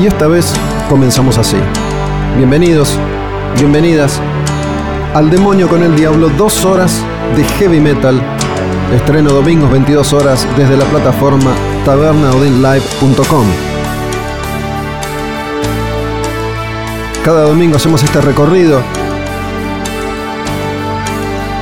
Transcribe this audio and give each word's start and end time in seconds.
Y 0.00 0.06
esta 0.06 0.28
vez 0.28 0.54
comenzamos 0.88 1.36
así. 1.36 1.58
Bienvenidos, 2.38 2.98
bienvenidas 3.58 4.18
al 5.12 5.28
Demonio 5.28 5.68
con 5.68 5.82
el 5.82 5.94
Diablo, 5.94 6.30
dos 6.30 6.64
horas 6.64 7.02
de 7.36 7.44
heavy 7.44 7.80
metal. 7.80 8.18
Estreno 8.94 9.28
domingos 9.28 9.70
22 9.70 10.14
horas 10.14 10.46
desde 10.56 10.78
la 10.78 10.86
plataforma 10.86 11.50
tabernaudinlive.com. 11.84 13.46
Cada 17.22 17.42
domingo 17.42 17.76
hacemos 17.76 18.02
este 18.02 18.22
recorrido 18.22 18.80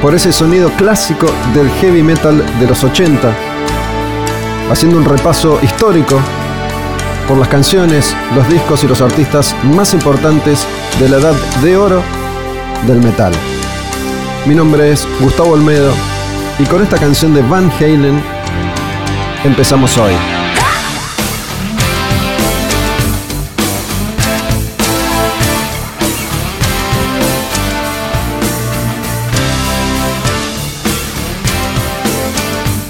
por 0.01 0.15
ese 0.15 0.33
sonido 0.33 0.71
clásico 0.77 1.27
del 1.55 1.69
heavy 1.81 2.05
metal 2.05 2.41
de 2.61 2.67
los 2.69 2.85
80, 2.85 3.33
haciendo 4.71 4.97
un 4.97 5.07
repaso 5.07 5.59
histórico 5.61 6.21
por 7.29 7.37
las 7.37 7.49
canciones, 7.49 8.17
los 8.35 8.49
discos 8.49 8.83
y 8.83 8.89
los 8.89 9.03
artistas 9.03 9.55
más 9.63 9.93
importantes 9.93 10.67
de 10.99 11.11
la 11.11 11.19
edad 11.19 11.35
de 11.63 11.77
oro 11.77 12.03
del 12.87 13.03
metal. 13.03 13.33
Mi 14.47 14.55
nombre 14.55 14.91
es 14.91 15.07
Gustavo 15.21 15.51
Olmedo 15.51 15.93
y 16.59 16.65
con 16.65 16.83
esta 16.83 16.97
canción 16.97 17.35
de 17.35 17.43
Van 17.43 17.71
Halen 17.79 18.23
empezamos 19.45 19.99
hoy. 19.99 20.15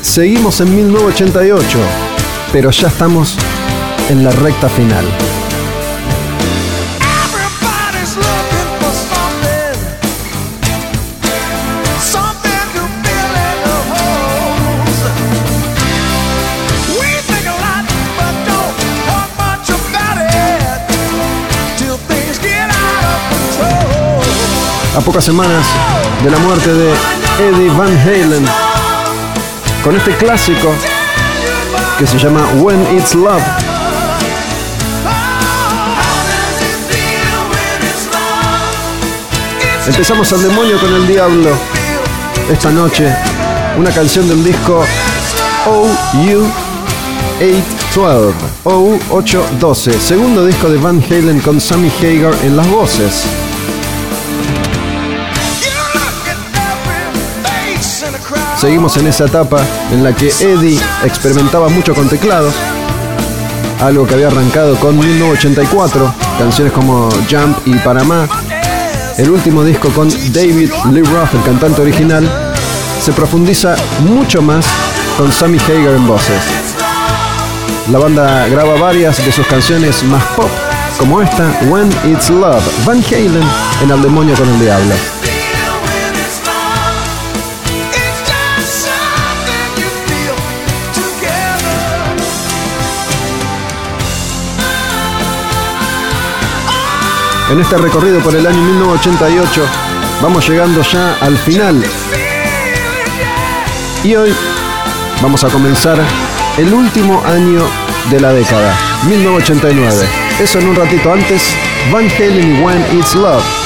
Seguimos 0.01 0.61
en 0.61 0.75
1988, 0.75 1.79
pero 2.53 2.71
ya 2.71 2.89
estamos 2.89 3.37
en 4.09 4.25
la 4.25 4.31
recta 4.31 4.69
final. 4.69 5.05
A 24.97 25.01
pocas 25.01 25.25
semanas 25.25 25.67
de 26.25 26.31
la 26.31 26.39
muerte 26.39 26.73
de 26.73 26.93
Eddie 27.41 27.71
Van 27.77 27.97
Halen, 27.99 28.45
con 29.85 29.95
este 29.97 30.17
clásico 30.17 30.73
que 31.99 32.07
se 32.07 32.19
llama 32.19 32.47
When 32.61 32.97
It's 32.97 33.15
Love. 33.15 33.68
Empezamos 39.89 40.31
al 40.35 40.43
demonio 40.43 40.79
con 40.79 40.93
el 40.93 41.07
diablo. 41.07 41.51
Esta 42.53 42.71
noche, 42.71 43.11
una 43.79 43.91
canción 43.91 44.29
del 44.29 44.45
disco 44.45 44.85
OU 45.67 46.47
812. 47.41 48.35
OU 48.65 49.01
812. 49.11 49.99
Segundo 49.99 50.45
disco 50.45 50.69
de 50.69 50.77
Van 50.77 51.03
Halen 51.03 51.41
con 51.41 51.59
Sammy 51.59 51.91
Hagar 52.03 52.35
en 52.45 52.59
las 52.59 52.69
voces. 52.69 53.25
Seguimos 58.61 58.95
en 58.99 59.07
esa 59.07 59.25
etapa 59.25 59.63
en 59.91 60.05
la 60.05 60.15
que 60.15 60.29
Eddie 60.29 60.79
experimentaba 61.03 61.71
mucho 61.71 61.95
con 61.95 62.11
teclados, 62.11 62.53
algo 63.81 64.07
que 64.07 64.15
había 64.15 64.27
arrancado 64.27 64.77
con 64.77 64.99
1984, 64.99 66.15
canciones 66.39 66.75
como 66.75 67.09
Jump 67.31 67.67
y 67.67 67.75
Panamá, 67.77 68.29
el 69.19 69.31
último 69.31 69.65
disco 69.65 69.91
con 69.91 70.09
David 70.33 70.71
Lee 70.93 71.03
Roth, 71.03 71.35
el 71.35 71.43
cantante 71.43 71.83
original, 71.83 72.55
se 73.01 73.13
profundiza 73.13 73.75
mucho 74.01 74.41
más 74.41 74.65
con 75.17 75.33
Sammy 75.33 75.59
Hagar 75.59 75.95
en 75.95 76.07
voces. 76.07 76.43
La 77.91 77.99
banda 77.99 78.47
graba 78.49 78.75
varias 78.75 79.25
de 79.25 79.33
sus 79.33 79.47
canciones 79.47 80.05
más 80.05 80.23
pop, 80.37 80.51
como 80.99 81.21
esta, 81.21 81.61
When 81.69 81.91
It's 82.05 82.31
Love, 82.31 82.63
Van 82.87 83.03
Halen 83.11 83.43
en 83.83 83.93
Al 83.93 84.03
Demonio 84.03 84.37
con 84.37 84.49
el 84.49 84.61
Diablo. 84.61 85.18
En 97.51 97.59
este 97.61 97.79
recorrido 97.79 98.21
por 98.21 98.35
el 98.37 98.47
año 98.47 98.61
1988 98.61 99.63
vamos 100.21 100.47
llegando 100.47 100.83
ya 100.83 101.17
al 101.21 101.37
final. 101.39 101.83
Y 104.05 104.15
hoy 104.15 104.35
vamos 105.23 105.43
a 105.45 105.49
comenzar 105.49 105.99
el 106.59 106.75
último 106.75 107.25
año 107.25 107.63
de 108.11 108.21
la 108.21 108.35
década, 108.35 108.75
1989. 109.09 110.07
Eso 110.41 110.59
en 110.59 110.69
un 110.69 110.77
ratito 110.77 111.11
antes, 111.11 111.55
Van 111.91 112.09
Halen 112.11 112.63
When 112.63 112.85
It's 112.93 113.15
Love. 113.15 113.58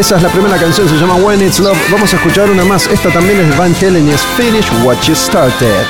Esa 0.00 0.16
es 0.16 0.22
la 0.22 0.30
primera 0.30 0.56
canción, 0.56 0.88
se 0.88 0.96
llama 0.96 1.16
When 1.16 1.42
It's 1.42 1.58
Love. 1.58 1.76
Vamos 1.92 2.10
a 2.14 2.16
escuchar 2.16 2.48
una 2.48 2.64
más. 2.64 2.86
Esta 2.86 3.10
también 3.10 3.38
es 3.38 3.50
de 3.50 3.56
Van 3.56 3.76
Halen 3.82 4.08
y 4.08 4.12
es 4.12 4.22
Finish 4.34 4.64
What 4.82 4.96
You 5.02 5.14
Started. 5.14 5.84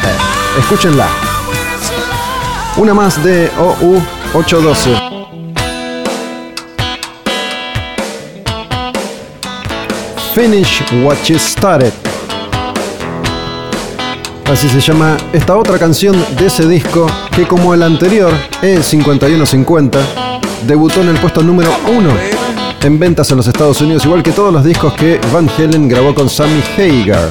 Escúchenla. 0.58 1.06
Una 2.76 2.92
más 2.92 3.22
de 3.22 3.48
OU 3.56 4.02
812. 4.34 4.96
Finish 10.34 10.82
What 11.04 11.18
You 11.26 11.38
Started. 11.38 11.92
Así 14.50 14.68
se 14.68 14.80
llama 14.80 15.18
esta 15.32 15.56
otra 15.56 15.78
canción 15.78 16.16
de 16.36 16.46
ese 16.46 16.66
disco 16.66 17.06
que 17.30 17.46
como 17.46 17.74
el 17.74 17.84
anterior, 17.84 18.32
E5150, 18.60 20.00
debutó 20.66 21.00
en 21.00 21.10
el 21.10 21.16
puesto 21.18 21.44
número 21.44 21.70
1 21.86 22.39
en 22.82 22.98
ventas 22.98 23.30
en 23.30 23.36
los 23.36 23.46
Estados 23.46 23.80
Unidos, 23.80 24.04
igual 24.04 24.22
que 24.22 24.32
todos 24.32 24.52
los 24.52 24.64
discos 24.64 24.94
que 24.94 25.20
Van 25.32 25.48
Halen 25.58 25.88
grabó 25.88 26.14
con 26.14 26.28
Sammy 26.30 26.62
Hagar. 26.76 27.30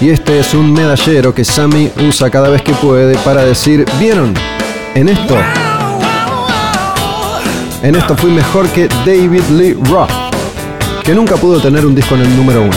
Y 0.00 0.10
este 0.10 0.40
es 0.40 0.54
un 0.54 0.72
medallero 0.72 1.32
que 1.32 1.44
Sammy 1.44 1.90
usa 2.08 2.30
cada 2.30 2.48
vez 2.48 2.62
que 2.62 2.72
puede 2.74 3.16
para 3.18 3.44
decir, 3.44 3.84
¿vieron? 3.98 4.34
En 4.94 5.08
esto, 5.08 5.36
en 7.82 7.94
esto 7.94 8.16
fui 8.16 8.30
mejor 8.30 8.68
que 8.68 8.88
David 9.06 9.44
Lee 9.50 9.76
Roth, 9.84 10.10
que 11.04 11.14
nunca 11.14 11.36
pudo 11.36 11.60
tener 11.60 11.86
un 11.86 11.94
disco 11.94 12.16
en 12.16 12.22
el 12.22 12.36
número 12.36 12.62
1. 12.62 12.72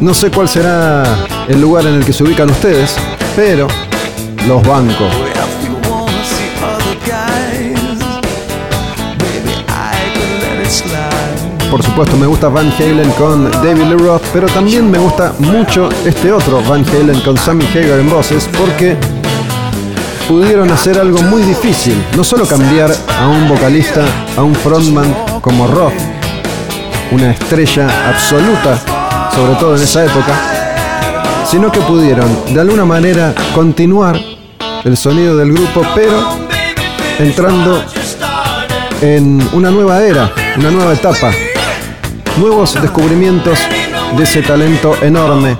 No 0.00 0.14
sé 0.14 0.30
cuál 0.30 0.48
será 0.48 1.04
el 1.48 1.60
lugar 1.60 1.86
en 1.86 1.94
el 1.94 2.04
que 2.04 2.12
se 2.12 2.22
ubican 2.24 2.50
ustedes, 2.50 2.96
pero 3.34 3.68
los 4.46 4.62
bancos. 4.66 5.31
Por 11.72 11.82
supuesto 11.82 12.18
me 12.18 12.26
gusta 12.26 12.50
Van 12.50 12.70
Halen 12.70 13.10
con 13.12 13.50
David 13.50 13.84
Lee 13.84 13.96
Roth, 13.96 14.20
pero 14.34 14.46
también 14.46 14.90
me 14.90 14.98
gusta 14.98 15.32
mucho 15.38 15.88
este 16.04 16.30
otro 16.30 16.62
Van 16.68 16.84
Halen 16.84 17.18
con 17.22 17.34
Sammy 17.38 17.64
Hagar 17.64 17.98
en 17.98 18.10
voces, 18.10 18.46
porque 18.58 18.94
pudieron 20.28 20.70
hacer 20.70 20.98
algo 20.98 21.22
muy 21.22 21.40
difícil, 21.40 21.96
no 22.14 22.24
solo 22.24 22.46
cambiar 22.46 22.94
a 23.18 23.26
un 23.26 23.48
vocalista, 23.48 24.04
a 24.36 24.42
un 24.42 24.54
frontman 24.54 25.16
como 25.40 25.66
Roth, 25.66 25.94
una 27.10 27.30
estrella 27.30 27.88
absoluta, 28.10 28.78
sobre 29.34 29.54
todo 29.54 29.74
en 29.74 29.82
esa 29.82 30.04
época, 30.04 30.34
sino 31.50 31.72
que 31.72 31.80
pudieron 31.80 32.28
de 32.52 32.60
alguna 32.60 32.84
manera 32.84 33.34
continuar 33.54 34.20
el 34.84 34.96
sonido 34.98 35.38
del 35.38 35.54
grupo, 35.54 35.80
pero 35.94 36.36
entrando 37.18 37.82
en 39.00 39.42
una 39.54 39.70
nueva 39.70 40.02
era, 40.02 40.30
una 40.58 40.70
nueva 40.70 40.92
etapa, 40.92 41.30
nuevos 42.38 42.80
descubrimientos 42.80 43.58
de 44.16 44.22
ese 44.22 44.42
talento 44.42 44.96
enorme 45.02 45.56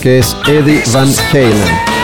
que 0.00 0.18
es 0.18 0.36
Eddie 0.46 0.82
Van 0.92 1.12
Halen. 1.32 1.96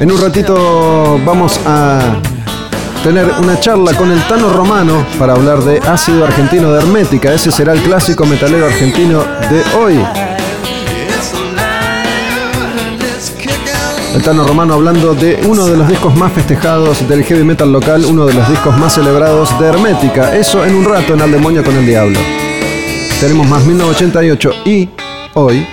En 0.00 0.10
un 0.10 0.20
ratito 0.20 1.20
vamos 1.24 1.60
a 1.66 2.00
tener 3.02 3.30
una 3.38 3.60
charla 3.60 3.94
con 3.94 4.10
el 4.10 4.22
Tano 4.22 4.50
Romano 4.50 5.04
para 5.18 5.34
hablar 5.34 5.58
de 5.60 5.78
ácido 5.80 6.24
argentino 6.24 6.72
de 6.72 6.80
Hermética. 6.80 7.32
Ese 7.32 7.52
será 7.52 7.72
el 7.72 7.82
clásico 7.82 8.24
metalero 8.24 8.66
argentino 8.66 9.22
de 9.50 9.62
hoy. 9.78 10.29
El 14.14 14.22
Tano 14.22 14.44
Romano 14.44 14.74
hablando 14.74 15.14
de 15.14 15.40
uno 15.46 15.66
de 15.66 15.76
los 15.76 15.88
discos 15.88 16.16
más 16.16 16.32
festejados 16.32 17.08
del 17.08 17.22
heavy 17.22 17.44
metal 17.44 17.72
local, 17.72 18.04
uno 18.04 18.26
de 18.26 18.34
los 18.34 18.48
discos 18.48 18.76
más 18.76 18.94
celebrados 18.94 19.56
de 19.60 19.66
Hermética. 19.66 20.34
Eso 20.36 20.64
en 20.64 20.74
un 20.74 20.84
rato 20.84 21.14
en 21.14 21.22
Al 21.22 21.30
Demonio 21.30 21.62
con 21.62 21.76
el 21.76 21.86
Diablo. 21.86 22.18
Tenemos 23.20 23.46
más 23.46 23.64
1988 23.64 24.50
y 24.64 24.88
hoy 25.34 25.64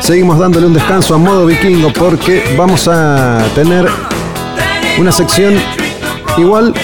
seguimos 0.00 0.38
dándole 0.38 0.66
un 0.66 0.74
descanso 0.74 1.14
a 1.14 1.18
modo 1.18 1.46
vikingo 1.46 1.92
porque 1.92 2.54
vamos 2.58 2.88
a 2.88 3.40
tener 3.54 3.88
una 4.98 5.12
sección 5.12 5.54
igual 6.36 6.74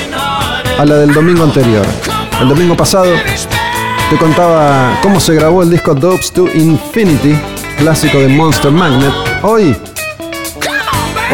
a 0.79 0.85
la 0.85 0.95
del 0.99 1.13
domingo 1.13 1.43
anterior. 1.43 1.85
El 2.41 2.49
domingo 2.49 2.77
pasado 2.77 3.13
te 4.09 4.17
contaba 4.17 5.01
cómo 5.03 5.19
se 5.19 5.35
grabó 5.35 5.65
el 5.65 5.71
disco 5.71 5.95
Dopes 5.95 6.31
to 6.31 6.47
Infinity 6.55 7.37
clásico 7.79 8.19
de 8.19 8.29
Monster 8.29 8.73
Magnet. 8.73 9.13
Hoy, 9.43 9.75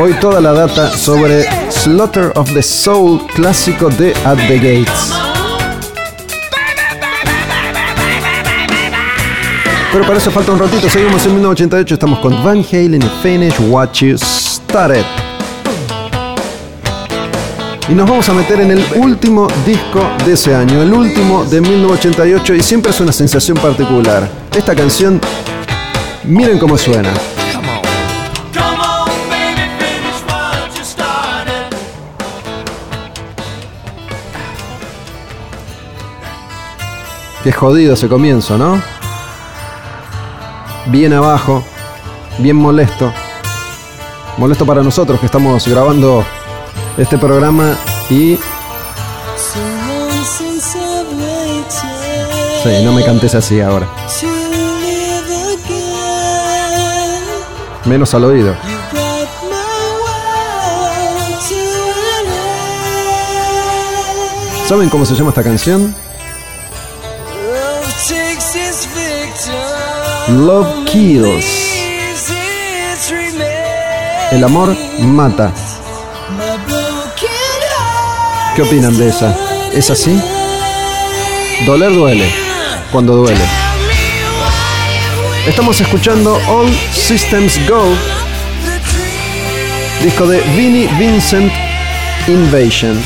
hoy 0.00 0.12
toda 0.20 0.40
la 0.40 0.52
data 0.52 0.94
sobre 0.96 1.46
Slaughter 1.70 2.32
of 2.36 2.52
the 2.52 2.62
Soul, 2.62 3.20
clásico 3.34 3.88
de 3.88 4.14
At 4.24 4.36
the 4.46 4.56
Gates. 4.56 5.12
Pero 9.92 10.04
para 10.06 10.18
eso 10.18 10.30
falta 10.30 10.52
un 10.52 10.58
ratito, 10.58 10.88
seguimos 10.88 11.24
en 11.24 11.32
1988, 11.34 11.94
estamos 11.94 12.18
con 12.18 12.44
Van 12.44 12.64
Halen 12.70 13.00
y 13.02 13.22
Finish 13.22 13.54
What 13.68 13.92
You 13.92 14.16
Started. 14.18 15.04
Y 17.88 17.94
nos 17.94 18.08
vamos 18.08 18.28
a 18.28 18.32
meter 18.32 18.60
en 18.60 18.70
el 18.70 18.84
último 18.96 19.46
disco 19.64 20.10
de 20.24 20.32
ese 20.32 20.54
año, 20.54 20.82
el 20.82 20.92
último 20.92 21.44
de 21.44 21.60
1988 21.60 22.54
y 22.54 22.62
siempre 22.62 22.90
es 22.90 23.00
una 23.00 23.12
sensación 23.12 23.56
particular. 23.58 24.28
Esta 24.56 24.74
canción 24.74 25.20
Miren 26.26 26.58
cómo 26.58 26.78
suena. 26.78 27.12
Qué 37.42 37.52
jodido 37.52 37.92
ese 37.92 38.08
comienzo, 38.08 38.56
¿no? 38.56 38.80
Bien 40.86 41.12
abajo, 41.12 41.62
bien 42.38 42.56
molesto. 42.56 43.12
Molesto 44.38 44.64
para 44.64 44.82
nosotros 44.82 45.20
que 45.20 45.26
estamos 45.26 45.68
grabando 45.68 46.24
este 46.96 47.18
programa 47.18 47.76
y... 48.08 48.38
Sí, 52.62 52.82
no 52.82 52.92
me 52.92 53.04
cantes 53.04 53.34
así 53.34 53.60
ahora. 53.60 54.03
Menos 57.84 58.14
al 58.14 58.24
oído. 58.24 58.54
¿Saben 64.66 64.88
cómo 64.88 65.04
se 65.04 65.14
llama 65.14 65.28
esta 65.28 65.42
canción? 65.42 65.94
Love 70.28 70.84
Kills. 70.86 71.44
El 74.32 74.42
amor 74.42 74.74
mata. 75.00 75.52
¿Qué 78.56 78.62
opinan 78.62 78.96
de 78.96 79.08
esa? 79.08 79.36
¿Es 79.72 79.90
así? 79.90 80.18
Doler 81.66 81.94
duele, 81.94 82.28
cuando 82.90 83.16
duele. 83.16 83.63
Estamos 85.46 85.78
escuchando 85.78 86.40
All 86.48 86.72
Systems 86.90 87.60
Go, 87.68 87.84
disco 90.02 90.26
de 90.26 90.40
Vinnie 90.56 90.88
Vincent 90.98 91.52
Invasion. 92.26 92.98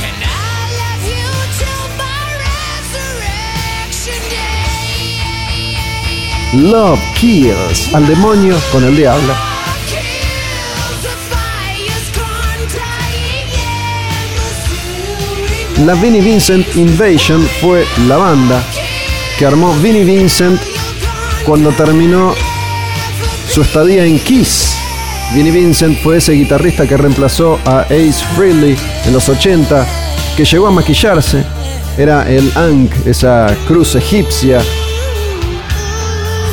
Love 6.54 7.00
Kills, 7.16 7.92
al 7.92 8.07
demonio 8.07 8.57
con 8.71 8.85
el 8.85 8.97
diablo. 8.97 9.35
La 15.85 15.95
Vinnie 15.95 16.21
Vincent 16.21 16.76
Invasion 16.76 17.42
fue 17.61 17.85
la 18.07 18.16
banda 18.16 18.62
que 19.38 19.47
armó 19.47 19.75
Vinnie 19.75 20.04
Vincent 20.04 20.61
cuando 21.47 21.71
terminó 21.73 22.35
su 23.49 23.62
estadía 23.62 24.04
en 24.04 24.18
Kiss. 24.18 24.76
Vinnie 25.35 25.52
Vincent 25.52 25.99
fue 26.02 26.18
ese 26.18 26.33
guitarrista 26.33 26.87
que 26.87 26.97
reemplazó 26.97 27.59
a 27.64 27.80
Ace 27.80 28.25
Frehley 28.35 28.76
en 29.04 29.12
los 29.12 29.28
80, 29.28 29.87
que 30.37 30.45
llegó 30.45 30.66
a 30.66 30.71
maquillarse. 30.71 31.45
Era 31.97 32.28
el 32.28 32.50
Ankh, 32.57 33.07
esa 33.07 33.47
cruz 33.66 33.95
egipcia. 33.95 34.61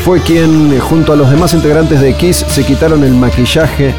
Fue 0.04 0.22
quien, 0.22 0.80
junto 0.80 1.14
a 1.14 1.16
los 1.16 1.30
demás 1.30 1.54
integrantes 1.54 2.02
de 2.02 2.14
Kiss, 2.16 2.46
se 2.48 2.64
quitaron 2.64 3.04
el 3.04 3.14
maquillaje 3.14 3.94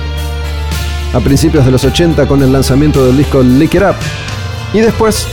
a 1.12 1.20
principios 1.20 1.64
de 1.64 1.70
los 1.70 1.84
80 1.84 2.26
con 2.26 2.42
el 2.42 2.52
lanzamiento 2.52 3.04
del 3.06 3.16
disco 3.16 3.42
Lick 3.42 3.74
It 3.74 3.82
Up. 3.82 3.96
Y 4.72 4.80
después, 4.80 5.26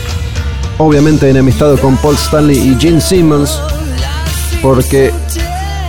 obviamente 0.77 1.29
enemistado 1.29 1.77
con 1.77 1.98
Paul 1.98 2.15
Stanley 2.15 2.57
y 2.57 2.79
Gene 2.79 3.01
Simmons, 3.01 3.60
porque 4.62 5.12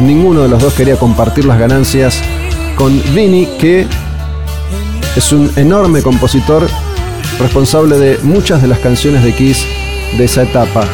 Ninguno 0.01 0.43
de 0.43 0.49
los 0.49 0.61
dos 0.61 0.75
quería 0.75 0.97
compartir 0.97 1.45
las 1.45 1.59
ganancias 1.59 2.21
con 2.77 3.01
Vini, 3.15 3.47
que 3.59 3.87
es 5.17 5.33
un 5.33 5.51
enorme 5.57 6.03
compositor 6.03 6.69
responsable 7.39 7.99
de 7.99 8.19
muchas 8.23 8.61
de 8.61 8.69
las 8.69 8.79
canciones 8.81 9.23
de 9.23 9.35
Kiss 9.35 9.65
de 10.19 10.25
esa 10.25 10.43
etapa. 10.43 10.85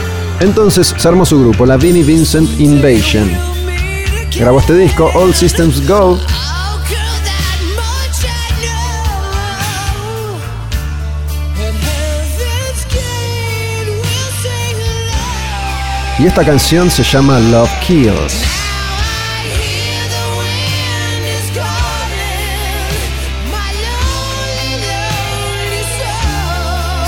Entonces 0.40 0.95
se 0.97 1.09
armó 1.09 1.25
su 1.25 1.40
grupo, 1.40 1.66
la 1.66 1.76
Vinnie 1.76 2.02
Vincent 2.02 2.61
Invasion. 2.61 3.30
Grabó 4.38 4.61
este 4.61 4.75
disco, 4.75 5.11
All 5.14 5.35
Systems 5.35 5.87
Go, 5.87 6.19
Y 16.21 16.26
esta 16.26 16.45
canción 16.45 16.90
se 16.90 17.02
llama 17.02 17.38
Love 17.38 17.71
Kills. 17.80 18.50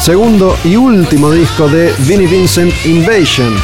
Segundo 0.03 0.59
y 0.65 0.75
último 0.75 1.31
disco 1.31 1.69
de 1.69 1.95
Vinnie 2.01 2.27
Vincent 2.27 2.75
Invasion. 2.85 3.55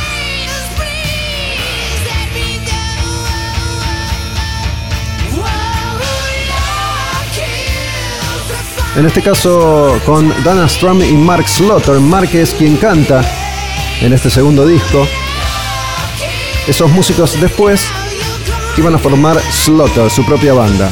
En 8.94 9.04
este 9.04 9.20
caso 9.20 10.00
con 10.06 10.32
Dana 10.44 10.68
Strum 10.68 11.02
y 11.02 11.14
Mark 11.14 11.48
Slaughter. 11.48 11.98
Mark 11.98 12.30
es 12.32 12.54
quien 12.54 12.76
canta 12.76 13.20
en 14.00 14.12
este 14.12 14.30
segundo 14.30 14.64
disco. 14.64 15.08
Esos 16.68 16.88
músicos 16.92 17.40
después 17.40 17.84
iban 18.76 18.94
a 18.94 18.98
formar 18.98 19.40
Slaughter, 19.50 20.08
su 20.08 20.24
propia 20.24 20.54
banda. 20.54 20.88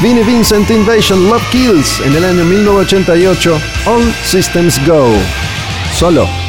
Vinnie 0.00 0.22
Vincent 0.22 0.70
Invasion 0.70 1.28
Love 1.28 1.42
Kills 1.50 2.00
en 2.00 2.14
el 2.16 2.24
año 2.24 2.44
1988. 2.44 3.60
All 3.86 4.14
Systems 4.24 4.80
Go. 4.86 5.12
Solo. 5.92 6.41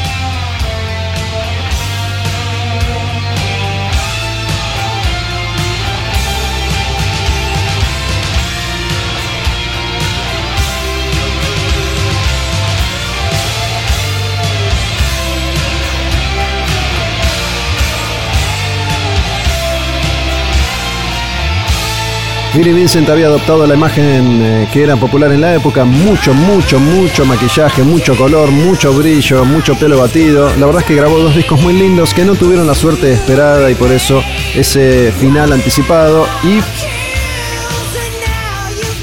Vinnie 22.56 22.72
Vincent 22.72 23.10
había 23.10 23.26
adoptado 23.26 23.66
la 23.66 23.74
imagen 23.74 24.40
eh, 24.44 24.70
que 24.72 24.84
era 24.84 24.96
popular 24.96 25.32
en 25.32 25.42
la 25.42 25.56
época, 25.56 25.86
mucho, 25.86 26.36
mucho, 26.36 26.80
mucho 26.80 27.26
maquillaje, 27.26 27.82
mucho 27.82 28.16
color, 28.16 28.52
mucho 28.52 28.94
brillo, 28.94 29.44
mucho 29.44 29.74
pelo 29.74 29.98
batido. 29.98 30.56
La 30.58 30.68
verdad 30.68 30.84
es 30.84 30.88
que 30.88 30.94
grabó 30.94 31.18
dos 31.18 31.36
discos 31.36 31.60
muy 31.60 31.74
lindos 31.74 32.14
que 32.14 32.24
no 32.24 32.36
tuvieron 32.36 32.68
la 32.68 32.76
suerte 32.76 33.12
esperada 33.12 33.72
y 33.72 33.76
por 33.76 33.92
eso 33.92 34.22
ese 34.54 35.12
final 35.14 35.52
anticipado 35.52 36.28
y 36.44 36.60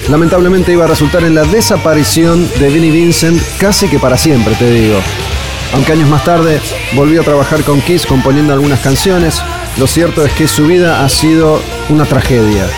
lamentablemente 0.08 0.70
iba 0.70 0.84
a 0.84 0.88
resultar 0.88 1.24
en 1.24 1.34
la 1.34 1.42
desaparición 1.42 2.48
de 2.60 2.68
Vinnie 2.68 2.92
Vincent 2.92 3.42
casi 3.58 3.88
que 3.88 3.98
para 3.98 4.16
siempre, 4.16 4.54
te 4.54 4.70
digo. 4.70 5.00
Aunque 5.74 5.90
años 5.90 6.08
más 6.08 6.22
tarde 6.22 6.60
volvió 6.94 7.22
a 7.22 7.24
trabajar 7.24 7.64
con 7.64 7.80
Kiss 7.80 8.06
componiendo 8.06 8.52
algunas 8.52 8.78
canciones, 8.78 9.42
lo 9.76 9.88
cierto 9.88 10.24
es 10.24 10.32
que 10.34 10.46
su 10.46 10.68
vida 10.68 11.04
ha 11.04 11.08
sido 11.08 11.60
una 11.88 12.04
tragedia 12.04 12.68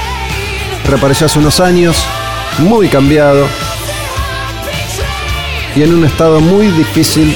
reapareció 0.86 1.26
hace 1.26 1.38
unos 1.38 1.60
años, 1.60 1.96
muy 2.58 2.88
cambiado 2.88 3.46
y 5.74 5.82
en 5.82 5.94
un 5.94 6.04
estado 6.04 6.40
muy 6.40 6.68
difícil 6.68 7.34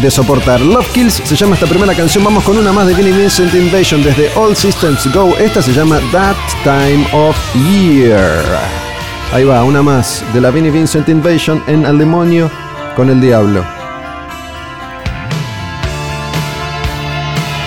de 0.00 0.10
soportar. 0.10 0.60
Love 0.60 0.88
Kills 0.92 1.22
se 1.24 1.36
llama 1.36 1.54
esta 1.54 1.66
primera 1.66 1.94
canción. 1.94 2.24
Vamos 2.24 2.44
con 2.44 2.56
una 2.56 2.72
más 2.72 2.86
de 2.86 2.94
Vinnie 2.94 3.12
Vincent 3.12 3.52
Invasion 3.54 4.02
desde 4.02 4.30
All 4.36 4.56
Systems 4.56 5.12
Go. 5.12 5.36
Esta 5.36 5.60
se 5.60 5.72
llama 5.72 6.00
That 6.12 6.36
Time 6.64 7.06
of 7.12 7.36
Year. 7.54 8.44
Ahí 9.32 9.44
va, 9.44 9.64
una 9.64 9.82
más 9.82 10.24
de 10.32 10.40
la 10.40 10.50
Vinnie 10.50 10.70
Vincent 10.70 11.08
Invasion 11.08 11.62
en 11.66 11.86
Al 11.86 11.98
Demonio 11.98 12.50
con 12.96 13.10
el 13.10 13.20
Diablo. 13.20 13.64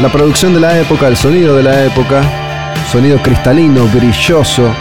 La 0.02 0.10
producción 0.10 0.54
de 0.54 0.60
la 0.60 0.78
época, 0.80 1.08
el 1.08 1.16
sonido 1.16 1.56
de 1.56 1.64
la 1.64 1.86
época, 1.86 2.22
sonido 2.92 3.22
cristalino, 3.22 3.86
brilloso, 3.88 4.76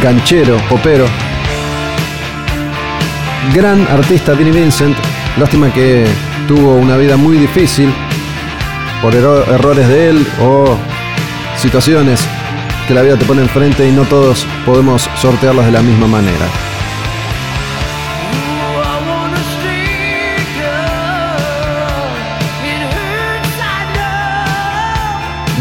ganchero, 0.00 0.56
popero. 0.68 1.06
Gran 3.54 3.86
artista 3.88 4.32
Vinnie 4.32 4.52
Vincent, 4.52 4.96
lástima 5.36 5.72
que 5.72 6.06
tuvo 6.46 6.76
una 6.76 6.96
vida 6.96 7.16
muy 7.16 7.36
difícil 7.36 7.92
por 9.02 9.14
errores 9.14 9.88
de 9.88 10.10
él 10.10 10.26
o 10.40 10.76
situaciones 11.56 12.26
que 12.86 12.94
la 12.94 13.02
vida 13.02 13.16
te 13.16 13.24
pone 13.24 13.42
enfrente 13.42 13.86
y 13.86 13.92
no 13.92 14.04
todos 14.04 14.46
podemos 14.64 15.08
sortearlas 15.16 15.66
de 15.66 15.72
la 15.72 15.82
misma 15.82 16.06
manera. 16.06 16.46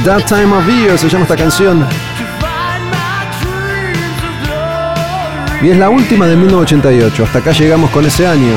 That 0.05 0.25
Time 0.25 0.55
of 0.55 0.67
Year 0.67 0.97
se 0.97 1.07
llama 1.09 1.25
esta 1.25 1.37
canción. 1.37 1.85
Y 5.61 5.69
es 5.69 5.77
la 5.77 5.89
última 5.89 6.25
de 6.27 6.35
1988. 6.35 7.23
Hasta 7.23 7.39
acá 7.39 7.51
llegamos 7.51 7.91
con 7.91 8.05
ese 8.05 8.25
año. 8.25 8.55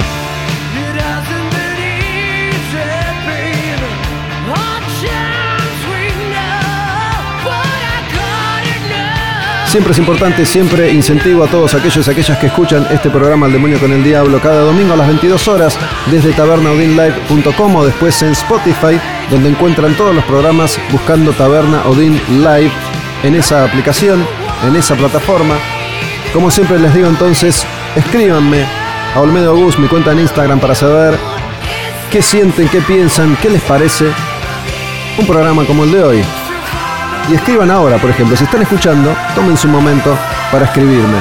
Siempre 9.66 9.90
es 9.90 9.98
importante, 9.98 10.46
siempre 10.46 10.92
incentivo 10.92 11.42
a 11.42 11.48
todos 11.48 11.74
aquellos 11.74 12.06
y 12.06 12.10
aquellas 12.10 12.38
que 12.38 12.46
escuchan 12.46 12.86
este 12.92 13.10
programa 13.10 13.46
El 13.46 13.54
Demonio 13.54 13.80
con 13.80 13.90
el 13.92 14.04
Diablo 14.04 14.40
cada 14.40 14.60
domingo 14.60 14.92
a 14.92 14.96
las 14.96 15.08
22 15.08 15.48
horas 15.48 15.76
desde 16.12 16.32
tabernaodinlive.com 16.32 17.74
o 17.74 17.84
después 17.84 18.22
en 18.22 18.30
Spotify, 18.30 19.00
donde 19.32 19.48
encuentran 19.48 19.96
todos 19.96 20.14
los 20.14 20.24
programas 20.26 20.78
buscando 20.92 21.32
Taberna 21.32 21.82
Odin 21.86 22.20
Live 22.28 22.70
en 23.24 23.34
esa 23.34 23.64
aplicación, 23.64 24.24
en 24.64 24.76
esa 24.76 24.94
plataforma. 24.94 25.56
Como 26.34 26.50
siempre 26.50 26.80
les 26.80 26.92
digo 26.92 27.06
entonces, 27.06 27.64
escríbanme 27.94 28.64
a 29.14 29.20
Olmedo 29.20 29.54
Gus, 29.54 29.78
mi 29.78 29.86
cuenta 29.86 30.10
en 30.10 30.18
Instagram, 30.18 30.58
para 30.58 30.74
saber 30.74 31.16
qué 32.10 32.20
sienten, 32.20 32.68
qué 32.68 32.80
piensan, 32.80 33.36
qué 33.40 33.50
les 33.50 33.62
parece 33.62 34.06
un 35.16 35.24
programa 35.28 35.64
como 35.64 35.84
el 35.84 35.92
de 35.92 36.02
hoy. 36.02 36.24
Y 37.30 37.34
escriban 37.34 37.70
ahora, 37.70 37.98
por 37.98 38.10
ejemplo, 38.10 38.36
si 38.36 38.42
están 38.42 38.62
escuchando, 38.62 39.14
tomen 39.36 39.56
su 39.56 39.68
momento 39.68 40.18
para 40.50 40.64
escribirme. 40.64 41.18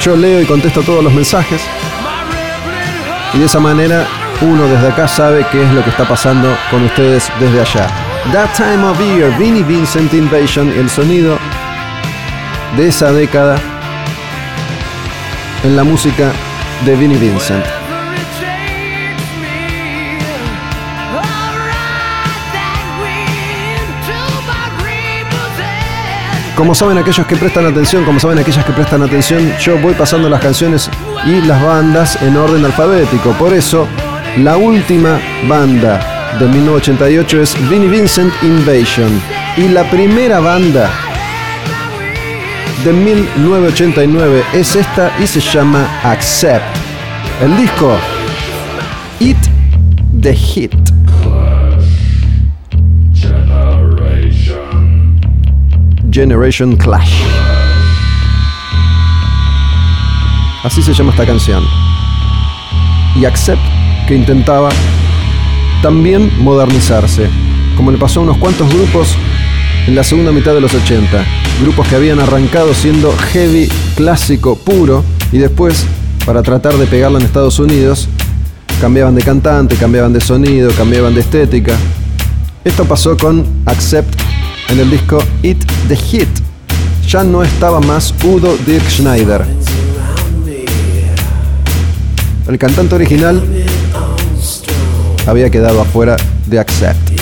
Yo 0.00 0.16
leo 0.16 0.40
y 0.40 0.46
contesto 0.46 0.80
todos 0.80 1.04
los 1.04 1.12
mensajes. 1.12 1.60
Y 3.34 3.38
de 3.40 3.44
esa 3.44 3.60
manera 3.60 4.06
uno 4.40 4.66
desde 4.68 4.88
acá 4.88 5.06
sabe 5.06 5.46
qué 5.52 5.62
es 5.62 5.72
lo 5.74 5.84
que 5.84 5.90
está 5.90 6.08
pasando 6.08 6.48
con 6.70 6.82
ustedes 6.84 7.30
desde 7.38 7.60
allá. 7.60 7.86
That 8.32 8.54
Time 8.56 8.84
of 8.84 8.98
Year, 8.98 9.36
Vinnie 9.38 9.62
Vincent 9.62 10.14
Invasion, 10.14 10.72
el 10.72 10.88
sonido 10.88 11.38
de 12.76 12.88
esa 12.88 13.12
década 13.12 13.58
en 15.62 15.76
la 15.76 15.84
música 15.84 16.32
de 16.84 16.96
Vinnie 16.96 17.18
Vincent. 17.18 17.64
Como 26.56 26.74
saben 26.74 26.96
aquellos 26.96 27.26
que 27.26 27.36
prestan 27.36 27.66
atención, 27.66 28.04
como 28.04 28.18
saben 28.18 28.38
aquellas 28.38 28.64
que 28.64 28.72
prestan 28.72 29.02
atención, 29.02 29.52
yo 29.58 29.76
voy 29.78 29.92
pasando 29.92 30.30
las 30.30 30.40
canciones 30.40 30.90
y 31.26 31.42
las 31.42 31.62
bandas 31.62 32.20
en 32.22 32.34
orden 32.34 32.64
alfabético. 32.64 33.32
Por 33.32 33.52
eso, 33.52 33.86
la 34.38 34.56
última 34.56 35.20
banda 35.46 36.00
de 36.38 36.46
1988 36.46 37.42
es 37.42 37.68
Vinnie 37.68 37.88
Vincent 37.88 38.32
Invasion. 38.42 39.20
Y 39.58 39.68
la 39.68 39.84
primera 39.90 40.40
banda 40.40 40.90
de 42.86 42.92
1989 42.92 44.44
es 44.54 44.76
esta 44.76 45.12
y 45.20 45.26
se 45.26 45.40
llama 45.40 45.88
Accept. 46.04 46.62
El 47.42 47.56
disco 47.56 47.96
Eat 49.18 49.36
the 50.20 50.32
Hit. 50.32 50.72
Generation 56.12 56.76
Clash. 56.76 57.24
Así 60.62 60.80
se 60.80 60.94
llama 60.94 61.10
esta 61.10 61.26
canción. 61.26 61.64
Y 63.16 63.24
Accept 63.24 63.62
que 64.06 64.14
intentaba 64.14 64.68
también 65.82 66.30
modernizarse, 66.38 67.28
como 67.76 67.90
le 67.90 67.98
pasó 67.98 68.20
a 68.20 68.22
unos 68.22 68.36
cuantos 68.36 68.72
grupos 68.72 69.16
en 69.88 69.96
la 69.96 70.04
segunda 70.04 70.30
mitad 70.30 70.54
de 70.54 70.60
los 70.60 70.72
80. 70.72 71.45
Grupos 71.60 71.88
que 71.88 71.96
habían 71.96 72.20
arrancado 72.20 72.74
siendo 72.74 73.12
heavy, 73.32 73.68
clásico, 73.96 74.56
puro, 74.56 75.02
y 75.32 75.38
después, 75.38 75.84
para 76.24 76.42
tratar 76.42 76.74
de 76.74 76.86
pegarlo 76.86 77.18
en 77.18 77.24
Estados 77.24 77.58
Unidos, 77.58 78.08
cambiaban 78.80 79.14
de 79.14 79.22
cantante, 79.22 79.76
cambiaban 79.76 80.12
de 80.12 80.20
sonido, 80.20 80.70
cambiaban 80.72 81.14
de 81.14 81.20
estética. 81.22 81.74
Esto 82.64 82.84
pasó 82.84 83.16
con 83.16 83.46
Accept 83.64 84.20
en 84.68 84.80
el 84.80 84.90
disco 84.90 85.22
Eat 85.42 85.58
the 85.88 85.96
Hit 85.96 86.28
ya 87.06 87.22
no 87.22 87.42
estaba 87.42 87.80
más 87.80 88.12
Udo 88.24 88.56
Dirk 88.66 88.88
Schneider. 88.88 89.44
El 92.48 92.58
cantante 92.58 92.94
original 92.94 93.42
había 95.26 95.50
quedado 95.50 95.80
afuera 95.80 96.16
de 96.46 96.58
Accept. 96.58 97.15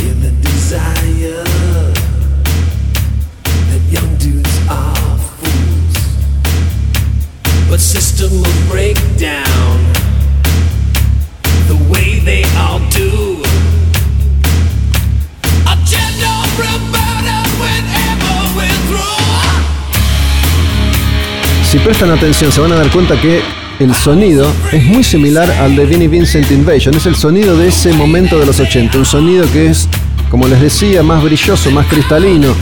Si 21.75 21.81
prestan 21.81 22.12
atención 22.12 22.52
se 22.52 22.61
van 22.61 22.71
a 22.71 22.76
dar 22.76 22.88
cuenta 22.93 23.21
que 23.21 23.43
el 23.81 23.93
sonido 23.97 24.47
es 24.71 24.85
muy 24.85 25.02
similar 25.02 25.50
al 25.50 25.75
de 25.75 25.85
Vinnie 25.87 26.07
Vincent 26.07 26.49
Invasion. 26.52 26.95
Es 26.95 27.04
el 27.07 27.16
sonido 27.16 27.57
de 27.57 27.66
ese 27.66 27.93
momento 27.93 28.38
de 28.38 28.47
los 28.47 28.61
80. 28.61 28.97
Un 28.97 29.04
sonido 29.04 29.45
que 29.52 29.66
es, 29.66 29.88
como 30.31 30.47
les 30.47 30.61
decía, 30.61 31.02
más 31.02 31.21
brilloso, 31.21 31.73
más 31.73 31.88
cristalino. 31.88 32.54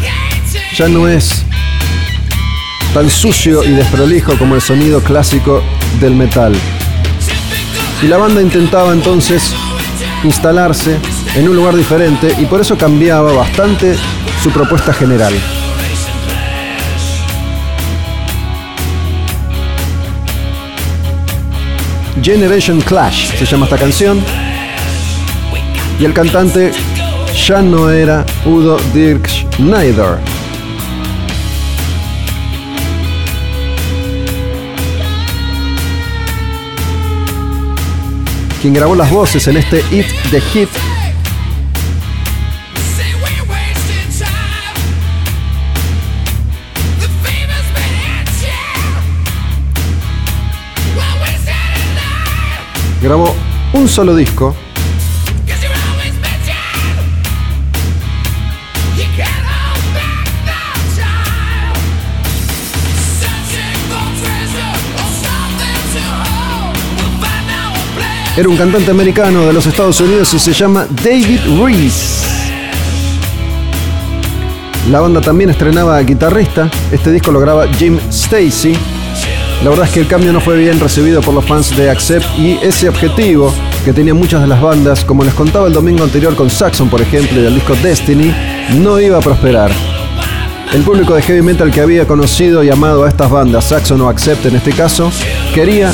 Ya 0.78 0.88
no 0.88 1.07
es 1.09 1.45
tan 2.95 3.11
sucio 3.11 3.62
y 3.62 3.73
desprolijo 3.73 4.38
como 4.38 4.54
el 4.54 4.62
sonido 4.62 5.02
clásico 5.02 5.62
del 6.00 6.14
metal. 6.14 6.54
Y 8.02 8.07
la 8.07 8.16
banda 8.16 8.40
intentaba 8.40 8.95
entonces 8.95 9.52
instalarse 10.25 10.97
en 11.35 11.50
un 11.50 11.54
lugar 11.54 11.76
diferente 11.76 12.35
y 12.38 12.47
por 12.47 12.62
eso 12.62 12.78
cambiaba 12.78 13.35
bastante 13.35 13.95
su 14.42 14.49
propuesta 14.49 14.95
general. 14.95 15.35
Generation 22.22 22.80
Clash 22.80 23.36
se 23.36 23.44
llama 23.44 23.64
esta 23.64 23.76
canción. 23.76 24.22
Y 25.98 26.04
el 26.04 26.14
cantante 26.14 26.72
ya 27.46 27.60
no 27.60 27.90
era 27.90 28.24
Udo 28.44 28.78
Dirk 28.94 29.28
Schneider. 29.28 30.18
Quien 38.60 38.74
grabó 38.74 38.94
las 38.94 39.10
voces 39.10 39.48
en 39.48 39.56
este 39.56 39.78
It 39.90 40.06
the 40.30 40.40
Hit 40.40 40.68
grabó 53.02 53.35
un 53.73 53.88
solo 53.88 54.14
disco. 54.14 54.54
Era 68.35 68.49
un 68.49 68.56
cantante 68.56 68.90
americano 68.90 69.47
de 69.47 69.52
los 69.52 69.66
Estados 69.66 70.00
Unidos 70.00 70.32
y 70.32 70.38
se 70.38 70.54
llama 70.54 70.87
David 71.04 71.40
Reese. 71.62 72.26
La 74.90 75.00
banda 75.00 75.20
también 75.20 75.50
estrenaba 75.50 76.00
guitarrista. 76.00 76.70
Este 76.90 77.12
disco 77.12 77.31
lo 77.31 77.40
graba 77.40 77.68
Jim 77.68 77.98
Stacy 78.09 78.74
la 79.62 79.70
verdad 79.70 79.87
es 79.87 79.92
que 79.92 80.01
el 80.01 80.09
cambio 80.09 80.33
no 80.33 80.40
fue 80.40 80.57
bien 80.57 80.81
recibido 80.81 81.20
por 81.20 81.35
los 81.35 81.44
fans 81.44 81.77
de 81.77 81.88
Accept 81.88 82.27
y 82.37 82.59
ese 82.62 82.88
objetivo 82.88 83.55
que 83.85 83.92
tenían 83.92 84.16
muchas 84.16 84.40
de 84.40 84.48
las 84.48 84.61
bandas, 84.61 85.05
como 85.05 85.22
les 85.22 85.35
contaba 85.35 85.68
el 85.68 85.72
domingo 85.72 86.03
anterior 86.03 86.35
con 86.35 86.51
Saxon, 86.51 86.88
por 86.88 87.01
ejemplo, 87.01 87.40
y 87.40 87.46
el 87.46 87.55
disco 87.55 87.75
Destiny, 87.81 88.35
no 88.81 89.01
iba 89.01 89.18
a 89.18 89.20
prosperar. 89.20 89.70
El 90.72 90.83
público 90.83 91.14
de 91.14 91.22
heavy 91.22 91.42
metal 91.42 91.70
que 91.70 91.81
había 91.81 92.09
conocido 92.09 92.64
y 92.64 92.70
amado 92.70 93.05
a 93.05 93.09
estas 93.09 93.31
bandas, 93.31 93.66
Saxon 93.66 94.01
o 94.01 94.09
Accept 94.09 94.46
en 94.46 94.57
este 94.57 94.72
caso, 94.72 95.12
quería 95.55 95.92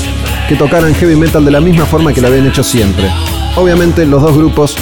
que 0.49 0.57
tocaran 0.57 0.95
heavy 0.95 1.17
metal 1.17 1.45
de 1.45 1.51
la 1.51 1.61
misma 1.61 1.85
forma 1.85 2.15
que 2.15 2.23
lo 2.23 2.29
habían 2.29 2.47
hecho 2.47 2.63
siempre. 2.63 3.11
Obviamente 3.57 4.07
los 4.07 4.23
dos 4.23 4.35
grupos, 4.35 4.77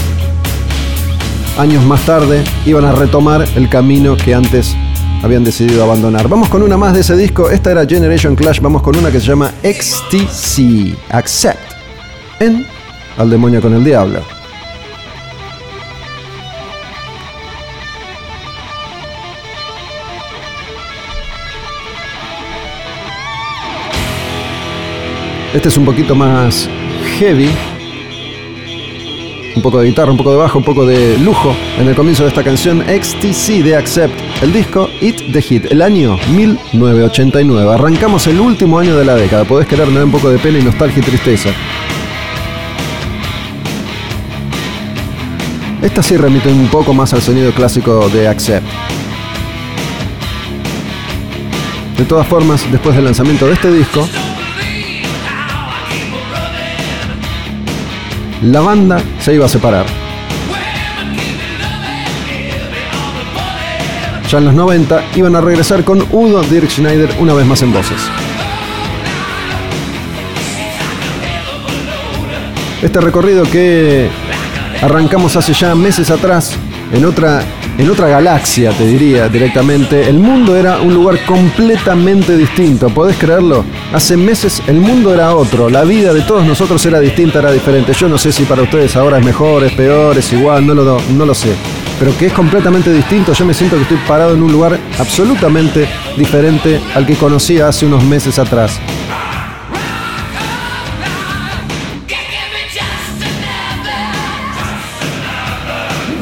años 1.58 1.84
más 1.84 2.02
tarde, 2.06 2.44
iban 2.66 2.84
a 2.84 2.92
retomar 2.92 3.44
el 3.56 3.68
camino 3.68 4.16
que 4.16 4.32
antes 4.32 4.76
habían 5.22 5.44
decidido 5.44 5.82
abandonar. 5.84 6.28
Vamos 6.28 6.48
con 6.48 6.62
una 6.62 6.76
más 6.76 6.94
de 6.94 7.00
ese 7.00 7.16
disco. 7.16 7.50
Esta 7.50 7.72
era 7.72 7.86
Generation 7.86 8.36
Clash. 8.36 8.60
Vamos 8.60 8.82
con 8.82 8.96
una 8.96 9.10
que 9.10 9.20
se 9.20 9.26
llama 9.26 9.52
XTC. 9.62 10.96
Accept. 11.10 11.58
En 12.40 12.66
Al 13.16 13.30
demonio 13.30 13.60
con 13.60 13.74
el 13.74 13.84
diablo. 13.84 14.20
Este 25.56 25.68
es 25.68 25.76
un 25.78 25.86
poquito 25.86 26.14
más 26.14 26.68
heavy, 27.18 27.48
un 29.56 29.62
poco 29.62 29.78
de 29.80 29.86
guitarra, 29.86 30.10
un 30.10 30.18
poco 30.18 30.32
de 30.32 30.36
bajo, 30.36 30.58
un 30.58 30.64
poco 30.64 30.84
de 30.84 31.16
lujo 31.18 31.56
en 31.78 31.88
el 31.88 31.94
comienzo 31.94 32.24
de 32.24 32.28
esta 32.28 32.44
canción 32.44 32.82
XTC 32.82 33.62
de 33.64 33.74
Accept, 33.74 34.20
el 34.42 34.52
disco 34.52 34.88
It 35.00 35.32
the 35.32 35.40
Hit, 35.40 35.66
el 35.70 35.82
año 35.82 36.18
1989. 36.30 37.72
Arrancamos 37.72 38.26
el 38.26 38.40
último 38.40 38.78
año 38.78 38.96
de 38.96 39.04
la 39.04 39.14
década, 39.14 39.44
podés 39.44 39.66
querer, 39.66 39.88
me 39.88 40.02
un 40.02 40.10
poco 40.10 40.30
de 40.30 40.38
pena 40.38 40.58
y 40.58 40.62
nostalgia 40.62 41.00
y 41.00 41.02
tristeza. 41.02 41.50
Esta 45.82 46.02
sí 46.02 46.16
remite 46.16 46.48
un 46.48 46.66
poco 46.68 46.92
más 46.92 47.12
al 47.12 47.22
sonido 47.22 47.52
clásico 47.52 48.08
de 48.08 48.28
Accept. 48.28 48.66
De 51.96 52.04
todas 52.04 52.26
formas, 52.26 52.70
después 52.70 52.94
del 52.94 53.04
lanzamiento 53.04 53.46
de 53.46 53.54
este 53.54 53.70
disco, 53.72 54.06
la 58.42 58.60
banda 58.60 59.02
se 59.20 59.34
iba 59.34 59.46
a 59.46 59.48
separar. 59.48 60.05
Ya 64.28 64.38
en 64.38 64.44
los 64.46 64.54
90 64.54 65.04
iban 65.14 65.36
a 65.36 65.40
regresar 65.40 65.84
con 65.84 66.02
Udo 66.10 66.42
Dirk 66.42 66.68
Schneider 66.68 67.08
una 67.20 67.32
vez 67.32 67.46
más 67.46 67.62
en 67.62 67.72
voces. 67.72 68.00
Este 72.82 73.00
recorrido 73.00 73.44
que 73.44 74.08
arrancamos 74.82 75.36
hace 75.36 75.52
ya 75.52 75.74
meses 75.74 76.10
atrás 76.10 76.56
en 76.92 77.04
otra 77.04 77.42
en 77.78 77.90
otra 77.90 78.08
galaxia, 78.08 78.70
te 78.72 78.86
diría 78.86 79.28
directamente. 79.28 80.08
El 80.08 80.18
mundo 80.18 80.56
era 80.56 80.80
un 80.80 80.94
lugar 80.94 81.22
completamente 81.26 82.36
distinto, 82.36 82.88
¿podés 82.88 83.16
creerlo? 83.16 83.64
Hace 83.92 84.16
meses 84.16 84.62
el 84.66 84.80
mundo 84.80 85.12
era 85.12 85.34
otro, 85.34 85.68
la 85.68 85.84
vida 85.84 86.14
de 86.14 86.22
todos 86.22 86.46
nosotros 86.46 86.84
era 86.86 87.00
distinta, 87.00 87.38
era 87.40 87.52
diferente. 87.52 87.92
Yo 87.92 88.08
no 88.08 88.18
sé 88.18 88.32
si 88.32 88.44
para 88.44 88.62
ustedes 88.62 88.96
ahora 88.96 89.18
es 89.18 89.24
mejor, 89.24 89.62
es 89.64 89.72
peor, 89.72 90.16
es 90.16 90.32
igual, 90.32 90.66
no 90.66 90.74
lo, 90.74 90.98
no 91.16 91.26
lo 91.26 91.34
sé. 91.34 91.54
Pero 91.98 92.16
que 92.18 92.26
es 92.26 92.32
completamente 92.32 92.92
distinto, 92.92 93.32
yo 93.32 93.46
me 93.46 93.54
siento 93.54 93.76
que 93.76 93.82
estoy 93.82 93.98
parado 94.06 94.34
en 94.34 94.42
un 94.42 94.52
lugar 94.52 94.78
absolutamente 94.98 95.88
diferente 96.16 96.80
al 96.94 97.06
que 97.06 97.14
conocía 97.14 97.68
hace 97.68 97.86
unos 97.86 98.04
meses 98.04 98.38
atrás. 98.38 98.78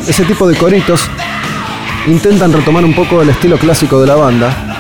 Ese 0.07 0.25
tipo 0.25 0.47
de 0.47 0.55
coritos 0.57 1.09
intentan 2.07 2.53
retomar 2.53 2.85
un 2.85 2.95
poco 2.95 3.23
el 3.23 3.31
estilo 3.31 3.57
clásico 3.59 4.01
de 4.01 4.07
la 4.07 4.15
banda. 4.15 4.75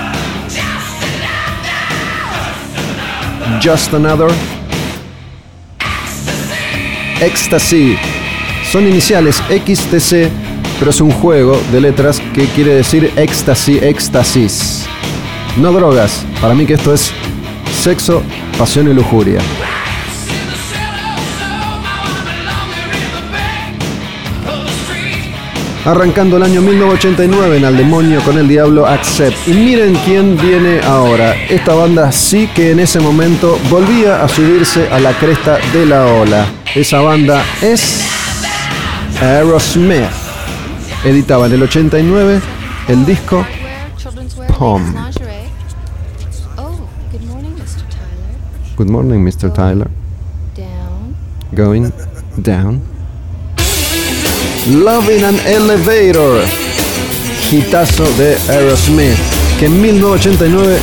Just 3.62 3.94
Another. 3.94 4.30
Ecstasy. 7.20 7.96
Son 8.70 8.86
iniciales 8.86 9.42
XTC, 9.48 10.30
pero 10.84 10.90
es 10.90 11.00
un 11.00 11.12
juego 11.12 11.58
de 11.72 11.80
letras 11.80 12.20
que 12.34 12.44
quiere 12.44 12.74
decir 12.74 13.10
ecstasy, 13.16 13.78
éxtasis. 13.78 14.84
No 15.56 15.72
drogas. 15.72 16.26
Para 16.42 16.52
mí 16.52 16.66
que 16.66 16.74
esto 16.74 16.92
es 16.92 17.10
sexo, 17.72 18.22
pasión 18.58 18.90
y 18.90 18.92
lujuria. 18.92 19.40
arrancando 25.86 26.36
el 26.36 26.42
año 26.42 26.60
1989 26.60 27.56
en 27.56 27.64
Al 27.64 27.78
Demonio 27.78 28.20
con 28.20 28.36
el 28.36 28.46
Diablo 28.46 28.86
Accept. 28.86 29.48
Y 29.48 29.54
miren 29.54 29.94
quién 30.04 30.36
viene 30.36 30.80
ahora. 30.82 31.34
Esta 31.48 31.72
banda 31.72 32.12
sí 32.12 32.46
que 32.54 32.72
en 32.72 32.80
ese 32.80 33.00
momento 33.00 33.58
volvía 33.70 34.22
a 34.22 34.28
subirse 34.28 34.86
a 34.90 34.98
la 34.98 35.12
cresta 35.12 35.58
de 35.72 35.86
la 35.86 36.04
ola. 36.04 36.46
Esa 36.74 37.00
banda 37.00 37.42
es 37.62 38.02
Aerosmith 39.22 40.23
editaba 41.04 41.46
en 41.46 41.52
el 41.52 41.62
89 41.62 42.40
el 42.88 43.06
disco 43.06 43.44
Pom. 44.58 44.82
Good 48.76 48.90
morning, 48.90 49.20
Mr. 49.20 49.52
Tyler. 49.52 49.88
Going 51.52 51.92
down. 52.38 52.82
Love 54.66 55.10
in 55.10 55.24
an 55.24 55.36
Elevator. 55.46 56.44
Gitazo 57.50 58.04
de 58.16 58.36
Aerosmith, 58.48 59.16
que 59.60 59.66
en 59.66 59.80
1989 59.80 60.78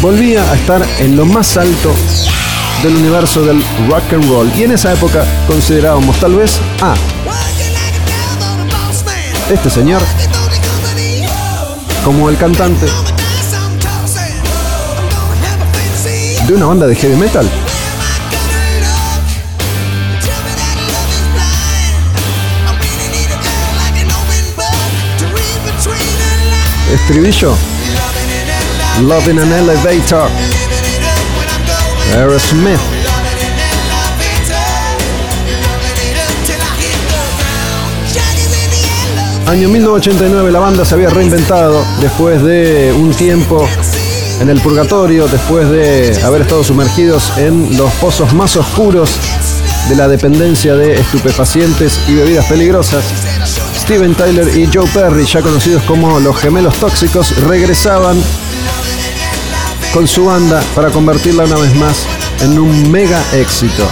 volvía 0.00 0.48
a 0.50 0.54
estar 0.54 0.84
en 1.00 1.16
lo 1.16 1.24
más 1.24 1.56
alto 1.56 1.92
del 2.82 2.94
universo 2.94 3.44
del 3.44 3.64
rock 3.88 4.12
and 4.12 4.30
roll 4.30 4.48
y 4.56 4.62
en 4.62 4.72
esa 4.72 4.92
época 4.92 5.24
considerábamos 5.48 6.16
tal 6.20 6.36
vez 6.36 6.60
a 6.80 6.94
este 9.50 9.70
señor 9.70 10.02
como 12.04 12.28
el 12.28 12.36
cantante 12.36 12.86
de 16.46 16.54
una 16.54 16.66
banda 16.66 16.86
de 16.86 16.94
heavy 16.94 17.16
metal. 17.16 17.48
Estribillo. 26.92 27.54
Loving 29.02 29.38
an 29.38 29.52
elevator. 29.52 30.30
Aerosmith. 32.14 32.97
Año 39.48 39.70
1989 39.70 40.52
la 40.52 40.58
banda 40.58 40.84
se 40.84 40.94
había 40.94 41.08
reinventado 41.08 41.82
después 42.02 42.42
de 42.42 42.92
un 42.94 43.14
tiempo 43.14 43.66
en 44.40 44.50
el 44.50 44.60
purgatorio, 44.60 45.26
después 45.26 45.70
de 45.70 46.20
haber 46.22 46.42
estado 46.42 46.62
sumergidos 46.62 47.32
en 47.38 47.74
los 47.78 47.90
pozos 47.94 48.34
más 48.34 48.56
oscuros 48.56 49.10
de 49.88 49.96
la 49.96 50.06
dependencia 50.06 50.76
de 50.76 51.00
estupefacientes 51.00 51.98
y 52.08 52.14
bebidas 52.16 52.44
peligrosas. 52.44 53.02
Steven 53.74 54.14
Tyler 54.14 54.54
y 54.54 54.68
Joe 54.70 54.86
Perry, 54.92 55.24
ya 55.24 55.40
conocidos 55.40 55.82
como 55.84 56.20
los 56.20 56.36
gemelos 56.36 56.74
tóxicos, 56.74 57.34
regresaban 57.46 58.22
con 59.94 60.06
su 60.06 60.26
banda 60.26 60.62
para 60.74 60.90
convertirla 60.90 61.44
una 61.44 61.56
vez 61.56 61.74
más 61.76 62.06
en 62.42 62.58
un 62.58 62.92
mega 62.92 63.18
éxito. 63.32 63.88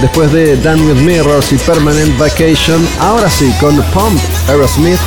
Después 0.00 0.32
de 0.32 0.56
Dan 0.58 0.80
with 0.86 1.02
Mirrors 1.02 1.52
y 1.52 1.56
Permanent 1.56 2.16
Vacation, 2.18 2.86
ahora 3.00 3.28
sí, 3.28 3.52
con 3.60 3.76
Pump, 3.92 4.20
Aerosmith, 4.48 4.98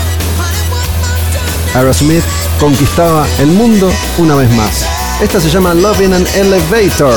Aerosmith 1.74 2.24
conquistaba 2.60 3.26
el 3.40 3.48
mundo 3.48 3.90
una 4.18 4.36
vez 4.36 4.52
más. 4.52 4.86
Esta 5.22 5.40
se 5.40 5.50
llama 5.50 5.74
Love 5.74 6.02
in 6.02 6.14
an 6.14 6.26
Elevator, 6.36 7.14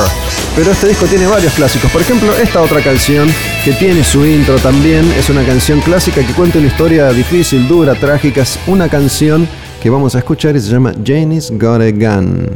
pero 0.55 0.71
este 0.71 0.87
disco 0.87 1.05
tiene 1.05 1.27
varios 1.27 1.53
clásicos. 1.53 1.91
Por 1.91 1.99
ejemplo, 1.99 2.33
esta 2.37 2.61
otra 2.61 2.81
canción 2.81 3.27
que 3.65 3.73
tiene 3.73 4.05
su 4.05 4.25
intro 4.25 4.55
también 4.59 5.11
es 5.11 5.29
una 5.29 5.43
canción 5.45 5.81
clásica 5.81 6.25
que 6.25 6.33
cuenta 6.33 6.59
una 6.59 6.67
historia 6.67 7.11
difícil, 7.11 7.67
dura, 7.67 7.93
trágica. 7.95 8.43
Es 8.43 8.57
una 8.67 8.87
canción 8.87 9.49
que 9.83 9.89
vamos 9.89 10.15
a 10.15 10.19
escuchar 10.19 10.55
y 10.55 10.61
se 10.61 10.69
llama 10.69 10.93
Janie's 11.05 11.51
Got 11.51 11.81
a 11.81 11.91
Gun. 11.91 12.49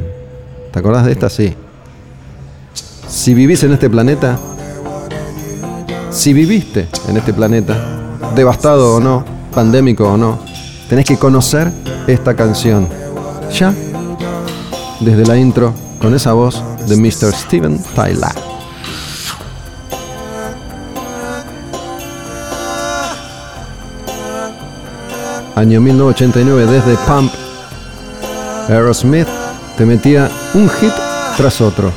¿Te 0.72 0.80
acordás 0.80 1.06
de 1.06 1.12
esta? 1.12 1.30
Sí. 1.30 1.54
Si 3.10 3.34
vivís 3.34 3.64
en 3.64 3.74
este 3.74 3.90
planeta, 3.90 4.40
si 6.20 6.34
viviste 6.34 6.90
en 7.08 7.16
este 7.16 7.34
planeta, 7.34 7.78
devastado 8.36 8.96
o 8.96 9.00
no, 9.00 9.24
pandémico 9.56 10.04
o 10.04 10.18
no, 10.18 10.38
tenés 10.90 11.06
que 11.06 11.16
conocer 11.16 11.72
esta 12.08 12.36
canción. 12.36 12.90
Ya, 13.58 13.74
desde 15.00 15.26
la 15.26 15.38
intro, 15.38 15.74
con 16.02 16.14
esa 16.14 16.34
voz 16.34 16.62
de 16.90 16.98
Mr. 16.98 17.34
Steven 17.34 17.82
Tyler. 17.96 18.32
Año 25.56 25.80
1989, 25.80 26.66
desde 26.66 26.98
Pump, 27.08 27.32
Aerosmith 28.68 29.28
te 29.78 29.86
metía 29.86 30.30
un 30.54 30.68
hit 30.68 30.92
tras 31.38 31.62
otro. 31.62 31.94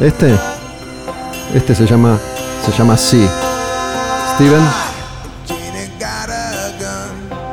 Este, 0.00 0.34
este 1.54 1.72
se 1.72 1.86
llama, 1.86 2.18
se 2.66 2.72
llama 2.72 2.96
Sí. 2.96 3.28
Steven, 4.34 4.60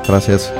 gracias. 0.07 0.51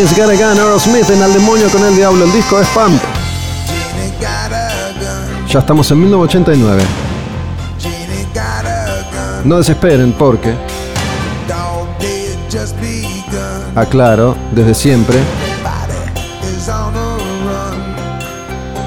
Got 0.00 0.30
a 0.30 0.34
Gun, 0.34 0.58
Aerosmith 0.58 1.10
en 1.10 1.22
Al 1.22 1.34
Demonio 1.34 1.68
con 1.68 1.84
el 1.84 1.94
Diablo. 1.94 2.24
El 2.24 2.32
disco 2.32 2.58
es 2.58 2.66
Pump. 2.68 2.98
Ya 5.46 5.58
estamos 5.58 5.90
en 5.90 6.00
1989. 6.00 6.82
Janie 7.78 8.26
got 8.34 8.66
a 8.66 9.40
gun. 9.42 9.48
No 9.48 9.58
desesperen 9.58 10.12
porque, 10.12 10.54
aclaro, 13.76 14.36
desde 14.52 14.74
siempre, 14.74 15.18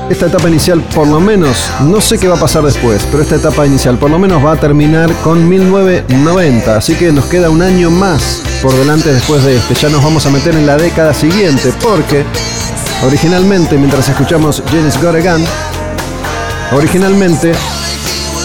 esta 0.10 0.26
etapa 0.26 0.50
inicial 0.50 0.82
por 0.96 1.08
lo 1.08 1.20
menos, 1.20 1.70
no 1.82 2.02
sé 2.02 2.18
qué 2.18 2.28
va 2.28 2.38
a 2.38 2.40
pasar 2.40 2.64
después, 2.64 3.08
pero 3.12 3.22
esta 3.22 3.36
etapa 3.36 3.68
inicial 3.68 4.00
por 4.00 4.10
lo 4.10 4.18
menos 4.18 4.44
va 4.44 4.54
a 4.54 4.56
terminar 4.56 5.14
con 5.24 5.48
1990, 5.48 6.76
así 6.76 6.96
que 6.96 7.12
nos 7.12 7.26
queda 7.26 7.52
un 7.52 7.62
año 7.62 7.92
más 7.92 8.42
por 8.64 8.74
delante 8.74 9.14
después 9.14 9.44
de 9.44 9.58
este. 9.58 9.76
Ya 9.76 9.90
nos 9.90 10.02
vamos 10.02 10.26
a 10.26 10.30
meter 10.30 10.56
en 10.56 10.66
la 10.66 10.78
década 10.78 11.14
siguiente, 11.14 11.74
porque 11.82 12.24
originalmente, 13.06 13.78
mientras 13.78 14.08
escuchamos 14.08 14.64
Janis 14.72 15.00
Got 15.02 15.16
a 15.18 16.76
originalmente 16.76 17.52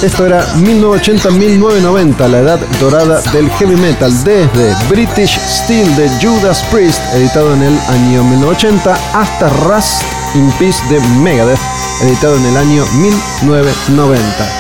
esto 0.03 0.27
era 0.27 0.45
1980-1990, 0.57 2.29
la 2.29 2.39
edad 2.39 2.61
dorada 2.81 3.21
del 3.33 3.49
heavy 3.51 3.77
metal, 3.77 4.13
desde 4.25 4.75
British 4.89 5.39
Steel 5.39 5.95
de 5.97 6.09
Judas 6.21 6.65
Priest, 6.71 7.01
editado 7.15 7.55
en 7.55 7.63
el 7.63 7.79
año 7.89 8.25
1980, 8.25 8.99
hasta 9.15 9.49
Rust 9.49 10.03
in 10.35 10.51
Peace 10.59 10.83
de 10.89 11.01
Megadeth, 11.21 11.61
editado 12.03 12.37
en 12.37 12.47
el 12.47 12.57
año 12.57 12.85
1990. 12.95 14.58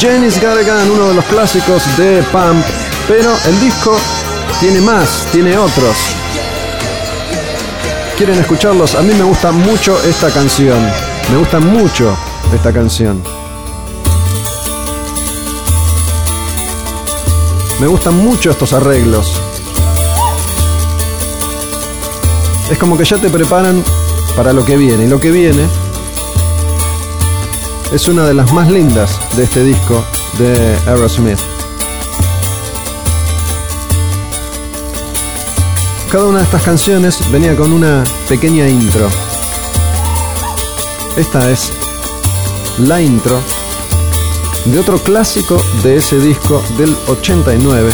Janis 0.00 0.40
Gun, 0.40 0.90
uno 0.92 1.08
de 1.08 1.14
los 1.14 1.24
clásicos 1.24 1.82
de 1.96 2.22
Pump, 2.30 2.64
pero 3.08 3.34
el 3.46 3.60
disco 3.60 3.96
tiene 4.60 4.80
más, 4.80 5.26
tiene 5.32 5.58
otros. 5.58 5.96
¿Quieren 8.16 8.38
escucharlos? 8.38 8.94
A 8.94 9.02
mí 9.02 9.12
me 9.14 9.24
gusta 9.24 9.50
mucho 9.50 10.00
esta 10.04 10.30
canción. 10.30 10.78
Me 11.32 11.38
gusta 11.38 11.58
mucho 11.58 12.16
esta 12.54 12.72
canción. 12.72 13.20
Me 17.80 17.88
gustan 17.88 18.16
mucho 18.18 18.52
estos 18.52 18.72
arreglos. 18.72 19.32
Es 22.70 22.78
como 22.78 22.96
que 22.96 23.04
ya 23.04 23.16
te 23.16 23.30
preparan 23.30 23.82
para 24.36 24.52
lo 24.52 24.64
que 24.64 24.76
viene. 24.76 25.06
Y 25.06 25.08
lo 25.08 25.18
que 25.18 25.32
viene 25.32 25.66
es 27.92 28.06
una 28.08 28.24
de 28.24 28.34
las 28.34 28.52
más 28.52 28.70
lindas 28.70 29.18
de 29.36 29.44
este 29.44 29.64
disco 29.64 30.04
de 30.38 30.76
Aerosmith. 30.86 31.38
Cada 36.10 36.26
una 36.26 36.38
de 36.38 36.44
estas 36.44 36.62
canciones 36.62 37.30
venía 37.30 37.56
con 37.56 37.72
una 37.72 38.04
pequeña 38.28 38.68
intro. 38.68 39.08
Esta 41.16 41.50
es 41.50 41.72
la 42.78 43.00
intro 43.00 43.40
de 44.66 44.78
otro 44.78 44.98
clásico 44.98 45.62
de 45.82 45.96
ese 45.96 46.18
disco 46.18 46.62
del 46.76 46.94
89. 47.08 47.90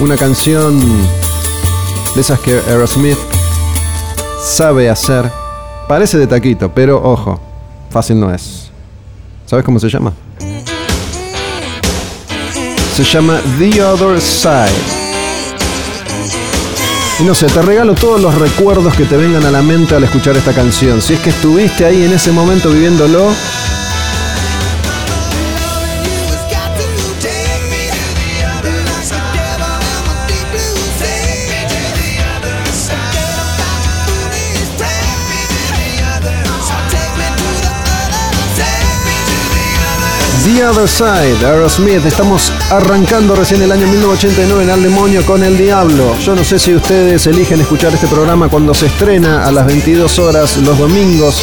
Una 0.00 0.16
canción 0.16 0.80
de 2.14 2.20
esas 2.20 2.40
que 2.40 2.58
Aerosmith 2.68 3.18
sabe 4.42 4.88
hacer. 4.88 5.39
Parece 5.90 6.18
de 6.18 6.28
taquito, 6.28 6.70
pero 6.72 7.02
ojo, 7.02 7.40
fácil 7.90 8.20
no 8.20 8.32
es. 8.32 8.70
¿Sabes 9.44 9.64
cómo 9.64 9.80
se 9.80 9.88
llama? 9.88 10.12
Se 12.94 13.02
llama 13.02 13.40
The 13.58 13.82
Other 13.82 14.20
Side. 14.20 14.70
Y 17.18 17.24
no 17.24 17.34
sé, 17.34 17.48
te 17.48 17.60
regalo 17.62 17.96
todos 17.96 18.20
los 18.20 18.32
recuerdos 18.38 18.94
que 18.94 19.04
te 19.04 19.16
vengan 19.16 19.44
a 19.44 19.50
la 19.50 19.62
mente 19.62 19.96
al 19.96 20.04
escuchar 20.04 20.36
esta 20.36 20.52
canción. 20.52 21.02
Si 21.02 21.14
es 21.14 21.18
que 21.18 21.30
estuviste 21.30 21.84
ahí 21.84 22.04
en 22.04 22.12
ese 22.12 22.30
momento 22.30 22.70
viviéndolo, 22.70 23.32
The 40.54 40.64
Other 40.64 40.88
Side, 40.88 41.46
Aerosmith. 41.46 42.04
Estamos 42.04 42.52
arrancando 42.70 43.36
recién 43.36 43.62
el 43.62 43.70
año 43.70 43.86
1989 43.86 44.64
en 44.64 44.70
Al 44.70 44.82
Demonio 44.82 45.24
con 45.24 45.44
el 45.44 45.56
Diablo. 45.56 46.16
Yo 46.18 46.34
no 46.34 46.42
sé 46.42 46.58
si 46.58 46.74
ustedes 46.74 47.26
eligen 47.26 47.60
escuchar 47.60 47.92
este 47.94 48.08
programa 48.08 48.48
cuando 48.48 48.74
se 48.74 48.86
estrena 48.86 49.46
a 49.46 49.52
las 49.52 49.66
22 49.66 50.18
horas 50.18 50.56
los 50.58 50.76
domingos 50.76 51.42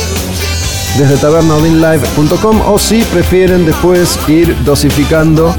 desde 0.98 1.16
tabernaudinlive.com 1.18 2.62
o 2.66 2.78
si 2.78 3.02
prefieren 3.04 3.66
después 3.66 4.20
ir 4.28 4.56
dosificando 4.64 5.56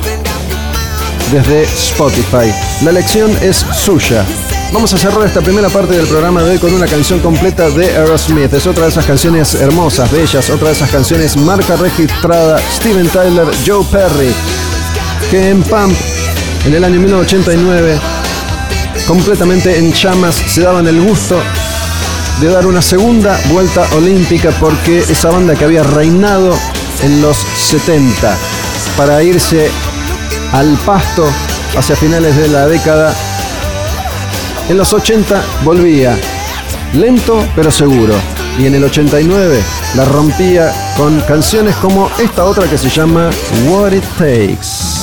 desde 1.33 1.63
Spotify. 1.63 2.53
La 2.83 2.91
elección 2.91 3.31
es 3.41 3.57
suya. 3.57 4.27
Vamos 4.73 4.93
a 4.93 4.99
cerrar 4.99 5.27
esta 5.27 5.41
primera 5.41 5.71
parte 5.71 5.97
del 5.97 6.07
programa 6.07 6.43
de 6.43 6.51
hoy 6.51 6.59
con 6.59 6.73
una 6.75 6.87
canción 6.87 7.21
completa 7.21 7.71
de 7.71 7.87
Aerosmith. 7.87 8.53
Es 8.53 8.67
otra 8.67 8.85
de 8.85 8.91
esas 8.91 9.07
canciones 9.07 9.55
hermosas, 9.55 10.11
bellas, 10.13 10.51
otra 10.51 10.69
de 10.69 10.75
esas 10.75 10.91
canciones 10.91 11.39
marca 11.39 11.75
registrada 11.77 12.61
Steven 12.77 13.09
Tyler, 13.09 13.49
Joe 13.67 13.85
Perry, 13.91 14.31
que 15.31 15.49
en 15.49 15.63
Pump, 15.63 15.97
en 16.67 16.75
el 16.75 16.85
año 16.85 17.01
1989, 17.01 17.99
completamente 19.07 19.79
en 19.79 19.91
llamas, 19.93 20.35
se 20.35 20.61
daban 20.61 20.87
el 20.87 21.01
gusto 21.01 21.41
de 22.41 22.49
dar 22.49 22.67
una 22.67 22.83
segunda 22.83 23.41
vuelta 23.51 23.87
olímpica 23.97 24.51
porque 24.61 24.99
esa 24.99 25.31
banda 25.31 25.55
que 25.55 25.65
había 25.65 25.83
reinado 25.83 26.55
en 27.03 27.23
los 27.23 27.39
70 27.57 28.37
para 28.99 29.23
irse 29.23 29.71
al 30.53 30.77
pasto 30.85 31.27
hacia 31.75 31.97
finales 31.97 32.37
de 32.37 32.49
la 32.49 32.67
década 32.67 33.15
en 34.69 34.77
los 34.77 34.93
80 34.93 35.43
volvía, 35.65 36.19
lento 36.95 37.43
pero 37.57 37.71
seguro. 37.71 38.15
Y 38.59 38.67
en 38.67 38.75
el 38.75 38.85
89 38.85 39.61
la 39.97 40.05
rompía 40.05 40.73
con 40.97 41.21
canciones 41.23 41.77
como 41.77 42.11
esta 42.19 42.45
otra 42.45 42.69
que 42.69 42.77
se 42.77 42.89
llama 42.89 43.31
What 43.69 43.93
It 43.93 44.05
Takes. 44.19 44.99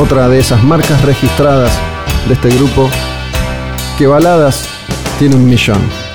Otra 0.00 0.28
de 0.28 0.38
esas 0.38 0.62
marcas 0.62 1.02
registradas 1.02 1.72
de 2.28 2.34
este 2.34 2.48
grupo 2.50 2.88
que 3.98 4.06
baladas 4.06 4.68
tiene 5.18 5.36
un 5.36 5.46
millón. 5.46 6.05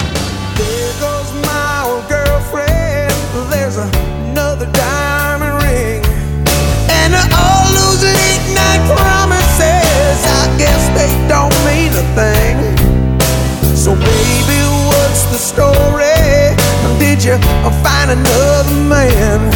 You 17.63 17.69
find 17.83 18.09
another 18.09 18.73
man? 18.73 19.50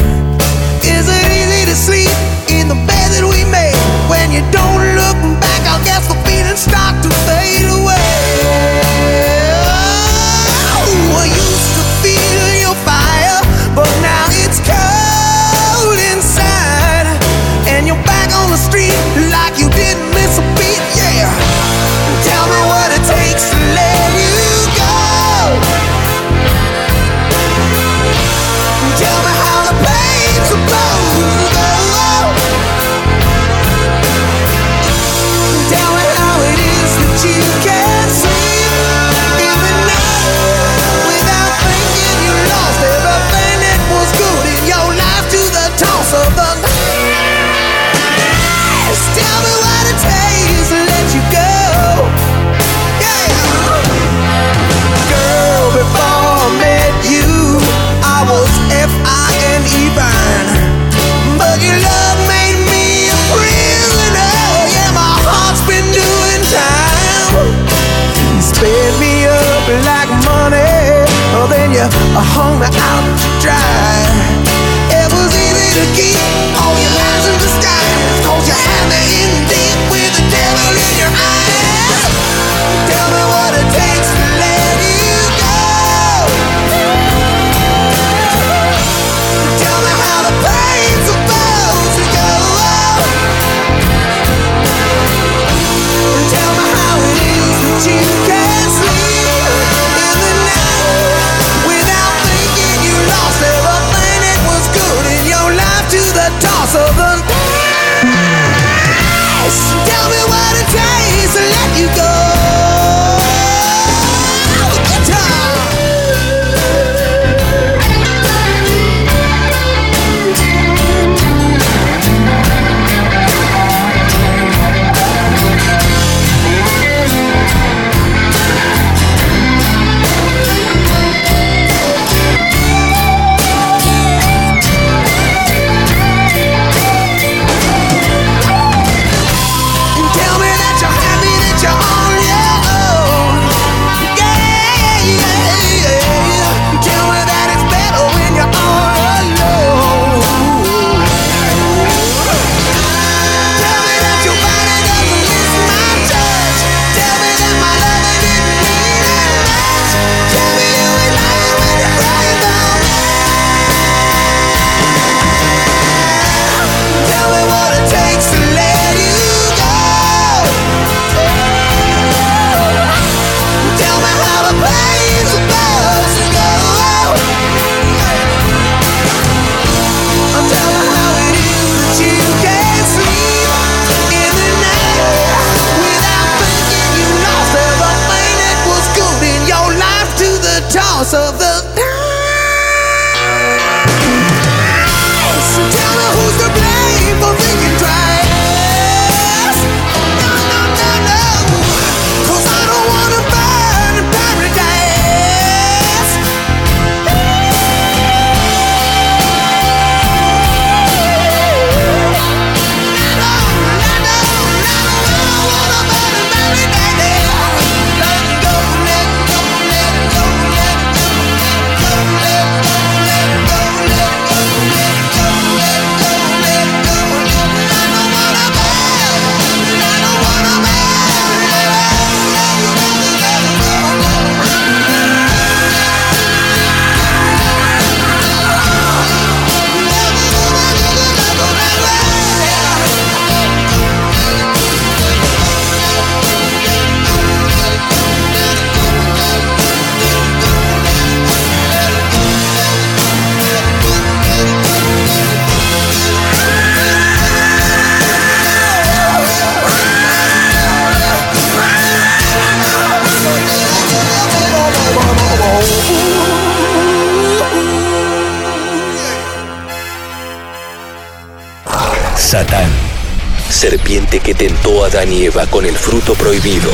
Que 274.19 274.33
tentó 274.33 274.83
a 274.83 274.87
Adán 274.87 275.11
y 275.11 275.25
Eva 275.25 275.45
con 275.47 275.65
el 275.65 275.75
fruto 275.75 276.13
prohibido. 276.13 276.69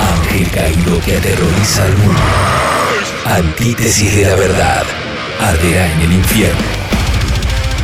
Ángel 0.00 0.50
caído 0.50 1.00
que 1.00 1.16
aterroriza 1.16 1.84
al 1.84 1.96
mundo. 1.96 2.20
Antítesis 3.24 4.16
de 4.16 4.22
la 4.22 4.36
verdad, 4.36 4.84
arderá 5.40 5.92
en 5.92 6.00
el 6.00 6.12
infierno. 6.12 6.66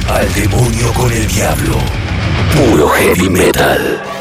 Al 0.09 0.33
demonio 0.35 0.93
con 0.95 1.13
el 1.13 1.27
diablo. 1.27 1.77
Puro 2.55 2.89
heavy 2.89 3.29
metal. 3.29 4.12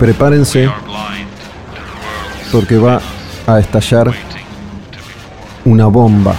Prepárense 0.00 0.66
porque 2.50 2.78
va 2.78 3.02
a 3.46 3.58
estallar 3.58 4.10
una 5.66 5.88
bomba. 5.88 6.34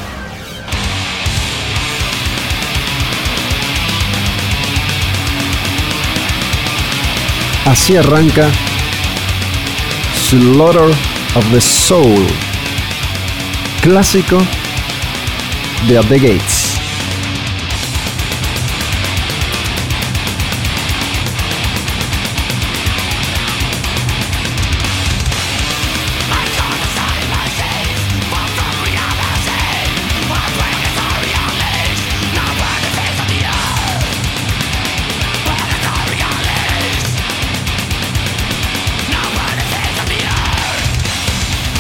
Así 7.68 7.96
arranca 7.96 8.50
Slaughter 10.16 10.90
of 11.36 11.52
the 11.52 11.62
Soul, 11.62 12.26
clásico 13.84 14.40
de 15.88 16.00
At 16.00 16.06
the 16.08 16.18
Gates. 16.18 16.61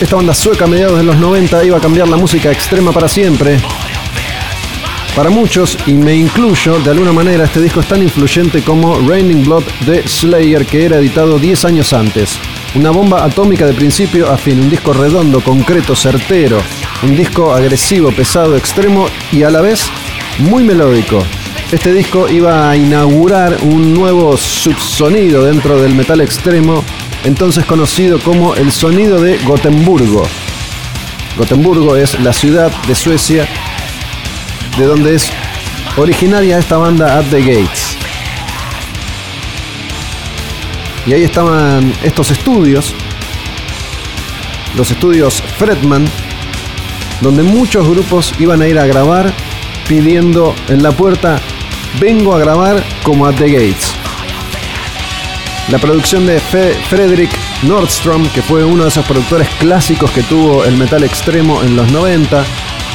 Esta 0.01 0.15
banda 0.15 0.33
sueca 0.33 0.65
a 0.65 0.67
mediados 0.67 0.97
de 0.97 1.03
los 1.03 1.15
90 1.17 1.63
iba 1.63 1.77
a 1.77 1.79
cambiar 1.79 2.07
la 2.07 2.17
música 2.17 2.51
extrema 2.51 2.91
para 2.91 3.07
siempre. 3.07 3.59
Para 5.15 5.29
muchos, 5.29 5.77
y 5.85 5.93
me 5.93 6.15
incluyo, 6.15 6.79
de 6.79 6.89
alguna 6.89 7.13
manera 7.13 7.43
este 7.43 7.61
disco 7.61 7.81
es 7.81 7.87
tan 7.87 8.01
influyente 8.01 8.63
como 8.63 8.99
Raining 9.07 9.43
Blood 9.43 9.63
de 9.85 10.01
Slayer, 10.07 10.65
que 10.65 10.85
era 10.85 10.97
editado 10.97 11.37
10 11.37 11.65
años 11.65 11.93
antes. 11.93 12.39
Una 12.73 12.89
bomba 12.89 13.23
atómica 13.23 13.67
de 13.67 13.73
principio 13.73 14.31
a 14.31 14.37
fin, 14.37 14.59
un 14.59 14.71
disco 14.71 14.91
redondo, 14.91 15.39
concreto, 15.39 15.95
certero, 15.95 16.63
un 17.03 17.15
disco 17.15 17.53
agresivo, 17.53 18.11
pesado, 18.11 18.57
extremo 18.57 19.05
y 19.31 19.43
a 19.43 19.51
la 19.51 19.61
vez 19.61 19.83
muy 20.39 20.63
melódico. 20.63 21.23
Este 21.71 21.93
disco 21.93 22.27
iba 22.27 22.71
a 22.71 22.75
inaugurar 22.75 23.55
un 23.61 23.93
nuevo 23.93 24.35
subsonido 24.35 25.43
dentro 25.43 25.79
del 25.79 25.93
metal 25.93 26.21
extremo 26.21 26.83
entonces 27.23 27.65
conocido 27.65 28.19
como 28.19 28.55
el 28.55 28.71
sonido 28.71 29.21
de 29.21 29.37
Gotemburgo. 29.39 30.23
Gotemburgo 31.37 31.95
es 31.95 32.19
la 32.19 32.33
ciudad 32.33 32.71
de 32.87 32.95
Suecia 32.95 33.47
de 34.77 34.85
donde 34.85 35.15
es 35.15 35.29
originaria 35.97 36.57
esta 36.57 36.77
banda 36.77 37.17
At 37.17 37.25
the 37.29 37.39
Gates. 37.39 37.97
Y 41.05 41.13
ahí 41.13 41.23
estaban 41.23 41.93
estos 42.03 42.29
estudios, 42.31 42.93
los 44.75 44.91
estudios 44.91 45.41
Fredman, 45.57 46.07
donde 47.21 47.43
muchos 47.43 47.87
grupos 47.87 48.33
iban 48.39 48.61
a 48.61 48.67
ir 48.67 48.77
a 48.77 48.85
grabar 48.85 49.33
pidiendo 49.87 50.55
en 50.69 50.83
la 50.83 50.91
puerta, 50.91 51.39
vengo 51.99 52.33
a 52.33 52.39
grabar 52.39 52.83
como 53.03 53.25
At 53.25 53.35
the 53.35 53.49
Gates. 53.49 53.90
La 55.71 55.79
producción 55.79 56.25
de 56.27 56.37
Fe 56.37 56.73
Frederick 56.89 57.31
Nordstrom, 57.63 58.27
que 58.31 58.41
fue 58.41 58.65
uno 58.65 58.83
de 58.83 58.89
esos 58.89 59.05
productores 59.05 59.47
clásicos 59.57 60.11
que 60.11 60.21
tuvo 60.21 60.65
el 60.65 60.75
metal 60.75 61.01
extremo 61.01 61.63
en 61.63 61.77
los 61.77 61.89
90, 61.93 62.43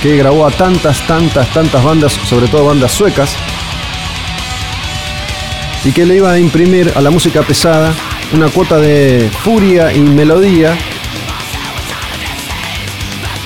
que 0.03 0.15
grabó 0.19 0.47
a 0.47 0.51
tantas, 0.51 1.07
tantas, 1.07 1.51
tantas 1.55 1.83
bandas, 1.83 2.13
sobre 2.13 2.49
todo 2.49 2.67
bandas 2.67 2.93
suecas, 2.93 3.35
y 5.87 5.93
que 5.93 6.05
le 6.05 6.17
iba 6.17 6.33
a 6.33 6.39
imprimir 6.39 6.93
a 6.95 7.01
la 7.01 7.09
música 7.09 7.41
pesada 7.43 7.95
una 8.35 8.49
cuota 8.49 8.77
de 8.77 9.31
furia 9.43 9.95
y 9.95 10.01
melodía 10.01 10.77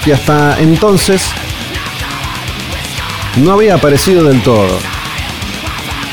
que 0.05 0.13
hasta 0.13 0.59
entonces 0.59 1.31
no 3.37 3.53
había 3.53 3.77
aparecido 3.77 4.25
del 4.25 4.43
todo. 4.43 5.00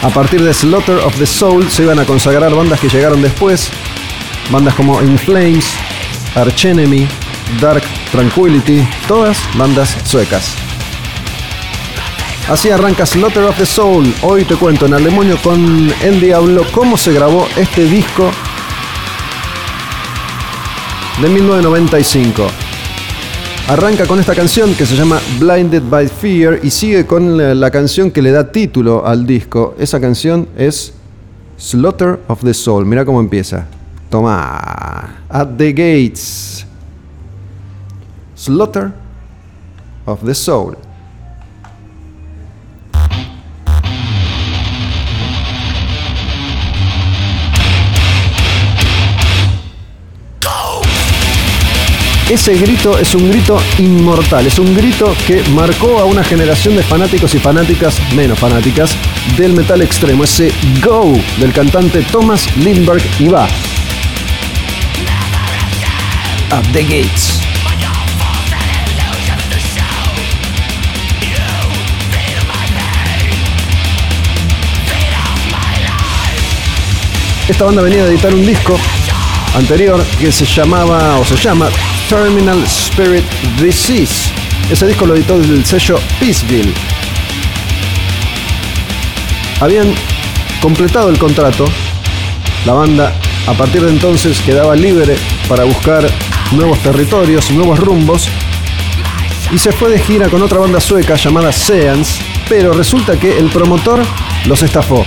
A 0.03 0.09
partir 0.09 0.43
de 0.43 0.53
Slaughter 0.53 0.97
of 0.97 1.17
the 1.17 1.25
Soul 1.25 1.69
se 1.69 1.83
iban 1.83 1.99
a 1.99 2.05
consagrar 2.05 2.53
bandas 2.53 2.79
que 2.79 2.87
llegaron 2.87 3.21
después, 3.21 3.69
bandas 4.51 4.75
como 4.75 5.01
In 5.01 5.17
Flames, 5.17 5.65
Arch 6.35 6.65
Enemy, 6.65 7.07
Dark 7.59 7.83
Tranquility, 8.11 8.87
todas 9.07 9.37
bandas 9.55 9.97
suecas. 10.03 10.53
Así 12.47 12.69
arranca 12.69 13.05
Slaughter 13.05 13.43
of 13.43 13.57
the 13.57 13.65
Soul. 13.65 14.13
Hoy 14.21 14.45
te 14.45 14.55
cuento 14.55 14.85
en 14.85 14.93
Al 14.93 15.03
Demonio 15.03 15.37
con 15.41 15.91
El 16.01 16.21
Diablo 16.21 16.65
cómo 16.71 16.95
se 16.95 17.11
grabó 17.11 17.47
este 17.57 17.85
disco 17.85 18.31
de 21.21 21.27
1995. 21.27 22.66
Arranca 23.67 24.05
con 24.05 24.17
esta 24.17 24.33
canción 24.33 24.73
que 24.75 24.85
se 24.85 24.95
llama 24.95 25.19
Blinded 25.41 25.83
by 25.89 26.07
Fear 26.07 26.61
y 26.63 26.69
sigue 26.69 27.05
con 27.05 27.59
la, 27.59 27.69
canción 27.69 28.11
que 28.11 28.21
le 28.21 28.31
da 28.31 28.49
título 28.49 29.05
al 29.05 29.27
disco. 29.27 29.75
Esa 29.77 29.99
canción 29.99 30.47
es 30.57 30.93
Slaughter 31.57 32.21
of 32.29 32.41
the 32.45 32.53
Soul. 32.53 32.85
Mira 32.85 33.03
cómo 33.03 33.19
empieza. 33.19 33.67
Toma. 34.09 35.17
At 35.27 35.49
the 35.57 35.73
Gates. 35.73 36.65
Slaughter 38.35 38.93
of 40.05 40.23
the 40.23 40.33
Soul. 40.33 40.77
Ese 52.29 52.55
grito 52.55 52.99
es 52.99 53.15
un 53.15 53.29
grito 53.29 53.57
inmortal, 53.77 54.45
es 54.45 54.59
un 54.59 54.75
grito 54.75 55.15
que 55.25 55.41
marcó 55.51 55.97
a 55.97 56.03
una 56.03 56.25
generación 56.25 56.75
de 56.75 56.83
fanáticos 56.83 57.33
y 57.35 57.39
fanáticas, 57.39 58.01
menos 58.15 58.37
fanáticas, 58.37 58.97
del 59.37 59.53
metal 59.53 59.81
extremo. 59.81 60.25
Ese 60.25 60.51
go 60.83 61.13
del 61.39 61.53
cantante 61.53 62.01
Thomas 62.01 62.45
Lindbergh 62.57 63.01
y 63.19 63.29
va. 63.29 63.47
At 66.51 66.65
the 66.73 66.83
Gates. 66.83 67.39
Esta 77.47 77.63
banda 77.63 77.81
venía 77.81 78.03
de 78.03 78.11
editar 78.11 78.35
un 78.35 78.45
disco 78.45 78.77
anterior 79.55 80.03
que 80.19 80.29
se 80.29 80.43
llamaba 80.43 81.17
o 81.19 81.23
se 81.23 81.37
llama 81.37 81.69
Terminal 82.09 82.63
Spirit 82.63 83.25
Disease. 83.59 84.31
Ese 84.71 84.87
disco 84.87 85.05
lo 85.05 85.13
editó 85.13 85.37
desde 85.37 85.55
el 85.55 85.65
sello 85.65 85.99
Peaceville. 86.19 86.73
Habían 89.59 89.93
completado 90.61 91.09
el 91.09 91.17
contrato. 91.17 91.65
La 92.65 92.73
banda 92.73 93.13
a 93.45 93.53
partir 93.53 93.81
de 93.81 93.89
entonces 93.89 94.39
quedaba 94.39 94.75
libre 94.75 95.17
para 95.49 95.65
buscar 95.65 96.09
nuevos 96.53 96.79
territorios, 96.79 97.51
nuevos 97.51 97.77
rumbos. 97.77 98.29
Y 99.51 99.57
se 99.57 99.73
fue 99.73 99.89
de 99.89 99.99
gira 99.99 100.29
con 100.29 100.41
otra 100.41 100.59
banda 100.59 100.79
sueca 100.79 101.15
llamada 101.15 101.51
Seance, 101.51 102.21
pero 102.47 102.71
resulta 102.71 103.19
que 103.19 103.37
el 103.37 103.49
promotor 103.49 104.01
los 104.45 104.61
estafó. 104.63 105.05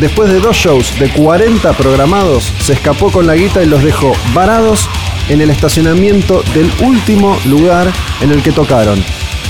Después 0.00 0.32
de 0.32 0.40
dos 0.40 0.56
shows 0.56 0.98
de 0.98 1.10
40 1.10 1.72
programados, 1.74 2.50
se 2.62 2.72
escapó 2.72 3.12
con 3.12 3.26
la 3.26 3.34
guita 3.34 3.62
y 3.62 3.66
los 3.66 3.82
dejó 3.82 4.12
varados 4.32 4.88
en 5.28 5.40
el 5.40 5.50
estacionamiento 5.50 6.42
del 6.54 6.70
último 6.82 7.38
lugar 7.46 7.92
en 8.20 8.30
el 8.30 8.42
que 8.42 8.52
tocaron. 8.52 9.02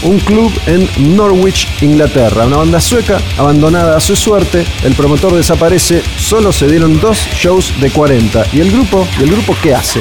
Un 0.03 0.18
club 0.20 0.53
en 0.66 1.16
Norwich, 1.16 1.68
Inglaterra. 1.81 2.47
Una 2.47 2.59
banda 2.59 2.81
sueca 2.81 3.18
abandonada 3.39 3.97
a 3.97 4.01
su 4.01 4.14
suerte. 4.14 4.66
El 4.83 4.95
promotor 4.95 5.35
desaparece. 5.35 6.03
Solo 6.16 6.53
se 6.53 6.66
dieron 6.66 7.01
dos 7.01 7.27
shows 7.35 7.72
de 7.81 7.91
40. 7.91 8.47
¿Y 8.53 8.61
el 8.61 8.70
grupo? 8.70 9.09
¿Y 9.18 9.22
el 9.22 9.31
grupo 9.31 9.57
qué 9.62 9.75
hace? 9.75 10.01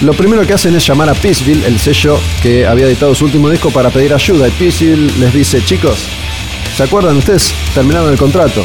Lo 0.00 0.12
primero 0.14 0.46
que 0.46 0.54
hacen 0.54 0.74
es 0.74 0.86
llamar 0.86 1.08
a 1.08 1.14
Peaceville, 1.14 1.64
el 1.66 1.78
sello 1.78 2.18
que 2.42 2.66
había 2.66 2.86
editado 2.86 3.14
su 3.14 3.24
último 3.24 3.50
disco, 3.50 3.70
para 3.70 3.90
pedir 3.90 4.14
ayuda. 4.14 4.48
Y 4.48 4.52
Peaceville 4.52 5.12
les 5.18 5.32
dice, 5.32 5.64
chicos, 5.64 6.08
¿Se 6.78 6.84
acuerdan 6.84 7.16
ustedes? 7.16 7.52
Terminaron 7.74 8.12
el 8.12 8.16
contrato. 8.16 8.62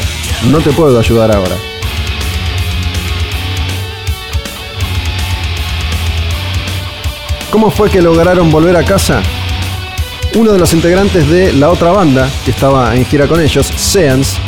No 0.48 0.60
te 0.60 0.70
puedo 0.70 1.00
ayudar 1.00 1.34
ahora. 1.34 1.56
¿Cómo 7.54 7.70
fue 7.70 7.88
que 7.88 8.02
lograron 8.02 8.50
volver 8.50 8.76
a 8.76 8.82
casa? 8.82 9.22
Uno 10.34 10.50
de 10.50 10.58
los 10.58 10.74
integrantes 10.74 11.30
de 11.30 11.52
la 11.52 11.70
otra 11.70 11.92
banda 11.92 12.28
que 12.44 12.50
estaba 12.50 12.96
en 12.96 13.04
gira 13.04 13.28
con 13.28 13.40
ellos, 13.40 13.64
Seance, 13.76 14.40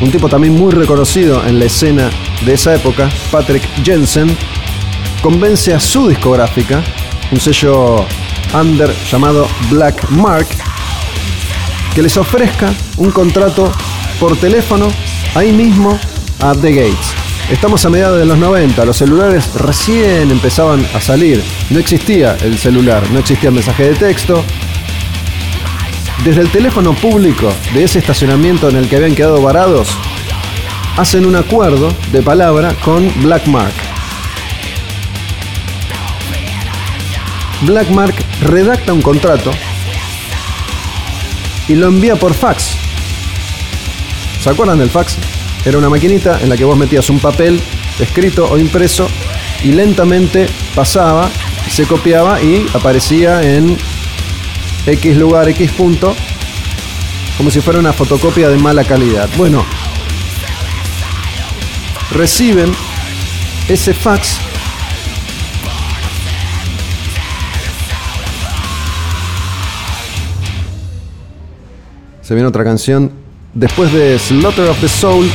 un 0.00 0.10
tipo 0.10 0.28
también 0.28 0.52
muy 0.52 0.72
reconocido 0.72 1.46
en 1.46 1.60
la 1.60 1.66
escena 1.66 2.10
de 2.44 2.54
esa 2.54 2.74
época, 2.74 3.08
Patrick 3.30 3.62
Jensen, 3.84 4.36
convence 5.22 5.72
a 5.72 5.78
su 5.78 6.08
discográfica, 6.08 6.82
un 7.30 7.38
sello 7.38 8.04
under 8.52 8.92
llamado 9.08 9.46
Black 9.70 10.10
Mark, 10.10 10.48
que 11.94 12.02
les 12.02 12.16
ofrezca 12.16 12.74
un 12.96 13.12
contrato 13.12 13.70
por 14.18 14.36
teléfono 14.36 14.88
ahí 15.36 15.52
mismo 15.52 15.96
a 16.40 16.52
The 16.52 16.72
Gates. 16.72 17.13
Estamos 17.50 17.84
a 17.84 17.90
mediados 17.90 18.18
de 18.18 18.24
los 18.24 18.38
90, 18.38 18.86
los 18.86 18.96
celulares 18.96 19.52
recién 19.54 20.30
empezaban 20.30 20.84
a 20.94 21.00
salir, 21.00 21.44
no 21.68 21.78
existía 21.78 22.38
el 22.40 22.56
celular, 22.56 23.02
no 23.10 23.18
existía 23.18 23.50
el 23.50 23.54
mensaje 23.54 23.90
de 23.90 23.94
texto. 23.94 24.42
Desde 26.24 26.40
el 26.40 26.48
teléfono 26.48 26.94
público 26.94 27.52
de 27.74 27.84
ese 27.84 27.98
estacionamiento 27.98 28.70
en 28.70 28.76
el 28.76 28.88
que 28.88 28.96
habían 28.96 29.14
quedado 29.14 29.42
varados, 29.42 29.94
hacen 30.96 31.26
un 31.26 31.36
acuerdo 31.36 31.94
de 32.12 32.22
palabra 32.22 32.72
con 32.82 33.12
Blackmark. 33.22 33.74
Blackmark 37.60 38.14
redacta 38.40 38.94
un 38.94 39.02
contrato 39.02 39.50
y 41.68 41.74
lo 41.74 41.88
envía 41.88 42.16
por 42.16 42.32
fax. 42.32 42.70
¿Se 44.40 44.48
acuerdan 44.48 44.78
del 44.78 44.88
fax? 44.88 45.33
Era 45.64 45.78
una 45.78 45.88
maquinita 45.88 46.40
en 46.42 46.48
la 46.48 46.56
que 46.56 46.64
vos 46.64 46.76
metías 46.76 47.08
un 47.08 47.18
papel 47.18 47.60
escrito 47.98 48.46
o 48.50 48.58
impreso 48.58 49.08
y 49.62 49.72
lentamente 49.72 50.46
pasaba, 50.74 51.30
se 51.70 51.86
copiaba 51.86 52.42
y 52.42 52.66
aparecía 52.74 53.42
en 53.42 53.76
X 54.86 55.16
lugar, 55.16 55.48
X 55.48 55.70
punto, 55.72 56.14
como 57.38 57.50
si 57.50 57.60
fuera 57.60 57.78
una 57.78 57.92
fotocopia 57.92 58.48
de 58.50 58.58
mala 58.58 58.84
calidad. 58.84 59.28
Bueno, 59.36 59.64
reciben 62.12 62.72
ese 63.68 63.94
fax 63.94 64.38
Se 72.24 72.32
viene 72.32 72.48
otra 72.48 72.64
canción 72.64 73.12
después 73.52 73.92
de 73.92 74.18
Slaughter 74.18 74.70
of 74.70 74.80
the 74.80 74.88
Soul 74.88 75.30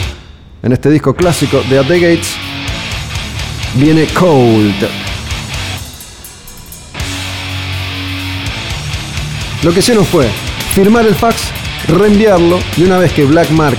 en 0.62 0.72
este 0.72 0.90
disco 0.90 1.16
clásico 1.16 1.62
de 1.70 1.80
At 1.80 1.88
the 1.88 2.00
Gates. 2.00 2.36
Viene 3.76 4.08
Cold. 4.08 4.88
Lo 9.64 9.74
que 9.74 9.80
hicieron 9.80 10.06
fue 10.06 10.30
firmar 10.74 11.06
el 11.06 11.16
fax, 11.16 11.50
reenviarlo 11.88 12.60
y 12.78 12.84
una 12.84 12.98
vez 12.98 13.12
que 13.12 13.26
Black 13.26 13.50
Mark 13.52 13.78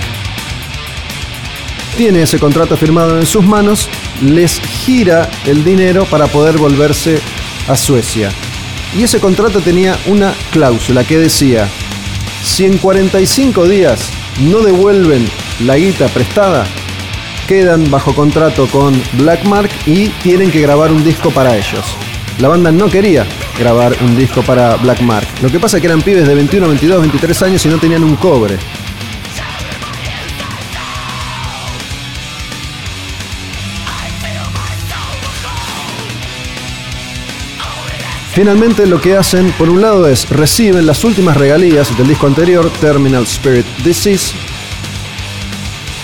tiene 1.97 2.21
ese 2.21 2.39
contrato 2.39 2.77
firmado 2.77 3.19
en 3.19 3.25
sus 3.25 3.43
manos, 3.43 3.89
les 4.21 4.59
gira 4.59 5.29
el 5.45 5.63
dinero 5.63 6.05
para 6.05 6.27
poder 6.27 6.57
volverse 6.57 7.19
a 7.67 7.75
Suecia. 7.75 8.31
Y 8.97 9.03
ese 9.03 9.19
contrato 9.19 9.61
tenía 9.61 9.97
una 10.07 10.33
cláusula 10.51 11.03
que 11.03 11.17
decía, 11.17 11.67
si 12.43 12.65
en 12.65 12.77
45 12.77 13.67
días 13.67 14.09
no 14.39 14.59
devuelven 14.59 15.27
la 15.65 15.77
guita 15.77 16.07
prestada, 16.07 16.65
quedan 17.47 17.91
bajo 17.91 18.15
contrato 18.15 18.67
con 18.67 18.93
Blackmark 19.13 19.69
y 19.85 20.07
tienen 20.23 20.51
que 20.51 20.61
grabar 20.61 20.91
un 20.91 21.03
disco 21.03 21.31
para 21.31 21.57
ellos. 21.57 21.85
La 22.39 22.47
banda 22.47 22.71
no 22.71 22.89
quería 22.89 23.25
grabar 23.59 23.95
un 24.01 24.17
disco 24.17 24.41
para 24.41 24.75
Blackmark. 24.77 25.27
Lo 25.41 25.49
que 25.49 25.59
pasa 25.59 25.77
es 25.77 25.81
que 25.81 25.87
eran 25.87 26.01
pibes 26.01 26.27
de 26.27 26.33
21, 26.33 26.67
22, 26.67 27.01
23 27.01 27.41
años 27.43 27.65
y 27.65 27.69
no 27.69 27.77
tenían 27.77 28.03
un 28.03 28.15
cobre. 28.15 28.57
Finalmente 38.33 38.85
lo 38.87 39.01
que 39.01 39.17
hacen, 39.17 39.51
por 39.57 39.69
un 39.69 39.81
lado, 39.81 40.07
es 40.07 40.29
reciben 40.29 40.85
las 40.85 41.03
últimas 41.03 41.35
regalías 41.35 41.95
del 41.97 42.07
disco 42.07 42.27
anterior, 42.27 42.71
Terminal 42.79 43.23
Spirit 43.23 43.65
Disease, 43.83 44.33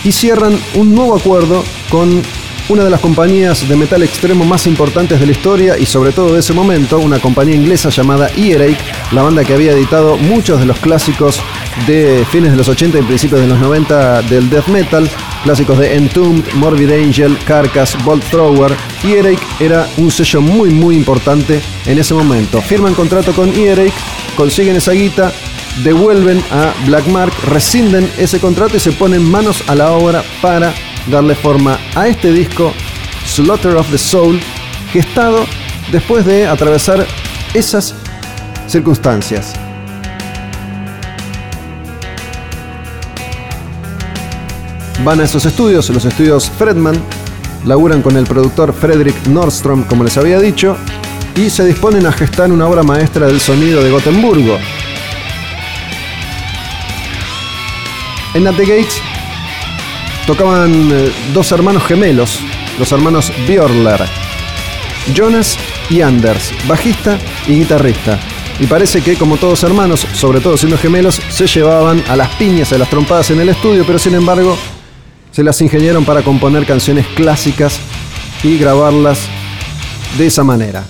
y 0.03 0.11
cierran 0.11 0.59
un 0.75 0.93
nuevo 0.93 1.15
acuerdo 1.15 1.63
con 1.89 2.21
una 2.69 2.83
de 2.83 2.89
las 2.89 2.99
compañías 2.99 3.67
de 3.69 3.77
metal 3.77 4.03
extremo 4.03 4.43
más 4.43 4.67
importantes 4.67 5.21
de 5.21 5.25
la 5.25 5.31
historia 5.31 5.77
y 5.77 5.85
sobre 5.85 6.11
todo 6.11 6.33
de 6.33 6.41
ese 6.41 6.51
momento, 6.51 6.99
una 6.99 7.19
compañía 7.19 7.55
inglesa 7.55 7.89
llamada 7.89 8.29
Earache, 8.35 8.77
la 9.13 9.21
banda 9.21 9.45
que 9.45 9.53
había 9.53 9.71
editado 9.71 10.17
muchos 10.17 10.59
de 10.59 10.65
los 10.65 10.77
clásicos 10.79 11.41
de 11.87 12.25
fines 12.29 12.51
de 12.51 12.57
los 12.57 12.67
80 12.67 12.99
y 12.99 13.03
principios 13.03 13.39
de 13.39 13.47
los 13.47 13.59
90 13.59 14.23
del 14.23 14.49
death 14.49 14.67
metal, 14.67 15.09
clásicos 15.43 15.77
de 15.79 15.95
Entombed, 15.95 16.53
Morbid 16.53 16.91
Angel, 16.91 17.37
Carcass, 17.45 17.95
Bolt 18.03 18.23
Thrower. 18.25 18.75
Earache 19.03 19.39
era 19.59 19.87
un 19.97 20.11
sello 20.11 20.41
muy 20.41 20.69
muy 20.69 20.95
importante 20.95 21.61
en 21.85 21.97
ese 21.99 22.13
momento. 22.13 22.61
Firman 22.61 22.93
contrato 22.93 23.33
con 23.33 23.49
Earache, 23.53 23.93
consiguen 24.35 24.75
esa 24.75 24.91
guita, 24.93 25.31
devuelven 25.83 26.43
a 26.51 26.73
Blackmark, 26.85 27.33
rescinden 27.45 28.09
ese 28.17 28.39
contrato 28.39 28.77
y 28.77 28.79
se 28.79 28.91
ponen 28.91 29.23
manos 29.23 29.63
a 29.67 29.75
la 29.75 29.91
obra 29.91 30.23
para 30.41 30.73
darle 31.09 31.35
forma 31.35 31.79
a 31.95 32.07
este 32.07 32.31
disco 32.31 32.73
Slaughter 33.25 33.75
of 33.75 33.89
the 33.91 33.97
Soul, 33.97 34.39
gestado 34.91 35.45
después 35.91 36.25
de 36.25 36.47
atravesar 36.47 37.05
esas 37.53 37.95
circunstancias. 38.67 39.53
Van 45.07 45.21
a 45.21 45.23
esos 45.23 45.45
estudios, 45.45 45.89
los 45.91 46.03
estudios 46.03 46.49
Fredman, 46.49 47.01
laburan 47.65 48.01
con 48.01 48.17
el 48.17 48.25
productor 48.25 48.73
Frederick 48.73 49.15
Nordstrom, 49.27 49.85
como 49.85 50.03
les 50.03 50.17
había 50.17 50.37
dicho, 50.37 50.75
y 51.33 51.49
se 51.49 51.63
disponen 51.63 52.05
a 52.05 52.11
gestar 52.11 52.51
una 52.51 52.67
obra 52.67 52.83
maestra 52.83 53.27
del 53.27 53.39
sonido 53.39 53.81
de 53.81 53.89
Gotemburgo. 53.89 54.57
En 58.33 58.47
At 58.47 58.55
the 58.55 58.65
Gates 58.65 59.01
tocaban 60.25 60.73
eh, 60.91 61.09
dos 61.33 61.53
hermanos 61.53 61.83
gemelos, 61.85 62.41
los 62.77 62.91
hermanos 62.91 63.31
Björler. 63.47 64.01
Jonas 65.15 65.57
y 65.89 66.01
Anders, 66.01 66.51
bajista 66.67 67.17
y 67.47 67.59
guitarrista. 67.59 68.19
Y 68.59 68.65
parece 68.65 69.01
que 69.01 69.15
como 69.15 69.37
todos 69.37 69.63
hermanos, 69.63 70.05
sobre 70.11 70.41
todo 70.41 70.57
siendo 70.57 70.77
gemelos, 70.77 71.21
se 71.29 71.47
llevaban 71.47 72.03
a 72.09 72.17
las 72.17 72.27
piñas, 72.35 72.73
a 72.73 72.77
las 72.77 72.89
trompadas 72.89 73.31
en 73.31 73.39
el 73.39 73.47
estudio, 73.47 73.85
pero 73.87 73.99
sin 73.99 74.13
embargo 74.13 74.57
se 75.37 75.43
las 75.43 75.61
ingeniaron 75.61 76.03
para 76.03 76.23
componer 76.23 76.65
canciones 76.65 77.05
clásicas 77.15 77.77
y 78.41 78.57
grabarlas 78.57 79.19
de 80.17 80.25
esa 80.25 80.43
manera. 80.43 80.83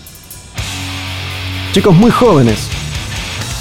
Chicos 1.73 1.93
muy 1.93 2.11
jóvenes, 2.11 2.69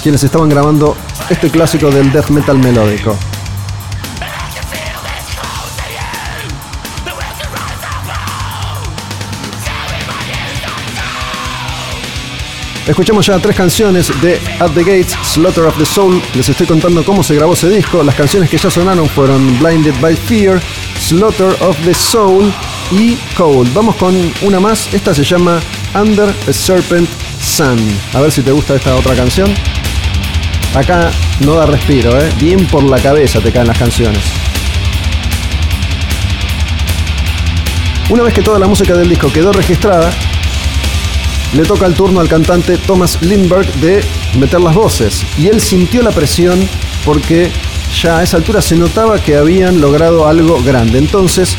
quienes 0.01 0.23
estaban 0.23 0.47
grabando 0.47 0.95
este 1.29 1.49
clásico 1.49 1.91
del 1.91 2.09
death 2.13 2.29
metal 2.29 2.57
melódico. 2.57 3.17
Escuchamos 12.87 13.25
ya 13.25 13.37
tres 13.37 13.53
canciones 13.53 14.09
de 14.21 14.39
At 14.61 14.71
the 14.71 14.81
Gates, 14.81 15.13
Slaughter 15.21 15.65
of 15.65 15.77
the 15.77 15.85
Soul. 15.85 16.21
Les 16.33 16.47
estoy 16.47 16.65
contando 16.65 17.03
cómo 17.03 17.21
se 17.21 17.35
grabó 17.35 17.51
ese 17.51 17.69
disco. 17.69 18.01
Las 18.01 18.15
canciones 18.15 18.49
que 18.49 18.57
ya 18.57 18.71
sonaron 18.71 19.09
fueron 19.09 19.59
Blinded 19.59 19.93
by 19.99 20.15
Fear, 20.15 20.61
Slaughter 20.97 21.49
of 21.59 21.75
the 21.83 21.93
Soul 21.93 22.49
y 22.89 23.17
Cold. 23.35 23.73
Vamos 23.73 23.97
con 23.97 24.15
una 24.41 24.61
más. 24.61 24.87
Esta 24.93 25.13
se 25.13 25.25
llama 25.25 25.59
Under 25.95 26.29
a 26.29 26.53
Serpent 26.53 27.09
Sun. 27.43 27.77
A 28.13 28.21
ver 28.21 28.31
si 28.31 28.41
te 28.41 28.53
gusta 28.53 28.75
esta 28.75 28.95
otra 28.95 29.15
canción. 29.15 29.53
Acá 30.73 31.11
no 31.41 31.55
da 31.55 31.65
respiro, 31.65 32.17
¿eh? 32.17 32.31
Bien 32.39 32.65
por 32.67 32.83
la 32.83 32.99
cabeza 32.99 33.41
te 33.41 33.51
caen 33.51 33.67
las 33.67 33.77
canciones. 33.77 34.23
Una 38.09 38.23
vez 38.23 38.33
que 38.33 38.41
toda 38.41 38.57
la 38.57 38.67
música 38.67 38.93
del 38.93 39.09
disco 39.09 39.29
quedó 39.29 39.51
registrada, 39.51 40.09
le 41.53 41.63
toca 41.63 41.85
el 41.85 41.93
turno 41.93 42.19
al 42.19 42.27
cantante 42.27 42.77
Thomas 42.77 43.21
Lindbergh 43.21 43.71
de 43.75 44.03
meter 44.37 44.59
las 44.59 44.75
voces. 44.75 45.23
Y 45.37 45.47
él 45.47 45.61
sintió 45.61 46.01
la 46.01 46.11
presión 46.11 46.67
porque 47.05 47.49
ya 48.01 48.19
a 48.19 48.23
esa 48.23 48.37
altura 48.37 48.61
se 48.61 48.75
notaba 48.75 49.19
que 49.19 49.37
habían 49.37 49.79
logrado 49.79 50.27
algo 50.27 50.61
grande. 50.61 50.97
Entonces, 50.97 51.55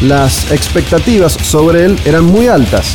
las 0.00 0.50
expectativas 0.52 1.32
sobre 1.32 1.84
él 1.84 1.98
eran 2.04 2.24
muy 2.24 2.48
altas. 2.48 2.94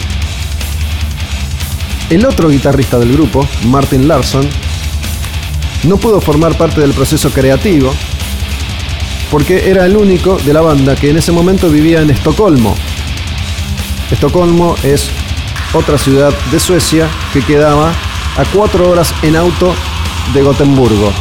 El 2.10 2.26
otro 2.26 2.50
guitarrista 2.50 3.00
del 3.00 3.14
grupo, 3.14 3.48
Martin 3.66 4.08
Larson, 4.08 4.48
no 5.84 5.98
pudo 5.98 6.22
formar 6.22 6.58
parte 6.58 6.82
del 6.82 6.92
proceso 6.92 7.32
creativo 7.32 7.94
porque 9.32 9.70
era 9.70 9.86
el 9.86 9.96
único 9.96 10.38
de 10.38 10.54
la 10.54 10.62
banda 10.62 10.96
que 10.96 11.10
en 11.10 11.18
ese 11.18 11.32
momento 11.32 11.70
vivía 11.70 12.02
en 12.02 12.10
Estocolmo. 12.10 12.76
Estocolmo 14.12 14.76
es 14.84 15.10
otra 15.74 15.98
ciudad 15.98 16.34
de 16.52 16.60
Suecia 16.60 17.10
que 17.34 17.42
quedaba 17.42 17.92
a 18.38 18.46
cuatro 18.54 18.90
horas 18.90 19.14
en 19.22 19.36
auto 19.36 19.74
de 20.34 20.42
Gotemburgo. 20.42 21.12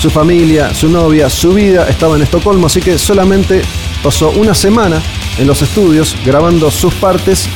Su 0.00 0.10
familia, 0.10 0.74
su 0.74 0.88
novia, 0.88 1.30
su 1.30 1.52
vida 1.52 1.88
estaba 1.88 2.16
en 2.16 2.22
Estocolmo, 2.22 2.66
así 2.66 2.80
que 2.80 2.98
solamente 2.98 3.62
pasó 4.02 4.30
una 4.30 4.54
semana 4.54 5.00
en 5.38 5.46
los 5.46 5.62
estudios 5.62 6.16
grabando 6.24 6.70
sus 6.70 6.92
partes 6.94 7.48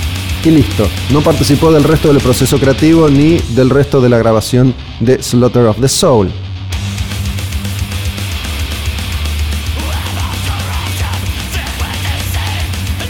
y 0.44 0.50
listo. 0.50 0.88
No 1.10 1.22
participó 1.22 1.72
del 1.72 1.84
resto 1.84 2.08
del 2.08 2.22
proceso 2.22 2.58
creativo 2.58 3.08
ni 3.08 3.38
del 3.50 3.70
resto 3.70 4.00
de 4.00 4.08
la 4.08 4.18
grabación 4.18 4.74
de 5.00 5.20
Slaughter 5.22 5.66
of 5.66 5.80
the 5.80 5.88
Soul. 5.88 6.30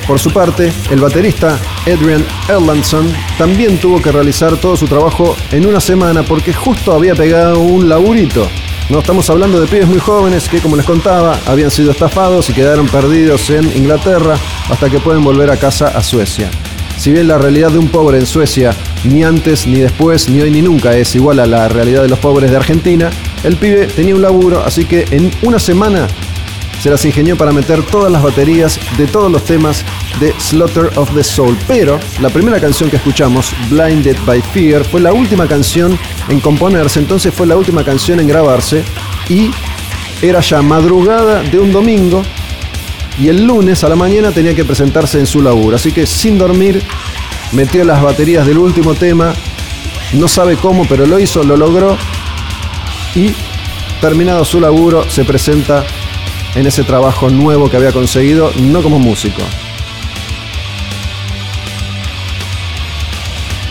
Por 0.06 0.20
su 0.20 0.30
parte, 0.30 0.72
el 0.90 1.00
baterista 1.00 1.58
Adrian 1.82 2.24
Erlandson 2.48 3.12
también 3.38 3.78
tuvo 3.78 4.00
que 4.00 4.12
realizar 4.12 4.56
todo 4.56 4.76
su 4.76 4.86
trabajo 4.86 5.34
en 5.50 5.66
una 5.66 5.80
semana 5.80 6.22
porque 6.22 6.52
justo 6.52 6.92
había 6.92 7.16
pegado 7.16 7.58
un 7.58 7.88
laburito. 7.88 8.48
No 8.88 9.00
estamos 9.00 9.28
hablando 9.30 9.60
de 9.60 9.66
pibes 9.66 9.88
muy 9.88 9.98
jóvenes 9.98 10.48
que, 10.48 10.60
como 10.60 10.76
les 10.76 10.86
contaba, 10.86 11.40
habían 11.44 11.72
sido 11.72 11.90
estafados 11.90 12.48
y 12.48 12.52
quedaron 12.52 12.86
perdidos 12.86 13.50
en 13.50 13.64
Inglaterra 13.76 14.38
hasta 14.70 14.88
que 14.88 15.00
pueden 15.00 15.24
volver 15.24 15.50
a 15.50 15.56
casa 15.56 15.88
a 15.88 16.00
Suecia. 16.04 16.48
Si 16.96 17.10
bien 17.10 17.26
la 17.26 17.36
realidad 17.36 17.72
de 17.72 17.78
un 17.78 17.88
pobre 17.88 18.18
en 18.18 18.26
Suecia 18.26 18.76
ni 19.02 19.24
antes, 19.24 19.66
ni 19.66 19.80
después, 19.80 20.28
ni 20.28 20.40
hoy, 20.40 20.52
ni 20.52 20.62
nunca 20.62 20.96
es 20.96 21.16
igual 21.16 21.40
a 21.40 21.46
la 21.46 21.68
realidad 21.68 22.02
de 22.02 22.08
los 22.08 22.20
pobres 22.20 22.52
de 22.52 22.56
Argentina, 22.56 23.10
el 23.42 23.56
pibe 23.56 23.88
tenía 23.88 24.14
un 24.14 24.22
laburo, 24.22 24.62
así 24.64 24.84
que 24.84 25.04
en 25.10 25.32
una 25.42 25.58
semana 25.58 26.06
se 26.80 26.90
las 26.90 27.04
ingenió 27.04 27.36
para 27.36 27.52
meter 27.52 27.82
todas 27.82 28.10
las 28.12 28.22
baterías 28.22 28.78
de 28.96 29.06
todos 29.06 29.30
los 29.30 29.44
temas 29.44 29.84
de 30.20 30.34
Slaughter 30.38 30.90
of 30.96 31.12
the 31.14 31.24
Soul. 31.24 31.56
Pero 31.66 31.98
la 32.20 32.30
primera 32.30 32.60
canción 32.60 32.90
que 32.90 32.96
escuchamos, 32.96 33.52
Blinded 33.70 34.16
by 34.26 34.42
Fear, 34.42 34.84
fue 34.84 35.00
la 35.00 35.12
última 35.12 35.46
canción 35.46 35.98
en 36.28 36.40
componerse, 36.40 36.98
entonces 36.98 37.34
fue 37.34 37.46
la 37.46 37.56
última 37.56 37.84
canción 37.84 38.20
en 38.20 38.28
grabarse 38.28 38.84
y 39.28 39.50
era 40.22 40.40
ya 40.40 40.62
madrugada 40.62 41.42
de 41.42 41.58
un 41.58 41.72
domingo 41.72 42.22
y 43.18 43.28
el 43.28 43.44
lunes 43.44 43.82
a 43.84 43.88
la 43.88 43.96
mañana 43.96 44.30
tenía 44.30 44.54
que 44.54 44.64
presentarse 44.64 45.18
en 45.18 45.26
su 45.26 45.42
laburo. 45.42 45.76
Así 45.76 45.92
que 45.92 46.06
sin 46.06 46.38
dormir 46.38 46.82
metió 47.52 47.84
las 47.84 48.02
baterías 48.02 48.46
del 48.46 48.58
último 48.58 48.94
tema, 48.94 49.34
no 50.12 50.28
sabe 50.28 50.56
cómo, 50.56 50.86
pero 50.86 51.06
lo 51.06 51.18
hizo, 51.18 51.42
lo 51.42 51.56
logró 51.56 51.96
y 53.14 53.34
terminado 54.00 54.44
su 54.44 54.60
laburo 54.60 55.08
se 55.08 55.24
presenta 55.24 55.84
en 56.56 56.66
ese 56.66 56.82
trabajo 56.82 57.28
nuevo 57.28 57.70
que 57.70 57.76
había 57.76 57.92
conseguido, 57.92 58.50
no 58.58 58.82
como 58.82 58.98
músico. 58.98 59.42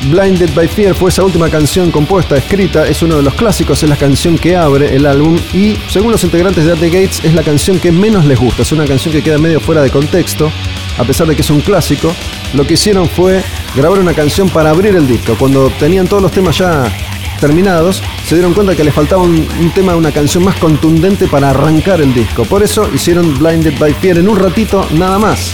Blinded 0.10 0.52
by 0.54 0.68
Fear 0.68 0.94
fue 0.94 1.10
esa 1.10 1.24
última 1.24 1.50
canción 1.50 1.90
compuesta, 1.90 2.38
escrita, 2.38 2.88
es 2.88 3.02
uno 3.02 3.16
de 3.18 3.24
los 3.24 3.34
clásicos, 3.34 3.82
es 3.82 3.90
la 3.90 3.96
canción 3.96 4.38
que 4.38 4.56
abre 4.56 4.96
el 4.96 5.08
álbum 5.08 5.36
y 5.52 5.78
según 5.88 6.12
los 6.12 6.24
integrantes 6.24 6.64
de 6.64 6.74
At 6.74 6.78
The 6.78 6.90
Gates 6.90 7.26
es 7.26 7.34
la 7.34 7.42
canción 7.42 7.80
que 7.80 7.92
menos 7.92 8.24
les 8.26 8.40
gusta, 8.40 8.62
es 8.62 8.72
una 8.72 8.86
canción 8.86 9.12
que 9.12 9.24
queda 9.24 9.40
medio 9.40 9.60
fuera 9.60 9.82
de 9.82 9.90
contexto, 9.90 10.52
a 11.00 11.04
pesar 11.04 11.26
de 11.26 11.36
que 11.36 11.42
es 11.42 11.50
un 11.50 11.60
clásico, 11.60 12.14
lo 12.54 12.68
que 12.68 12.76
hicieron 12.76 13.10
fue 13.10 13.44
grabar 13.76 13.98
una 13.98 14.14
canción 14.14 14.48
para 14.48 14.70
abrir 14.70 14.96
el 14.96 15.08
disco, 15.08 15.36
cuando 15.40 15.72
tenían 15.72 16.08
todos 16.08 16.22
los 16.22 16.32
temas 16.32 16.56
ya 16.56 16.86
terminados, 17.40 18.02
se 18.26 18.36
dieron 18.36 18.54
cuenta 18.54 18.76
que 18.76 18.84
les 18.84 18.94
faltaba 18.94 19.24
un, 19.24 19.48
un, 19.60 19.72
tema, 19.74 19.96
una 19.96 20.12
canción 20.12 20.44
más 20.44 20.56
contundente 20.58 21.28
para 21.28 21.50
arrancar 21.50 22.02
el 22.02 22.14
disco. 22.14 22.46
Por 22.46 22.64
eso 22.64 22.90
hicieron 22.94 23.38
Blinded 23.38 23.78
by 23.80 23.94
Fear 23.94 24.18
en 24.18 24.30
un 24.30 24.38
ratito 24.38 24.88
nada 24.92 25.20
más. 25.20 25.54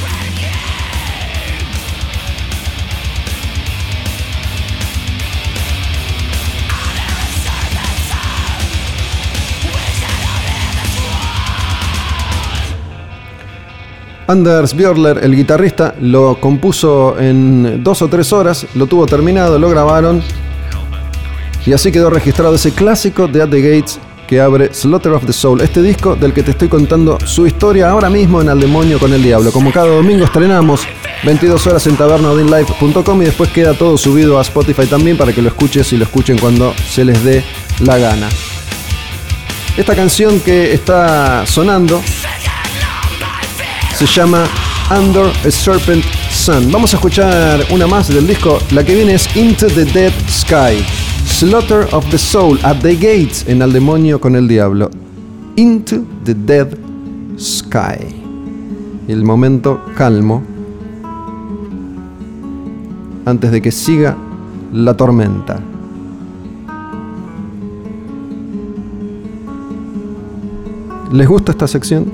Anders 14.32 14.74
Björler, 14.74 15.20
el 15.24 15.36
guitarrista, 15.36 15.94
lo 16.00 16.40
compuso 16.40 17.20
en 17.20 17.84
dos 17.84 18.02
o 18.02 18.08
tres 18.08 18.32
horas, 18.32 18.66
lo 18.76 18.88
tuvo 18.88 19.06
terminado, 19.06 19.60
lo 19.60 19.70
grabaron 19.70 20.24
y 21.66 21.74
así 21.74 21.92
quedó 21.92 22.10
registrado 22.10 22.56
ese 22.56 22.72
clásico 22.72 23.28
de 23.28 23.42
At 23.42 23.50
the 23.50 23.62
Gates 23.62 24.00
que 24.28 24.40
abre 24.40 24.74
Slaughter 24.74 25.12
of 25.12 25.26
the 25.26 25.34
Soul, 25.34 25.60
este 25.60 25.82
disco 25.82 26.16
del 26.16 26.32
que 26.32 26.42
te 26.42 26.52
estoy 26.52 26.70
contando 26.70 27.18
su 27.26 27.46
historia 27.46 27.90
ahora 27.90 28.10
mismo 28.10 28.42
en 28.42 28.48
Al 28.48 28.62
Demonio 28.62 28.98
con 28.98 29.12
el 29.12 29.22
Diablo. 29.22 29.52
Como 29.52 29.74
cada 29.74 29.88
domingo 29.88 30.24
estrenamos 30.24 30.88
22 31.26 31.68
horas 31.68 31.86
en 31.88 31.98
tabernaudinlife.com 31.98 33.22
y 33.22 33.26
después 33.26 33.50
queda 33.50 33.74
todo 33.74 33.98
subido 33.98 34.40
a 34.40 34.42
Spotify 34.44 34.86
también 34.86 35.18
para 35.18 35.34
que 35.34 35.42
lo 35.42 35.50
escuches 35.50 35.92
y 35.92 35.98
lo 35.98 36.06
escuchen 36.06 36.38
cuando 36.38 36.74
se 36.90 37.04
les 37.04 37.22
dé 37.26 37.44
la 37.82 37.98
gana. 37.98 38.30
Esta 39.76 39.96
canción 39.96 40.40
que 40.40 40.74
está 40.74 41.46
sonando 41.46 42.02
se 43.98 44.06
llama 44.06 44.46
Under 44.90 45.26
a 45.26 45.52
Serpent 45.52 46.06
Sun. 46.32 46.72
Vamos 46.72 46.94
a 46.94 46.96
escuchar 46.98 47.66
una 47.70 47.86
más 47.86 48.08
del 48.08 48.28
disco. 48.28 48.60
La 48.72 48.84
que 48.84 48.96
viene 48.96 49.16
es 49.16 49.36
Into 49.36 49.68
the 49.68 49.84
Dead 49.84 50.14
Sky. 50.30 50.86
Slaughter 51.42 51.88
of 51.92 52.08
the 52.12 52.20
Soul 52.20 52.60
at 52.64 52.84
the 52.84 52.94
Gates 52.94 53.48
en 53.48 53.64
Al 53.64 53.74
Demonio 53.74 54.22
con 54.22 54.36
el 54.36 54.48
Diablo. 54.48 54.92
Into 55.56 56.06
the 56.24 56.36
Dead 56.36 56.68
Sky. 57.36 57.98
El 59.08 59.24
momento 59.24 59.82
calmo 59.98 60.44
antes 63.26 63.52
de 63.52 63.60
que 63.60 63.72
siga 63.72 64.16
la 64.72 64.96
tormenta. 64.96 65.60
¿Les 71.12 71.28
gusta 71.28 71.54
esta 71.54 71.68
sección? 71.68 72.06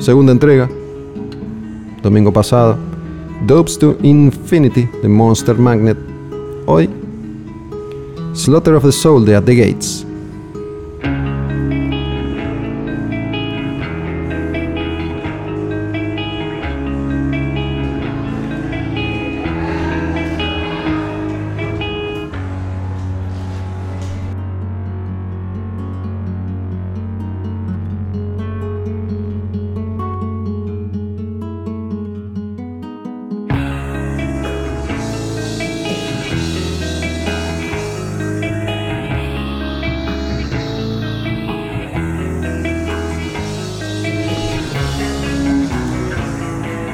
Segunda 0.00 0.32
entrega, 0.32 0.68
domingo 2.02 2.32
pasado. 2.32 2.76
Dopes 3.46 3.78
to 3.78 3.96
Infinity 4.02 4.88
de 5.02 5.08
Monster 5.08 5.56
Magnet. 5.56 5.96
Hoy, 6.66 6.90
Slaughter 8.38 8.76
of 8.76 8.84
the 8.84 8.92
Soul 8.92 9.24
de 9.24 9.34
At 9.34 9.46
the 9.46 9.54
Gates. 9.56 10.07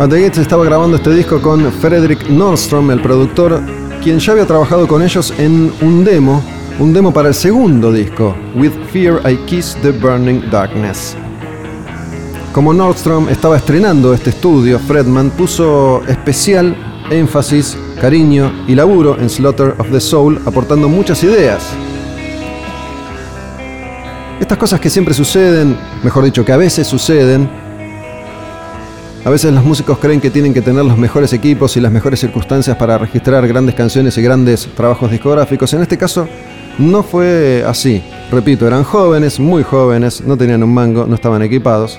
At 0.05 0.11
the 0.11 0.21
Gates 0.21 0.37
estaba 0.37 0.67
grabando 0.67 0.99
este 0.99 1.15
disco 1.15 1.41
con 1.41 1.73
Frederick 1.73 2.29
Nordstrom, 2.29 2.91
el 2.91 3.01
productor, 3.01 3.63
quien 4.03 4.19
ya 4.19 4.33
había 4.33 4.45
trabajado 4.45 4.87
con 4.87 5.01
ellos 5.01 5.33
en 5.39 5.73
un 5.81 6.05
demo, 6.05 6.45
un 6.79 6.93
demo 6.93 7.11
para 7.11 7.29
el 7.29 7.35
segundo 7.35 7.91
disco, 7.91 8.37
With 8.55 8.73
Fear 8.93 9.23
I 9.27 9.39
Kiss 9.47 9.75
the 9.81 9.93
Burning 9.93 10.51
Darkness. 10.51 11.17
Como 12.53 12.75
Nordstrom 12.75 13.31
estaba 13.31 13.57
estrenando 13.57 14.13
este 14.13 14.29
estudio, 14.29 14.79
Fredman 14.79 15.31
puso 15.31 16.03
especial 16.07 16.77
énfasis, 17.11 17.75
cariño 17.99 18.53
y 18.69 18.75
laburo 18.75 19.19
en 19.19 19.31
Slaughter 19.31 19.75
of 19.79 19.91
the 19.91 20.01
Soul, 20.01 20.39
aportando 20.45 20.87
muchas 20.87 21.25
ideas. 21.25 21.63
Estas 24.39 24.59
cosas 24.59 24.81
que 24.81 24.91
siempre 24.91 25.15
suceden, 25.15 25.79
mejor 26.03 26.25
dicho, 26.25 26.45
que 26.45 26.53
a 26.53 26.59
veces 26.59 26.87
suceden, 26.87 27.64
a 29.25 29.31
veces 29.31 29.55
los 29.55 29.65
músicos 29.65 29.99
creen 29.99 30.21
que 30.21 30.31
tienen 30.31 30.53
que 30.53 30.61
tener 30.61 30.85
los 30.85 30.99
mejores 30.99 31.33
equipos 31.33 31.77
y 31.79 31.81
las 31.81 31.91
mejores 31.91 32.21
circunstancias 32.21 32.77
para 32.77 32.99
registrar 32.99 33.49
grandes 33.49 33.75
canciones 33.75 34.19
y 34.19 34.23
grandes 34.23 34.69
trabajos 34.77 35.11
discográficos. 35.11 35.73
En 35.73 35.81
este 35.81 35.97
caso 35.97 36.29
no 36.79 37.03
fue 37.03 37.65
así. 37.67 38.03
Repito, 38.31 38.67
eran 38.67 38.85
jóvenes, 38.85 39.41
muy 39.41 39.63
jóvenes, 39.63 40.23
no 40.27 40.37
tenían 40.37 40.63
un 40.63 40.75
mango, 40.75 41.07
no 41.07 41.15
estaban 41.15 41.41
equipados. 41.41 41.99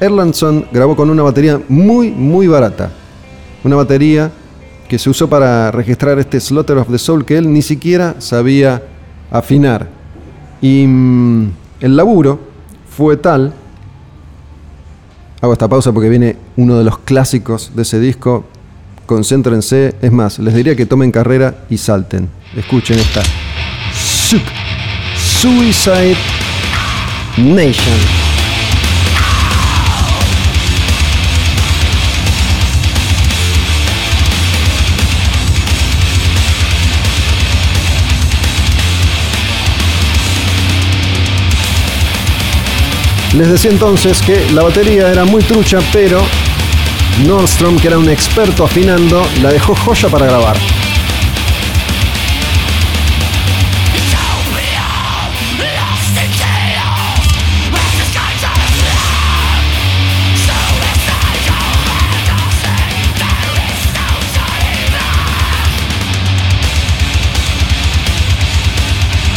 Erlandson 0.00 0.64
grabó 0.72 0.96
con 0.96 1.10
una 1.10 1.22
batería 1.22 1.60
muy, 1.68 2.10
muy 2.10 2.46
barata. 2.46 2.90
Una 3.62 3.76
batería 3.76 4.30
que 4.88 4.98
se 4.98 5.10
usó 5.10 5.28
para 5.28 5.70
registrar 5.70 6.18
este 6.18 6.40
Slaughter 6.40 6.78
of 6.78 6.90
the 6.90 6.98
Soul 6.98 7.26
que 7.26 7.36
él 7.36 7.52
ni 7.52 7.60
siquiera 7.60 8.14
sabía 8.18 8.82
afinar. 9.30 9.88
Y 10.62 10.86
mm, 10.86 11.50
el 11.80 11.96
laburo 11.96 12.40
fue 12.88 13.18
tal. 13.18 13.52
Hago 15.42 15.52
esta 15.54 15.68
pausa 15.68 15.92
porque 15.92 16.08
viene 16.08 16.36
uno 16.56 16.76
de 16.76 16.84
los 16.84 16.98
clásicos 16.98 17.72
de 17.74 17.82
ese 17.82 17.98
disco. 17.98 18.44
Concéntrense. 19.06 19.94
Es 20.02 20.12
más, 20.12 20.38
les 20.38 20.54
diría 20.54 20.76
que 20.76 20.86
tomen 20.86 21.10
carrera 21.10 21.64
y 21.70 21.78
salten. 21.78 22.28
Escuchen 22.56 22.98
esta. 22.98 23.22
Suicide 25.16 26.16
Nation. 27.38 28.19
Les 43.34 43.48
decía 43.48 43.70
entonces 43.70 44.20
que 44.22 44.50
la 44.50 44.62
batería 44.62 45.08
era 45.10 45.24
muy 45.24 45.40
trucha, 45.42 45.78
pero 45.92 46.20
Nordstrom, 47.26 47.78
que 47.78 47.86
era 47.86 47.96
un 47.96 48.08
experto 48.08 48.64
afinando, 48.64 49.24
la 49.40 49.52
dejó 49.52 49.74
joya 49.74 50.08
para 50.08 50.26
grabar. 50.26 50.56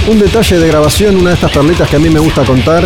Un 0.08 0.20
detalle 0.20 0.60
de 0.60 0.68
grabación, 0.68 1.16
una 1.16 1.30
de 1.30 1.36
estas 1.36 1.52
perlitas 1.52 1.90
que 1.90 1.96
a 1.96 2.00
mí 2.00 2.10
me 2.10 2.20
gusta 2.20 2.44
contar, 2.44 2.84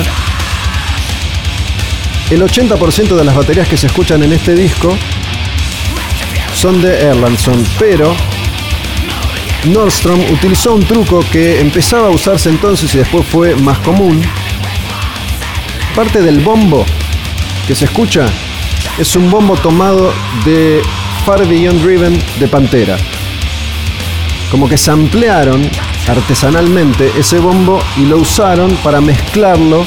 el 2.29 2.41
80% 2.41 3.15
de 3.15 3.23
las 3.23 3.35
baterías 3.35 3.67
que 3.67 3.77
se 3.77 3.87
escuchan 3.87 4.21
en 4.23 4.33
este 4.33 4.53
disco 4.53 4.97
son 6.53 6.81
de 6.81 6.99
Erlandson, 6.99 7.63
pero 7.79 8.13
Nordstrom 9.65 10.19
utilizó 10.31 10.73
un 10.73 10.83
truco 10.83 11.23
que 11.31 11.61
empezaba 11.61 12.07
a 12.07 12.11
usarse 12.11 12.49
entonces 12.49 12.93
y 12.95 12.97
después 12.97 13.25
fue 13.25 13.55
más 13.55 13.77
común. 13.79 14.21
Parte 15.95 16.21
del 16.21 16.39
bombo 16.41 16.85
que 17.65 17.75
se 17.75 17.85
escucha 17.85 18.25
es 18.97 19.15
un 19.15 19.31
bombo 19.31 19.55
tomado 19.55 20.13
de 20.45 20.81
Far 21.25 21.45
Beyond 21.47 21.81
Driven 21.81 22.21
de 22.39 22.47
Pantera. 22.47 22.97
Como 24.51 24.67
que 24.67 24.77
se 24.77 24.91
ampliaron 24.91 25.69
artesanalmente 26.07 27.11
ese 27.17 27.39
bombo 27.39 27.79
y 27.97 28.05
lo 28.05 28.17
usaron 28.17 28.71
para 28.83 28.99
mezclarlo 29.01 29.85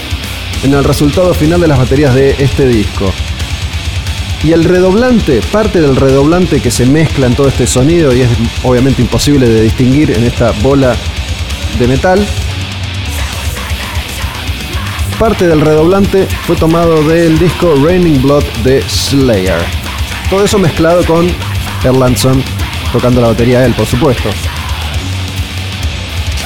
en 0.62 0.74
el 0.74 0.84
resultado 0.84 1.32
final 1.34 1.61
de 1.61 1.68
las 1.68 1.78
baterías 1.78 2.14
de 2.14 2.30
este 2.38 2.66
disco. 2.66 3.12
Y 4.42 4.52
el 4.52 4.64
redoblante, 4.64 5.40
parte 5.52 5.80
del 5.80 5.96
redoblante 5.96 6.61
que 6.61 6.70
se 6.70 6.86
mezcla 6.86 7.26
en 7.26 7.34
todo 7.34 7.48
este 7.48 7.66
sonido 7.66 8.14
y 8.14 8.22
es 8.22 8.30
obviamente 8.62 9.02
imposible 9.02 9.48
de 9.48 9.62
distinguir 9.62 10.11
en 10.12 10.24
esta 10.24 10.52
bola 10.62 10.96
de 11.78 11.86
metal, 11.86 12.26
parte 15.18 15.46
del 15.46 15.61
redoblante 15.61 16.26
fue 16.46 16.56
tomado 16.56 17.02
del 17.02 17.38
disco 17.38 17.74
Raining 17.84 18.22
Blood 18.22 18.44
de 18.64 18.82
Slayer. 18.88 19.61
Todo 20.30 20.44
eso 20.44 20.58
mezclado 20.58 21.04
con 21.04 21.30
Erlandson 21.84 22.42
tocando 22.92 23.20
la 23.20 23.28
batería 23.28 23.64
él, 23.64 23.74
por 23.74 23.86
supuesto. 23.86 24.30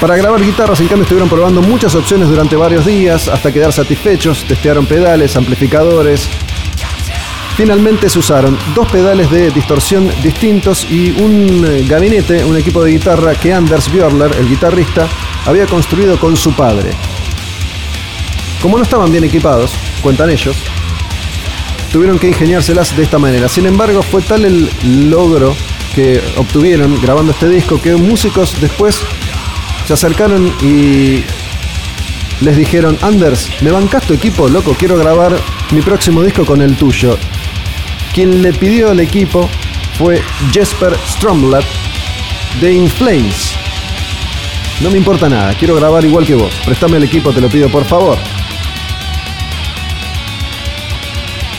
Para 0.05 0.18
grabar 0.18 0.44
guitarras, 0.44 0.78
en 0.80 0.86
cambio, 0.86 1.05
estuvieron 1.05 1.30
probando 1.30 1.62
muchas 1.62 1.94
opciones 1.94 2.28
durante 2.28 2.57
varios 2.57 2.84
días 2.84 3.26
hasta 3.26 3.50
quedar 3.50 3.72
satisfechos, 3.72 4.44
testearon 4.44 4.84
pedales, 4.84 5.34
amplificadores. 5.34 6.28
Finalmente 7.57 8.11
se 8.11 8.18
usaron 8.18 8.59
dos 8.74 8.86
pedales 8.92 9.30
de 9.30 9.50
distorsión 9.50 10.11
distintos 10.22 10.86
y 10.90 11.12
un 11.22 11.64
eh, 11.66 11.86
gabinete, 11.88 12.44
un 12.44 12.55
equipo 12.55 12.84
de 12.84 12.90
guitarra 12.90 13.34
que 13.34 13.55
Anders 13.55 13.90
Björler, 13.90 14.30
el 14.36 14.46
guitarrista, 14.46 15.09
había 15.46 15.64
construido 15.64 16.18
con 16.18 16.36
su 16.36 16.52
padre. 16.52 16.90
Como 18.61 18.76
no 18.76 18.82
estaban 18.82 19.11
bien 19.11 19.24
equipados, 19.24 19.72
cuentan 20.02 20.28
ellos, 20.28 20.55
tuvieron 21.90 22.18
que 22.18 22.28
ingeniárselas 22.28 22.94
de 22.94 23.05
esta 23.05 23.18
manera. 23.18 23.48
Sin 23.48 23.64
embargo, 23.64 24.02
fue 24.02 24.20
tal 24.20 24.44
el 24.44 24.68
logro 25.09 25.57
que 25.94 26.22
obtuvieron 26.36 27.00
grabando 27.00 27.32
este 27.32 27.48
disco 27.48 27.80
que 27.80 27.96
músicos 27.96 28.61
después 28.61 29.00
se 29.87 29.93
acercaron 29.93 30.53
y 30.62 31.22
les 32.41 32.57
dijeron, 32.57 32.99
Anders, 33.03 33.51
¿me 33.62 33.70
bancas 33.70 34.05
tu 34.05 34.14
equipo, 34.14 34.49
loco? 34.49 34.74
Quiero 34.78 34.97
grabar 34.97 35.37
mi 35.70 35.80
próximo 35.82 36.22
disco 36.22 36.45
con 36.45 36.61
el 36.62 36.76
tuyo. 36.76 37.18
Quien 38.12 38.43
le 38.43 38.53
pidió 38.53 38.93
el 38.93 39.01
equipo 39.01 39.49
fue 39.99 40.22
Jesper 40.53 40.97
Stromblad 41.07 41.64
de 42.61 42.72
Inflames. 42.72 43.55
No 44.80 44.91
me 44.91 44.99
importa 44.99 45.28
nada, 45.28 45.55
quiero 45.55 45.76
grabar 45.76 46.05
igual 46.05 46.26
que 46.26 46.35
vos. 46.35 46.55
Préstame 46.64 46.97
el 46.97 47.05
equipo, 47.05 47.32
te 47.32 47.41
lo 47.41 47.49
pido 47.49 47.68
por 47.68 47.85
favor. 47.85 48.18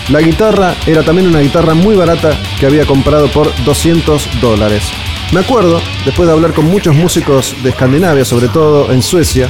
La 0.10 0.22
guitarra 0.22 0.76
era 0.86 1.04
también 1.04 1.28
una 1.28 1.40
guitarra 1.40 1.74
muy 1.74 1.96
barata 1.96 2.40
que 2.60 2.66
había 2.66 2.86
comprado 2.86 3.28
por 3.30 3.52
200 3.64 4.40
dólares. 4.40 4.92
Me 5.32 5.40
acuerdo, 5.40 5.82
después 6.06 6.28
de 6.28 6.34
hablar 6.34 6.54
con 6.54 6.66
muchos 6.66 6.96
músicos 6.96 7.56
de 7.64 7.72
Escandinavia, 7.72 8.24
sobre 8.24 8.48
todo 8.48 8.92
en 8.92 9.02
Suecia, 9.02 9.50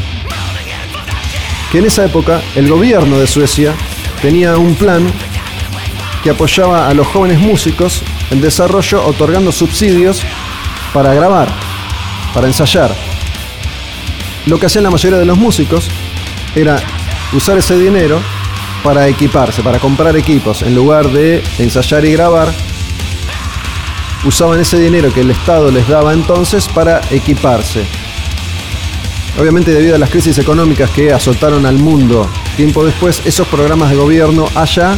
que 1.71 1.80
en 1.80 1.86
esa 1.86 2.05
época 2.05 2.41
el 2.55 2.69
gobierno 2.69 3.19
de 3.19 3.28
Suecia 3.28 3.73
tenía 4.21 4.57
un 4.57 4.76
plan 4.76 5.05
que 6.23 6.32
apoyaba 6.32 6.88
a 6.89 6.93
los 6.93 7.05
jóvenes 7.07 7.39
músicos 7.39 8.01
en 8.32 8.41
desarrollo 8.41 9.05
otorgando 9.05 9.51
subsidios 9.51 10.23
para 10.93 11.13
grabar, 11.13 11.49
para 12.34 12.47
ensayar. 12.47 12.95
Lo 14.47 14.59
que 14.59 14.65
hacían 14.67 14.86
la 14.86 14.91
mayoría 14.91 15.19
de 15.19 15.26
los 15.26 15.38
músicos 15.38 15.89
era 16.55 16.82
usar 17.34 17.57
ese 17.57 17.78
dinero 17.78 18.19
para 18.84 19.07
equiparse, 19.07 19.61
para 19.61 19.80
comprar 19.80 20.15
equipos, 20.15 20.61
en 20.61 20.73
lugar 20.73 21.09
de 21.09 21.43
ensayar 21.59 22.05
y 22.05 22.13
grabar, 22.13 22.51
usaban 24.26 24.59
ese 24.59 24.80
dinero 24.80 25.13
que 25.13 25.21
el 25.21 25.32
Estado 25.32 25.71
les 25.71 25.88
daba 25.88 26.13
entonces 26.13 26.67
para 26.67 27.01
equiparse. 27.11 27.86
Obviamente 29.39 29.71
debido 29.71 29.95
a 29.95 29.97
las 29.97 30.09
crisis 30.09 30.38
económicas 30.38 30.89
que 30.89 31.11
azotaron 31.11 31.65
al 31.65 31.78
mundo 31.78 32.30
tiempo 32.55 32.86
después, 32.86 33.21
esos 33.26 33.47
programas 33.47 33.89
de 33.89 33.97
gobierno 33.97 34.47
allá 34.55 34.97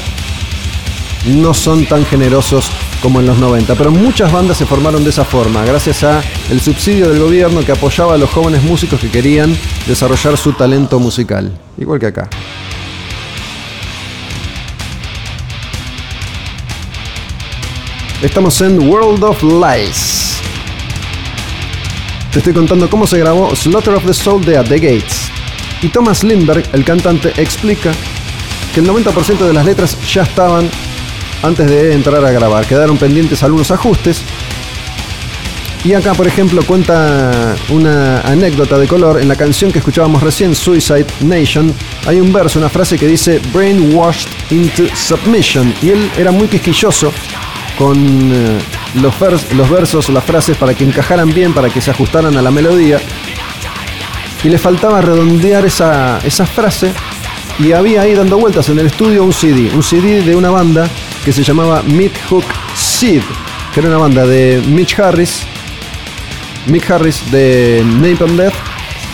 no 1.26 1.54
son 1.54 1.86
tan 1.86 2.06
generosos 2.06 2.72
como 3.02 3.20
en 3.20 3.28
los 3.28 3.38
90, 3.38 3.76
pero 3.76 3.92
muchas 3.92 4.32
bandas 4.32 4.58
se 4.58 4.66
formaron 4.66 5.04
de 5.04 5.10
esa 5.10 5.26
forma, 5.26 5.64
gracias 5.66 6.04
a 6.04 6.22
el 6.50 6.62
subsidio 6.62 7.10
del 7.10 7.20
gobierno 7.20 7.64
que 7.64 7.72
apoyaba 7.72 8.14
a 8.14 8.18
los 8.18 8.30
jóvenes 8.30 8.64
músicos 8.64 9.00
que 9.00 9.10
querían 9.10 9.56
desarrollar 9.88 10.38
su 10.38 10.54
talento 10.54 11.00
musical, 11.00 11.52
igual 11.78 12.00
que 12.00 12.08
acá. 12.08 12.30
Estamos 18.22 18.60
en 18.62 18.90
World 18.90 19.24
of 19.24 19.44
Lies. 19.44 20.38
Te 22.32 22.40
estoy 22.40 22.52
contando 22.52 22.90
cómo 22.90 23.06
se 23.06 23.20
grabó 23.20 23.56
Slaughter 23.56 23.94
of 23.94 24.06
the 24.08 24.14
Soul 24.14 24.44
de 24.44 24.58
At 24.58 24.66
the 24.66 24.80
Gates. 24.80 25.30
Y 25.84 25.90
Thomas 25.90 26.24
Lindbergh, 26.24 26.68
el 26.74 26.84
cantante, 26.84 27.32
explica 27.38 27.92
que 28.74 28.80
el 28.80 28.90
90% 28.90 29.38
de 29.38 29.54
las 29.54 29.64
letras 29.64 29.96
ya 30.12 30.24
estaban 30.24 30.68
antes 31.44 31.70
de 31.70 31.94
entrar 31.94 32.26
a 32.26 32.32
grabar. 32.32 32.66
Quedaron 32.66 32.98
pendientes 32.98 33.44
algunos 33.44 33.70
ajustes. 33.70 34.24
Y 35.84 35.94
acá, 35.94 36.16
por 36.16 36.26
ejemplo, 36.26 36.64
cuenta 36.66 37.56
una 37.70 38.22
anécdota 38.22 38.80
de 38.80 38.88
color. 38.88 39.22
En 39.22 39.28
la 39.28 39.36
canción 39.36 39.72
que 39.72 39.78
escuchábamos 39.78 40.24
recién, 40.24 40.56
Suicide 40.56 41.06
Nation, 41.22 41.72
hay 42.08 42.20
un 42.20 42.34
verso, 42.34 42.58
una 42.58 42.70
frase 42.70 42.98
que 42.98 43.06
dice 43.06 43.40
Brainwashed 43.54 44.28
into 44.50 44.88
Submission. 44.96 45.72
Y 45.84 45.92
él 45.92 46.12
era 46.18 46.32
muy 46.32 46.48
quisquilloso 46.48 47.14
con 47.78 47.98
eh, 47.98 48.60
los, 48.96 49.70
versos, 49.70 50.10
las 50.10 50.24
frases 50.24 50.58
para 50.58 50.74
que 50.74 50.84
encajaran 50.84 51.34
bien, 51.34 51.54
para 51.54 51.70
que 51.70 51.82
se 51.82 51.92
ajustaran 51.92 52.36
a 52.38 52.42
la 52.42 52.52
melodía. 52.52 53.00
Y 54.44 54.50
le 54.50 54.58
faltaba 54.58 55.02
redondear 55.02 55.66
esa, 55.66 56.20
frase. 56.54 56.92
Y 57.60 57.72
había 57.72 58.02
ahí 58.02 58.14
dando 58.14 58.38
vueltas 58.38 58.70
en 58.70 58.80
el 58.80 58.88
estudio 58.88 59.24
un 59.24 59.34
CD, 59.34 59.72
un 59.74 59.82
CD 59.82 60.22
de 60.22 60.36
una 60.36 60.52
banda 60.52 60.88
que 61.26 61.34
se 61.34 61.44
llamaba 61.44 61.82
Meat 61.84 62.14
Hook 62.30 62.46
Seed, 62.76 63.24
que 63.74 63.80
era 63.80 63.90
una 63.90 63.98
banda 63.98 64.26
de 64.28 64.62
Mitch 64.68 65.00
Harris, 65.00 65.42
Mick 66.68 66.90
Harris 66.90 67.32
de 67.32 67.84
Napalm 67.84 68.38
Death, 68.38 68.54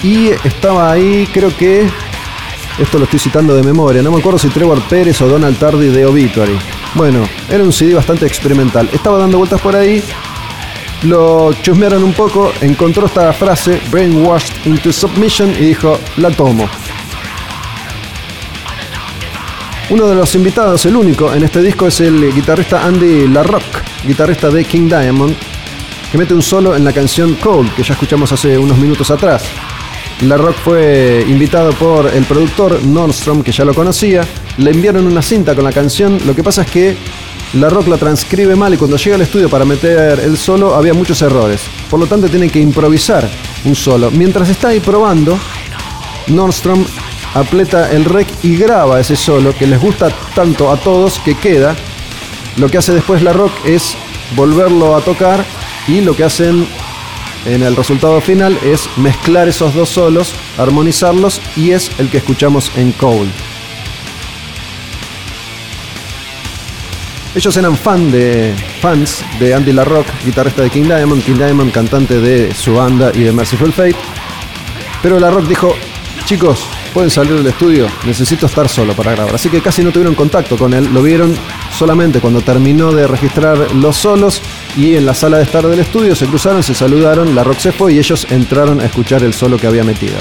y 0.04 0.28
estaba 0.44 0.92
ahí, 0.92 1.28
creo 1.32 1.56
que, 1.56 1.88
esto 2.78 2.98
lo 2.98 3.06
estoy 3.06 3.20
citando 3.20 3.56
de 3.56 3.64
memoria, 3.64 4.02
no 4.02 4.12
me 4.12 4.20
acuerdo 4.20 4.38
si 4.38 4.50
Trevor 4.50 4.82
Pérez 4.84 5.22
o 5.22 5.28
Donald 5.28 5.58
Tardy 5.58 5.88
de 5.88 6.06
Obituary. 6.06 6.58
Bueno, 6.96 7.28
era 7.50 7.64
un 7.64 7.74
CD 7.74 7.96
bastante 7.96 8.28
experimental. 8.28 8.88
Estaba 8.94 9.18
dando 9.18 9.40
vueltas 9.40 9.60
por 9.62 9.76
ahí, 9.76 10.04
lo 11.04 11.52
chusmearon 11.54 12.04
un 12.04 12.14
poco, 12.14 12.54
encontró 12.62 13.08
esta 13.08 13.34
frase, 13.34 13.82
Brainwashed 13.90 14.66
into 14.66 14.94
Submission, 14.94 15.50
y 15.52 15.66
dijo, 15.66 16.00
la 16.18 16.30
tomo. 16.30 16.70
Uno 19.90 20.08
de 20.08 20.16
los 20.16 20.34
invitados, 20.36 20.86
el 20.86 20.96
único 20.96 21.34
en 21.34 21.44
este 21.44 21.62
disco, 21.62 21.88
es 21.88 22.00
el 22.00 22.34
guitarrista 22.34 22.86
Andy 22.86 23.28
LaRock, 23.28 23.64
guitarrista 24.06 24.50
de 24.50 24.64
King 24.64 24.88
Diamond, 24.88 25.36
que 26.12 26.18
mete 26.18 26.34
un 26.34 26.44
solo 26.44 26.76
en 26.76 26.84
la 26.86 26.94
canción 26.94 27.36
Cold, 27.36 27.74
que 27.74 27.84
ya 27.84 27.94
escuchamos 27.94 28.32
hace 28.32 28.58
unos 28.58 28.78
minutos 28.78 29.10
atrás. 29.10 29.44
LaRock 30.22 30.56
fue 30.58 31.26
invitado 31.28 31.74
por 31.74 32.08
el 32.08 32.24
productor 32.24 32.82
Nordstrom, 32.86 33.44
que 33.44 33.52
ya 33.52 33.66
lo 33.66 33.74
conocía, 33.74 34.24
le 34.58 34.72
enviaron 34.72 35.08
una 35.08 35.22
cinta 35.22 35.56
con 35.56 35.64
la 35.64 35.72
canción, 35.72 36.20
lo 36.26 36.36
que 36.36 36.44
pasa 36.44 36.62
es 36.64 36.72
que 36.72 36.98
LaRock 37.54 37.88
la 37.88 37.98
transcribe 37.98 38.56
mal 38.56 38.74
y 38.74 38.78
cuando 38.78 38.98
llega 38.98 39.16
al 39.16 39.22
estudio 39.22 39.50
para 39.50 39.66
meter 39.66 40.20
el 40.20 40.38
solo 40.38 40.76
había 40.76 40.94
muchos 40.94 41.22
errores. 41.22 41.62
Por 41.90 42.00
lo 42.00 42.08
tanto 42.08 42.28
tiene 42.28 42.50
que 42.50 42.60
improvisar 42.60 43.30
un 43.66 43.76
solo. 43.76 44.10
Mientras 44.12 44.50
está 44.50 44.70
ahí 44.70 44.80
probando, 44.80 45.38
Nordstrom 46.28 46.84
apleta 47.36 47.92
el 47.92 48.06
rec 48.06 48.28
y 48.44 48.58
graba 48.58 49.00
ese 49.00 49.16
solo 49.16 49.54
que 49.56 49.68
les 49.68 49.80
gusta 49.80 50.10
tanto 50.34 50.72
a 50.72 50.78
todos 50.78 51.20
que 51.20 51.36
queda. 51.36 51.76
Lo 52.58 52.70
que 52.70 52.78
hace 52.78 52.94
después 52.94 53.22
la 53.22 53.34
rock 53.34 53.52
es 53.66 53.96
volverlo 54.36 54.96
a 54.96 55.02
tocar 55.02 55.46
y 55.88 56.02
lo 56.02 56.16
que 56.16 56.24
hacen 56.24 56.68
en 57.46 57.62
el 57.62 57.76
resultado 57.76 58.22
final 58.22 58.58
es 58.64 58.88
mezclar 58.98 59.48
esos 59.48 59.76
dos 59.76 59.90
solos, 59.90 60.34
armonizarlos 60.58 61.42
y 61.56 61.72
es 61.72 61.92
el 62.00 62.10
que 62.10 62.18
escuchamos 62.18 62.72
en 62.78 62.94
Cold. 62.94 63.30
Ellos 67.36 67.58
eran 67.58 67.76
fan 67.76 68.12
de, 68.12 68.54
fans 68.80 69.24
de 69.40 69.56
Andy 69.56 69.72
LaRock, 69.72 70.06
guitarrista 70.24 70.62
de 70.62 70.70
King 70.70 70.84
Diamond, 70.84 71.24
King 71.24 71.38
Diamond, 71.38 71.72
cantante 71.72 72.20
de 72.20 72.54
su 72.54 72.76
banda 72.76 73.12
y 73.14 73.22
de 73.22 73.32
Merciful 73.32 73.74
Fate. 73.74 73.96
Pero 75.02 75.20
LaRock 75.20 75.48
dijo, 75.48 75.76
chicos, 76.26 76.68
pueden 76.94 77.10
salir 77.10 77.34
del 77.34 77.48
estudio, 77.48 77.88
necesito 78.06 78.46
estar 78.46 78.70
solo 78.70 78.94
para 78.94 79.14
grabar. 79.14 79.34
Así 79.34 79.50
que 79.50 79.62
casi 79.62 79.84
no 79.84 79.92
tuvieron 79.92 80.14
contacto 80.14 80.58
con 80.58 80.76
él, 80.76 80.94
lo 80.94 81.02
vieron 81.02 81.36
solamente 81.76 82.20
cuando 82.20 82.42
terminó 82.42 82.92
de 82.92 83.08
registrar 83.08 83.58
los 83.74 83.98
solos 83.98 84.40
y 84.78 84.96
en 84.96 85.06
la 85.08 85.16
sala 85.16 85.38
de 85.38 85.44
estar 85.44 85.66
del 85.66 85.80
estudio 85.80 86.16
se 86.16 86.28
cruzaron, 86.28 86.62
se 86.62 86.76
saludaron, 86.76 87.34
la 87.34 87.44
rock 87.44 87.58
se 87.58 87.72
fue 87.72 87.94
y 87.94 87.98
ellos 87.98 88.28
entraron 88.30 88.80
a 88.80 88.86
escuchar 88.86 89.24
el 89.24 89.34
solo 89.34 89.58
que 89.58 89.66
había 89.66 89.84
metido. 89.84 90.18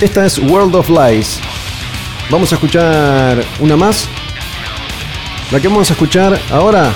Esta 0.00 0.24
es 0.24 0.38
World 0.38 0.76
of 0.76 0.88
Lies. 0.88 1.40
Vamos 2.30 2.52
a 2.52 2.54
escuchar 2.54 3.44
una 3.58 3.76
más. 3.76 4.08
La 5.50 5.58
que 5.58 5.66
vamos 5.66 5.90
a 5.90 5.94
escuchar 5.94 6.38
ahora 6.52 6.92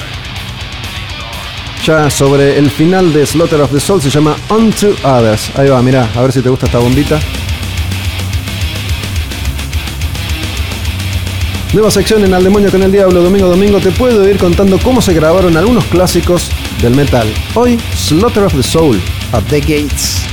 ya 1.84 2.09
sobre 2.11 2.57
el 2.59 2.70
final 2.70 3.12
de 3.12 3.26
Slaughter 3.26 3.61
of 3.61 3.72
the 3.72 3.80
Soul 3.80 4.00
se 4.00 4.09
llama 4.09 4.36
Unto 4.48 4.94
Others. 5.03 5.50
Ahí 5.57 5.68
va, 5.68 5.82
mirá, 5.82 6.09
a 6.14 6.22
ver 6.22 6.30
si 6.30 6.42
te 6.42 6.48
gusta 6.48 6.66
esta 6.66 6.78
bombita. 6.78 7.18
Nueva 11.72 11.90
sección 11.90 12.24
en 12.24 12.34
Al 12.34 12.44
Demonio 12.44 12.70
con 12.70 12.84
el 12.84 12.92
Diablo, 12.92 13.20
domingo 13.20 13.48
domingo 13.48 13.80
te 13.80 13.90
puedo 13.90 14.28
ir 14.28 14.38
contando 14.38 14.78
cómo 14.78 15.03
se 15.03 15.12
grabaron 15.12 15.57
algunos 15.57 15.84
clásicos 15.86 16.50
del 16.80 16.94
metal. 16.94 17.26
Hoy, 17.55 17.80
Slaughter 17.96 18.44
of 18.44 18.55
the 18.55 18.62
Soul, 18.62 19.00
At 19.32 19.42
the 19.48 19.59
Gates. 19.59 20.32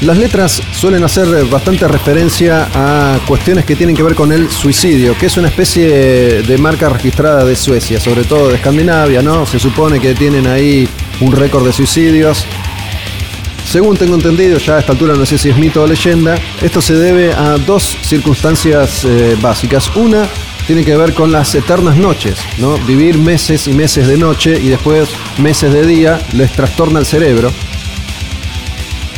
Las 0.00 0.16
letras 0.16 0.62
suelen 0.70 1.02
hacer 1.02 1.44
bastante 1.46 1.88
referencia 1.88 2.68
a 2.72 3.18
cuestiones 3.26 3.64
que 3.64 3.74
tienen 3.74 3.96
que 3.96 4.04
ver 4.04 4.14
con 4.14 4.30
el 4.30 4.48
suicidio, 4.48 5.18
que 5.18 5.26
es 5.26 5.36
una 5.36 5.48
especie 5.48 6.42
de 6.42 6.58
marca 6.58 6.88
registrada 6.88 7.44
de 7.44 7.56
Suecia, 7.56 7.98
sobre 7.98 8.22
todo 8.22 8.48
de 8.48 8.54
Escandinavia, 8.54 9.22
¿no? 9.22 9.44
Se 9.44 9.58
supone 9.58 9.98
que 9.98 10.14
tienen 10.14 10.46
ahí 10.46 10.88
un 11.20 11.32
récord 11.32 11.66
de 11.66 11.72
suicidios. 11.72 12.46
Según 13.68 13.96
tengo 13.96 14.14
entendido, 14.14 14.58
ya 14.58 14.76
a 14.76 14.78
esta 14.78 14.92
altura 14.92 15.14
no 15.14 15.26
sé 15.26 15.36
si 15.36 15.50
es 15.50 15.56
mito 15.56 15.82
o 15.82 15.86
leyenda, 15.86 16.36
esto 16.62 16.80
se 16.80 16.94
debe 16.94 17.32
a 17.32 17.58
dos 17.58 17.96
circunstancias 18.02 19.04
eh, 19.04 19.36
básicas. 19.40 19.90
Una 19.96 20.28
tiene 20.68 20.84
que 20.84 20.96
ver 20.96 21.12
con 21.12 21.32
las 21.32 21.56
eternas 21.56 21.96
noches, 21.96 22.38
¿no? 22.58 22.78
Vivir 22.78 23.18
meses 23.18 23.66
y 23.66 23.72
meses 23.72 24.06
de 24.06 24.16
noche 24.16 24.60
y 24.62 24.68
después 24.68 25.08
meses 25.38 25.72
de 25.72 25.84
día 25.84 26.20
les 26.34 26.52
trastorna 26.52 27.00
el 27.00 27.06
cerebro 27.06 27.52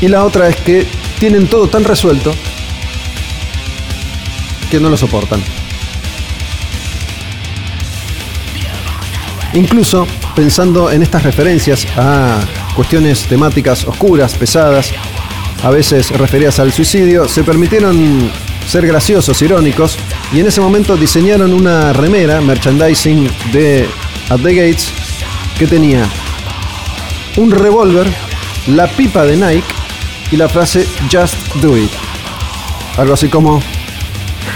y 0.00 0.08
la 0.08 0.24
otra 0.24 0.48
es 0.48 0.56
que 0.56 0.86
tienen 1.18 1.46
todo 1.46 1.68
tan 1.68 1.84
resuelto 1.84 2.34
que 4.70 4.80
no 4.80 4.88
lo 4.88 4.96
soportan. 4.96 5.42
Incluso 9.52 10.06
pensando 10.34 10.90
en 10.90 11.02
estas 11.02 11.24
referencias 11.24 11.86
a 11.96 12.40
cuestiones 12.74 13.24
temáticas 13.26 13.84
oscuras, 13.84 14.34
pesadas, 14.34 14.92
a 15.62 15.70
veces 15.70 16.10
referidas 16.10 16.58
al 16.60 16.72
suicidio, 16.72 17.28
se 17.28 17.42
permitieron 17.42 18.30
ser 18.66 18.86
graciosos, 18.86 19.42
irónicos, 19.42 19.98
y 20.32 20.40
en 20.40 20.46
ese 20.46 20.60
momento 20.60 20.96
diseñaron 20.96 21.52
una 21.52 21.92
remera, 21.92 22.40
merchandising 22.40 23.28
de 23.52 23.88
At 24.30 24.40
the 24.40 24.54
Gates, 24.54 24.88
que 25.58 25.66
tenía 25.66 26.08
un 27.36 27.50
revólver, 27.50 28.06
la 28.68 28.86
pipa 28.86 29.24
de 29.24 29.36
Nike 29.36 29.79
y 30.30 30.36
la 30.36 30.48
frase 30.48 30.86
Just 31.10 31.36
Do 31.56 31.76
It. 31.76 31.90
Algo 32.96 33.14
así 33.14 33.28
como 33.28 33.62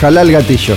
jala 0.01 0.22
el 0.22 0.33
gatillo. 0.33 0.77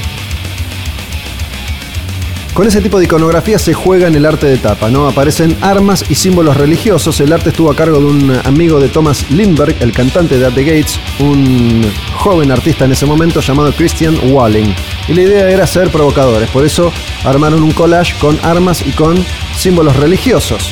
Con 2.57 2.65
ese 2.65 2.81
tipo 2.81 2.97
de 2.97 3.05
iconografía 3.05 3.59
se 3.59 3.75
juega 3.75 4.07
en 4.07 4.15
el 4.15 4.25
arte 4.25 4.47
de 4.47 4.57
tapa, 4.57 4.89
¿no? 4.89 5.07
Aparecen 5.07 5.55
armas 5.61 6.03
y 6.09 6.15
símbolos 6.15 6.57
religiosos. 6.57 7.19
El 7.19 7.31
arte 7.31 7.49
estuvo 7.49 7.69
a 7.69 7.75
cargo 7.75 7.99
de 7.99 8.05
un 8.05 8.41
amigo 8.45 8.79
de 8.79 8.89
Thomas 8.89 9.29
Lindbergh, 9.29 9.75
el 9.79 9.91
cantante 9.91 10.39
de 10.39 10.47
At 10.47 10.53
the 10.53 10.63
Gates, 10.63 10.99
un 11.19 11.85
joven 12.15 12.51
artista 12.51 12.85
en 12.85 12.93
ese 12.93 13.05
momento 13.05 13.41
llamado 13.41 13.71
Christian 13.73 14.17
Walling. 14.31 14.73
Y 15.07 15.13
la 15.13 15.21
idea 15.21 15.49
era 15.51 15.67
ser 15.67 15.91
provocadores, 15.91 16.49
por 16.49 16.65
eso 16.65 16.91
armaron 17.23 17.61
un 17.61 17.73
collage 17.73 18.17
con 18.17 18.39
armas 18.41 18.83
y 18.87 18.89
con 18.89 19.23
símbolos 19.55 19.95
religiosos. 19.95 20.71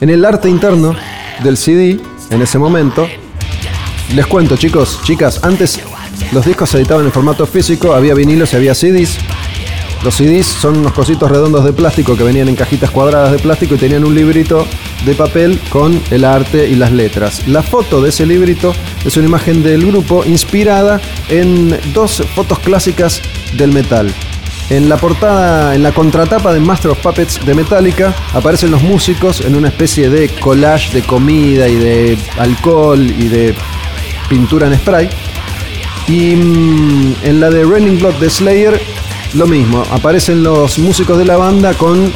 En 0.00 0.08
el 0.08 0.24
arte 0.24 0.48
interno 0.48 0.96
del 1.42 1.58
CD 1.58 2.00
en 2.30 2.42
ese 2.42 2.58
momento. 2.58 3.06
Les 4.14 4.26
cuento, 4.26 4.56
chicos, 4.56 5.00
chicas, 5.04 5.42
antes 5.42 5.80
los 6.32 6.44
discos 6.44 6.70
se 6.70 6.78
editaban 6.78 7.04
en 7.04 7.12
formato 7.12 7.46
físico, 7.46 7.94
había 7.94 8.14
vinilos 8.14 8.52
y 8.52 8.56
había 8.56 8.74
CDs. 8.74 9.18
Los 10.02 10.16
CDs 10.16 10.46
son 10.46 10.78
unos 10.78 10.92
cositos 10.92 11.30
redondos 11.30 11.64
de 11.64 11.72
plástico 11.72 12.14
que 12.16 12.24
venían 12.24 12.48
en 12.48 12.56
cajitas 12.56 12.90
cuadradas 12.90 13.32
de 13.32 13.38
plástico 13.38 13.74
y 13.74 13.78
tenían 13.78 14.04
un 14.04 14.14
librito 14.14 14.66
de 15.06 15.14
papel 15.14 15.58
con 15.70 15.98
el 16.10 16.24
arte 16.24 16.68
y 16.68 16.74
las 16.74 16.92
letras. 16.92 17.48
La 17.48 17.62
foto 17.62 18.02
de 18.02 18.10
ese 18.10 18.26
librito 18.26 18.74
es 19.04 19.16
una 19.16 19.26
imagen 19.26 19.62
del 19.62 19.86
grupo 19.86 20.24
inspirada 20.24 21.00
en 21.30 21.78
dos 21.94 22.22
fotos 22.34 22.58
clásicas 22.58 23.22
del 23.56 23.72
metal. 23.72 24.12
En 24.70 24.88
la 24.88 24.96
portada, 24.96 25.74
en 25.74 25.82
la 25.82 25.92
contratapa 25.92 26.52
de 26.52 26.60
Master 26.60 26.92
of 26.92 26.98
Puppets 26.98 27.44
de 27.44 27.54
Metallica, 27.54 28.14
aparecen 28.32 28.70
los 28.70 28.82
músicos 28.82 29.42
en 29.42 29.56
una 29.56 29.68
especie 29.68 30.08
de 30.08 30.28
collage 30.28 30.92
de 30.92 31.02
comida 31.02 31.68
y 31.68 31.76
de 31.76 32.18
alcohol 32.38 33.00
y 33.00 33.28
de 33.28 33.54
pintura 34.28 34.66
en 34.66 34.76
spray. 34.78 35.10
Y 36.08 36.34
mm, 36.34 37.16
en 37.22 37.40
la 37.40 37.50
de 37.50 37.64
Raining 37.64 37.98
Blood 37.98 38.14
de 38.14 38.30
Slayer, 38.30 38.80
lo 39.34 39.46
mismo, 39.46 39.82
aparecen 39.90 40.42
los 40.42 40.78
músicos 40.78 41.18
de 41.18 41.26
la 41.26 41.36
banda 41.36 41.74
con 41.74 42.12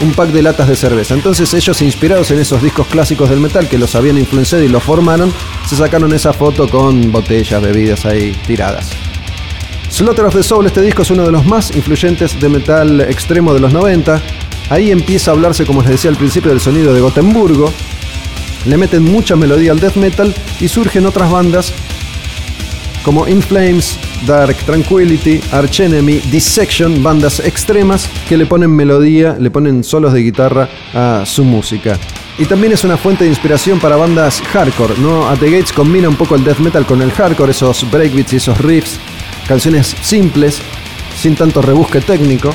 un 0.00 0.12
pack 0.12 0.30
de 0.30 0.42
latas 0.42 0.68
de 0.68 0.76
cerveza. 0.76 1.12
Entonces 1.12 1.52
ellos, 1.52 1.82
inspirados 1.82 2.30
en 2.30 2.38
esos 2.38 2.62
discos 2.62 2.86
clásicos 2.86 3.28
del 3.28 3.40
metal 3.40 3.68
que 3.68 3.76
los 3.76 3.94
habían 3.94 4.16
influenciado 4.16 4.64
y 4.64 4.68
los 4.68 4.82
formaron, 4.82 5.32
se 5.66 5.76
sacaron 5.76 6.14
esa 6.14 6.32
foto 6.32 6.68
con 6.68 7.12
botellas, 7.12 7.60
bebidas 7.60 8.06
ahí 8.06 8.32
tiradas. 8.46 9.09
Slaughter 9.90 10.24
of 10.24 10.34
the 10.34 10.42
Soul, 10.42 10.66
este 10.66 10.82
disco 10.82 11.02
es 11.02 11.10
uno 11.10 11.24
de 11.24 11.32
los 11.32 11.44
más 11.44 11.74
influyentes 11.74 12.40
de 12.40 12.48
metal 12.48 13.00
extremo 13.00 13.52
de 13.52 13.58
los 13.58 13.72
90. 13.72 14.22
Ahí 14.70 14.92
empieza 14.92 15.30
a 15.30 15.34
hablarse, 15.34 15.66
como 15.66 15.82
les 15.82 15.90
decía 15.90 16.10
al 16.10 16.16
principio, 16.16 16.50
del 16.50 16.60
sonido 16.60 16.94
de 16.94 17.00
Gotemburgo. 17.00 17.72
Le 18.66 18.76
meten 18.76 19.02
mucha 19.02 19.34
melodía 19.34 19.72
al 19.72 19.80
death 19.80 19.96
metal 19.96 20.32
y 20.60 20.68
surgen 20.68 21.06
otras 21.06 21.30
bandas 21.30 21.72
como 23.02 23.26
In 23.26 23.42
Flames, 23.42 23.98
Dark 24.26 24.56
Tranquility, 24.58 25.40
Arch 25.52 25.80
Enemy, 25.80 26.20
Dissection, 26.30 27.02
bandas 27.02 27.40
extremas 27.40 28.08
que 28.28 28.36
le 28.36 28.46
ponen 28.46 28.70
melodía, 28.70 29.36
le 29.40 29.50
ponen 29.50 29.82
solos 29.82 30.12
de 30.12 30.22
guitarra 30.22 30.68
a 30.94 31.24
su 31.26 31.44
música. 31.44 31.98
Y 32.38 32.44
también 32.44 32.72
es 32.72 32.84
una 32.84 32.96
fuente 32.96 33.24
de 33.24 33.30
inspiración 33.30 33.80
para 33.80 33.96
bandas 33.96 34.40
hardcore, 34.52 34.94
¿no? 34.98 35.28
At 35.28 35.40
the 35.40 35.50
Gates 35.50 35.72
combina 35.72 36.08
un 36.08 36.16
poco 36.16 36.36
el 36.36 36.44
death 36.44 36.58
metal 36.58 36.86
con 36.86 37.02
el 37.02 37.10
hardcore, 37.10 37.50
esos 37.50 37.90
breakbeats 37.90 38.32
y 38.34 38.36
esos 38.36 38.58
riffs, 38.58 38.98
canciones 39.50 39.96
simples, 40.00 40.58
sin 41.20 41.34
tanto 41.34 41.60
rebusque 41.60 42.00
técnico. 42.00 42.54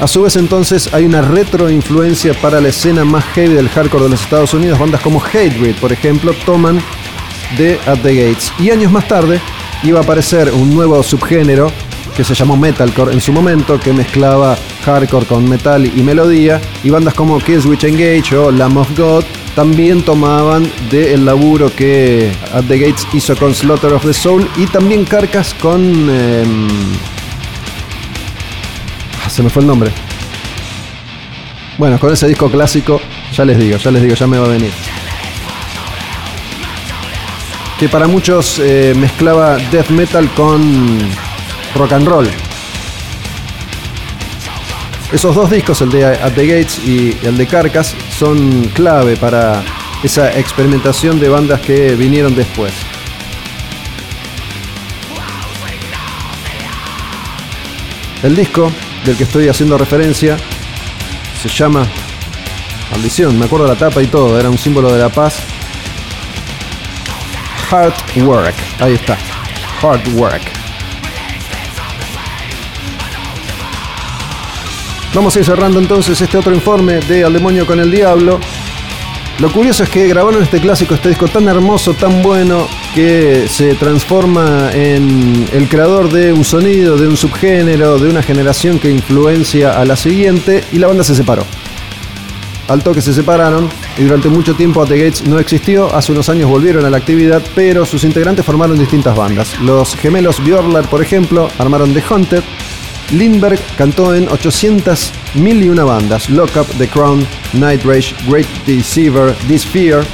A 0.00 0.06
su 0.06 0.22
vez 0.22 0.36
entonces 0.36 0.94
hay 0.94 1.04
una 1.04 1.20
retro 1.20 1.68
influencia 1.68 2.32
para 2.32 2.58
la 2.58 2.68
escena 2.68 3.04
más 3.04 3.22
heavy 3.34 3.52
del 3.52 3.68
hardcore 3.68 4.04
de 4.04 4.08
los 4.08 4.22
Estados 4.22 4.54
Unidos. 4.54 4.78
Bandas 4.78 5.02
como 5.02 5.20
Hatebreed, 5.20 5.74
por 5.74 5.92
ejemplo, 5.92 6.32
toman 6.46 6.80
de 7.58 7.78
At 7.86 7.98
the 7.98 8.14
Gates. 8.14 8.50
Y 8.58 8.70
años 8.70 8.90
más 8.90 9.06
tarde 9.08 9.42
iba 9.82 10.00
a 10.00 10.02
aparecer 10.02 10.50
un 10.54 10.74
nuevo 10.74 11.02
subgénero 11.02 11.70
que 12.16 12.24
se 12.24 12.34
llamó 12.34 12.56
metalcore 12.56 13.12
en 13.12 13.20
su 13.20 13.30
momento, 13.30 13.78
que 13.78 13.92
mezclaba 13.92 14.56
hardcore 14.86 15.26
con 15.26 15.46
metal 15.46 15.84
y 15.84 16.02
melodía, 16.02 16.62
y 16.82 16.88
bandas 16.88 17.12
como 17.12 17.38
Killswitch 17.38 17.84
Engage 17.84 18.34
o 18.38 18.50
Lamb 18.50 18.78
of 18.78 18.98
God 18.98 19.24
también 19.54 20.02
tomaban 20.02 20.70
del 20.90 21.24
laburo 21.24 21.74
que 21.74 22.32
At 22.52 22.64
the 22.64 22.78
Gates 22.78 23.06
hizo 23.12 23.36
con 23.36 23.54
Slaughter 23.54 23.92
of 23.92 24.04
the 24.04 24.12
Soul 24.12 24.48
y 24.56 24.66
también 24.66 25.04
Carcas 25.04 25.54
con... 25.54 25.82
Em, 25.82 26.68
ah, 29.24 29.30
se 29.30 29.42
me 29.42 29.50
fue 29.50 29.62
el 29.62 29.68
nombre. 29.68 29.90
Bueno, 31.78 31.98
con 31.98 32.12
ese 32.12 32.26
disco 32.28 32.50
clásico, 32.50 33.00
ya 33.32 33.44
les 33.44 33.58
digo, 33.58 33.76
ya 33.78 33.90
les 33.90 34.02
digo, 34.02 34.14
ya 34.14 34.26
me 34.26 34.38
va 34.38 34.46
a 34.46 34.48
venir 34.50 34.70
que 37.80 37.88
para 37.88 38.06
muchos 38.06 38.58
eh, 38.58 38.92
mezclaba 38.94 39.56
death 39.72 39.88
metal 39.88 40.28
con 40.34 40.60
rock 41.74 41.92
and 41.92 42.06
roll. 42.06 42.28
Esos 45.12 45.34
dos 45.34 45.50
discos, 45.50 45.80
el 45.82 45.90
de 45.90 46.04
At 46.04 46.34
the 46.34 46.46
Gates 46.46 46.78
y 46.86 47.16
el 47.24 47.36
de 47.36 47.46
Carcass, 47.46 47.94
son 48.16 48.70
clave 48.74 49.16
para 49.16 49.62
esa 50.04 50.38
experimentación 50.38 51.18
de 51.18 51.28
bandas 51.28 51.60
que 51.60 51.96
vinieron 51.96 52.34
después. 52.34 52.72
El 58.22 58.36
disco 58.36 58.70
del 59.04 59.16
que 59.16 59.24
estoy 59.24 59.48
haciendo 59.48 59.78
referencia 59.78 60.36
se 61.42 61.48
llama 61.48 61.86
Maldición, 62.92 63.38
me 63.38 63.46
acuerdo 63.46 63.66
la 63.66 63.76
tapa 63.76 64.02
y 64.02 64.06
todo, 64.06 64.38
era 64.38 64.50
un 64.50 64.58
símbolo 64.58 64.92
de 64.92 65.00
la 65.00 65.08
paz 65.08 65.42
Hard 67.70 67.94
Work. 68.24 68.54
Ahí 68.80 68.94
está. 68.94 69.16
Hard 69.80 70.06
Work. 70.14 70.59
Vamos 75.12 75.34
a 75.34 75.40
ir 75.40 75.44
cerrando 75.44 75.80
entonces 75.80 76.20
este 76.20 76.38
otro 76.38 76.54
informe 76.54 77.00
de 77.00 77.24
Al 77.24 77.32
demonio 77.32 77.66
con 77.66 77.80
el 77.80 77.90
diablo. 77.90 78.38
Lo 79.40 79.50
curioso 79.50 79.82
es 79.82 79.88
que 79.88 80.06
grabaron 80.06 80.40
este 80.40 80.60
clásico, 80.60 80.94
este 80.94 81.08
disco 81.08 81.26
tan 81.26 81.48
hermoso, 81.48 81.94
tan 81.94 82.22
bueno, 82.22 82.68
que 82.94 83.48
se 83.48 83.74
transforma 83.74 84.70
en 84.72 85.48
el 85.52 85.68
creador 85.68 86.12
de 86.12 86.32
un 86.32 86.44
sonido, 86.44 86.96
de 86.96 87.08
un 87.08 87.16
subgénero, 87.16 87.98
de 87.98 88.08
una 88.08 88.22
generación 88.22 88.78
que 88.78 88.90
influencia 88.90 89.80
a 89.80 89.84
la 89.84 89.96
siguiente, 89.96 90.62
y 90.70 90.78
la 90.78 90.86
banda 90.86 91.02
se 91.02 91.16
separó. 91.16 91.44
Al 92.68 92.84
toque 92.84 93.02
se 93.02 93.12
separaron 93.12 93.68
y 93.98 94.04
durante 94.04 94.28
mucho 94.28 94.54
tiempo 94.54 94.80
At 94.80 94.88
The 94.88 94.96
Gates 94.96 95.26
no 95.26 95.40
existió. 95.40 95.92
Hace 95.92 96.12
unos 96.12 96.28
años 96.28 96.48
volvieron 96.48 96.84
a 96.84 96.90
la 96.90 96.98
actividad, 96.98 97.42
pero 97.56 97.84
sus 97.84 98.04
integrantes 98.04 98.46
formaron 98.46 98.78
distintas 98.78 99.16
bandas. 99.16 99.58
Los 99.58 99.96
gemelos 99.96 100.38
Björlar, 100.38 100.88
por 100.88 101.02
ejemplo, 101.02 101.48
armaron 101.58 101.92
The 101.92 102.04
Haunted. 102.08 102.44
Lindbergh 103.12 103.58
cantó 103.76 104.14
en 104.14 104.28
800 104.28 105.12
mil 105.34 105.62
y 105.62 105.68
una 105.68 105.84
bandas: 105.84 106.30
Lock 106.30 106.56
Up, 106.56 106.66
The 106.78 106.88
Crown, 106.88 107.26
Night 107.52 107.84
Rage, 107.84 108.14
Great 108.28 108.46
Deceiver, 108.66 109.34
This 109.48 109.66
Fear. 109.66 110.04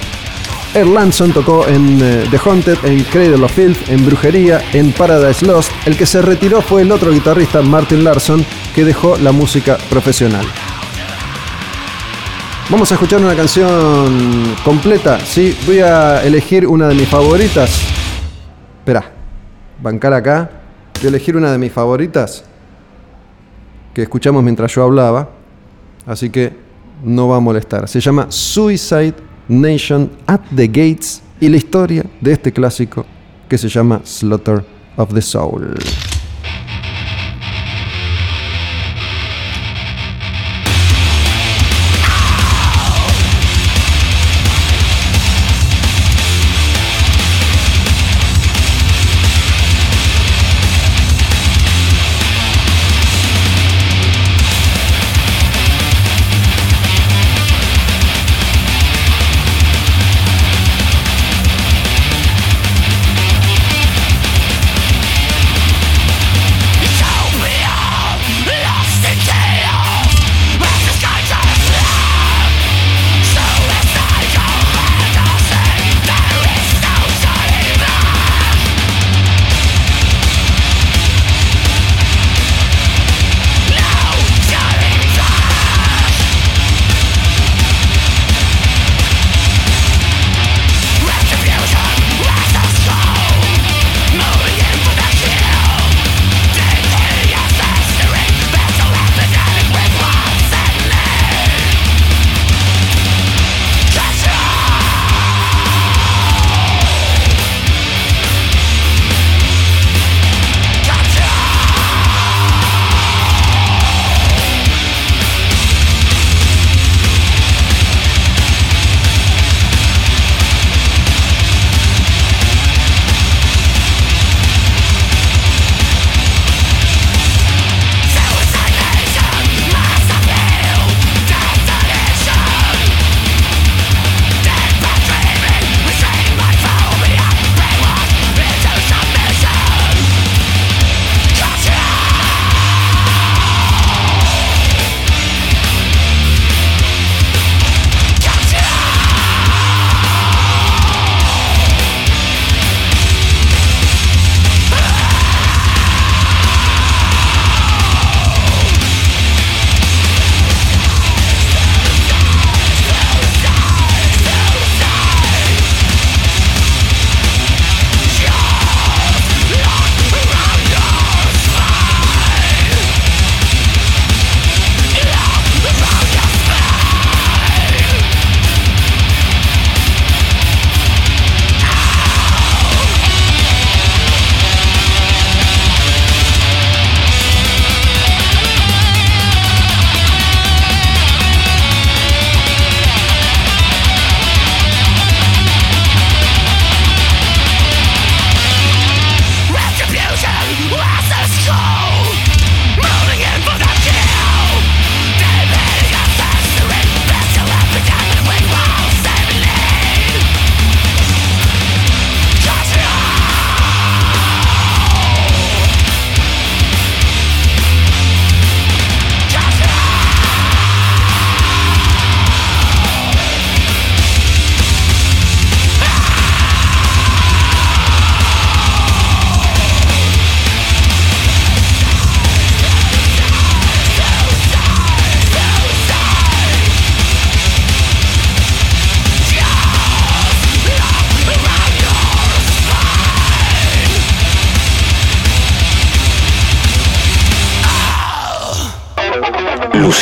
Erlandson 0.74 1.32
tocó 1.32 1.66
en 1.66 1.98
eh, 2.02 2.26
The 2.30 2.38
Haunted, 2.44 2.76
en 2.84 3.02
Cradle 3.04 3.42
of 3.42 3.52
Filth, 3.52 3.88
en 3.88 4.04
Brujería, 4.04 4.62
en 4.74 4.92
Paradise 4.92 5.44
Lost. 5.46 5.70
El 5.86 5.96
que 5.96 6.04
se 6.04 6.20
retiró 6.20 6.60
fue 6.60 6.82
el 6.82 6.92
otro 6.92 7.12
guitarrista 7.12 7.62
Martin 7.62 8.04
Larson, 8.04 8.44
que 8.74 8.84
dejó 8.84 9.16
la 9.16 9.32
música 9.32 9.78
profesional. 9.88 10.44
Vamos 12.68 12.90
a 12.90 12.94
escuchar 12.94 13.20
una 13.20 13.34
canción 13.34 14.54
completa, 14.64 15.18
¿sí? 15.20 15.56
Voy 15.66 15.78
a 15.78 16.22
elegir 16.24 16.66
una 16.66 16.88
de 16.88 16.94
mis 16.94 17.08
favoritas. 17.08 17.70
Espera, 18.80 19.12
bancar 19.80 20.12
acá. 20.12 20.50
Voy 20.96 21.06
a 21.06 21.08
elegir 21.08 21.36
una 21.36 21.52
de 21.52 21.58
mis 21.58 21.72
favoritas 21.72 22.44
que 23.96 24.02
escuchamos 24.02 24.44
mientras 24.44 24.74
yo 24.74 24.82
hablaba. 24.82 25.30
Así 26.04 26.28
que 26.28 26.52
no 27.02 27.28
va 27.28 27.38
a 27.38 27.40
molestar. 27.40 27.88
Se 27.88 27.98
llama 27.98 28.26
Suicide 28.28 29.14
Nation 29.48 30.10
at 30.26 30.42
the 30.54 30.66
Gates 30.66 31.22
y 31.40 31.48
la 31.48 31.56
historia 31.56 32.04
de 32.20 32.32
este 32.32 32.52
clásico 32.52 33.06
que 33.48 33.56
se 33.56 33.70
llama 33.70 34.02
Slaughter 34.04 34.62
of 34.98 35.14
the 35.14 35.22
Soul. 35.22 35.76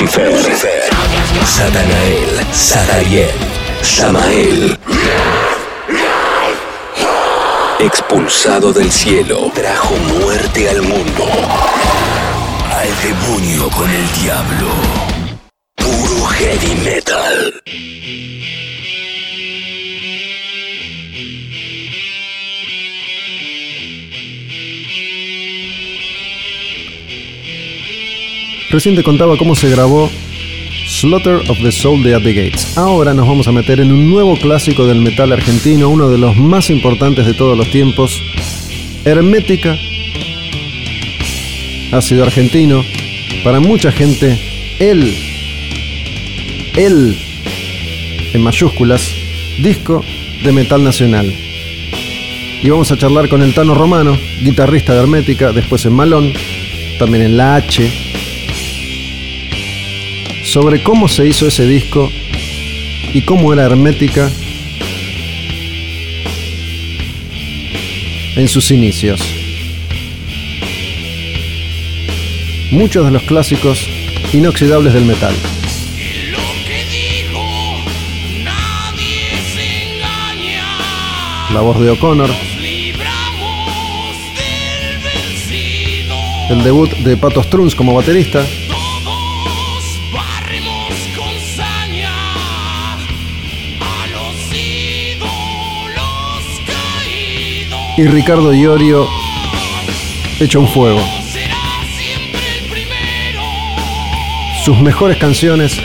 Lucifer, 0.01 0.35
Satanael, 1.47 2.47
Satariel, 2.53 3.31
Samael. 3.81 4.77
Expulsado 7.79 8.73
del 8.73 8.91
cielo, 8.91 9.53
trajo 9.55 9.95
muerte 10.19 10.69
al 10.69 10.83
mundo. 10.83 11.29
Al 12.73 12.89
demonio 13.05 13.71
con 13.71 13.89
el 13.89 14.13
diablo. 14.21 14.69
Puro 15.77 16.27
heavy 16.27 16.75
metal. 16.85 17.63
Recién 28.71 28.97
te 28.97 29.03
contaba 29.03 29.37
cómo 29.37 29.55
se 29.55 29.69
grabó 29.71 30.11
Slaughter 30.87 31.37
of 31.49 31.59
the 31.63 31.73
Soul 31.73 32.03
de 32.03 32.15
At 32.15 32.23
the 32.23 32.33
Gates. 32.33 32.77
Ahora 32.77 33.15
nos 33.15 33.27
vamos 33.27 33.49
a 33.49 33.53
meter 33.53 33.81
en 33.81 33.93
un 33.93 34.11
nuevo 34.11 34.37
clásico 34.37 34.87
del 34.87 35.01
metal 35.01 35.33
argentino, 35.33 35.89
uno 35.89 36.11
de 36.11 36.19
los 36.19 36.37
más 36.37 36.71
importantes 36.71 37.27
de 37.27 37.35
todos 37.35 37.57
los 37.57 37.71
tiempos, 37.71 38.23
Hermética. 39.05 39.77
Ácido 41.93 42.25
argentino. 42.25 42.83
Para 43.45 43.61
mucha 43.61 43.93
gente, 43.93 44.39
él, 44.79 45.15
él, 46.77 47.17
en 48.33 48.43
mayúsculas, 48.43 49.11
disco 49.63 50.03
de 50.43 50.53
metal 50.53 50.83
nacional. 50.83 51.33
Y 52.63 52.71
vamos 52.71 52.91
a 52.91 52.97
charlar 52.97 53.29
con 53.29 53.43
el 53.43 53.53
Tano 53.55 53.75
Romano, 53.75 54.17
guitarrista 54.43 54.95
de 54.95 55.01
Hermética, 55.01 55.53
después 55.53 55.85
en 55.85 55.93
Malón, 55.93 56.33
también 56.99 57.25
en 57.25 57.37
La 57.37 57.57
H, 57.57 58.04
sobre 60.55 60.85
cómo 60.85 61.09
se 61.09 61.27
hizo 61.27 61.49
ese 61.49 61.67
disco 61.67 62.09
y 63.13 63.23
cómo 63.23 63.53
era 63.53 63.65
Hermética 63.65 64.31
en 68.37 68.47
sus 68.47 68.71
inicios. 68.71 69.21
Muchos 72.71 73.05
de 73.05 73.11
los 73.11 73.25
clásicos 73.25 73.89
inoxidables 74.33 74.95
del 74.95 75.07
metal. 75.07 75.35
La 81.53 81.63
voz 81.63 81.81
de 81.81 81.91
O'Connor, 81.91 82.31
el 86.49 86.63
debut 86.63 86.91
de 86.99 87.17
Pato 87.17 87.43
Strunz 87.43 87.75
como 87.75 87.93
baterista, 87.93 88.47
y 97.97 98.07
Ricardo 98.07 98.53
Iorio 98.53 99.07
hecho 100.41 100.61
un 100.61 100.69
fuego. 100.69 101.01
Sus 104.65 104.81
mejores 104.81 105.19
canciones, 105.19 105.81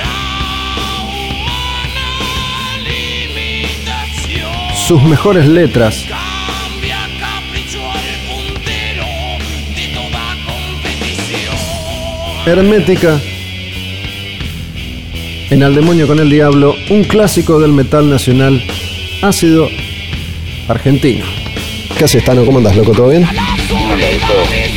sus 4.87 5.03
mejores 5.03 5.47
letras. 5.47 6.05
Hermética, 12.45 13.19
en 15.51 15.61
Al 15.61 15.75
demonio 15.75 16.07
con 16.07 16.19
el 16.19 16.29
diablo, 16.29 16.73
un 16.89 17.03
clásico 17.03 17.59
del 17.59 17.73
metal 17.73 18.09
nacional 18.09 18.63
ácido 19.21 19.67
argentino. 20.67 21.38
¿Qué 21.99 22.05
haces, 22.05 22.23
Tano? 22.23 22.45
¿Cómo 22.45 22.59
andas, 22.59 22.77
loco? 22.77 22.93
¿Todo 22.93 23.09
bien? 23.09 23.25
Todo 23.67 23.95
bien, 23.97 24.21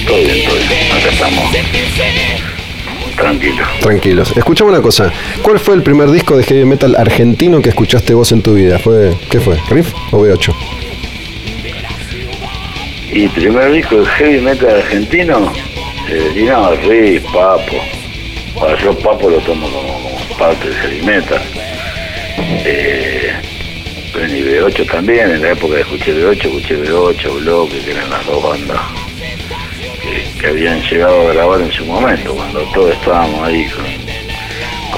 todo 0.04 0.24
bien. 0.26 0.50
Acá 0.90 1.08
estamos. 1.08 1.44
Tranquilo. 3.16 3.64
Tranquilos. 3.80 4.36
Escuchame 4.36 4.70
una 4.70 4.82
cosa. 4.82 5.12
¿Cuál 5.40 5.60
fue 5.60 5.76
el 5.76 5.84
primer 5.84 6.10
disco 6.10 6.36
de 6.36 6.42
heavy 6.42 6.64
metal 6.64 6.96
argentino 6.96 7.62
que 7.62 7.68
escuchaste 7.68 8.12
vos 8.12 8.32
en 8.32 8.42
tu 8.42 8.54
vida? 8.54 8.80
¿Fue, 8.80 9.12
¿Qué 9.30 9.38
fue? 9.38 9.56
¿Riff 9.70 9.94
o 10.10 10.18
B8? 10.18 10.52
Y 13.12 13.28
primer 13.28 13.70
disco 13.70 14.00
de 14.00 14.06
heavy 14.06 14.40
metal 14.40 14.74
argentino, 14.74 15.52
eh, 16.08 16.32
y 16.34 16.42
no, 16.42 16.74
Riff, 16.74 17.22
Papo. 17.26 17.76
Para 18.58 18.76
yo 18.82 18.98
Papo 18.98 19.30
lo 19.30 19.38
tomo 19.38 19.68
como, 19.68 19.92
como 19.92 20.38
parte 20.38 20.68
del 20.68 20.76
heavy 20.76 21.02
metal. 21.02 21.42
Eh, 22.64 23.11
pero 24.12 24.26
y 24.26 24.42
B8 24.42 24.90
también, 24.90 25.30
en 25.30 25.42
la 25.42 25.52
época 25.52 25.76
que 25.76 25.80
escuché 25.82 26.12
B8, 26.14 26.44
escuché 26.44 26.76
B8, 26.84 27.40
Bloque, 27.42 27.78
que 27.80 27.90
eran 27.92 28.10
las 28.10 28.26
dos 28.26 28.42
bandas 28.42 28.80
que, 30.02 30.40
que 30.40 30.46
habían 30.48 30.80
llegado 30.82 31.28
a 31.28 31.32
grabar 31.32 31.60
en 31.60 31.72
su 31.72 31.84
momento, 31.86 32.34
cuando 32.34 32.60
todos 32.72 32.92
estábamos 32.92 33.48
ahí 33.48 33.68
con, 33.70 33.86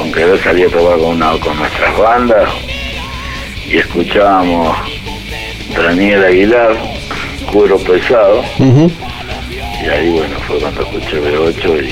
con 0.03 0.12
querer 0.12 0.43
salir 0.43 0.67
a 0.67 0.71
tocar 0.71 0.99
con, 0.99 1.09
una, 1.17 1.39
con 1.39 1.57
nuestras 1.57 1.99
bandas 1.99 2.51
y 3.67 3.77
escuchábamos 3.79 4.77
Daniel 5.77 6.25
Aguilar, 6.25 6.77
cuero 7.53 7.79
pesado, 7.79 8.45
y 9.83 9.89
ahí 9.89 10.11
bueno, 10.11 10.37
fue 10.47 10.59
cuando 10.59 10.83
escuché 10.83 11.21
B8 11.21 11.85
y, 11.85 11.89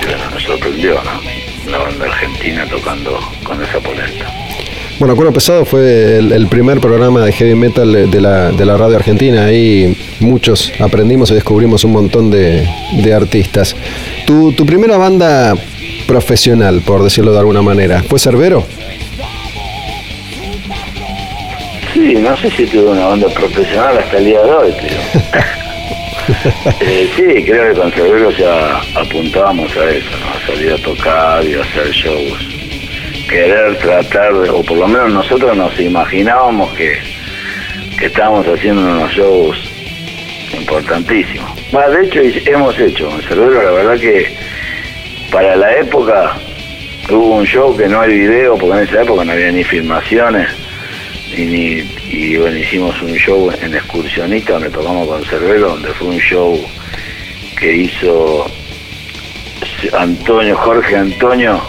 y 0.00 0.06
bueno, 0.06 0.30
me 0.34 0.40
sorprendió, 0.40 0.94
¿no? 1.02 1.70
La 1.70 1.78
banda 1.78 2.04
argentina 2.04 2.66
tocando 2.68 3.18
con 3.44 3.62
esa 3.62 3.80
polenta. 3.80 4.43
Bueno, 4.98 5.16
Cuero 5.16 5.32
Pesado 5.32 5.64
fue 5.64 6.18
el, 6.18 6.32
el 6.32 6.46
primer 6.46 6.78
programa 6.80 7.24
de 7.24 7.32
heavy 7.32 7.54
metal 7.56 7.92
de, 7.92 8.06
de 8.06 8.20
la, 8.20 8.52
de 8.52 8.64
la 8.64 8.76
radio 8.76 8.96
argentina. 8.96 9.44
Ahí 9.46 9.96
muchos 10.20 10.72
aprendimos 10.78 11.30
y 11.30 11.34
descubrimos 11.34 11.84
un 11.84 11.92
montón 11.92 12.30
de, 12.30 12.66
de 13.02 13.12
artistas. 13.12 13.74
Tu, 14.26 14.52
tu 14.52 14.64
primera 14.64 14.96
banda 14.96 15.54
profesional, 16.06 16.80
por 16.82 17.02
decirlo 17.02 17.32
de 17.32 17.38
alguna 17.40 17.60
manera, 17.62 18.02
¿fue 18.04 18.18
Cerbero? 18.20 18.64
Sí, 21.92 22.14
no 22.14 22.36
sé 22.36 22.50
si 22.50 22.66
tuve 22.66 22.90
una 22.90 23.06
banda 23.06 23.28
profesional 23.28 23.98
hasta 23.98 24.18
el 24.18 24.24
día 24.26 24.42
de 24.42 24.50
hoy, 24.50 24.74
pero... 24.80 25.34
Eh, 26.80 27.06
sí, 27.14 27.44
creo 27.44 27.74
que 27.74 27.78
con 27.78 27.92
Cerbero 27.92 28.30
ya 28.30 28.80
apuntábamos 28.98 29.70
a 29.76 29.90
eso, 29.90 30.08
¿no? 30.20 30.30
A 30.30 30.46
salir 30.46 30.72
a 30.72 30.78
tocar 30.78 31.44
y 31.44 31.52
a 31.52 31.60
hacer 31.60 31.90
shows. 31.90 32.63
Querer 33.28 33.76
tratar, 33.78 34.34
de- 34.34 34.50
o 34.50 34.62
por 34.62 34.76
lo 34.78 34.86
menos 34.86 35.10
nosotros 35.12 35.56
nos 35.56 35.78
imaginábamos 35.80 36.72
que, 36.74 36.98
que 37.98 38.06
estábamos 38.06 38.46
haciendo 38.46 38.82
unos 38.82 39.10
shows 39.12 39.56
importantísimos. 40.58 41.50
Bueno, 41.72 41.90
de 41.90 42.06
hecho, 42.06 42.20
hemos 42.50 42.78
hecho 42.78 43.08
con 43.08 43.20
Cerbero, 43.22 43.62
la 43.62 43.70
verdad 43.70 43.98
que 43.98 44.36
para 45.32 45.56
la 45.56 45.72
época 45.78 46.36
hubo 47.10 47.36
un 47.36 47.44
show 47.46 47.76
que 47.76 47.88
no 47.88 48.00
hay 48.02 48.12
video, 48.18 48.56
porque 48.56 48.78
en 48.78 48.88
esa 48.88 49.02
época 49.02 49.24
no 49.24 49.32
había 49.32 49.50
ni 49.50 49.64
filmaciones, 49.64 50.48
y, 51.36 51.40
ni- 51.42 51.90
y 52.10 52.36
bueno, 52.36 52.56
hicimos 52.58 53.00
un 53.02 53.14
show 53.16 53.50
en 53.60 53.74
Excursionista 53.74 54.52
donde 54.52 54.70
tocamos 54.70 55.08
con 55.08 55.24
Cerbero, 55.24 55.70
donde 55.70 55.88
fue 55.94 56.08
un 56.08 56.18
show 56.18 56.64
que 57.58 57.74
hizo 57.74 58.46
Antonio, 59.98 60.56
Jorge 60.56 60.96
Antonio 60.96 61.60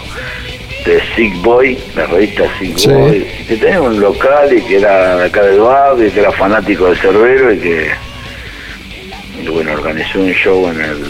de 0.86 1.02
Sick 1.14 1.42
Boy, 1.42 1.78
la 1.94 2.06
revista 2.06 2.44
Sick 2.58 2.76
Sí. 2.78 2.88
Boy, 2.88 3.26
que 3.48 3.56
tenía 3.56 3.80
un 3.80 4.00
local 4.00 4.56
y 4.56 4.62
que 4.62 4.76
era 4.78 5.16
de 5.16 5.26
acá 5.26 5.42
del 5.42 5.60
barrio 5.60 6.06
y 6.06 6.10
que 6.10 6.20
era 6.20 6.32
fanático 6.32 6.88
de 6.88 6.96
Cerbero 6.96 7.52
y 7.52 7.58
que 7.58 7.90
y 9.42 9.48
bueno, 9.48 9.72
organizó 9.72 10.20
un 10.20 10.32
show 10.32 10.68
en 10.70 10.80
el 10.80 11.04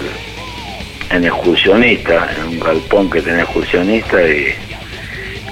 en 1.11 1.25
excursionista, 1.25 2.29
en 2.37 2.49
un 2.49 2.61
galpón 2.61 3.09
que 3.09 3.23
tenía 3.23 3.43
excursionista 3.43 4.21
y 4.23 4.53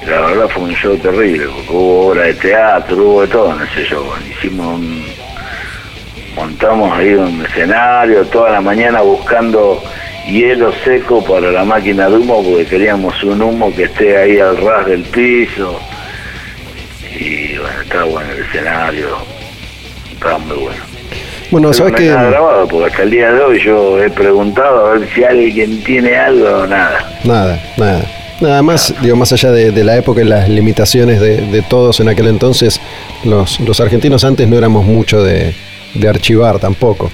la 0.07 0.21
verdad 0.21 0.49
fue 0.49 0.65
un 0.65 0.75
show 0.75 0.97
terrible, 0.99 1.47
porque 1.47 1.71
hubo 1.71 2.09
obra 2.09 2.25
de 2.25 2.35
teatro, 2.35 2.97
hubo 2.97 3.21
de 3.23 3.29
todo 3.29 3.55
en 3.55 3.63
ese 3.67 3.85
show. 3.85 4.05
Hicimos 4.31 4.79
un, 4.79 5.05
montamos 6.35 6.99
ahí 6.99 7.15
un 7.15 7.45
escenario 7.45 8.25
toda 8.27 8.51
la 8.51 8.61
mañana 8.61 9.01
buscando 9.01 9.83
hielo 10.27 10.73
seco 10.85 11.23
para 11.25 11.51
la 11.51 11.65
máquina 11.65 12.09
de 12.09 12.17
humo 12.17 12.43
porque 12.43 12.67
queríamos 12.67 13.23
un 13.25 13.43
humo 13.43 13.75
que 13.75 13.85
esté 13.85 14.17
ahí 14.17 14.39
al 14.39 14.57
ras 14.57 14.87
del 14.87 15.03
piso. 15.03 15.79
Y 17.19 17.57
bueno, 17.59 17.81
estaba 17.83 18.05
bueno 18.05 18.33
el 18.33 18.41
escenario, 18.45 19.09
estaba 20.13 20.39
muy 20.39 20.57
bueno. 20.57 20.83
Bueno, 21.51 21.69
Pero 21.69 21.75
sabes 21.75 21.93
no 21.93 21.99
que 21.99 22.07
nada 22.07 22.31
grabado, 22.31 22.67
porque 22.69 22.87
hasta 22.91 23.03
el 23.05 23.11
día 23.11 23.33
de 23.33 23.41
hoy 23.41 23.61
yo 23.63 24.03
he 24.03 24.11
preguntado 24.11 24.87
a 24.87 24.93
ver 24.95 25.09
si 25.15 25.23
alguien 25.23 25.83
tiene 25.85 26.17
algo 26.17 26.49
o 26.49 26.67
nada. 26.67 27.09
nada, 27.25 27.63
nada. 27.77 28.05
Nada 28.41 28.63
más, 28.63 28.93
digo, 29.01 29.15
más 29.15 29.33
allá 29.33 29.53
de, 29.53 29.71
de 29.71 29.85
la 29.85 29.97
época 29.97 30.21
y 30.21 30.25
las 30.25 30.49
limitaciones 30.49 31.21
de, 31.21 31.37
de 31.37 31.63
todos 31.63 32.01
en 32.01 32.09
aquel 32.09 32.27
entonces, 32.27 32.81
los, 33.25 33.61
los 33.61 33.79
argentinos 33.81 34.25
antes 34.25 34.49
no 34.49 34.59
éramos 34.59 34.85
mucho 34.85 35.23
de, 35.23 35.55
de 35.95 36.09
archivar 36.09 36.59
tampoco. 36.59 37.13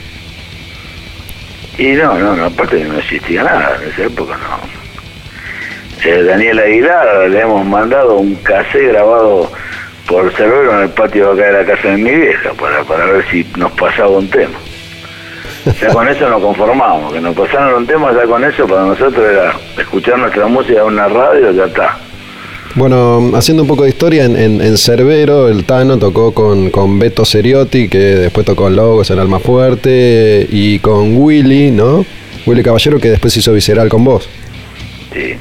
Y 1.80 1.94
no, 1.94 2.14
no, 2.18 2.36
no, 2.36 2.44
aparte 2.44 2.84
no 2.84 2.98
existía 2.98 3.42
nada, 3.42 3.78
en 3.80 3.90
esa 3.90 4.04
época 4.04 4.36
no. 4.36 6.06
Eh, 6.06 6.22
Daniel 6.24 6.58
Aguilar 6.58 7.30
le 7.30 7.40
hemos 7.40 7.64
mandado 7.64 8.16
un 8.16 8.34
cassé 8.34 8.88
grabado 8.88 9.50
por 10.06 10.30
Cerbero 10.32 10.76
en 10.76 10.82
el 10.84 10.90
patio 10.90 11.34
de 11.34 11.42
acá 11.42 11.52
de 11.52 11.64
la 11.64 11.72
casa 11.72 11.88
de 11.88 11.96
mi 11.96 12.10
vieja 12.10 12.52
para, 12.52 12.84
para 12.84 13.06
ver 13.06 13.24
si 13.30 13.46
nos 13.56 13.72
pasaba 13.72 14.10
un 14.10 14.28
tema. 14.28 14.58
Ya 15.80 15.88
con 15.88 16.06
eso 16.06 16.28
nos 16.28 16.42
conformamos, 16.42 17.14
que 17.14 17.20
nos 17.22 17.34
pasaron 17.34 17.74
un 17.74 17.86
tema, 17.86 18.12
ya 18.12 18.26
con 18.26 18.44
eso 18.44 18.68
para 18.68 18.82
nosotros 18.82 19.24
era 19.32 19.54
escuchar 19.78 20.18
nuestra 20.18 20.46
música 20.48 20.80
en 20.80 20.86
una 20.86 21.08
radio, 21.08 21.50
ya 21.50 21.64
está. 21.64 21.96
Bueno, 22.76 23.32
haciendo 23.34 23.64
un 23.64 23.68
poco 23.68 23.82
de 23.82 23.88
historia, 23.88 24.24
en, 24.24 24.36
en, 24.36 24.60
en 24.60 24.78
Cerbero 24.78 25.48
el 25.48 25.64
Tano 25.64 25.98
tocó 25.98 26.32
con, 26.32 26.70
con 26.70 26.98
Beto 27.00 27.24
Seriotti, 27.24 27.88
que 27.88 27.98
después 27.98 28.46
tocó 28.46 28.68
en 28.68 28.76
Logos, 28.76 29.10
en 29.10 29.18
Alma 29.18 29.40
Fuerte, 29.40 30.46
y 30.48 30.78
con 30.78 31.16
Willy, 31.16 31.72
¿no? 31.72 32.06
Willy 32.46 32.62
Caballero, 32.62 33.00
que 33.00 33.10
después 33.10 33.36
hizo 33.36 33.52
Visceral 33.52 33.88
con 33.88 34.04
vos. 34.04 34.28
Sí. 35.12 35.34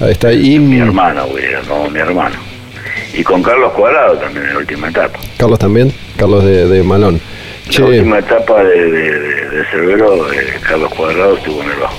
Ahí 0.00 0.10
está. 0.10 0.32
Y 0.32 0.58
Mi 0.58 0.78
hermano, 0.78 1.26
era 1.38 1.60
como 1.60 1.88
mi 1.88 2.00
hermano. 2.00 2.36
Y 3.14 3.22
con 3.22 3.42
Carlos 3.42 3.72
Cuadrado 3.72 4.18
también 4.18 4.46
en 4.46 4.52
la 4.52 4.58
última 4.58 4.88
etapa. 4.88 5.18
Carlos 5.38 5.58
también, 5.58 5.92
Carlos 6.16 6.44
de, 6.44 6.66
de 6.66 6.82
Malón. 6.82 7.20
La 7.66 7.70
Che, 7.72 7.82
última 7.82 8.18
etapa 8.18 8.62
de, 8.62 8.90
de, 8.90 9.18
de, 9.18 9.48
de 9.50 9.64
Cerbero, 9.70 10.32
eh, 10.32 10.38
Carlos 10.68 10.92
Cuadrado 10.94 11.36
estuvo 11.36 11.62
en 11.62 11.70
el 11.70 11.76
bajo. 11.78 11.96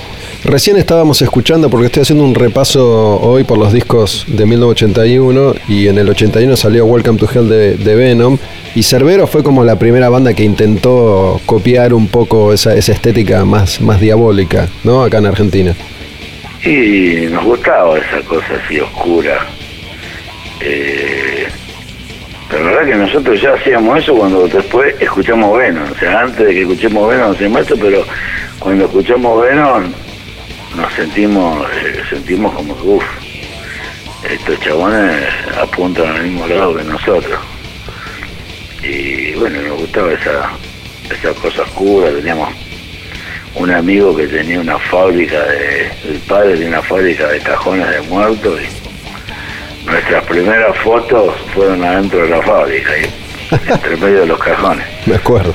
Recién 0.47 0.77
estábamos 0.77 1.21
escuchando, 1.21 1.69
porque 1.69 1.87
estoy 1.87 2.03
haciendo 2.03 2.23
un 2.23 2.33
repaso 2.33 3.19
hoy 3.19 3.43
por 3.43 3.57
los 3.57 3.73
discos 3.73 4.23
de 4.29 4.45
1981 4.45 5.55
y 5.67 5.89
en 5.89 5.97
el 5.97 6.07
81 6.07 6.55
salió 6.55 6.85
Welcome 6.85 7.19
to 7.19 7.27
Hell 7.29 7.49
de, 7.49 7.95
Venom 7.95 8.37
y 8.73 8.83
Cerbero 8.83 9.27
fue 9.27 9.43
como 9.43 9.65
la 9.65 9.77
primera 9.77 10.07
banda 10.07 10.33
que 10.33 10.45
intentó 10.45 11.41
copiar 11.45 11.93
un 11.93 12.07
poco 12.07 12.53
esa, 12.53 12.73
esa 12.75 12.93
estética 12.93 13.43
más, 13.43 13.81
más 13.81 13.99
diabólica, 13.99 14.69
¿no? 14.85 15.03
Acá 15.03 15.17
en 15.17 15.25
Argentina. 15.25 15.75
Y 16.63 17.27
nos 17.29 17.43
gustaba 17.43 17.97
esa 17.97 18.21
cosa 18.21 18.47
así 18.63 18.79
oscura. 18.79 19.45
Eh, 20.61 21.45
la 22.53 22.57
verdad 22.59 22.85
que 22.85 22.95
nosotros 22.95 23.41
ya 23.41 23.53
hacíamos 23.53 23.99
eso 23.99 24.15
cuando 24.15 24.47
después 24.47 24.95
escuchamos 25.01 25.57
Venom. 25.57 25.91
O 25.91 25.99
sea, 25.99 26.21
antes 26.21 26.47
de 26.47 26.53
que 26.53 26.61
escuchemos 26.61 27.09
Venom 27.09 27.31
hacíamos 27.33 27.65
eso, 27.65 27.75
pero 27.77 28.05
cuando 28.59 28.85
escuchamos 28.85 29.41
Venom 29.41 30.06
nos 30.77 30.93
sentimos 30.93 31.67
eh, 31.83 32.01
sentimos 32.09 32.53
como 32.53 32.73
uff, 32.83 33.03
estos 34.29 34.59
chabones 34.59 35.25
apuntan 35.61 36.15
al 36.15 36.23
mismo 36.23 36.47
lado 36.47 36.75
que 36.75 36.83
nosotros. 36.83 37.39
Y 38.83 39.33
bueno, 39.33 39.61
nos 39.63 39.79
gustaba 39.79 40.13
esa, 40.13 40.51
esa 41.11 41.33
cosa 41.41 41.63
oscura, 41.63 42.11
teníamos 42.11 42.49
un 43.55 43.71
amigo 43.71 44.15
que 44.15 44.27
tenía 44.27 44.59
una 44.59 44.77
fábrica 44.77 45.43
de, 45.45 45.91
el 46.09 46.19
padre 46.27 46.53
tenía 46.53 46.67
una 46.69 46.83
fábrica 46.83 47.27
de 47.27 47.39
cajones 47.39 47.89
de 47.89 48.01
muertos 48.01 48.59
y 48.61 49.87
nuestras 49.89 50.23
primeras 50.25 50.77
fotos 50.79 51.35
fueron 51.53 51.83
adentro 51.83 52.19
de 52.23 52.29
la 52.29 52.41
fábrica, 52.43 52.91
entre 53.67 53.97
medio 53.97 54.19
de 54.21 54.25
los 54.27 54.39
cajones. 54.39 54.85
Me 55.07 55.15
acuerdo. 55.15 55.53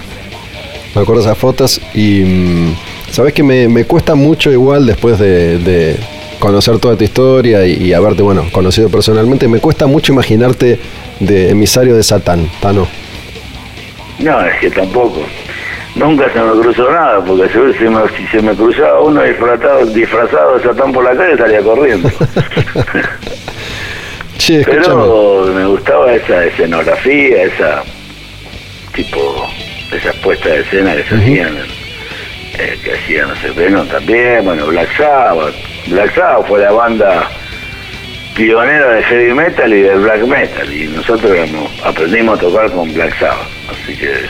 Me 0.94 1.02
acuerdo 1.02 1.22
esas 1.22 1.38
fotos 1.38 1.80
y 1.94 2.20
mm, 2.20 2.74
sabes 3.12 3.32
que 3.32 3.42
me, 3.42 3.68
me 3.68 3.84
cuesta 3.84 4.14
mucho 4.14 4.50
igual 4.50 4.86
después 4.86 5.18
de, 5.18 5.58
de 5.58 5.96
conocer 6.38 6.78
toda 6.78 6.96
tu 6.96 7.04
historia 7.04 7.64
y, 7.66 7.74
y 7.74 7.92
haberte, 7.92 8.22
bueno, 8.22 8.46
conocido 8.50 8.88
personalmente, 8.88 9.46
me 9.46 9.60
cuesta 9.60 9.86
mucho 9.86 10.12
imaginarte 10.12 10.80
de 11.20 11.50
emisario 11.50 11.94
de 11.94 12.02
Satán, 12.02 12.50
Tano. 12.60 12.88
No, 14.18 14.44
es 14.44 14.58
que 14.60 14.70
tampoco. 14.70 15.22
Nunca 15.94 16.32
se 16.32 16.40
me 16.40 16.62
cruzó 16.62 16.90
nada, 16.90 17.22
porque 17.22 17.48
si, 17.48 17.78
se 17.78 17.90
me, 17.90 18.00
si 18.16 18.26
se 18.28 18.40
me 18.40 18.54
cruzaba 18.54 19.02
uno 19.02 19.22
disfrazado, 19.22 19.84
disfrazado 19.86 20.56
de 20.56 20.64
Satán 20.64 20.92
por 20.92 21.04
la 21.04 21.14
calle, 21.14 21.32
estaría 21.32 21.60
corriendo. 21.60 22.10
Che. 24.38 24.64
Pero 24.64 25.44
me 25.54 25.66
gustaba 25.66 26.12
esa 26.14 26.44
escenografía, 26.46 27.44
esa 27.44 27.84
tipo, 28.94 29.46
esas 29.92 30.16
puestas 30.16 30.52
de 30.52 30.60
escena 30.60 30.96
que 30.96 31.04
se 31.04 31.14
hacían, 31.14 31.58
que 32.56 32.92
hacían, 32.92 33.28
no 33.28 33.36
sé, 33.36 33.50
Venom 33.50 33.86
también, 33.88 34.44
bueno, 34.44 34.66
Black 34.66 34.96
Sabbath. 34.96 35.54
Black 35.86 36.14
Sabbath 36.14 36.46
fue 36.46 36.60
la 36.60 36.72
banda 36.72 37.28
pionera 38.34 38.94
de 38.94 39.02
heavy 39.02 39.34
metal 39.34 39.72
y 39.72 39.82
del 39.82 40.00
black 40.00 40.22
metal, 40.26 40.72
y 40.72 40.88
nosotros 40.88 41.38
aprendimos 41.84 42.38
a 42.38 42.42
tocar 42.42 42.70
con 42.70 42.92
Black 42.94 43.18
Sabbath, 43.18 43.48
así 43.70 43.96
que 43.96 44.26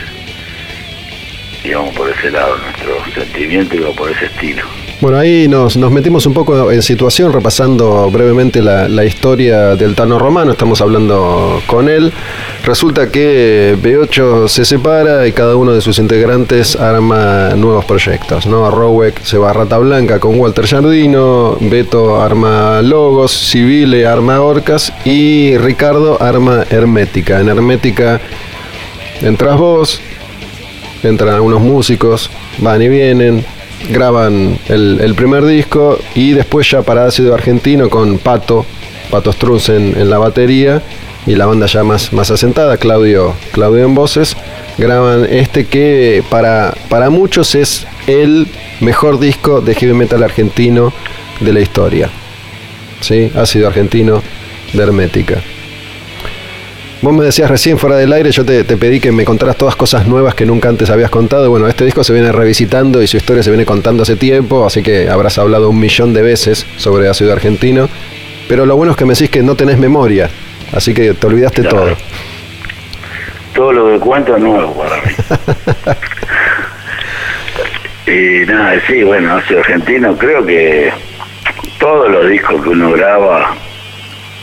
íbamos 1.63 1.95
por 1.95 2.09
ese 2.09 2.31
lado, 2.31 2.57
nuestro 2.57 3.23
sentimiento 3.23 3.75
iba 3.75 3.91
por 3.91 4.11
ese 4.11 4.25
estilo. 4.25 4.63
Bueno, 5.03 5.17
ahí 5.17 5.49
nos, 5.49 5.75
metimos 5.75 6.25
un 6.27 6.33
poco 6.33 6.71
en 6.71 6.81
situación 6.81 7.33
repasando 7.33 8.09
brevemente 8.09 8.61
la, 8.61 8.87
la 8.87 9.03
historia 9.03 9.75
del 9.75 9.95
Tano 9.95 10.17
Romano, 10.17 10.53
estamos 10.53 10.79
hablando 10.79 11.61
con 11.67 11.89
él. 11.89 12.13
Resulta 12.63 13.11
que 13.11 13.77
B8 13.83 14.47
se 14.47 14.63
separa 14.63 15.27
y 15.27 15.33
cada 15.33 15.57
uno 15.57 15.73
de 15.73 15.81
sus 15.81 15.99
integrantes 15.99 16.77
arma 16.77 17.49
nuevos 17.49 17.83
proyectos. 17.83 18.45
¿no? 18.45 18.71
Rowek 18.71 19.21
se 19.23 19.37
va 19.37 19.49
a 19.49 19.53
Rata 19.53 19.77
Blanca 19.77 20.21
con 20.21 20.39
Walter 20.39 20.65
Jardino, 20.65 21.57
Beto 21.59 22.21
arma 22.21 22.81
Logos, 22.81 23.33
Civile 23.33 24.07
arma 24.07 24.39
Orcas 24.39 24.93
y 25.03 25.57
Ricardo 25.57 26.21
arma 26.21 26.63
Hermética. 26.69 27.41
En 27.41 27.49
Hermética 27.49 28.21
entras 29.19 29.57
vos, 29.57 29.99
entran 31.03 31.35
algunos 31.35 31.59
músicos, 31.59 32.31
van 32.59 32.81
y 32.81 32.87
vienen, 32.87 33.43
graban 33.89 34.57
el, 34.67 35.13
primer 35.15 35.45
disco 35.45 35.99
y 36.15 36.31
después 36.31 36.69
ya 36.69 36.81
para 36.81 37.05
ácido 37.05 37.33
argentino 37.33 37.89
con 37.89 38.17
Pato, 38.17 38.65
Pato 39.11 39.33
en 39.67 40.09
la 40.09 40.17
batería 40.17 40.81
y 41.25 41.35
la 41.35 41.45
banda 41.45 41.65
ya 41.67 41.83
más, 41.83 42.11
más 42.13 42.31
asentada, 42.31 42.77
Claudio, 42.77 43.33
Claudio 43.51 43.85
en 43.85 43.95
voces, 43.95 44.35
graban 44.77 45.25
este 45.25 45.65
que 45.65 46.23
para, 46.29 46.73
para 46.89 47.09
muchos 47.09 47.55
es 47.55 47.85
el 48.07 48.47
mejor 48.81 49.19
disco 49.19 49.61
de 49.61 49.75
heavy 49.75 49.93
metal 49.93 50.23
argentino 50.23 50.93
de 51.39 51.53
la 51.53 51.61
historia. 51.61 52.09
¿Sí? 53.01 53.31
Ácido 53.35 53.67
argentino 53.67 54.23
de 54.73 54.83
Hermética. 54.83 55.41
Vos 57.03 57.13
me 57.13 57.25
decías 57.25 57.49
recién 57.51 57.77
fuera 57.77 57.97
del 57.97 58.13
aire, 58.13 58.31
yo 58.31 58.45
te, 58.45 58.63
te 58.63 58.77
pedí 58.77 59.01
que 59.01 59.11
me 59.11 59.25
contaras 59.25 59.57
todas 59.57 59.75
cosas 59.75 60.07
nuevas 60.07 60.35
que 60.35 60.45
nunca 60.45 60.69
antes 60.69 60.89
habías 60.89 61.09
contado. 61.09 61.49
Bueno, 61.49 61.67
este 61.67 61.83
disco 61.83 62.01
se 62.01 62.13
viene 62.13 62.31
revisitando 62.31 63.01
y 63.01 63.07
su 63.07 63.17
historia 63.17 63.43
se 63.43 63.49
viene 63.49 63.65
contando 63.65 64.03
hace 64.03 64.15
tiempo, 64.15 64.65
así 64.65 64.81
que 64.81 65.09
habrás 65.09 65.37
hablado 65.37 65.69
un 65.69 65.79
millón 65.79 66.13
de 66.13 66.21
veces 66.21 66.65
sobre 66.77 67.09
ácido 67.09 67.33
argentino. 67.33 67.89
Pero 68.47 68.65
lo 68.65 68.77
bueno 68.77 68.91
es 68.93 68.97
que 68.97 69.03
me 69.05 69.13
decís 69.15 69.29
que 69.29 69.43
no 69.43 69.55
tenés 69.55 69.77
memoria, 69.77 70.29
así 70.71 70.93
que 70.93 71.13
te 71.13 71.27
olvidaste 71.27 71.61
Claro. 71.63 71.77
todo. 71.77 71.95
todo 73.53 73.71
lo 73.73 73.91
que 73.91 73.99
cuento 73.99 74.37
es 74.37 74.41
nuevo 74.41 74.73
para 74.73 74.95
mí. 75.01 75.11
y 78.07 78.45
nada, 78.45 78.75
sí, 78.87 79.03
bueno, 79.03 79.35
hacia 79.35 79.59
argentino 79.59 80.15
creo 80.17 80.45
que 80.45 80.89
todos 81.79 82.09
los 82.09 82.29
discos 82.29 82.63
que 82.63 82.69
uno 82.69 82.91
graba 82.93 83.55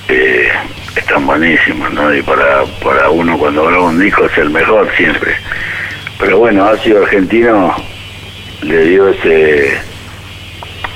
eh, 0.09 0.49
están 0.97 1.27
buenísimos, 1.27 1.93
¿no? 1.93 2.15
Y 2.15 2.23
para, 2.23 2.65
para 2.83 3.11
uno 3.11 3.39
cuando 3.39 3.65
graba 3.65 3.85
un 3.85 3.99
disco 3.99 4.27
es 4.27 4.39
el 4.39 4.51
mejor 4.51 4.89
siempre. 4.97 5.35
Pero 6.19 6.39
bueno, 6.39 6.67
Ácido 6.67 7.03
Argentino 7.03 7.75
le 8.62 8.85
dio 8.85 9.09
ese, 9.09 9.79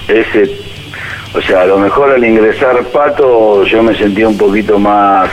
ese, 0.08 0.50
o 1.32 1.40
sea, 1.40 1.62
a 1.62 1.66
lo 1.66 1.78
mejor 1.78 2.10
al 2.10 2.24
ingresar 2.24 2.84
Pato 2.92 3.64
yo 3.64 3.82
me 3.82 3.96
sentía 3.96 4.28
un 4.28 4.36
poquito 4.36 4.78
más 4.78 5.30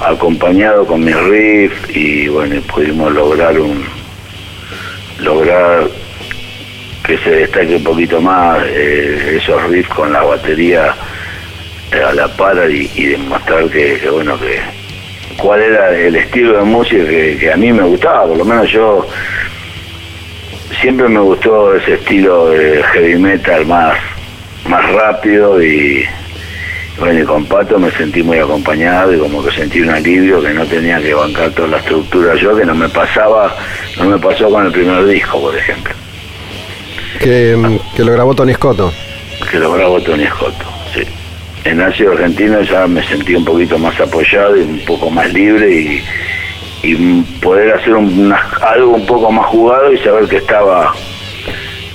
acompañado 0.00 0.86
con 0.86 1.04
mis 1.04 1.16
riffs 1.16 1.94
y 1.94 2.28
bueno, 2.28 2.60
pudimos 2.62 3.12
lograr 3.12 3.58
un, 3.58 3.84
lograr 5.18 5.88
que 7.04 7.18
se 7.18 7.30
destaque 7.30 7.76
un 7.76 7.84
poquito 7.84 8.20
más 8.20 8.62
eh, 8.66 9.38
esos 9.42 9.62
riffs 9.64 9.92
con 9.94 10.12
la 10.12 10.22
batería 10.22 10.94
a 11.92 12.12
la 12.12 12.28
par 12.28 12.70
y, 12.70 12.90
y 12.94 13.06
demostrar 13.06 13.64
que, 13.70 13.98
que, 14.00 14.10
bueno 14.10 14.38
que 14.38 14.60
cuál 15.36 15.62
era 15.62 15.90
el 15.96 16.16
estilo 16.16 16.58
de 16.58 16.64
música 16.64 17.04
que, 17.04 17.36
que 17.38 17.52
a 17.52 17.56
mí 17.56 17.72
me 17.72 17.82
gustaba 17.82 18.26
por 18.26 18.36
lo 18.36 18.44
menos 18.44 18.70
yo 18.70 19.06
siempre 20.80 21.08
me 21.08 21.20
gustó 21.20 21.74
ese 21.74 21.94
estilo 21.94 22.50
de 22.50 22.82
heavy 22.82 23.16
metal 23.16 23.64
más 23.66 23.96
más 24.68 24.92
rápido 24.92 25.62
y 25.62 26.04
bueno 26.98 27.20
y 27.20 27.24
con 27.24 27.44
Pato 27.46 27.78
me 27.78 27.90
sentí 27.92 28.22
muy 28.22 28.38
acompañado 28.38 29.14
y 29.14 29.18
como 29.18 29.42
que 29.42 29.50
sentí 29.52 29.80
un 29.80 29.90
alivio 29.90 30.42
que 30.42 30.52
no 30.52 30.66
tenía 30.66 31.00
que 31.00 31.14
bancar 31.14 31.50
toda 31.52 31.68
la 31.68 31.78
estructura 31.78 32.34
yo 32.34 32.56
que 32.56 32.66
no 32.66 32.74
me 32.74 32.88
pasaba 32.88 33.56
no 33.98 34.04
me 34.04 34.18
pasó 34.18 34.50
con 34.50 34.66
el 34.66 34.72
primer 34.72 35.06
disco 35.06 35.40
por 35.40 35.56
ejemplo 35.56 35.94
Que, 37.20 37.56
que 37.96 38.04
lo 38.04 38.12
grabó 38.12 38.34
Tony 38.34 38.52
Scotto. 38.54 38.92
que 39.50 39.58
lo 39.58 39.72
grabó 39.72 40.00
Tony 40.00 40.26
Scotto. 40.26 40.66
En 41.68 41.80
Ácido 41.82 42.12
Argentino 42.12 42.62
ya 42.62 42.86
me 42.86 43.06
sentí 43.06 43.34
un 43.34 43.44
poquito 43.44 43.78
más 43.78 43.98
apoyado 44.00 44.56
y 44.56 44.60
un 44.60 44.80
poco 44.86 45.10
más 45.10 45.30
libre 45.32 45.70
y, 45.70 46.02
poder 47.42 47.74
hacer 47.74 47.94
un- 47.94 48.18
una- 48.26 48.40
algo 48.62 48.92
un 48.92 49.04
poco 49.06 49.30
más 49.30 49.46
jugado 49.46 49.92
y 49.92 49.98
saber 49.98 50.28
que 50.28 50.36
estaba 50.38 50.94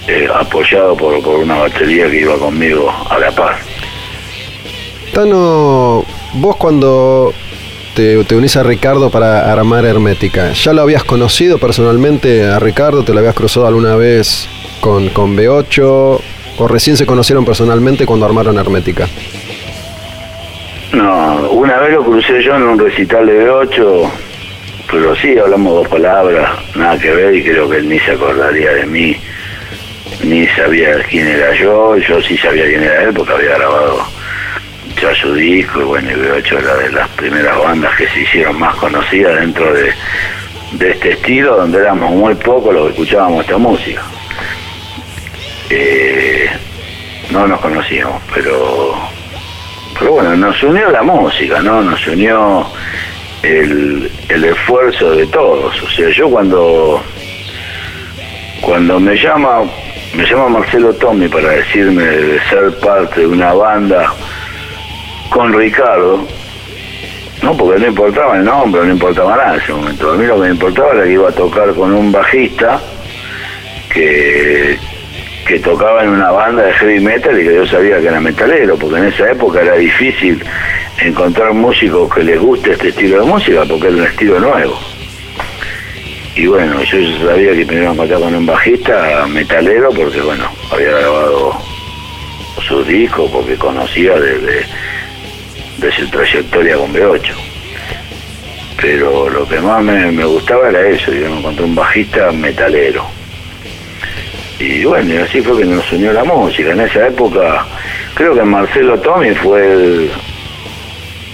eh, 0.08 0.28
apoyado 0.36 0.96
por, 0.98 1.14
una 1.40 1.56
batería 1.56 2.10
que 2.12 2.20
iba 2.22 2.38
conmigo 2.38 2.92
a 3.10 3.18
La 3.18 3.32
Paz. 3.32 3.58
Tano, 5.14 6.04
vos 6.34 6.56
cuando 6.58 7.34
te, 7.96 8.24
te 8.26 8.36
unís 8.36 8.56
a 8.58 8.64
Ricardo 8.64 9.10
para 9.10 9.52
armar 9.52 9.86
Hermética, 9.86 10.52
¿ya 10.52 10.74
lo 10.74 10.82
habías 10.82 11.04
conocido 11.04 11.58
personalmente 11.58 12.44
a 12.46 12.60
Ricardo? 12.60 13.04
¿Te 13.04 13.14
lo 13.14 13.20
habías 13.20 13.36
cruzado 13.36 13.66
alguna 13.68 13.96
vez 13.96 14.48
con, 14.82 15.10
con 15.10 15.38
B8? 15.38 16.20
¿O 16.58 16.68
recién 16.68 16.98
se 16.98 17.06
conocieron 17.06 17.46
personalmente 17.46 18.06
cuando 18.06 18.26
armaron 18.26 18.58
Hermética? 18.60 19.08
No, 20.94 21.50
una 21.50 21.80
vez 21.80 21.94
lo 21.94 22.04
crucé 22.04 22.44
yo 22.44 22.56
en 22.56 22.64
un 22.64 22.78
recital 22.78 23.26
de 23.26 23.48
B8, 23.48 24.12
pero 24.92 25.16
sí, 25.16 25.36
hablamos 25.40 25.74
dos 25.74 25.88
palabras, 25.88 26.52
nada 26.76 27.00
que 27.00 27.10
ver, 27.10 27.34
y 27.34 27.44
creo 27.44 27.68
que 27.68 27.78
él 27.78 27.90
ni 27.90 27.98
se 28.00 28.12
acordaría 28.12 28.74
de 28.74 28.86
mí, 28.86 29.18
ni 30.24 30.46
sabía 30.50 31.02
quién 31.10 31.28
era 31.28 31.52
yo, 31.56 31.98
yo 31.98 32.22
sí 32.22 32.38
sabía 32.38 32.66
quién 32.66 32.84
era 32.84 33.06
él 33.06 33.14
porque 33.16 33.34
había 33.34 33.58
grabado 33.58 34.06
ya 35.02 35.16
su 35.16 35.34
disco, 35.34 35.82
y 35.82 35.84
bueno, 35.84 36.12
y 36.12 36.14
B8 36.14 36.60
era 36.60 36.76
de 36.76 36.92
las 36.92 37.10
primeras 37.10 37.58
bandas 37.58 37.96
que 37.98 38.08
se 38.10 38.20
hicieron 38.22 38.60
más 38.60 38.76
conocidas 38.76 39.40
dentro 39.40 39.74
de, 39.74 39.92
de 40.74 40.92
este 40.92 41.14
estilo, 41.14 41.58
donde 41.58 41.80
éramos 41.80 42.12
muy 42.12 42.36
pocos 42.36 42.72
los 42.72 42.84
que 42.86 42.92
escuchábamos 42.92 43.44
esta 43.44 43.58
música. 43.58 44.04
Eh, 45.72 46.52
no 47.32 47.48
nos 47.48 47.60
conocíamos, 47.62 48.22
pero 48.32 48.96
pero 49.98 50.14
bueno, 50.14 50.36
nos 50.36 50.62
unió 50.64 50.90
la 50.90 51.04
música, 51.04 51.62
¿no? 51.62 51.82
Nos 51.82 52.06
unió 52.08 52.66
el, 53.44 54.12
el 54.30 54.44
esfuerzo 54.46 55.12
de 55.12 55.28
todos. 55.28 55.82
O 55.84 55.90
sea, 55.90 56.10
yo 56.10 56.30
cuando 56.30 57.04
cuando 58.62 59.00
me 59.00 59.16
llama 59.16 59.64
me 60.16 60.26
llama 60.26 60.50
Marcelo 60.60 60.94
Tommy 60.94 61.28
para 61.28 61.50
decirme 61.50 62.04
de 62.04 62.40
ser 62.50 62.78
parte 62.80 63.22
de 63.22 63.28
una 63.28 63.52
banda 63.54 64.14
con 65.30 65.52
Ricardo, 65.52 66.28
no 67.42 67.58
porque 67.58 67.82
no 67.82 67.88
importaba 67.88 68.38
el 68.38 68.46
nombre, 68.46 68.84
no 68.86 68.94
importaba 68.94 69.36
nada 69.36 69.56
en 69.56 69.62
ese 69.62 69.74
momento. 69.74 70.12
A 70.12 70.16
mí 70.16 70.26
lo 70.26 70.36
que 70.36 70.42
me 70.42 70.50
importaba 70.50 70.94
era 70.94 71.04
que 71.04 71.12
iba 71.12 71.30
a 71.30 71.32
tocar 71.32 71.74
con 71.74 71.92
un 71.94 72.12
bajista 72.12 72.80
que, 73.90 74.78
que 75.46 75.60
tocaba 75.60 76.04
en 76.04 76.10
una 76.10 76.32
banda 76.32 76.64
de 76.64 76.74
heavy 76.74 77.00
metal 77.00 77.40
y 77.40 77.44
que 77.44 77.56
yo 77.56 77.66
sabía 77.66 78.00
que 78.00 78.08
era 78.08 78.20
metalero, 78.20 78.78
porque 78.78 78.98
en 78.98 79.06
esa 79.06 79.32
época 79.32 79.62
era 79.62 79.76
difícil 79.76 80.44
encontrar 81.00 81.54
músicos 81.54 82.14
que 82.14 82.24
les 82.24 82.40
guste 82.40 82.72
este 82.72 82.90
estilo 82.90 83.22
de 83.22 83.26
música, 83.26 83.64
porque 83.68 83.88
era 83.88 83.96
un 83.98 84.04
estilo 84.06 84.40
nuevo. 84.40 84.80
Y 86.36 86.48
bueno, 86.48 86.82
yo 86.82 87.28
sabía 87.28 87.54
que 87.54 87.78
a 87.78 87.92
encontrar 87.92 88.20
con 88.20 88.36
un 88.36 88.46
bajista 88.46 89.28
metalero, 89.28 89.90
porque 89.92 90.22
bueno, 90.22 90.50
había 90.72 90.92
grabado 90.92 91.58
sus 92.68 92.88
discos, 92.88 93.30
porque 93.32 93.56
conocía 93.56 94.20
de, 94.20 94.66
de 95.78 95.92
su 95.92 96.08
trayectoria 96.10 96.78
con 96.78 96.94
B8. 96.94 97.34
Pero 98.82 99.30
lo 99.30 99.48
que 99.48 99.60
más 99.60 99.84
me, 99.84 100.12
me 100.12 100.26
gustaba 100.26 100.70
era 100.70 100.88
eso, 100.88 101.12
yo 101.12 101.30
me 101.30 101.40
encontré 101.40 101.66
un 101.66 101.76
bajista 101.76 102.32
metalero. 102.32 103.06
Y 104.64 104.86
bueno, 104.86 105.14
y 105.14 105.18
así 105.18 105.42
fue 105.42 105.58
que 105.58 105.66
nos 105.66 105.92
unió 105.92 106.14
la 106.14 106.24
música. 106.24 106.72
En 106.72 106.80
esa 106.80 107.08
época, 107.08 107.66
creo 108.14 108.34
que 108.34 108.44
Marcelo 108.44 108.98
Tommy 109.00 109.32
fue 109.36 109.74
el, 109.74 110.12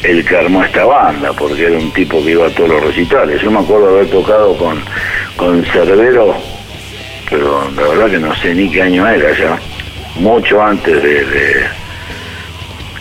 el 0.03 0.25
que 0.25 0.35
armó 0.35 0.63
esta 0.63 0.83
banda, 0.85 1.31
porque 1.33 1.65
era 1.65 1.77
un 1.77 1.91
tipo 1.91 2.23
que 2.23 2.31
iba 2.31 2.47
a 2.47 2.49
todos 2.49 2.69
los 2.69 2.83
recitales. 2.83 3.39
Yo 3.41 3.51
me 3.51 3.59
acuerdo 3.59 3.89
haber 3.89 4.07
tocado 4.07 4.57
con, 4.57 4.81
con 5.35 5.63
Cerbero, 5.65 6.35
pero 7.29 7.69
la 7.75 7.83
verdad 7.83 8.09
que 8.09 8.17
no 8.17 8.35
sé 8.35 8.55
ni 8.55 8.71
qué 8.71 8.81
año 8.81 9.07
era 9.07 9.31
ya, 9.37 9.59
mucho 10.15 10.59
antes 10.61 11.03
de... 11.03 11.67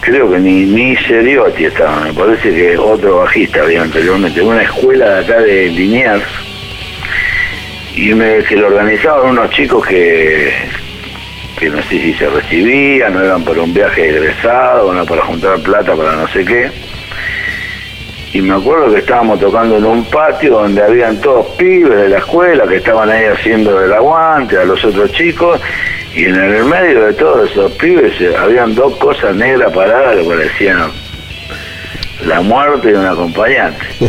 creo 0.03 0.31
que 0.31 0.39
ni, 0.39 0.67
ni 0.67 0.95
Seriotti 0.97 1.65
estaba, 1.65 2.01
me 2.01 2.13
parece 2.13 2.55
que 2.55 2.77
otro 2.77 3.21
bajista 3.21 3.63
había 3.63 3.83
anteriormente, 3.83 4.43
una 4.43 4.63
escuela 4.63 5.09
de 5.15 5.25
acá 5.25 5.41
de 5.41 5.69
Liniers, 5.69 6.48
y 7.99 8.15
me, 8.15 8.45
que 8.45 8.55
lo 8.55 8.69
organizaban 8.69 9.31
unos 9.31 9.51
chicos 9.51 9.85
que, 9.85 10.53
que 11.59 11.69
no 11.69 11.83
sé 11.83 11.89
si 11.89 12.15
se 12.15 12.29
recibían, 12.29 13.13
no 13.13 13.25
eran 13.25 13.43
para 13.43 13.61
un 13.61 13.75
viaje 13.75 14.09
egresado, 14.09 14.93
no 14.95 15.05
para 15.05 15.23
juntar 15.23 15.59
plata 15.61 15.97
para 15.97 16.13
no 16.13 16.29
sé 16.29 16.45
qué. 16.45 16.71
Y 18.35 18.41
me 18.41 18.55
acuerdo 18.55 18.93
que 18.93 19.01
estábamos 19.01 19.41
tocando 19.41 19.79
en 19.79 19.85
un 19.85 20.05
patio 20.05 20.61
donde 20.61 20.81
habían 20.81 21.21
todos 21.21 21.47
pibes 21.57 21.99
de 21.99 22.09
la 22.11 22.19
escuela 22.19 22.69
que 22.69 22.77
estaban 22.77 23.11
ahí 23.11 23.25
haciendo 23.25 23.83
el 23.83 23.93
aguante 23.93 24.57
a 24.59 24.65
los 24.65 24.85
otros 24.85 25.11
chicos. 25.11 25.61
Y 26.15 26.27
en 26.27 26.37
el 26.37 26.65
medio 26.67 27.07
de 27.07 27.15
todos 27.15 27.51
esos 27.51 27.73
pibes 27.73 28.13
eh, 28.21 28.33
habían 28.39 28.77
dos 28.77 28.97
cosas 28.99 29.35
negras 29.35 29.73
paradas 29.73 30.17
que 30.17 30.23
parecían 30.23 30.93
la 32.27 32.41
muerte 32.43 32.93
de 32.93 32.99
un 32.99 33.07
acompañante. 33.07 33.87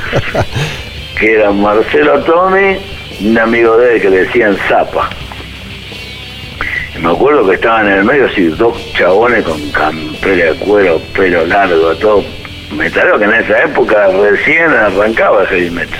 que 1.20 1.34
eran 1.34 1.60
Marcelo 1.60 2.20
Tommy 2.24 2.78
un 3.22 3.38
amigo 3.38 3.78
de 3.78 3.96
él 3.96 4.02
que 4.02 4.10
le 4.10 4.26
decían 4.26 4.58
Zapa. 4.68 5.10
Y 6.96 7.00
me 7.00 7.12
acuerdo 7.12 7.48
que 7.48 7.56
estaban 7.56 7.88
en 7.88 8.00
el 8.00 8.04
medio 8.04 8.26
así 8.26 8.48
dos 8.48 8.76
chabones 8.94 9.44
con 9.44 9.70
campera 9.72 10.54
de 10.54 10.60
cuero, 10.60 11.00
pelo 11.14 11.46
largo, 11.46 11.96
todo 11.96 12.24
metalero 12.72 13.18
que 13.18 13.26
en 13.26 13.34
esa 13.34 13.64
época 13.64 14.08
recién 14.08 14.70
arrancaba 14.72 15.42
el 15.42 15.48
heavy 15.48 15.70
metal. 15.72 16.00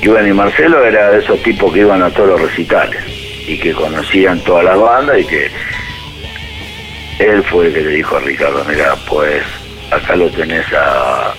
Y 0.00 0.08
bueno, 0.08 0.28
y 0.28 0.32
Marcelo 0.32 0.84
era 0.84 1.10
de 1.10 1.18
esos 1.20 1.42
tipos 1.42 1.72
que 1.72 1.80
iban 1.80 2.02
a 2.02 2.10
todos 2.10 2.28
los 2.30 2.42
recitales 2.42 3.02
y 3.46 3.58
que 3.58 3.72
conocían 3.72 4.38
todas 4.40 4.64
las 4.64 4.78
bandas 4.78 5.18
y 5.18 5.24
que 5.24 5.50
él 7.18 7.42
fue 7.44 7.66
el 7.66 7.74
que 7.74 7.80
le 7.80 7.90
dijo 7.90 8.16
a 8.16 8.20
Ricardo, 8.20 8.64
mira, 8.68 8.94
pues 9.08 9.42
acá 9.90 10.16
lo 10.16 10.28
tenés 10.30 10.66
a, 10.72 11.34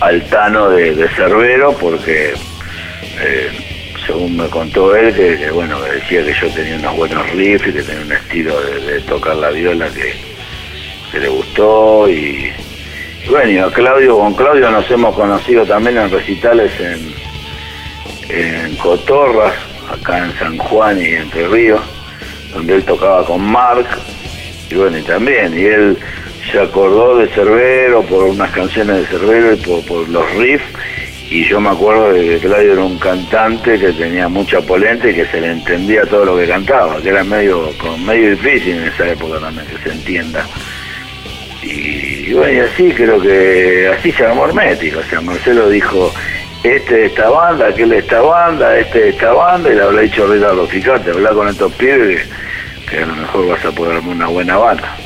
al 0.00 0.22
Tano 0.28 0.70
de, 0.70 0.94
de 0.94 1.08
Cerbero 1.08 1.72
porque 1.74 2.34
eh, 3.20 3.50
según 4.06 4.36
me 4.36 4.48
contó 4.48 4.94
él, 4.96 5.14
que, 5.14 5.36
que, 5.38 5.50
bueno, 5.50 5.80
decía 5.82 6.24
que 6.24 6.32
yo 6.32 6.52
tenía 6.52 6.76
unos 6.76 6.96
buenos 6.96 7.30
riffs 7.30 7.68
y 7.68 7.72
que 7.72 7.82
tenía 7.82 8.02
un 8.02 8.12
estilo 8.12 8.60
de, 8.60 9.00
tocar 9.00 9.36
la 9.36 9.50
viola 9.50 9.88
que, 9.90 10.14
le 11.18 11.28
gustó 11.28 12.08
y, 12.08 12.52
bueno, 13.28 13.50
y 13.50 13.58
a 13.58 13.68
Claudio, 13.70 14.16
con 14.16 14.34
Claudio 14.34 14.70
nos 14.70 14.88
hemos 14.90 15.14
conocido 15.14 15.66
también 15.66 15.98
en 15.98 16.10
recitales 16.10 16.72
en, 16.80 17.14
en 18.28 18.76
Cotorras, 18.76 19.54
acá 19.90 20.24
en 20.24 20.38
San 20.38 20.56
Juan 20.56 21.00
y 21.00 21.06
Entre 21.06 21.48
Ríos, 21.48 21.80
donde 22.54 22.76
él 22.76 22.84
tocaba 22.84 23.24
con 23.24 23.42
Mark, 23.42 23.86
y 24.70 24.74
bueno, 24.76 24.98
y 24.98 25.02
también, 25.02 25.58
y 25.58 25.64
él 25.64 25.98
se 26.50 26.60
acordó 26.60 27.18
de 27.18 27.28
Cerbero 27.28 28.02
por 28.02 28.24
unas 28.24 28.50
canciones 28.52 28.98
de 28.98 29.06
Cerbero 29.06 29.52
y 29.52 29.56
por 29.56 30.08
los 30.08 30.34
riffs, 30.36 30.64
y 31.30 31.44
yo 31.44 31.60
me 31.60 31.70
acuerdo 31.70 32.12
de 32.12 32.28
que 32.28 32.38
Claudio 32.40 32.72
era 32.72 32.82
un 32.82 32.98
cantante 32.98 33.78
que 33.78 33.92
tenía 33.92 34.28
mucha 34.28 34.60
polenta 34.60 35.08
y 35.08 35.14
que 35.14 35.24
se 35.26 35.40
le 35.40 35.52
entendía 35.52 36.02
todo 36.02 36.24
lo 36.24 36.36
que 36.36 36.48
cantaba, 36.48 37.00
que 37.00 37.08
era 37.08 37.22
medio, 37.22 37.70
medio 38.04 38.30
difícil 38.30 38.78
en 38.78 38.88
esa 38.88 39.08
época 39.08 39.38
también 39.38 39.64
que 39.68 39.78
se 39.78 39.94
entienda. 39.94 40.44
Y, 41.62 42.32
bueno, 42.32 42.52
y 42.52 42.58
así 42.58 42.92
creo 42.92 43.20
que 43.20 43.94
así 43.96 44.10
se 44.10 44.24
armó 44.24 44.46
Hermética. 44.46 44.98
O 44.98 45.02
sea, 45.04 45.20
Marcelo 45.20 45.68
dijo, 45.68 46.12
este 46.64 46.94
de 46.94 47.06
esta 47.06 47.30
banda, 47.30 47.68
aquel 47.68 47.90
de 47.90 47.98
esta 47.98 48.20
banda, 48.20 48.76
este 48.76 48.98
de 48.98 49.08
esta 49.10 49.32
banda, 49.32 49.70
y 49.70 49.76
le 49.76 49.82
habrá 49.82 50.00
dicho 50.00 50.26
Ricardo, 50.26 50.66
fíjate, 50.66 51.10
habla 51.10 51.30
con 51.30 51.46
estos 51.46 51.72
pibes 51.74 52.26
que, 52.86 52.90
que 52.90 53.02
a 53.04 53.06
lo 53.06 53.14
mejor 53.14 53.48
vas 53.50 53.64
a 53.64 53.70
poder 53.70 53.98
armar 53.98 54.16
una 54.16 54.26
buena 54.26 54.56
banda. 54.56 54.96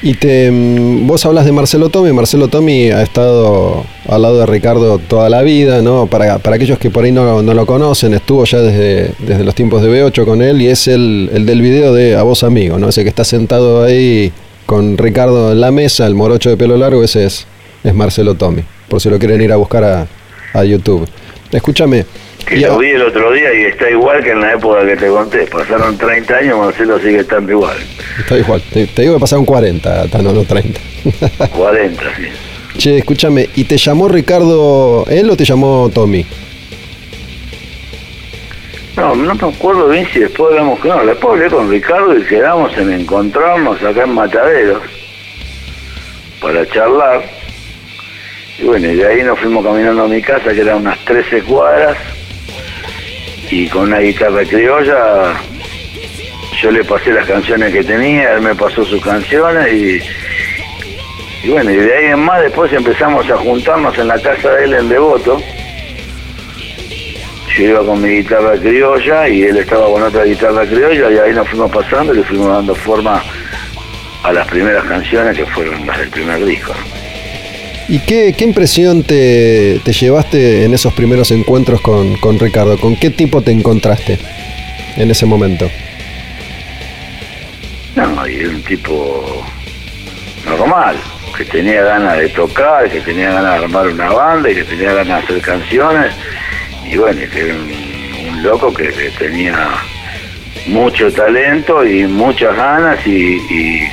Y 0.00 0.14
te, 0.14 0.50
mm, 0.50 1.06
vos 1.06 1.24
hablas 1.26 1.44
de 1.44 1.52
Marcelo 1.52 1.88
Tommy. 1.88 2.12
Marcelo 2.12 2.48
Tommy 2.48 2.90
ha 2.90 3.02
estado 3.02 3.84
al 4.06 4.22
lado 4.22 4.38
de 4.38 4.46
Ricardo 4.46 4.98
toda 4.98 5.28
la 5.28 5.42
vida, 5.42 5.82
¿no? 5.82 6.06
Para, 6.06 6.38
para 6.38 6.56
aquellos 6.56 6.78
que 6.78 6.90
por 6.90 7.04
ahí 7.04 7.12
no, 7.12 7.42
no 7.42 7.54
lo 7.54 7.66
conocen, 7.66 8.14
estuvo 8.14 8.44
ya 8.44 8.60
desde, 8.60 9.12
desde 9.18 9.44
los 9.44 9.54
tiempos 9.54 9.82
de 9.82 9.88
B8 9.90 10.24
con 10.24 10.40
él 10.40 10.62
y 10.62 10.68
es 10.68 10.86
el, 10.86 11.30
el 11.32 11.46
del 11.46 11.60
video 11.60 11.92
de 11.92 12.16
A 12.16 12.22
Vos 12.22 12.44
Amigo, 12.44 12.78
¿no? 12.78 12.88
Ese 12.90 13.02
que 13.02 13.08
está 13.08 13.24
sentado 13.24 13.82
ahí 13.82 14.32
con 14.66 14.96
Ricardo 14.96 15.50
en 15.50 15.60
la 15.60 15.72
mesa, 15.72 16.06
el 16.06 16.14
morocho 16.14 16.50
de 16.50 16.56
pelo 16.56 16.76
largo, 16.76 17.02
ese 17.02 17.24
es, 17.24 17.46
es 17.82 17.94
Marcelo 17.94 18.34
Tommy, 18.34 18.62
por 18.88 19.00
si 19.00 19.10
lo 19.10 19.18
quieren 19.18 19.40
ir 19.40 19.52
a 19.52 19.56
buscar 19.56 19.82
a, 19.82 20.06
a 20.54 20.64
YouTube. 20.64 21.08
Escúchame. 21.50 22.04
Que 22.48 22.56
y 22.60 22.64
a- 22.64 22.68
lo 22.68 22.78
vi 22.78 22.88
el 22.90 23.02
otro 23.02 23.30
día 23.32 23.52
y 23.52 23.64
está 23.66 23.90
igual 23.90 24.22
que 24.22 24.30
en 24.30 24.40
la 24.40 24.54
época 24.54 24.86
que 24.86 24.96
te 24.96 25.08
conté. 25.08 25.46
Pasaron 25.46 25.98
30 25.98 26.36
años, 26.36 26.58
Marcelo 26.58 26.98
sigue 26.98 27.18
estando 27.20 27.52
igual. 27.52 27.76
Está 28.18 28.38
igual. 28.38 28.62
Te, 28.72 28.86
te 28.86 29.02
digo 29.02 29.14
que 29.14 29.20
pasaron 29.20 29.44
40, 29.44 30.08
Tano, 30.08 30.32
no 30.32 30.44
30. 30.44 30.80
40, 31.54 32.02
sí. 32.16 32.28
che, 32.78 32.98
escúchame, 32.98 33.48
¿y 33.54 33.64
te 33.64 33.76
llamó 33.76 34.08
Ricardo 34.08 35.04
él 35.10 35.28
o 35.30 35.36
te 35.36 35.44
llamó 35.44 35.90
Tommy? 35.92 36.24
No, 38.96 39.14
no 39.14 39.34
me 39.34 39.48
acuerdo 39.54 39.88
bien 39.88 40.06
si 40.12 40.18
después 40.20 40.50
hablamos 40.50 40.80
con... 40.80 40.88
No, 40.90 41.06
después 41.06 41.34
hablé 41.34 41.48
con 41.50 41.70
Ricardo 41.70 42.18
y 42.18 42.22
quedamos 42.24 42.76
en 42.76 42.92
encontrarnos 42.92 43.80
acá 43.82 44.02
en 44.04 44.10
Mataderos 44.14 44.82
para 46.40 46.66
charlar. 46.68 47.22
Y 48.58 48.64
bueno, 48.64 48.88
y 48.90 48.96
de 48.96 49.06
ahí 49.06 49.22
nos 49.22 49.38
fuimos 49.38 49.64
caminando 49.64 50.02
a 50.04 50.08
mi 50.08 50.20
casa, 50.20 50.52
que 50.52 50.62
eran 50.62 50.78
unas 50.78 50.98
13 51.04 51.42
cuadras, 51.42 51.96
y 53.50 53.68
con 53.68 53.84
una 53.84 53.98
guitarra 53.98 54.44
criolla 54.44 55.34
yo 56.60 56.70
le 56.72 56.82
pasé 56.84 57.12
las 57.12 57.26
canciones 57.26 57.72
que 57.72 57.84
tenía, 57.84 58.32
él 58.34 58.40
me 58.40 58.54
pasó 58.54 58.84
sus 58.84 59.00
canciones 59.02 59.72
y, 59.72 61.46
y 61.46 61.50
bueno, 61.50 61.70
y 61.70 61.76
de 61.76 61.96
ahí 61.96 62.06
en 62.06 62.18
más 62.18 62.42
después 62.42 62.72
empezamos 62.72 63.30
a 63.30 63.36
juntarnos 63.36 63.96
en 63.96 64.08
la 64.08 64.18
casa 64.20 64.50
de 64.50 64.64
él 64.64 64.74
en 64.74 64.88
Devoto. 64.88 65.40
Yo 67.56 67.64
iba 67.64 67.84
con 67.84 68.02
mi 68.02 68.08
guitarra 68.08 68.56
criolla 68.56 69.28
y 69.28 69.42
él 69.42 69.56
estaba 69.58 69.86
con 69.86 70.02
otra 70.02 70.24
guitarra 70.24 70.66
criolla 70.66 71.10
y 71.10 71.18
ahí 71.18 71.32
nos 71.32 71.48
fuimos 71.48 71.70
pasando 71.70 72.12
y 72.12 72.18
le 72.18 72.24
fuimos 72.24 72.48
dando 72.48 72.74
forma 72.74 73.22
a 74.24 74.32
las 74.32 74.46
primeras 74.48 74.84
canciones 74.84 75.36
que 75.36 75.46
fueron 75.46 75.86
las 75.86 75.98
del 75.98 76.10
primer 76.10 76.44
disco. 76.44 76.74
¿Y 77.88 78.00
qué, 78.00 78.34
qué 78.36 78.44
impresión 78.44 79.02
te, 79.02 79.80
te 79.82 79.92
llevaste 79.92 80.64
en 80.64 80.74
esos 80.74 80.92
primeros 80.92 81.30
encuentros 81.30 81.80
con, 81.80 82.16
con 82.16 82.38
Ricardo? 82.38 82.78
¿Con 82.78 82.96
qué 82.96 83.08
tipo 83.08 83.40
te 83.40 83.50
encontraste 83.50 84.18
en 84.98 85.10
ese 85.10 85.24
momento? 85.24 85.70
No, 87.96 88.26
era 88.26 88.48
un 88.50 88.62
tipo 88.62 89.42
normal, 90.44 90.96
que 91.34 91.46
tenía 91.46 91.82
ganas 91.82 92.18
de 92.18 92.28
tocar, 92.28 92.90
que 92.90 93.00
tenía 93.00 93.32
ganas 93.32 93.58
de 93.58 93.64
armar 93.64 93.88
una 93.88 94.10
banda 94.10 94.50
y 94.50 94.56
que 94.56 94.64
tenía 94.64 94.92
ganas 94.92 95.26
de 95.26 95.34
hacer 95.36 95.40
canciones. 95.40 96.12
Y 96.84 96.98
bueno, 96.98 97.22
que 97.32 97.40
era 97.40 97.54
un, 97.54 98.42
loco 98.42 98.72
que, 98.72 98.92
tenía 99.18 99.70
mucho 100.66 101.10
talento 101.10 101.84
y 101.84 102.06
muchas 102.06 102.54
ganas 102.54 103.04
y, 103.06 103.38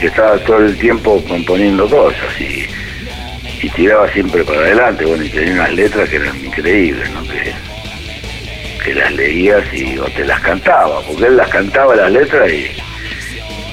que 0.01 0.07
estaba 0.07 0.37
todo 0.39 0.59
el 0.59 0.77
tiempo 0.77 1.23
componiendo 1.27 1.89
cosas 1.89 2.29
y 3.65 3.69
tiraba 3.69 4.07
siempre 4.11 4.43
para 4.43 4.59
adelante. 4.59 5.05
Bueno, 5.05 5.23
y 5.23 5.29
tenía 5.29 5.53
unas 5.53 5.73
letras 5.73 6.07
que 6.07 6.17
eran 6.17 6.45
increíbles, 6.45 7.09
¿no? 7.11 7.23
Que, 7.23 7.53
que 8.83 8.93
las 8.93 9.11
leías 9.13 9.63
y 9.73 9.97
o 9.97 10.05
te 10.05 10.23
las 10.23 10.39
cantaba, 10.41 11.01
porque 11.01 11.25
él 11.25 11.37
las 11.37 11.49
cantaba 11.49 11.95
las 11.95 12.11
letras 12.11 12.47
y, 12.51 12.67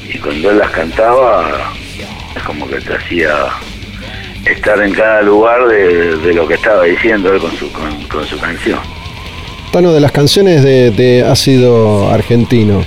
y 0.09 0.19
cuando 0.19 0.51
él 0.51 0.59
las 0.59 0.70
cantaba 0.70 1.74
es 2.35 2.43
como 2.44 2.66
que 2.66 2.81
te 2.81 2.94
hacía 2.94 3.35
estar 4.47 4.81
en 4.81 4.94
cada 4.94 5.20
lugar 5.20 5.69
de, 5.69 6.16
de 6.16 6.32
lo 6.32 6.48
que 6.48 6.55
estaba 6.55 6.85
diciendo 6.85 7.31
él 7.31 7.39
con 7.39 7.52
su, 7.52 7.70
con, 7.70 8.27
su 8.27 8.39
canción. 8.40 8.81
Tano, 9.73 9.93
de 9.93 10.01
las 10.01 10.12
canciones 10.12 10.64
de, 10.64 10.90
de 10.90 11.23
Ácido 11.23 12.10
Argentino, 12.10 12.82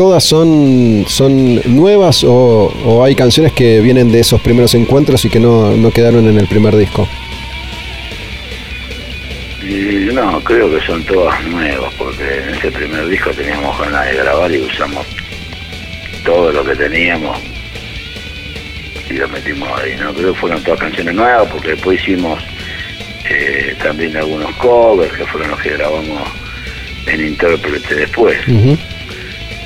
¿todas 0.00 0.24
son, 0.24 1.04
son 1.08 1.60
nuevas 1.76 2.24
o, 2.24 2.72
o 2.86 3.04
hay 3.04 3.14
canciones 3.14 3.52
que 3.52 3.82
vienen 3.82 4.10
de 4.10 4.20
esos 4.20 4.40
primeros 4.40 4.74
encuentros 4.74 5.26
y 5.26 5.28
que 5.28 5.38
no, 5.38 5.76
no 5.76 5.90
quedaron 5.90 6.26
en 6.26 6.38
el 6.38 6.46
primer 6.46 6.74
disco? 6.74 7.06
Y 9.62 10.08
no, 10.10 10.40
creo 10.40 10.70
que 10.70 10.80
son 10.86 11.04
todas 11.04 11.44
nuevas, 11.44 11.92
porque 11.98 12.22
en 12.22 12.54
ese 12.54 12.72
primer 12.72 13.08
disco 13.08 13.28
teníamos 13.32 13.78
ganas 13.78 14.06
de 14.06 14.14
grabar 14.14 14.50
y 14.50 14.60
usamos 14.60 15.06
todo 16.24 16.50
lo 16.50 16.64
que 16.64 16.76
teníamos 16.76 17.38
y 19.10 19.12
lo 19.12 19.28
metimos 19.28 19.68
ahí, 19.82 19.96
¿no? 20.00 20.14
Creo 20.14 20.32
que 20.32 20.40
fueron 20.40 20.62
todas 20.62 20.80
canciones 20.80 21.14
nuevas, 21.14 21.46
porque 21.52 21.72
después 21.72 22.00
hicimos 22.00 22.42
eh, 23.28 23.76
también 23.82 24.16
algunos 24.16 24.50
covers, 24.52 25.12
que 25.12 25.26
fueron 25.26 25.50
los 25.50 25.60
que 25.60 25.76
grabamos 25.76 26.22
en 27.06 27.20
intérprete 27.20 27.96
después. 27.96 28.38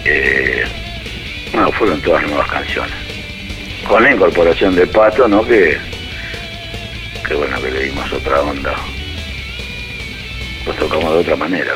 Eh, 0.05 0.65
no, 1.55 1.71
fueron 1.73 2.01
todas 2.03 2.23
nuevas 2.25 2.49
canciones. 2.51 2.95
Con 3.87 4.03
la 4.03 4.13
incorporación 4.13 4.75
de 4.75 4.87
Pato, 4.87 5.29
¿no? 5.29 5.45
Que, 5.45 5.79
que 7.27 7.35
bueno, 7.35 7.61
que 7.61 7.71
le 7.71 7.85
dimos 7.85 8.13
otra 8.13 8.43
onda. 8.43 8.75
Los 10.67 10.77
tocamos 10.77 11.13
de 11.13 11.19
otra 11.21 11.37
manera. 11.37 11.75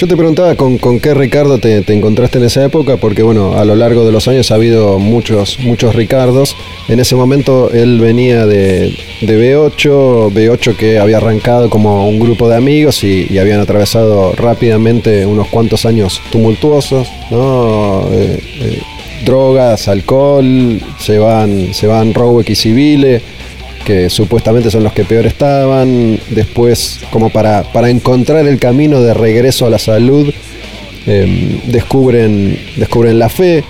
Yo 0.00 0.08
te 0.08 0.16
preguntaba 0.16 0.54
con, 0.54 0.78
con 0.78 0.98
qué 0.98 1.12
Ricardo 1.12 1.58
te, 1.58 1.82
te 1.82 1.92
encontraste 1.92 2.38
en 2.38 2.44
esa 2.44 2.64
época, 2.64 2.96
porque 2.96 3.22
bueno, 3.22 3.58
a 3.58 3.66
lo 3.66 3.74
largo 3.74 4.06
de 4.06 4.12
los 4.12 4.28
años 4.28 4.50
ha 4.50 4.54
habido 4.54 4.98
muchos, 4.98 5.58
muchos 5.60 5.94
Ricardos. 5.94 6.56
En 6.88 7.00
ese 7.00 7.16
momento 7.16 7.70
él 7.70 8.00
venía 8.00 8.46
de, 8.46 8.96
de 9.20 9.58
B8, 9.68 10.32
B8 10.32 10.76
que 10.76 10.98
había 10.98 11.18
arrancado 11.18 11.68
como 11.68 12.08
un 12.08 12.18
grupo 12.18 12.48
de 12.48 12.56
amigos 12.56 13.04
y, 13.04 13.38
habían 13.38 13.60
atravesado 13.60 14.32
rápidamente 14.32 15.26
unos 15.26 15.48
cuantos 15.48 15.84
años 15.84 16.22
tumultuosos, 16.32 17.12
¿no? 17.30 18.08
Eh, 18.10 18.40
eh, 18.62 18.82
drogas, 19.26 19.86
alcohol, 19.86 20.80
se 20.98 21.18
van, 21.18 21.74
se 21.74 21.86
van 21.86 22.14
Rowek 22.14 22.48
y 22.48 22.54
Civile 22.54 23.20
que 23.84 24.10
supuestamente 24.10 24.70
son 24.70 24.84
los 24.84 24.92
que 24.92 25.04
peor 25.04 25.26
estaban, 25.26 26.18
después 26.30 27.00
como 27.10 27.30
para, 27.30 27.64
para 27.72 27.90
encontrar 27.90 28.46
el 28.46 28.58
camino 28.58 29.00
de 29.00 29.14
regreso 29.14 29.66
a 29.66 29.70
la 29.70 29.78
salud, 29.78 30.32
eh, 31.06 31.60
descubren, 31.66 32.58
descubren 32.76 33.18
la 33.18 33.28
fe, 33.28 33.64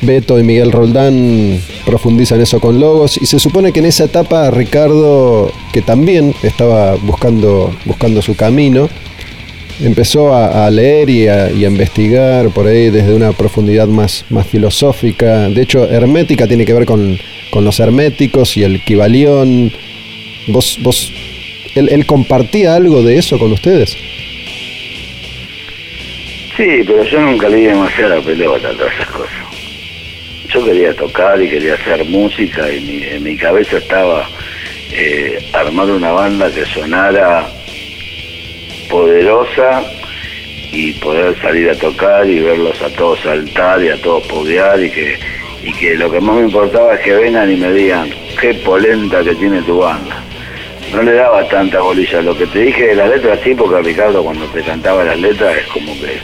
Beto 0.00 0.38
y 0.38 0.44
Miguel 0.44 0.72
Roldán 0.72 1.60
profundizan 1.84 2.40
eso 2.40 2.60
con 2.60 2.78
Logos. 2.78 3.18
Y 3.20 3.26
se 3.26 3.38
supone 3.38 3.72
que 3.72 3.80
en 3.80 3.86
esa 3.86 4.04
etapa 4.04 4.50
Ricardo, 4.50 5.52
que 5.72 5.82
también 5.82 6.34
estaba 6.42 6.94
buscando, 6.96 7.74
buscando 7.84 8.22
su 8.22 8.36
camino, 8.36 8.88
empezó 9.80 10.34
a, 10.34 10.70
leer 10.70 11.10
y 11.10 11.28
a, 11.28 11.50
investigar 11.50 12.50
por 12.50 12.66
ahí 12.66 12.90
desde 12.90 13.14
una 13.14 13.32
profundidad 13.32 13.86
más, 13.86 14.24
filosófica. 14.50 15.48
De 15.48 15.62
hecho, 15.62 15.88
hermética 15.88 16.46
tiene 16.46 16.64
que 16.64 16.74
ver 16.74 16.86
con, 16.86 17.18
los 17.54 17.80
herméticos 17.80 18.56
y 18.56 18.64
el 18.64 18.82
Kibalión. 18.84 19.72
¿Vos, 20.48 20.78
vos, 20.82 21.12
él, 21.74 22.06
compartía 22.06 22.74
algo 22.74 23.02
de 23.02 23.18
eso 23.18 23.38
con 23.38 23.52
ustedes? 23.52 23.96
Sí, 26.56 26.82
pero 26.86 27.04
yo 27.04 27.20
nunca 27.20 27.48
le 27.48 27.56
di 27.56 27.66
demasiada 27.66 28.20
pelota 28.20 28.70
todas 28.72 28.92
esas 28.94 29.08
cosas. 29.08 29.36
Yo 30.48 30.64
quería 30.64 30.94
tocar 30.94 31.40
y 31.40 31.48
quería 31.50 31.74
hacer 31.74 32.04
música 32.06 32.72
y 32.72 32.80
mi- 32.80 33.04
en 33.04 33.22
mi 33.22 33.36
cabeza 33.36 33.76
estaba 33.76 34.28
eh, 34.92 35.38
armar 35.52 35.90
una 35.90 36.10
banda 36.10 36.50
que 36.50 36.64
sonara 36.64 37.52
poderosa 38.88 39.82
y 40.72 40.92
poder 40.94 41.40
salir 41.40 41.70
a 41.70 41.74
tocar 41.74 42.28
y 42.28 42.40
verlos 42.40 42.80
a 42.82 42.90
todos 42.90 43.20
saltar 43.20 43.82
y 43.82 43.88
a 43.88 44.00
todos 44.02 44.26
podear 44.26 44.82
y 44.82 44.90
que, 44.90 45.18
y 45.62 45.72
que 45.72 45.94
lo 45.94 46.10
que 46.10 46.20
más 46.20 46.36
me 46.36 46.42
importaba 46.42 46.94
es 46.94 47.00
que 47.00 47.14
vengan 47.14 47.50
y 47.50 47.56
me 47.56 47.72
digan 47.72 48.10
qué 48.40 48.54
polenta 48.54 49.22
que 49.24 49.34
tiene 49.34 49.62
tu 49.62 49.78
banda. 49.78 50.22
No 50.92 51.02
le 51.02 51.12
daba 51.12 51.46
tanta 51.48 51.80
bolilla. 51.80 52.22
Lo 52.22 52.36
que 52.36 52.46
te 52.46 52.60
dije 52.60 52.88
de 52.88 52.94
las 52.94 53.10
letras, 53.10 53.38
sí, 53.44 53.54
porque 53.54 53.82
Ricardo 53.82 54.24
cuando 54.24 54.46
te 54.46 54.62
cantaba 54.62 55.04
las 55.04 55.18
letras 55.18 55.56
es 55.56 55.66
como 55.66 55.92
que 55.94 56.18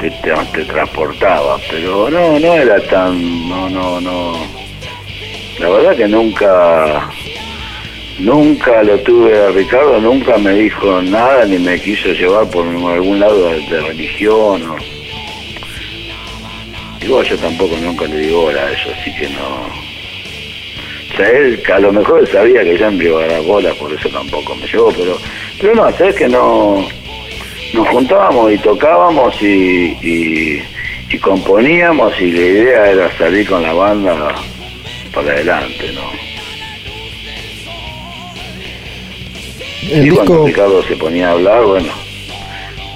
te, 0.00 0.10
te, 0.10 0.32
te 0.52 0.64
transportaba, 0.64 1.58
pero 1.70 2.10
no, 2.10 2.38
no 2.38 2.54
era 2.54 2.80
tan, 2.86 3.48
no, 3.48 3.68
no, 3.68 4.00
no. 4.00 4.32
La 5.58 5.68
verdad 5.68 5.96
que 5.96 6.08
nunca, 6.08 7.08
nunca 8.18 8.82
lo 8.82 8.98
tuve 9.00 9.38
a 9.38 9.50
Ricardo, 9.50 10.00
nunca 10.00 10.38
me 10.38 10.52
dijo 10.52 11.02
nada 11.02 11.44
ni 11.44 11.58
me 11.58 11.80
quiso 11.80 12.08
llevar 12.12 12.48
por 12.50 12.66
algún 12.66 13.20
lado 13.20 13.50
de, 13.50 13.80
religión. 13.80 14.62
O... 14.70 14.76
Digo, 17.00 17.22
yo 17.22 17.36
tampoco 17.38 17.76
nunca 17.76 18.06
le 18.06 18.18
digo 18.18 18.48
a 18.48 18.72
eso, 18.72 18.90
así 18.98 19.14
que 19.14 19.28
no. 19.28 19.86
O 21.12 21.16
sea, 21.16 21.28
él 21.30 21.62
a 21.72 21.78
lo 21.78 21.92
mejor 21.92 22.28
sabía 22.28 22.62
que 22.62 22.76
ya 22.76 22.90
me 22.90 23.04
iba 23.04 23.22
a 23.22 23.26
dar 23.26 23.42
bola, 23.42 23.72
por 23.74 23.92
eso 23.92 24.08
tampoco 24.10 24.54
me 24.56 24.66
llevó, 24.66 24.92
pero, 24.92 25.16
pero 25.60 25.74
no, 25.74 25.90
sabes 25.96 26.14
que 26.16 26.28
no, 26.28 26.86
nos 27.72 27.88
juntábamos 27.88 28.52
y 28.52 28.58
tocábamos 28.58 29.40
y, 29.40 29.96
y, 30.02 30.62
y 31.10 31.18
componíamos 31.18 32.20
y 32.20 32.32
la 32.32 32.40
idea 32.40 32.90
era 32.90 33.18
salir 33.18 33.48
con 33.48 33.62
la 33.62 33.72
banda 33.72 34.34
para 35.14 35.32
adelante, 35.32 35.92
¿no? 35.94 36.25
El 39.90 40.06
y 40.06 40.10
cuando 40.10 40.32
disco, 40.32 40.46
Ricardo 40.46 40.82
se 40.82 40.96
ponía 40.96 41.28
a 41.28 41.32
hablar, 41.32 41.64
bueno, 41.64 41.92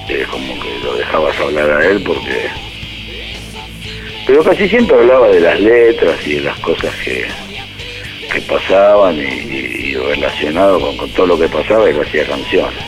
es 0.08 0.26
como 0.28 0.54
que 0.60 0.78
lo 0.84 0.94
dejabas 0.96 1.38
hablar 1.40 1.70
a 1.70 1.86
él 1.86 2.02
porque... 2.04 2.46
Pero 4.26 4.44
casi 4.44 4.68
siempre 4.68 4.96
hablaba 4.96 5.28
de 5.28 5.40
las 5.40 5.58
letras 5.60 6.16
y 6.26 6.34
de 6.34 6.40
las 6.42 6.58
cosas 6.60 6.94
que, 7.04 7.24
que 8.32 8.40
pasaban 8.42 9.16
y, 9.16 9.20
y- 9.22 9.90
y 9.90 9.94
relacionado 9.94 10.80
con, 10.80 10.96
con 10.96 11.10
todo 11.14 11.26
lo 11.26 11.38
que 11.38 11.48
pasaba 11.48 11.90
y 11.90 11.94
lo 11.94 12.02
hacía 12.02 12.24
canciones. 12.26 12.78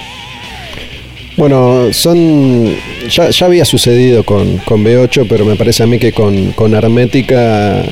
bueno, 1.36 1.92
son. 1.92 2.76
Ya, 3.08 3.30
ya 3.30 3.46
había 3.46 3.64
sucedido 3.64 4.22
con, 4.24 4.58
con 4.58 4.84
B8, 4.84 5.26
pero 5.28 5.44
me 5.44 5.56
parece 5.56 5.82
a 5.82 5.86
mí 5.86 5.98
que 5.98 6.12
con, 6.12 6.52
con 6.52 6.74
Hermética 6.74 7.82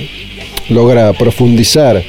logra 0.68 1.12
profundizar 1.14 2.00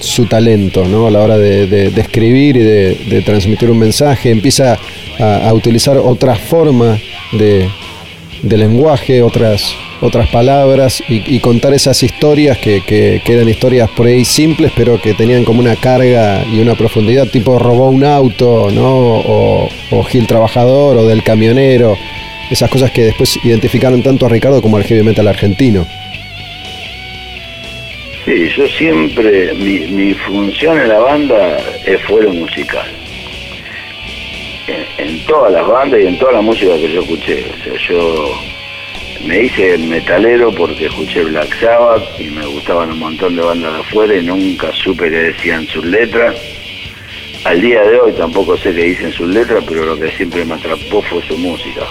su 0.00 0.26
talento 0.26 0.84
¿no? 0.84 1.06
a 1.06 1.10
la 1.10 1.20
hora 1.20 1.38
de, 1.38 1.92
escribir 1.96 2.56
y 2.56 2.62
de, 2.62 3.22
transmitir 3.24 3.70
un 3.70 3.78
mensaje. 3.78 4.30
Empieza 4.30 4.78
a, 5.18 5.52
utilizar 5.52 5.96
otra 5.96 6.34
forma 6.36 6.98
de, 7.32 7.68
lenguaje, 8.42 9.22
otras, 9.22 9.74
otras 10.00 10.28
palabras 10.28 11.02
y, 11.08 11.38
contar 11.40 11.74
esas 11.74 12.02
historias 12.02 12.58
que 12.58 13.22
eran 13.26 13.48
historias 13.48 13.90
por 13.90 14.06
ahí 14.06 14.24
simples, 14.24 14.72
pero 14.76 15.00
que 15.00 15.14
tenían 15.14 15.44
como 15.44 15.60
una 15.60 15.76
carga 15.76 16.44
y 16.52 16.60
una 16.60 16.74
profundidad, 16.74 17.26
tipo 17.28 17.58
robó 17.58 17.90
un 17.90 18.04
auto, 18.04 18.70
¿no? 18.70 18.96
o, 19.18 19.68
o 19.90 20.02
Gil 20.04 20.26
Trabajador, 20.26 20.96
o 20.96 21.06
del 21.06 21.22
camionero. 21.22 21.96
esas 22.50 22.70
cosas 22.70 22.90
que 22.90 23.04
después 23.04 23.38
identificaron 23.44 24.02
tanto 24.02 24.26
a 24.26 24.28
Ricardo 24.28 24.62
como 24.62 24.76
al 24.76 24.84
heavy 24.84 25.02
metal 25.02 25.28
argentino. 25.28 25.86
Sí, 28.28 28.46
yo 28.54 28.68
siempre, 28.68 29.54
mi, 29.54 30.12
función 30.12 30.78
en 30.78 30.88
la 30.90 30.98
banda 30.98 31.56
es 31.86 31.98
fuero 32.02 32.30
musical. 32.30 32.86
En, 34.98 35.24
todas 35.24 35.50
las 35.50 35.66
bandas 35.66 35.98
y 35.98 36.08
en 36.08 36.18
toda 36.18 36.32
la 36.32 36.42
música 36.42 36.74
que 36.74 36.92
yo 36.92 37.00
escuché. 37.00 37.46
O 37.50 37.64
sea, 37.64 37.88
yo 37.88 38.38
me 39.24 39.44
hice 39.44 39.78
metalero 39.78 40.52
porque 40.52 40.86
escuché 40.86 41.24
Black 41.24 41.58
Sabbath 41.58 42.02
y 42.20 42.24
me 42.24 42.44
gustaban 42.44 42.92
un 42.92 42.98
montón 42.98 43.34
de 43.34 43.40
bandas 43.40 43.72
de 43.72 43.80
afuera 43.80 44.14
y 44.14 44.22
nunca 44.22 44.74
supe 44.74 45.08
qué 45.08 45.32
decían 45.32 45.66
sus 45.68 45.86
letras. 45.86 46.36
Al 47.44 47.62
día 47.62 47.80
de 47.80 47.98
hoy 47.98 48.12
tampoco 48.12 48.58
sé 48.58 48.74
qué 48.74 48.82
dicen 48.82 49.10
sus 49.10 49.28
letras, 49.28 49.64
pero 49.66 49.86
lo 49.86 49.98
que 49.98 50.10
siempre 50.10 50.44
me 50.44 50.52
atrapó 50.52 51.00
fue 51.00 51.22
su 51.22 51.38
música. 51.38 51.86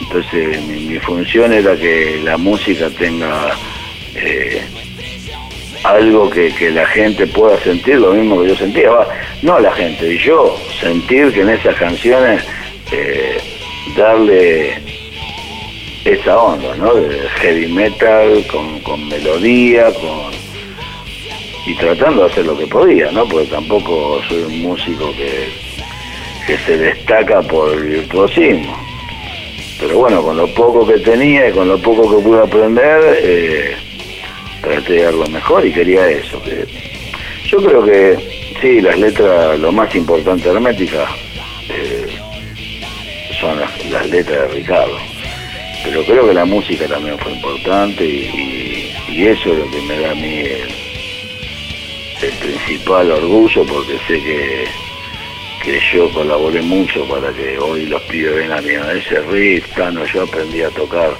Entonces 0.00 0.62
mi, 0.68 0.78
mi 0.84 1.00
función 1.00 1.52
era 1.52 1.74
que 1.74 2.20
la 2.22 2.36
música 2.36 2.88
tenga 2.90 3.50
eh, 4.14 4.62
algo 5.84 6.28
que, 6.30 6.52
que 6.54 6.70
la 6.70 6.86
gente 6.86 7.26
pueda 7.26 7.58
sentir 7.60 7.96
lo 7.96 8.12
mismo 8.12 8.42
que 8.42 8.48
yo 8.48 8.56
sentía. 8.56 8.90
No 9.42 9.58
la 9.58 9.72
gente, 9.72 10.18
yo 10.18 10.56
sentir 10.80 11.32
que 11.32 11.42
en 11.42 11.50
esas 11.50 11.76
canciones 11.76 12.44
eh, 12.92 13.38
darle 13.96 14.78
esa 16.04 16.38
onda, 16.38 16.74
¿no? 16.76 16.94
De 16.94 17.28
heavy 17.40 17.68
metal, 17.68 18.44
con, 18.50 18.80
con 18.80 19.08
melodía, 19.08 19.92
con 19.94 20.30
y 21.66 21.74
tratando 21.74 22.24
de 22.24 22.32
hacer 22.32 22.46
lo 22.46 22.58
que 22.58 22.66
podía, 22.66 23.10
¿no? 23.12 23.26
Porque 23.28 23.46
tampoco 23.48 24.20
soy 24.28 24.42
un 24.42 24.62
músico 24.62 25.12
que, 25.12 25.48
que 26.46 26.58
se 26.58 26.76
destaca 26.78 27.42
por 27.42 27.72
el 27.74 27.84
virtuosismo. 27.84 28.76
Pero 29.78 29.98
bueno, 29.98 30.22
con 30.22 30.36
lo 30.36 30.46
poco 30.54 30.86
que 30.86 30.98
tenía 30.98 31.48
y 31.48 31.52
con 31.52 31.68
lo 31.68 31.78
poco 31.78 32.16
que 32.16 32.22
pude 32.22 32.42
aprender, 32.42 33.18
eh, 33.22 33.76
traté 34.60 34.92
de 34.92 35.28
mejor 35.30 35.66
y 35.66 35.72
quería 35.72 36.08
eso. 36.08 36.40
yo 37.46 37.58
creo 37.58 37.84
que 37.84 38.18
sí, 38.60 38.80
las 38.80 38.98
letras, 38.98 39.58
lo 39.58 39.72
más 39.72 39.94
importante 39.94 40.48
Hermética 40.48 41.06
eh, 41.68 42.06
son 43.40 43.58
las, 43.58 44.06
letras 44.10 44.48
de 44.48 44.48
Ricardo. 44.48 44.98
Pero 45.84 46.04
creo 46.04 46.28
que 46.28 46.34
la 46.34 46.44
música 46.44 46.86
también 46.86 47.18
fue 47.18 47.32
importante 47.32 48.04
y, 48.04 48.92
eso 49.08 49.52
es 49.52 49.58
lo 49.58 49.70
que 49.70 49.82
me 49.82 49.98
da 49.98 50.12
a 50.12 50.14
mí 50.14 50.38
el, 50.38 52.32
principal 52.40 53.10
orgullo 53.10 53.64
porque 53.66 53.98
sé 54.06 54.22
que, 54.22 54.64
que 55.62 55.80
yo 55.92 56.10
colaboré 56.10 56.62
mucho 56.62 57.06
para 57.06 57.32
que 57.32 57.58
hoy 57.58 57.86
los 57.86 58.00
pibes 58.02 58.36
vengan 58.36 58.64
digan 58.64 58.96
ese 58.96 59.20
riff, 59.22 59.66
Tano, 59.74 60.04
yo 60.06 60.22
aprendí 60.22 60.62
a 60.62 60.70
tocar 60.70 61.10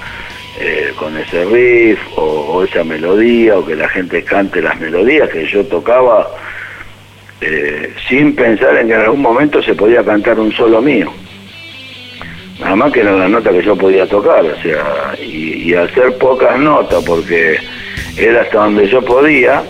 eh, 0.59 0.93
con 0.97 1.16
ese 1.16 1.44
riff 1.44 1.98
o, 2.16 2.64
esa 2.64 2.85
melodía 2.85 3.56
o 3.56 3.64
que 3.64 3.77
la 3.77 3.89
gente 3.89 4.22
cante 4.24 4.60
las 4.60 4.78
melodías 4.81 5.28
que 5.31 5.47
yo 5.47 5.64
tocaba 5.64 6.28
eh, 7.40 7.94
sin 8.09 8.35
pensar 8.35 8.77
en 8.77 8.89
que 8.89 8.94
en 8.94 9.01
algún 9.01 9.22
momento 9.22 9.62
se 9.62 9.74
podía 9.74 10.05
cantar 10.05 10.39
un 10.39 10.52
solo 10.52 10.82
mío. 10.82 11.10
Nada 12.59 12.77
más 12.77 12.93
que 12.93 13.01
era 13.01 13.12
la 13.12 13.28
nota 13.28 13.51
que 13.51 13.62
yo 13.62 13.74
podía 13.74 14.06
tocar, 14.06 14.44
o 14.44 14.62
sea, 14.62 15.14
y, 15.18 15.72
hacer 15.72 16.18
pocas 16.18 16.59
notas 16.59 17.02
porque 17.05 17.59
era 18.18 18.43
hasta 18.43 18.59
donde 18.59 18.86
yo 18.89 19.01
podía, 19.01 19.62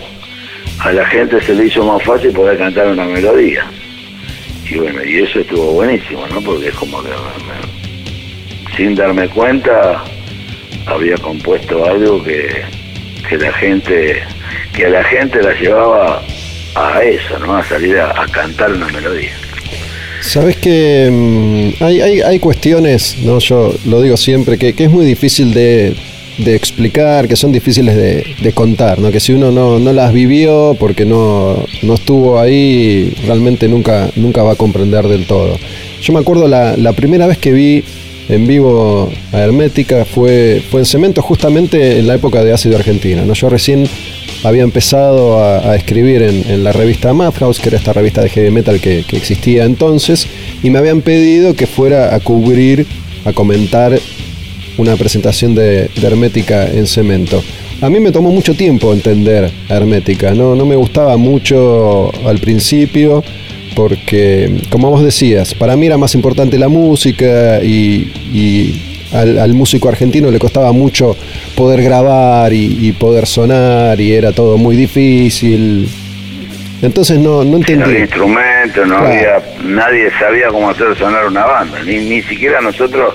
a 0.81 0.93
la 0.93 1.07
gente 1.07 1.41
se 1.43 1.55
le 1.55 1.67
hizo 1.67 1.85
más 1.85 2.03
fácil 2.03 2.33
poder 2.33 2.59
cantar 2.59 2.89
una 2.89 3.05
melodía. 3.05 3.65
Y 4.69 4.79
bueno, 4.79 5.05
y 5.05 5.19
eso 5.19 5.41
estuvo 5.41 5.73
buenísimo, 5.73 6.27
¿no? 6.29 6.41
Porque 6.41 6.69
es 6.69 6.75
como 6.75 7.01
que 7.03 7.11
sin 8.77 8.95
darme 8.95 9.29
cuenta 9.29 10.03
había 10.87 11.17
compuesto 11.17 11.85
algo 11.85 12.23
que, 12.23 12.63
que 13.29 13.39
la 13.39 13.53
gente, 13.53 14.23
que 14.75 14.87
a 14.87 14.91
la 14.91 15.05
gente 15.05 15.43
la 15.43 15.55
llevaba 15.55 16.23
a 16.75 17.03
eso, 17.03 17.39
¿no? 17.39 17.57
A 17.57 17.65
salir 17.65 17.99
a, 17.99 18.27
cantar 18.33 18.73
una 18.73 18.89
melodía. 18.89 19.33
Sabes 20.21 20.57
que 20.57 21.09
mm, 21.11 21.83
hay, 21.83 22.01
hay, 22.01 22.21
hay 22.21 22.39
cuestiones, 22.39 23.19
¿no? 23.23 23.39
yo 23.39 23.75
lo 23.87 24.03
digo 24.03 24.17
siempre, 24.17 24.59
que, 24.59 24.75
que 24.75 24.85
es 24.85 24.91
muy 24.91 25.07
difícil 25.07 25.55
de, 25.55 25.95
de 26.45 26.55
explicar, 26.55 27.29
que 27.29 27.37
son 27.37 27.53
difíciles 27.53 27.97
de, 27.97 28.25
de 28.41 28.53
contar, 28.53 28.99
¿no? 28.99 29.11
que 29.11 29.21
si 29.21 29.33
uno 29.33 29.51
no, 29.51 29.79
no 29.79 29.93
las 29.93 30.13
vivió 30.13 30.77
porque 30.79 31.05
no, 31.05 31.65
no 31.83 31.95
estuvo 31.95 32.39
ahí, 32.39 33.15
realmente 33.27 33.69
nunca, 33.69 34.11
nunca 34.17 34.43
va 34.43 34.53
a 34.53 34.57
comprender 34.57 35.07
del 35.09 35.27
todo. 35.27 35.59
Yo 36.01 36.13
me 36.13 36.21
acuerdo 36.21 36.49
la, 36.49 36.77
la 36.77 36.93
primera 36.93 37.27
vez 37.27 37.39
que 37.39 37.53
vi 37.53 37.85
en 38.31 38.47
vivo 38.47 39.11
a 39.33 39.39
Hermética 39.39 40.05
fue, 40.05 40.63
fue 40.71 40.81
en 40.81 40.87
Cemento 40.87 41.21
justamente 41.21 41.99
en 41.99 42.07
la 42.07 42.15
época 42.15 42.45
de 42.45 42.53
Ácido 42.53 42.77
Argentina. 42.77 43.25
¿no? 43.25 43.35
Yo 43.35 43.49
recién 43.49 43.89
había 44.45 44.63
empezado 44.63 45.43
a, 45.43 45.71
a 45.71 45.77
escribir 45.77 46.23
en, 46.23 46.49
en 46.49 46.63
la 46.63 46.73
revista 46.73 47.13
Madhouse, 47.13 47.59
que 47.59 47.71
era 47.71 47.79
esta 47.79 47.93
revista 47.93 48.23
de 48.23 48.29
heavy 48.29 48.51
metal 48.51 48.81
que, 48.81 49.05
que 49.07 49.17
existía 49.17 49.65
entonces, 49.65 50.27
y 50.63 50.71
me 50.71 50.79
habían 50.79 51.03
pedido 51.03 51.55
que 51.55 51.67
fuera 51.67 52.15
a 52.15 52.21
cubrir, 52.21 52.87
a 53.25 53.33
comentar 53.33 53.99
una 54.79 54.97
presentación 54.97 55.55
de, 55.55 55.89
de 55.89 56.07
Hermética 56.07 56.71
en 56.71 56.87
Cemento. 56.87 57.43
A 57.83 57.91
mí 57.91 57.99
me 57.99 58.13
tomó 58.13 58.31
mucho 58.31 58.55
tiempo 58.55 58.93
entender 58.93 59.51
a 59.69 59.75
Hermética, 59.75 60.35
¿no? 60.35 60.55
no 60.55 60.65
me 60.65 60.77
gustaba 60.77 61.17
mucho 61.17 62.13
al 62.27 62.39
principio 62.39 63.25
porque, 63.75 64.51
como 64.71 64.91
vos 64.91 65.03
decías, 65.05 65.55
para 65.55 65.77
mí 65.77 65.87
era 65.87 65.97
más 65.99 66.15
importante 66.15 66.59
la 66.59 66.69
música 66.69 67.61
y, 67.63 68.11
y 68.33 68.83
al, 69.13 69.39
al 69.39 69.55
músico 69.55 69.89
argentino 69.89 70.31
le 70.31 70.39
costaba 70.39 70.73
mucho 70.73 71.17
poder 71.57 71.83
grabar 71.83 72.53
y, 72.53 72.79
y 72.89 72.93
poder 72.93 73.27
sonar 73.27 74.01
y 74.01 74.13
era 74.15 74.33
todo 74.33 74.57
muy 74.57 74.77
difícil. 74.77 75.89
Entonces 76.83 77.19
no, 77.19 77.45
no 77.45 77.51
No 77.53 77.57
entendí. 77.59 77.85
había 77.85 78.01
instrumentos, 78.01 78.87
no 78.89 78.99
Claro. 78.99 79.07
había, 79.09 79.43
nadie 79.65 80.11
sabía 80.19 80.49
cómo 80.49 80.71
hacer 80.71 80.97
sonar 80.97 81.27
una 81.27 81.45
banda, 81.45 81.83
ni, 81.85 81.99
ni 81.99 82.23
siquiera 82.23 82.61
nosotros 82.61 83.15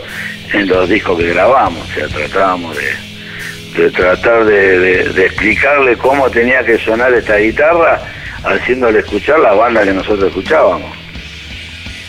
en 0.53 0.67
los 0.67 0.87
discos 0.87 1.17
que 1.19 1.29
grabamos, 1.29 1.81
o 1.89 1.93
sea, 1.93 2.07
tratábamos 2.07 2.77
de, 2.77 3.81
de 3.83 3.89
tratar 3.91 4.45
de, 4.45 4.79
de- 4.79 5.09
de 5.09 5.25
explicarle 5.25 5.97
cómo 5.97 6.29
tenía 6.29 6.63
que 6.63 6.77
sonar 6.77 7.11
esta 7.13 7.37
guitarra, 7.37 8.01
haciéndole 8.45 8.99
escuchar 8.99 9.39
la 9.39 9.53
banda 9.53 9.83
que 9.83 9.93
nosotros 9.93 10.29
escuchábamos. 10.29 11.05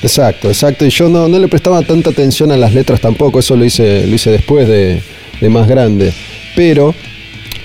Exacto, 0.03 0.49
exacto. 0.49 0.85
Y 0.85 0.91
yo 0.91 1.09
no, 1.09 1.29
no 1.29 1.39
le 1.39 1.49
prestaba 1.49 1.83
tanta 1.83 2.11
atención 2.11 2.53
a 2.53 2.57
las 2.57 2.75
letras 2.75 3.01
tampoco, 3.01 3.39
eso 3.41 3.57
lo 3.57 3.65
hice, 3.65 4.07
lo 4.07 4.15
hice 4.15 4.31
después 4.31 4.69
de, 4.69 5.03
de 5.41 5.49
más 5.49 5.67
grande. 5.67 6.13
Pero 6.55 6.95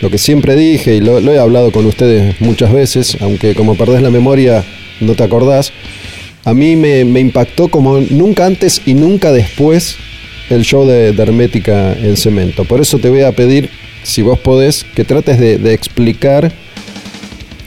lo 0.02 0.10
que 0.10 0.18
siempre 0.18 0.56
dije, 0.56 0.96
y 0.96 1.02
lo, 1.02 1.20
he 1.20 1.40
hablado 1.40 1.72
con 1.72 1.86
ustedes 1.86 2.40
muchas 2.42 2.74
veces, 2.74 3.18
aunque 3.22 3.54
como 3.54 3.76
perdés 3.76 4.02
la 4.02 4.10
memoria 4.10 4.64
no 5.00 5.14
te 5.16 5.24
acordás, 5.24 5.72
a 6.44 6.54
mí 6.54 6.76
me, 6.76 7.06
me 7.06 7.20
impactó 7.20 7.68
como 7.68 8.00
nunca 8.00 8.46
antes 8.46 8.82
y 8.86 8.94
nunca 8.96 9.32
después 9.32 9.98
el 10.50 10.64
show 10.64 10.88
de, 10.88 11.12
de 11.12 11.24
Hermética 11.24 11.94
en 11.94 12.18
Cemento. 12.18 12.66
Por 12.66 12.82
eso 12.82 12.98
te 12.98 13.10
voy 13.10 13.22
a 13.22 13.32
pedir, 13.32 13.70
si 14.04 14.22
vos 14.22 14.40
podés, 14.40 14.84
que 14.84 15.04
trates 15.04 15.40
de 15.40 15.74
explicar 15.74 16.52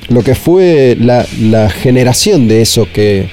lo 0.09 0.23
que 0.23 0.35
fue 0.35 0.97
la, 0.99 1.25
generación 1.71 2.49
de 2.49 2.63
eso 2.63 2.87
que, 2.93 3.29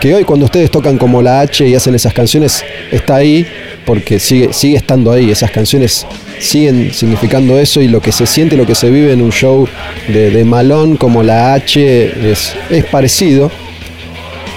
que 0.00 0.14
hoy 0.14 0.24
cuando 0.24 0.46
ustedes 0.46 0.70
tocan 0.70 0.98
como 0.98 1.22
la 1.22 1.40
H 1.40 1.66
y 1.66 1.74
hacen 1.74 1.94
esas 1.94 2.12
canciones 2.12 2.64
está 2.90 3.16
ahí 3.16 3.46
porque 3.84 4.18
sigue, 4.18 4.52
sigue 4.52 4.76
estando 4.76 5.12
ahí, 5.12 5.30
esas 5.30 5.50
canciones 5.50 6.06
siguen 6.38 6.92
significando 6.92 7.58
eso 7.58 7.80
y 7.80 7.88
lo 7.88 8.00
que 8.00 8.12
se 8.12 8.26
siente, 8.26 8.56
lo 8.56 8.66
que 8.66 8.74
se 8.74 8.90
vive 8.90 9.12
en 9.12 9.22
un 9.22 9.32
show 9.32 9.66
de, 10.08 10.30
de 10.30 10.44
malón 10.44 10.96
como 10.96 11.22
la 11.22 11.54
H 11.54 12.30
es, 12.30 12.54
es 12.70 12.84
parecido. 12.84 13.50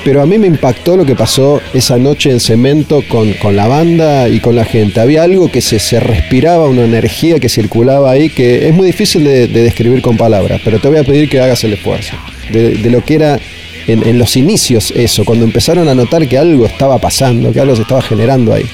Pero 0.04 0.22
a 0.22 0.26
mí 0.26 0.40
me 0.40 0.48
impactó 0.48 0.98
lo 0.98 1.06
que 1.06 1.16
pasó 1.16 1.62
esa 1.74 1.98
noche 1.98 2.32
en 2.32 2.40
cemento 2.40 3.04
con, 3.08 3.34
con 3.34 3.56
la 3.56 3.68
banda 3.68 4.28
y 4.30 4.40
con 4.40 4.56
la 4.56 4.66
gente. 4.66 5.00
Había 5.00 5.24
algo 5.24 5.52
que 5.52 5.62
se, 5.62 5.78
se 5.78 6.00
respiraba, 6.00 6.68
una 6.68 6.86
energía 6.86 7.40
que 7.40 7.50
circulaba 7.50 8.10
ahí 8.12 8.30
que 8.30 8.68
es 8.68 8.74
muy 8.74 8.88
difícil 8.88 9.24
de, 9.24 9.48
de 9.48 9.64
describir 9.64 10.02
con 10.02 10.18
palabras, 10.18 10.60
pero 10.64 10.80
te 10.80 10.88
voy 10.88 10.98
a 10.98 11.04
pedir 11.04 11.30
que 11.30 11.40
hagas 11.40 11.64
el 11.64 11.74
esfuerzo. 11.74 12.16
De, 12.50 12.72
de 12.72 12.90
lo 12.90 13.06
que 13.06 13.16
era 13.16 13.40
en, 13.88 14.08
en 14.08 14.18
los 14.18 14.36
inicios 14.36 14.92
eso, 14.96 15.24
cuando 15.24 15.46
empezaron 15.46 15.88
a 15.88 15.94
notar 15.94 16.28
que 16.28 16.38
algo 16.38 16.66
estaba 16.66 16.98
pasando, 16.98 17.54
que 17.54 17.60
algo 17.60 17.76
se 17.76 17.84
estaba 17.84 18.02
generando 18.02 18.54
ahí. 18.54 18.66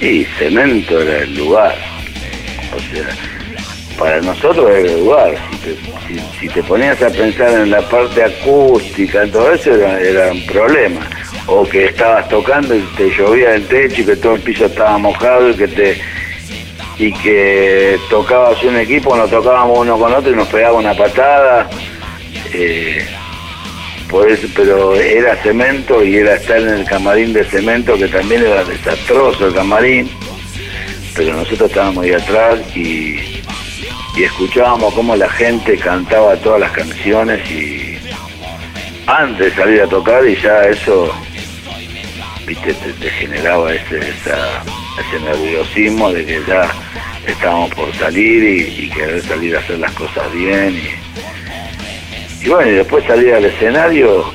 Y 0.00 0.24
cemento 0.38 1.00
era 1.00 1.22
el 1.22 1.34
lugar. 1.34 1.74
Para 3.98 4.20
nosotros 4.20 4.70
era 4.70 4.78
el 4.78 5.00
lugar. 5.00 5.34
Si 6.40 6.48
te, 6.48 6.62
ponías 6.62 7.00
a 7.02 7.10
pensar 7.10 7.50
en 7.50 7.70
la 7.70 7.80
parte 7.88 8.22
acústica, 8.22 9.26
todo 9.26 9.52
eso 9.52 9.74
era, 9.74 10.00
era 10.00 10.32
un 10.32 10.46
problema. 10.46 11.00
O 11.46 11.64
que 11.64 11.86
estabas 11.86 12.28
tocando 12.28 12.74
y 12.74 12.80
te 12.96 13.10
llovía 13.10 13.54
el 13.54 13.66
techo 13.66 14.02
y 14.02 14.04
que 14.04 14.16
todo 14.16 14.34
el 14.34 14.40
piso 14.40 14.66
estaba 14.66 14.98
mojado 14.98 15.50
y 15.50 15.54
que 15.54 15.68
te 15.68 16.00
y 16.98 17.12
que 17.12 17.98
tocabas 18.08 18.62
un 18.64 18.76
equipo, 18.76 19.14
nos 19.16 19.30
tocábamos 19.30 19.80
uno 19.80 19.98
con 19.98 20.14
otro 20.14 20.32
y 20.32 20.36
nos 20.36 20.48
pegaba 20.48 20.78
una 20.78 20.94
patada. 20.94 21.68
Eh, 22.54 23.06
por 24.08 24.30
eso, 24.30 24.46
pero 24.54 24.94
era 24.94 25.36
cemento 25.42 26.02
y 26.02 26.16
era 26.16 26.36
estar 26.36 26.58
en 26.58 26.68
el 26.68 26.84
camarín 26.84 27.32
de 27.32 27.44
cemento, 27.44 27.96
que 27.96 28.06
también 28.06 28.42
era 28.42 28.64
desastroso 28.64 29.48
el 29.48 29.54
camarín, 29.54 30.08
pero 31.14 31.34
nosotros 31.34 31.68
estábamos 31.68 32.04
ahí 32.04 32.12
atrás 32.12 32.60
y, 32.76 33.35
y 34.16 34.24
escuchábamos 34.24 34.94
cómo 34.94 35.14
la 35.14 35.28
gente 35.28 35.76
cantaba 35.76 36.36
todas 36.36 36.60
las 36.60 36.72
canciones 36.72 37.48
y 37.50 37.98
antes 39.06 39.38
de 39.38 39.62
salir 39.62 39.82
a 39.82 39.86
tocar 39.86 40.26
y 40.26 40.34
ya 40.36 40.62
eso, 40.62 41.12
viste, 42.46 42.72
te, 42.74 43.10
generaba 43.10 43.72
ese, 43.74 43.98
ese 43.98 45.20
nerviosismo 45.22 46.10
de 46.12 46.24
que 46.24 46.42
ya 46.48 46.68
estábamos 47.26 47.70
por 47.74 47.94
salir 47.96 48.42
y, 48.42 48.88
querer 48.90 49.22
salir 49.22 49.54
a 49.54 49.60
hacer 49.60 49.78
las 49.78 49.92
cosas 49.92 50.32
bien 50.32 50.80
y, 52.42 52.48
bueno, 52.48 52.70
y 52.70 52.74
después 52.74 53.04
salir 53.04 53.34
al 53.34 53.44
escenario 53.44 54.32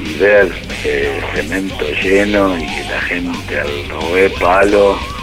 y 0.00 0.14
ver 0.14 0.52
eh, 0.84 1.20
cemento 1.34 1.84
lleno 2.02 2.58
y 2.58 2.66
la 2.88 3.00
gente 3.02 3.60
al 3.60 3.88
roer 3.88 4.32
palo. 4.34 5.15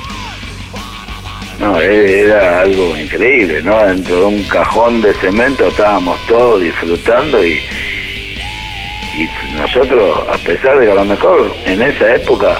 No, 1.64 1.80
e- 1.80 2.23
era 2.23 2.60
algo 2.60 2.98
increíble, 2.98 3.61
¿no? 3.64 3.85
Dentro 3.85 4.19
de 4.19 4.26
un 4.26 4.44
cajón 4.44 5.02
de 5.02 5.14
cemento 5.14 5.65
estábamos 5.68 6.19
todos 6.27 6.61
disfrutando 6.61 7.41
y, 7.45 7.61
nosotros, 9.56 10.27
a 10.27 10.38
pesar 10.40 10.77
de 10.77 10.88
que 10.88 10.91
a 10.91 10.95
lo 10.95 11.06
mejor 11.06 11.56
en 11.65 11.81
esa 11.81 12.15
época, 12.15 12.57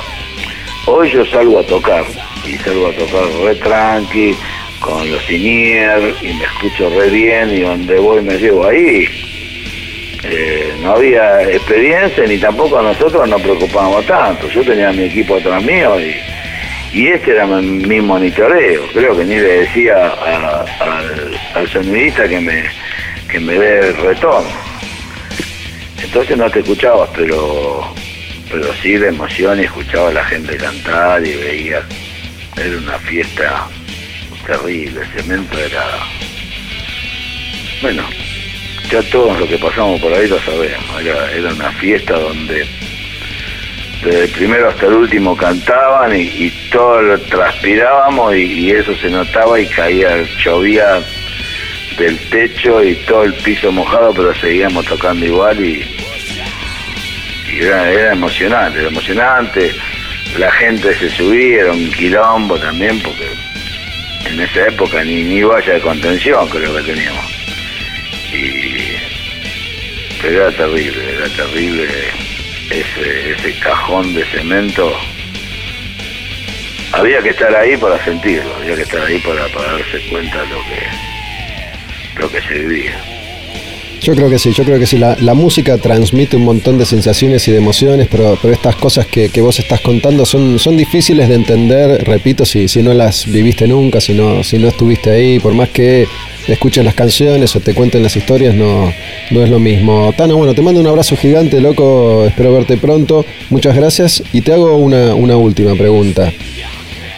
hoy 0.86 1.12
yo 1.12 1.26
salgo 1.26 1.60
a 1.60 1.64
tocar 1.64 2.06
y 2.46 2.58
salgo 2.60 2.88
a 2.88 2.92
tocar 2.94 3.26
re 3.44 3.56
tranqui, 3.56 4.38
con 4.80 5.12
los 5.12 5.22
sinier 5.26 6.16
y 6.22 6.34
me 6.34 6.46
escucho 6.46 6.90
re 6.90 7.10
bien 7.10 7.50
y 7.50 7.60
donde 7.60 8.00
voy 8.00 8.22
me 8.22 8.38
llevo 8.38 8.68
ahí. 8.68 9.06
Eh, 10.24 10.74
no 10.82 10.94
había 10.94 11.42
experiencia 11.44 12.24
ni 12.26 12.38
tampoco 12.38 12.80
a 12.80 12.84
nosotros 12.84 13.28
nos 13.28 13.42
preocupábamos 13.42 14.06
tanto. 14.06 14.48
Yo 14.48 14.64
tenía 14.64 14.94
mi 14.94 15.04
equipo 15.04 15.36
atrás 15.36 15.62
mío 15.62 16.00
y, 16.00 16.16
y 16.94 17.08
este 17.08 17.32
era 17.32 17.48
mi, 17.48 18.02
monitoreo. 18.02 18.84
Creo 18.94 19.18
que 19.18 19.26
ni 19.26 19.36
le 19.36 19.62
decía 19.62 20.14
al, 21.56 21.68
sonidista 21.68 22.28
que 22.28 22.40
me, 22.40 22.64
que 23.30 23.40
me 23.40 23.54
dé 23.54 23.88
el 23.88 23.98
retorno. 23.98 24.50
Entonces 26.04 26.38
no 26.38 26.50
te 26.52 26.60
escuchabas, 26.60 27.10
pero, 27.16 27.84
pero 28.52 28.72
sí 28.76 28.98
la 28.98 29.08
emoción 29.08 29.60
y 29.60 29.64
escuchaba 29.64 30.10
a 30.10 30.14
la 30.14 30.26
gente 30.26 30.56
cantar 30.56 31.26
y 31.26 31.34
veía. 31.34 31.82
Era 32.56 32.78
una 32.78 33.00
fiesta 33.00 33.68
terrible, 34.46 35.02
cemento 35.16 35.58
era... 35.58 35.84
Bueno, 37.82 38.04
ya 38.92 39.02
todos 39.10 39.40
los 39.40 39.50
que 39.50 39.58
pasamos 39.58 40.00
por 40.00 40.14
ahí 40.14 40.28
lo 40.28 40.40
sabemos. 40.42 41.02
Era, 41.02 41.32
era 41.32 41.54
una 41.54 41.72
fiesta 41.72 42.14
donde 42.14 42.68
desde 44.04 44.24
el 44.26 44.30
primero 44.30 44.70
hasta 44.70 44.88
el 44.88 44.94
último 44.94 45.36
cantaban 45.36 46.16
y, 46.16 46.24
y 46.24 46.50
todos 46.72 47.04
lo 47.04 47.20
transpirábamos 47.22 48.36
y, 48.36 48.72
eso 48.72 48.96
se 48.96 49.10
notaba 49.10 49.60
y 49.60 49.68
caía, 49.68 50.24
llovía 50.44 51.02
del 51.98 52.18
techo 52.30 52.84
y 52.84 52.96
todo 53.06 53.24
el 53.24 53.34
piso 53.36 53.72
mojado, 53.72 54.14
pero 54.14 54.34
seguíamos 54.36 54.86
tocando 54.86 55.26
igual 55.26 55.64
y, 55.64 55.86
era 57.60 58.14
emocionante, 58.14 58.80
era 58.80 58.88
emocionante. 58.90 59.72
La 60.38 60.52
gente 60.54 60.94
se 60.96 61.10
subía, 61.10 61.62
era 61.62 61.72
un 61.72 61.92
quilombo 61.92 62.58
también, 62.58 63.00
porque 63.02 63.28
en 64.26 64.42
esa 64.42 64.68
época 64.68 65.04
ni, 65.04 65.24
ni 65.24 65.44
valla 65.44 65.74
de 65.74 65.82
contención 65.82 66.50
creo 66.50 66.76
que 66.76 66.82
teníamos. 66.82 67.26
Y, 68.34 68.98
pero 70.20 70.48
era 70.48 70.58
terrible, 70.58 71.14
era 71.16 71.30
terrible 71.30 71.88
ese, 72.70 73.32
ese 73.32 73.60
cajón 73.60 74.14
de 74.14 74.26
cemento. 74.26 74.92
Había 76.92 77.22
que 77.22 77.30
estar 77.30 77.56
ahí 77.56 77.76
para 77.78 78.04
sentirlo, 78.04 78.56
había 78.56 78.76
que 78.76 78.84
estar 78.84 79.02
ahí 79.02 79.20
para, 79.20 79.48
para 79.48 79.74
darse 79.74 80.00
cuenta 80.10 80.42
de 80.42 80.48
lo 80.48 80.60
que, 80.64 82.22
lo 82.22 82.30
que 82.30 82.42
se 82.42 82.54
vivía. 82.54 83.04
Yo 84.04 84.14
creo 84.16 84.30
que 84.30 84.38
sí, 84.38 84.52
yo 84.52 84.66
creo 84.66 84.78
que 84.78 84.86
sí. 84.86 84.98
La, 84.98 85.16
la 85.22 85.34
música 85.34 85.78
transmite 85.78 86.36
un 86.36 86.44
montón 86.44 86.78
de 86.78 86.86
sensaciones 86.86 87.48
y 87.48 87.52
de 87.52 87.58
emociones, 87.58 88.10
pero, 88.12 88.38
pero 88.42 88.54
estas 88.54 88.76
cosas 88.76 89.08
que, 89.08 89.30
que 89.30 89.40
vos 89.40 89.58
estás 89.60 89.80
contando 89.80 90.26
son, 90.26 90.60
son 90.60 90.76
difíciles 90.76 91.30
de 91.30 91.36
entender, 91.36 92.04
repito, 92.04 92.44
si, 92.44 92.68
si 92.68 92.84
no 92.84 92.94
las 92.94 93.26
viviste 93.26 93.66
nunca, 93.66 94.02
si 94.02 94.14
no, 94.14 94.44
si 94.44 94.58
no 94.60 94.68
estuviste 94.68 95.10
ahí, 95.10 95.40
por 95.40 95.54
más 95.54 95.70
que 95.70 96.06
escuches 96.48 96.84
las 96.84 96.94
canciones 96.94 97.56
o 97.56 97.60
te 97.62 97.74
cuenten 97.74 98.04
las 98.04 98.16
historias, 98.16 98.54
no, 98.56 98.92
no 99.32 99.44
es 99.44 99.50
lo 99.50 99.60
mismo. 99.60 100.14
Tano, 100.18 100.36
bueno, 100.38 100.54
te 100.54 100.62
mando 100.62 100.82
un 100.82 100.88
abrazo 100.88 101.16
gigante, 101.16 101.62
loco, 101.62 102.26
espero 102.26 102.52
verte 102.54 102.78
pronto. 102.78 103.24
Muchas 103.50 103.76
gracias 103.76 104.22
y 104.34 104.42
te 104.42 104.52
hago 104.54 104.76
una, 104.78 105.16
una 105.16 105.38
última 105.38 105.74
pregunta. 105.76 106.32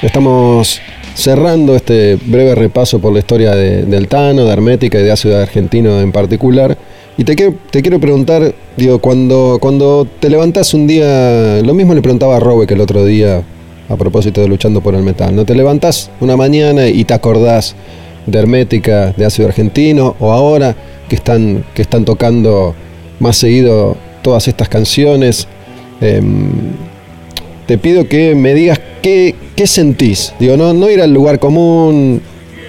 Estamos 0.01 0.81
cerrando 1.15 1.75
este 1.75 2.17
breve 2.25 2.55
repaso 2.55 2.99
por 2.99 3.13
la 3.13 3.19
historia 3.19 3.55
de- 3.55 3.83
del 3.85 4.07
Tano, 4.07 4.45
de 4.45 4.51
Hermética 4.51 4.99
y 4.99 5.03
de 5.03 5.11
Ácido 5.11 5.39
Argentino 5.41 5.99
en 6.01 6.11
particular. 6.11 6.77
Y 7.17 7.23
te 7.23 7.35
quiero, 7.35 7.55
te 7.71 7.81
quiero 7.81 7.99
preguntar, 7.99 8.53
digo, 8.75 8.99
cuando, 8.99 9.57
cuando 9.61 10.05
te 10.19 10.29
levantás 10.29 10.73
un 10.73 10.85
día, 10.85 11.61
lo 11.63 11.73
mismo 11.73 11.93
le 11.93 12.01
preguntaba 12.01 12.35
a 12.35 12.39
Robe 12.41 12.67
que 12.67 12.73
el 12.73 12.81
otro 12.81 13.05
día 13.05 13.41
a 13.87 13.95
propósito 13.95 14.41
de 14.41 14.47
Luchando 14.49 14.81
por 14.81 14.95
el 14.95 15.03
Metal, 15.03 15.33
¿no? 15.33 15.45
Te 15.45 15.55
levantás 15.55 16.09
una 16.19 16.35
mañana 16.35 16.87
y 16.89 17.05
te 17.05 17.13
acordás 17.13 17.75
de 18.25 18.39
Hermética, 18.39 19.13
de 19.15 19.25
Ácido 19.25 19.47
Argentino, 19.47 20.15
o 20.19 20.31
ahora 20.31 20.75
que 21.07 21.15
están, 21.15 21.63
que 21.73 21.81
están 21.81 22.05
tocando 22.05 22.75
más 23.19 23.37
seguido 23.37 23.97
todas 24.21 24.47
estas 24.47 24.69
canciones. 24.69 25.47
em, 26.01 26.73
te 27.67 27.77
pido 27.77 28.07
que 28.07 28.35
me 28.35 28.53
digas 28.53 28.79
qué, 29.01 29.35
qué 29.55 29.65
sentís. 29.65 30.33
Digo, 30.39 30.57
no, 30.57 30.73
no 30.73 30.89
ir 30.89 31.01
al 31.01 31.13
lugar 31.13 31.39
común 31.39 32.21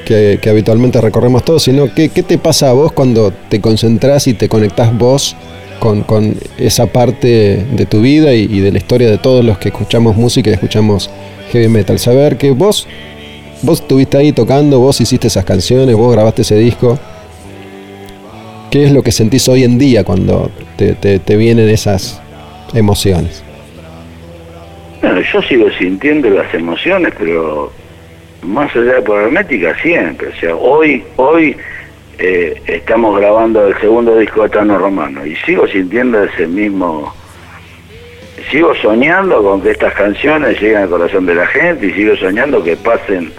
que, 0.06 0.38
habitualmente 0.48 1.00
recorremos 1.00 1.44
todos, 1.44 1.64
sino 1.64 1.92
qué, 1.94 2.08
qué 2.08 2.22
te 2.22 2.38
pasa 2.38 2.70
a 2.70 2.72
vos 2.72 2.92
cuando 2.92 3.32
te 3.48 3.60
concentrás 3.60 4.26
y 4.26 4.34
te 4.34 4.48
conectás 4.48 4.96
vos 4.96 5.36
con, 5.80 6.02
con 6.02 6.36
esa 6.58 6.86
parte 6.86 7.66
de 7.70 7.86
tu 7.86 8.00
vida 8.00 8.32
y, 8.32 8.44
y 8.44 8.60
de 8.60 8.72
la 8.72 8.78
historia 8.78 9.10
de 9.10 9.18
todos 9.18 9.44
los 9.44 9.58
que 9.58 9.68
escuchamos 9.68 10.16
música 10.16 10.50
y 10.50 10.54
escuchamos 10.54 11.10
heavy 11.52 11.68
metal. 11.68 11.98
Saber 11.98 12.38
que 12.38 12.52
vos, 12.52 12.86
vos 13.62 13.80
estuviste 13.80 14.16
ahí 14.16 14.32
tocando, 14.32 14.78
vos 14.78 15.00
hiciste 15.00 15.26
esas 15.28 15.44
canciones, 15.44 15.94
vos 15.96 16.12
grabaste 16.12 16.42
ese 16.42 16.56
disco. 16.56 16.98
¿Qué 18.70 18.84
es 18.84 18.92
lo 18.92 19.02
que 19.02 19.12
sentís 19.12 19.48
hoy 19.48 19.64
en 19.64 19.78
día 19.78 20.04
cuando 20.04 20.50
te, 20.76 20.94
te- 20.94 21.36
vienen 21.36 21.68
esas 21.68 22.20
emociones? 22.74 23.42
Bueno, 25.00 25.20
yo 25.20 25.40
sigo 25.42 25.70
sintiendo 25.78 26.28
las 26.30 26.52
emociones, 26.52 27.12
pero 27.16 27.72
más 28.42 28.74
allá 28.74 28.94
de 28.94 29.02
por 29.02 29.20
hermética 29.22 29.74
siempre. 29.80 30.28
O 30.28 30.40
sea, 30.40 30.56
hoy, 30.56 31.02
hoy 31.16 31.56
eh, 32.18 32.60
estamos 32.66 33.18
grabando 33.18 33.66
el 33.66 33.78
segundo 33.80 34.18
disco 34.18 34.42
de 34.42 34.48
Tano 34.50 34.78
Romano 34.78 35.24
y 35.24 35.36
sigo 35.36 35.66
sintiendo 35.68 36.22
ese 36.24 36.46
mismo, 36.46 37.14
sigo 38.50 38.74
soñando 38.76 39.42
con 39.42 39.60
que 39.60 39.72
estas 39.72 39.94
canciones 39.94 40.60
lleguen 40.60 40.78
al 40.78 40.88
corazón 40.88 41.26
de 41.26 41.34
la 41.34 41.46
gente 41.46 41.86
y 41.86 41.92
sigo 41.92 42.16
soñando 42.16 42.62
que 42.62 42.76
pasen, 42.76 43.32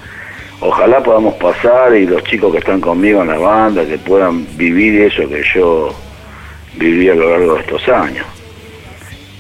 ojalá 0.60 1.02
podamos 1.02 1.36
pasar 1.36 1.96
y 1.96 2.06
los 2.06 2.24
chicos 2.24 2.52
que 2.52 2.60
están 2.60 2.82
conmigo 2.82 3.22
en 3.22 3.30
la 3.30 3.38
banda 3.38 3.86
que 3.86 3.98
puedan 3.98 4.46
vivir 4.58 5.02
eso 5.02 5.28
que 5.30 5.44
yo 5.54 5.94
viví 6.76 7.10
a 7.10 7.16
lo 7.16 7.30
largo 7.30 7.56
de 7.56 7.62
estos 7.62 7.88
años. 7.90 8.26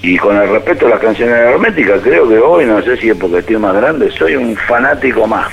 Y 0.01 0.17
con 0.17 0.37
el 0.37 0.47
respeto 0.47 0.85
a 0.87 0.91
las 0.91 0.99
canciones 0.99 1.35
herméticas, 1.35 2.01
creo 2.01 2.29
que 2.29 2.37
hoy, 2.37 2.65
no 2.65 2.81
sé 2.81 2.97
si 2.97 3.09
es 3.09 3.17
porque 3.17 3.39
estoy 3.39 3.57
más 3.57 3.75
grande, 3.75 4.11
soy 4.11 4.35
un 4.35 4.55
fanático 4.55 5.27
más. 5.27 5.51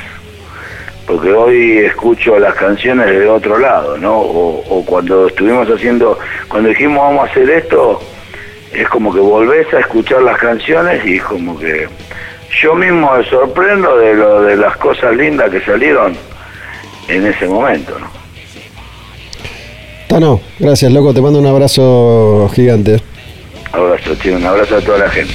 Porque 1.07 1.32
hoy 1.32 1.78
escucho 1.78 2.39
las 2.39 2.55
canciones 2.55 3.07
de 3.07 3.28
otro 3.28 3.59
lado, 3.59 3.99
¿no? 3.99 4.16
O, 4.16 4.65
o 4.69 4.85
cuando 4.85 5.27
estuvimos 5.27 5.69
haciendo, 5.69 6.19
cuando 6.49 6.69
dijimos 6.69 6.99
vamos 6.99 7.28
a 7.28 7.31
hacer 7.31 7.51
esto, 7.51 8.01
es 8.74 8.88
como 8.88 9.12
que 9.12 9.20
volvés 9.20 9.72
a 9.72 9.80
escuchar 9.80 10.22
las 10.22 10.38
canciones 10.38 11.05
y 11.06 11.16
es 11.16 11.22
como 11.22 11.59
que 11.59 11.88
yo 12.62 12.74
mismo 12.74 13.16
me 13.16 13.24
sorprendo 13.24 13.96
de 13.98 14.14
lo 14.14 14.42
de 14.42 14.56
las 14.56 14.76
cosas 14.76 15.16
lindas 15.16 15.51
que 15.51 15.60
salieron 15.60 16.16
en 17.09 17.26
ese 17.26 17.46
momento, 17.46 17.98
¿no? 17.98 18.09
Tano, 20.09 20.40
gracias, 20.59 20.92
loco. 20.92 21.12
Te 21.12 21.20
mando 21.20 21.38
un 21.38 21.46
abrazo 21.46 22.48
gigante. 22.55 23.01
Abrazo, 23.72 24.14
tío, 24.16 24.36
un 24.36 24.46
abrazo 24.46 24.76
a 24.76 24.80
toda 24.80 24.98
la 24.98 25.10
gente. 25.10 25.34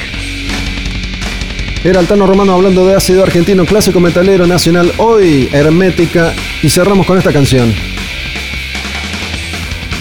Era 1.84 2.02
el 2.02 2.08
Tano 2.08 2.28
Romano 2.28 2.54
hablando 2.54 2.86
de 2.86 2.96
ácido 2.96 3.24
argentino, 3.24 3.66
clásico 3.66 4.00
metalero 4.00 4.48
nacional, 4.48 4.92
hoy 4.98 5.50
hermética. 5.54 6.34
Y 6.62 6.70
cerramos 6.70 7.06
con 7.06 7.18
esta 7.18 7.32
canción. 7.32 7.74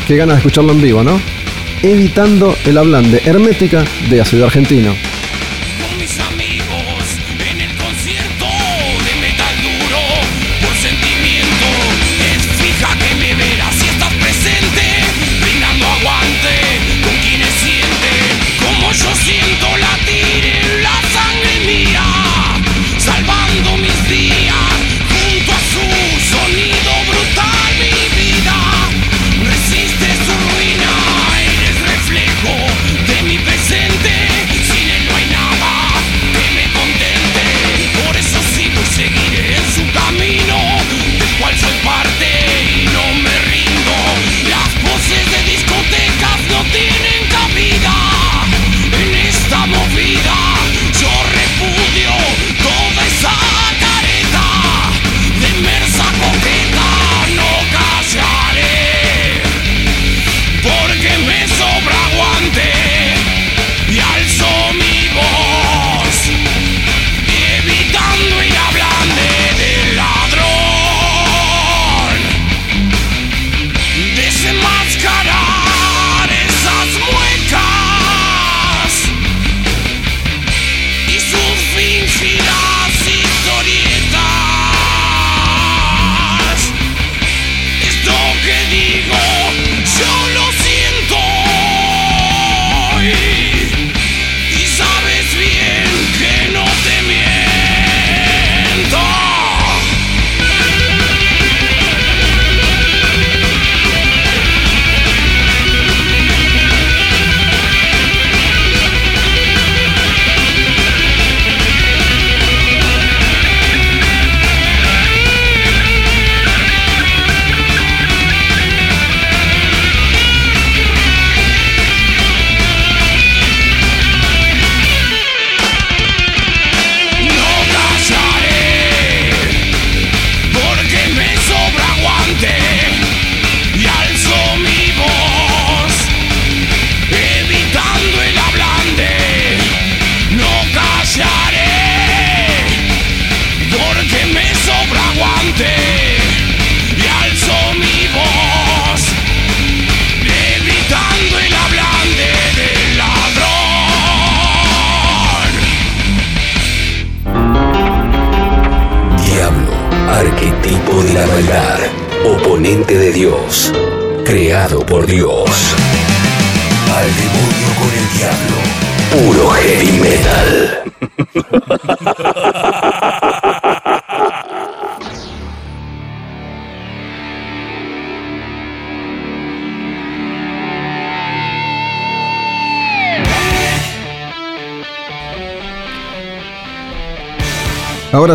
Qué 0.06 0.16
ganas 0.16 0.36
de 0.36 0.38
escucharlo 0.38 0.72
en 0.72 0.82
vivo, 0.82 1.02
¿no? 1.02 1.20
Evitando 1.82 2.56
el 2.64 2.76
hablande, 2.76 3.22
hermética 3.24 3.84
de 4.10 4.20
ácido 4.20 4.46
argentino. 4.46 4.96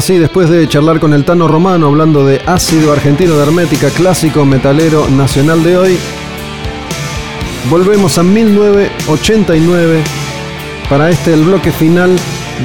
Ahora 0.04 0.16
sí, 0.16 0.20
después 0.20 0.50
de 0.50 0.68
charlar 0.68 1.00
con 1.00 1.14
el 1.14 1.24
Tano 1.24 1.48
Romano 1.48 1.88
hablando 1.88 2.26
de 2.26 2.42
ácido 2.46 2.92
argentino 2.92 3.38
de 3.38 3.44
hermética 3.44 3.90
clásico 3.90 4.44
metalero 4.44 5.10
nacional 5.10 5.64
de 5.64 5.78
hoy, 5.78 5.98
volvemos 7.70 8.18
a 8.18 8.24
1989 8.24 10.04
para 10.90 11.10
este 11.10 11.34
el 11.34 11.46
bloque 11.46 11.72
final 11.72 12.14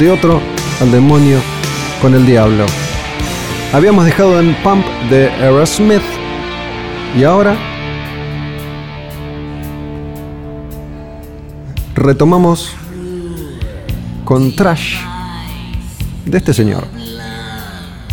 de 0.01 0.11
otro 0.11 0.41
al 0.81 0.91
demonio 0.91 1.39
con 2.03 2.13
el 2.15 2.27
diablo. 2.27 2.67
Habíamos 3.73 4.05
dejado 4.05 4.41
en 4.41 4.57
Pump 4.65 4.85
de 5.09 5.31
Aerosmith 5.31 6.03
y 7.17 7.23
ahora 7.23 7.57
retomamos 11.95 12.75
con 14.25 14.57
Trash 14.57 14.97
de 16.25 16.39
este 16.39 16.53
señor. 16.53 16.98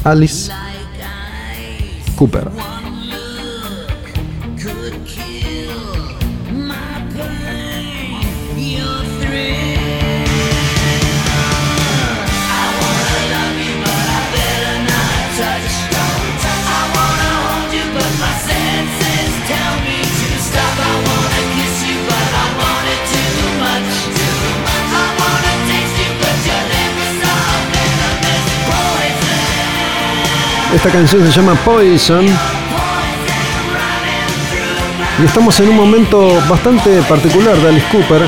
Alice 0.06 0.52
Cooper. 2.16 2.65
Esta 30.86 31.00
canción 31.00 31.26
se 31.26 31.32
llama 31.32 31.56
Poison. 31.66 32.28
Y 35.20 35.26
estamos 35.26 35.60
en 35.60 35.70
un 35.70 35.78
momento 35.78 36.28
bastante 36.48 37.02
particular 37.10 37.58
de 37.58 37.70
Alice 37.70 37.88
Cooper. 37.92 38.22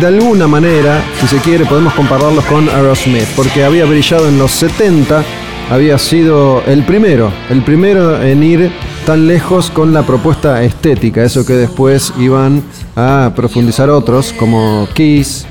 De 0.00 0.04
alguna 0.04 0.48
manera, 0.48 1.00
si 1.20 1.28
se 1.28 1.36
quiere, 1.36 1.64
podemos 1.64 1.94
compararlos 1.94 2.44
con 2.46 2.68
Aerosmith, 2.68 3.28
porque 3.36 3.62
había 3.62 3.84
brillado 3.84 4.26
en 4.26 4.36
los 4.36 4.50
70, 4.50 5.22
había 5.70 5.96
sido 5.96 6.64
el 6.66 6.82
primero, 6.82 7.32
el 7.50 7.62
primero 7.62 8.20
en 8.20 8.42
ir 8.42 8.72
tan 9.06 9.28
lejos 9.28 9.70
con 9.70 9.94
la 9.94 10.02
propuesta 10.02 10.60
estética, 10.64 11.22
eso 11.22 11.46
que 11.46 11.52
después 11.52 12.12
iban 12.18 12.64
a 12.96 13.30
profundizar 13.36 13.90
otros, 13.90 14.32
como 14.32 14.88
Kiss, 14.92 15.46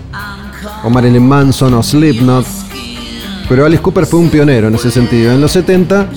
o 0.84 0.90
Marilyn 0.90 1.26
Manson, 1.26 1.74
o 1.76 1.82
Slipknot, 1.82 2.46
pero 3.48 3.66
Alice 3.66 3.82
Cooper 3.82 4.06
fue 4.06 4.20
un 4.20 4.30
pionero 4.30 4.68
en 4.68 4.76
ese 4.76 4.92
sentido. 4.92 5.32
En 5.32 5.42
los 5.42 5.52
70 5.52 6.08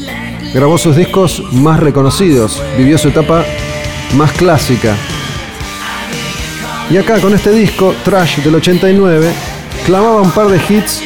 grabó 0.54 0.78
sus 0.78 0.96
discos 0.96 1.42
más 1.52 1.80
reconocidos, 1.80 2.62
vivió 2.76 2.98
su 2.98 3.08
etapa 3.08 3.44
más 4.14 4.32
clásica. 4.32 4.96
Y 6.90 6.96
acá 6.96 7.20
con 7.20 7.34
este 7.34 7.50
disco, 7.50 7.94
Trash 8.04 8.38
del 8.42 8.54
89, 8.54 9.32
clamaba 9.84 10.22
un 10.22 10.30
par 10.30 10.46
de 10.46 10.56
hits, 10.68 11.02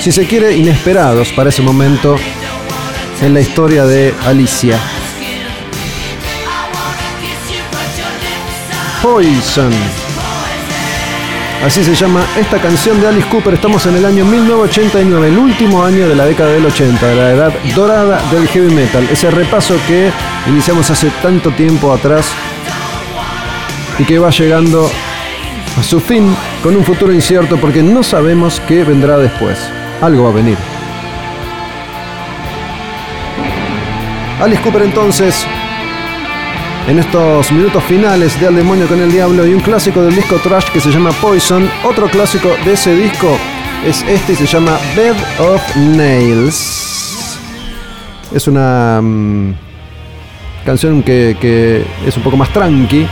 si 0.00 0.10
se 0.10 0.26
quiere, 0.26 0.56
inesperados 0.56 1.32
para 1.32 1.50
ese 1.50 1.62
momento 1.62 2.16
en 3.20 3.34
la 3.34 3.40
historia 3.40 3.84
de 3.84 4.12
Alicia. 4.26 4.78
Poison. 9.00 10.01
Así 11.64 11.84
se 11.84 11.94
llama 11.94 12.24
esta 12.36 12.60
canción 12.60 13.00
de 13.00 13.06
Alice 13.06 13.28
Cooper. 13.28 13.54
Estamos 13.54 13.86
en 13.86 13.94
el 13.94 14.04
año 14.04 14.24
1989, 14.24 15.28
el 15.28 15.38
último 15.38 15.84
año 15.84 16.08
de 16.08 16.16
la 16.16 16.24
década 16.24 16.50
del 16.50 16.66
80, 16.66 17.06
de 17.06 17.14
la 17.14 17.30
edad 17.30 17.52
dorada 17.76 18.20
del 18.32 18.48
heavy 18.48 18.74
metal. 18.74 19.06
Ese 19.08 19.30
repaso 19.30 19.76
que 19.86 20.10
iniciamos 20.48 20.90
hace 20.90 21.08
tanto 21.22 21.52
tiempo 21.52 21.92
atrás 21.92 22.26
y 23.96 24.04
que 24.04 24.18
va 24.18 24.30
llegando 24.30 24.90
a 25.78 25.82
su 25.84 26.00
fin 26.00 26.34
con 26.64 26.74
un 26.74 26.84
futuro 26.84 27.12
incierto 27.12 27.56
porque 27.56 27.80
no 27.80 28.02
sabemos 28.02 28.60
qué 28.66 28.82
vendrá 28.82 29.16
después. 29.16 29.56
Algo 30.00 30.24
va 30.24 30.30
a 30.30 30.32
venir. 30.32 30.58
Alice 34.40 34.60
Cooper 34.62 34.82
entonces 34.82 35.46
en 36.88 36.98
estos 36.98 37.52
minutos 37.52 37.82
finales 37.84 38.38
de 38.40 38.48
Al 38.48 38.56
Demonio 38.56 38.86
con 38.86 39.00
el 39.00 39.12
Diablo 39.12 39.46
y 39.46 39.54
un 39.54 39.60
clásico 39.60 40.02
del 40.02 40.14
disco 40.14 40.36
Trash 40.36 40.70
que 40.72 40.80
se 40.80 40.90
llama 40.90 41.10
Poison. 41.12 41.68
Otro 41.84 42.08
clásico 42.08 42.48
de 42.64 42.72
ese 42.72 42.94
disco 42.94 43.38
es 43.86 44.02
este 44.02 44.32
y 44.32 44.36
se 44.36 44.46
llama 44.46 44.78
Bed 44.96 45.16
of 45.38 45.76
Nails. 45.76 47.38
Es 48.32 48.48
una 48.48 49.00
mm, 49.02 49.54
canción 50.64 51.02
que, 51.02 51.36
que 51.40 51.84
es 52.06 52.16
un 52.16 52.22
poco 52.22 52.36
más 52.36 52.52
tranqui. 52.52 53.06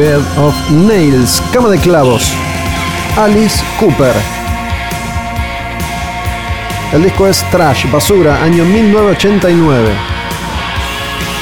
Bed 0.00 0.22
of 0.38 0.54
Nails, 0.70 1.42
cama 1.52 1.68
de 1.68 1.78
clavos. 1.78 2.32
Alice 3.18 3.62
Cooper. 3.78 4.14
El 6.90 7.02
disco 7.02 7.26
es 7.26 7.44
Trash, 7.50 7.84
Basura, 7.90 8.42
año 8.42 8.64
1989. 8.64 9.92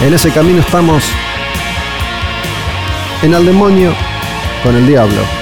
En 0.00 0.12
ese 0.12 0.32
camino 0.32 0.58
estamos 0.58 1.04
en 3.22 3.32
al 3.32 3.46
demonio 3.46 3.94
con 4.64 4.74
el 4.74 4.88
diablo. 4.88 5.37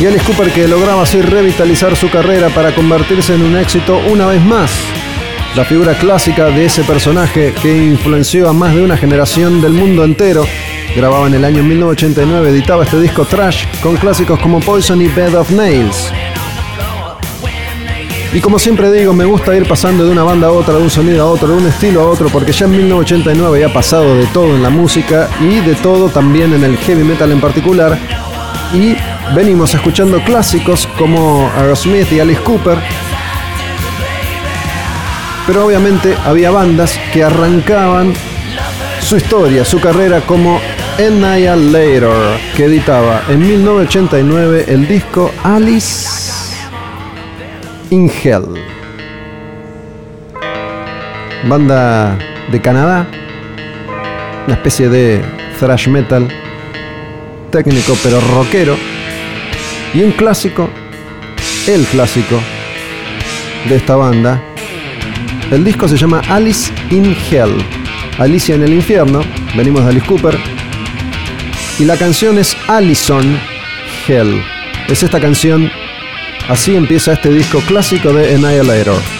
Y 0.00 0.06
Alice 0.06 0.24
Cooper 0.24 0.52
que 0.52 0.68
lograba 0.68 1.02
así 1.02 1.20
revitalizar 1.20 1.96
su 1.96 2.08
carrera 2.08 2.50
para 2.50 2.72
convertirse 2.72 3.34
en 3.34 3.42
un 3.42 3.56
éxito 3.56 4.00
una 4.08 4.26
vez 4.26 4.40
más. 4.40 4.70
La 5.56 5.64
figura 5.64 5.94
clásica 5.94 6.46
de 6.46 6.66
ese 6.66 6.84
personaje 6.84 7.52
que 7.60 7.76
influenció 7.76 8.48
a 8.48 8.52
más 8.52 8.76
de 8.76 8.82
una 8.82 8.96
generación 8.96 9.60
del 9.60 9.72
mundo 9.72 10.04
entero. 10.04 10.46
Grababa 10.94 11.26
en 11.26 11.34
el 11.34 11.44
año 11.44 11.64
1989, 11.64 12.50
editaba 12.50 12.84
este 12.84 13.00
disco 13.00 13.24
Trash 13.24 13.64
con 13.82 13.96
clásicos 13.96 14.38
como 14.38 14.60
Poison 14.60 15.02
y 15.02 15.08
Bed 15.08 15.34
of 15.34 15.50
Nails. 15.50 16.12
Y 18.32 18.40
como 18.40 18.60
siempre 18.60 18.92
digo, 18.92 19.12
me 19.12 19.24
gusta 19.24 19.56
ir 19.56 19.66
pasando 19.66 20.04
de 20.04 20.12
una 20.12 20.22
banda 20.22 20.46
a 20.46 20.52
otra, 20.52 20.74
de 20.74 20.82
un 20.82 20.90
sonido 20.90 21.24
a 21.24 21.30
otro, 21.30 21.48
de 21.48 21.54
un 21.54 21.66
estilo 21.66 22.02
a 22.02 22.08
otro, 22.08 22.28
porque 22.28 22.52
ya 22.52 22.66
en 22.66 22.72
1989 22.72 23.48
había 23.48 23.72
pasado 23.72 24.14
de 24.16 24.26
todo 24.26 24.54
en 24.54 24.62
la 24.62 24.70
música 24.70 25.28
y 25.40 25.58
de 25.60 25.74
todo 25.74 26.08
también 26.08 26.52
en 26.52 26.62
el 26.62 26.76
heavy 26.76 27.02
metal 27.02 27.32
en 27.32 27.40
particular. 27.40 27.98
Y 28.72 28.96
venimos 29.34 29.74
escuchando 29.74 30.22
clásicos 30.24 30.86
como 30.98 31.50
Aerosmith 31.56 32.10
y 32.12 32.20
Alice 32.20 32.42
Cooper. 32.42 32.78
Pero 35.46 35.66
obviamente 35.66 36.16
había 36.24 36.50
bandas 36.50 36.98
que 37.12 37.24
arrancaban 37.24 38.12
su 39.00 39.16
historia, 39.16 39.64
su 39.64 39.80
carrera 39.80 40.20
como 40.20 40.60
Annihilator, 40.98 42.38
que 42.56 42.64
editaba 42.64 43.22
en 43.28 43.40
1989 43.40 44.64
el 44.68 44.86
disco 44.86 45.30
Alice 45.42 46.54
in 47.90 48.10
Hell. 48.22 48.46
Banda 51.48 52.18
de 52.50 52.60
Canadá, 52.60 53.06
una 54.46 54.54
especie 54.54 54.88
de 54.88 55.22
thrash 55.58 55.88
metal, 55.88 56.28
técnico 57.50 57.96
pero 58.02 58.20
rockero, 58.20 58.76
y 59.94 60.02
un 60.02 60.12
clásico, 60.12 60.70
el 61.66 61.84
clásico 61.86 62.40
de 63.68 63.76
esta 63.76 63.96
banda. 63.96 64.42
El 65.50 65.64
disco 65.64 65.88
se 65.88 65.96
llama 65.96 66.22
Alice 66.28 66.72
in 66.90 67.16
Hell, 67.30 67.56
Alicia 68.18 68.54
en 68.54 68.62
el 68.62 68.74
infierno, 68.74 69.20
venimos 69.56 69.84
de 69.84 69.90
Alice 69.90 70.06
Cooper, 70.06 70.38
y 71.78 71.84
la 71.84 71.96
canción 71.96 72.38
es 72.38 72.56
Allison 72.66 73.38
Hell. 74.06 74.42
Es 74.88 75.02
esta 75.02 75.20
canción 75.20 75.70
Así 76.48 76.74
empieza 76.74 77.12
este 77.12 77.28
disco 77.28 77.60
clásico 77.60 78.10
de 78.10 78.34
Annihilator. 78.34 79.17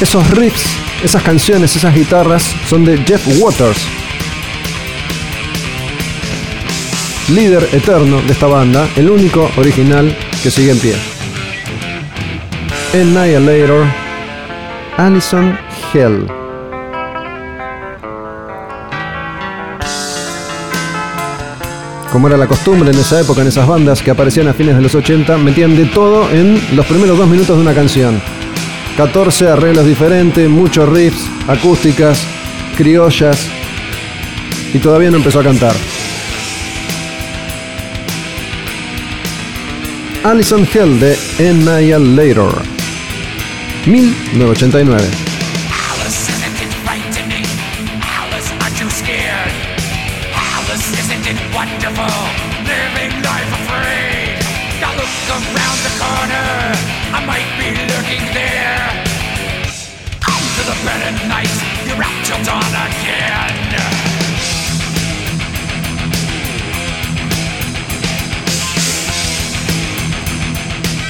Esos 0.00 0.30
riffs, 0.30 0.64
esas 1.04 1.22
canciones, 1.22 1.76
esas 1.76 1.94
guitarras 1.94 2.54
son 2.68 2.86
de 2.86 2.96
Jeff 2.98 3.22
Waters, 3.38 3.78
líder 7.28 7.68
eterno 7.72 8.22
de 8.22 8.32
esta 8.32 8.46
banda, 8.46 8.88
el 8.96 9.10
único 9.10 9.50
original 9.58 10.16
que 10.42 10.50
sigue 10.50 10.70
en 10.70 10.78
pie. 10.78 10.94
Annihilator, 12.94 13.84
Allison 14.96 15.58
Hell. 15.92 16.26
Como 22.10 22.26
era 22.26 22.38
la 22.38 22.46
costumbre 22.46 22.90
en 22.90 22.98
esa 22.98 23.20
época, 23.20 23.42
en 23.42 23.48
esas 23.48 23.68
bandas 23.68 24.02
que 24.02 24.10
aparecían 24.10 24.48
a 24.48 24.54
fines 24.54 24.76
de 24.76 24.82
los 24.82 24.94
80, 24.94 25.36
metían 25.36 25.76
de 25.76 25.84
todo 25.84 26.30
en 26.30 26.58
los 26.74 26.86
primeros 26.86 27.18
dos 27.18 27.28
minutos 27.28 27.54
de 27.54 27.62
una 27.62 27.74
canción. 27.74 28.39
14 28.96 29.48
arreglos 29.48 29.86
diferentes, 29.86 30.48
muchos 30.48 30.88
riffs, 30.88 31.26
acústicas, 31.48 32.20
criollas, 32.76 33.48
y 34.72 34.78
todavía 34.78 35.10
no 35.10 35.16
empezó 35.16 35.40
a 35.40 35.44
cantar. 35.44 35.74
Allison 40.22 40.68
Hell 40.72 41.00
de 41.00 41.16
Annihilator. 41.38 42.62
1989. 43.86 45.29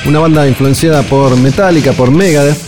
Una 0.06 0.18
banda 0.18 0.48
influenciada 0.48 1.02
por 1.02 1.36
Metallica, 1.36 1.92
por 1.92 2.10
Megadeth. 2.10 2.58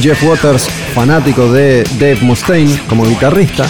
Jeff 0.00 0.22
Waters, 0.22 0.68
fanático 0.94 1.52
de 1.52 1.84
Dave 1.98 2.18
Mustaine 2.22 2.78
como 2.88 3.04
guitarrista. 3.06 3.66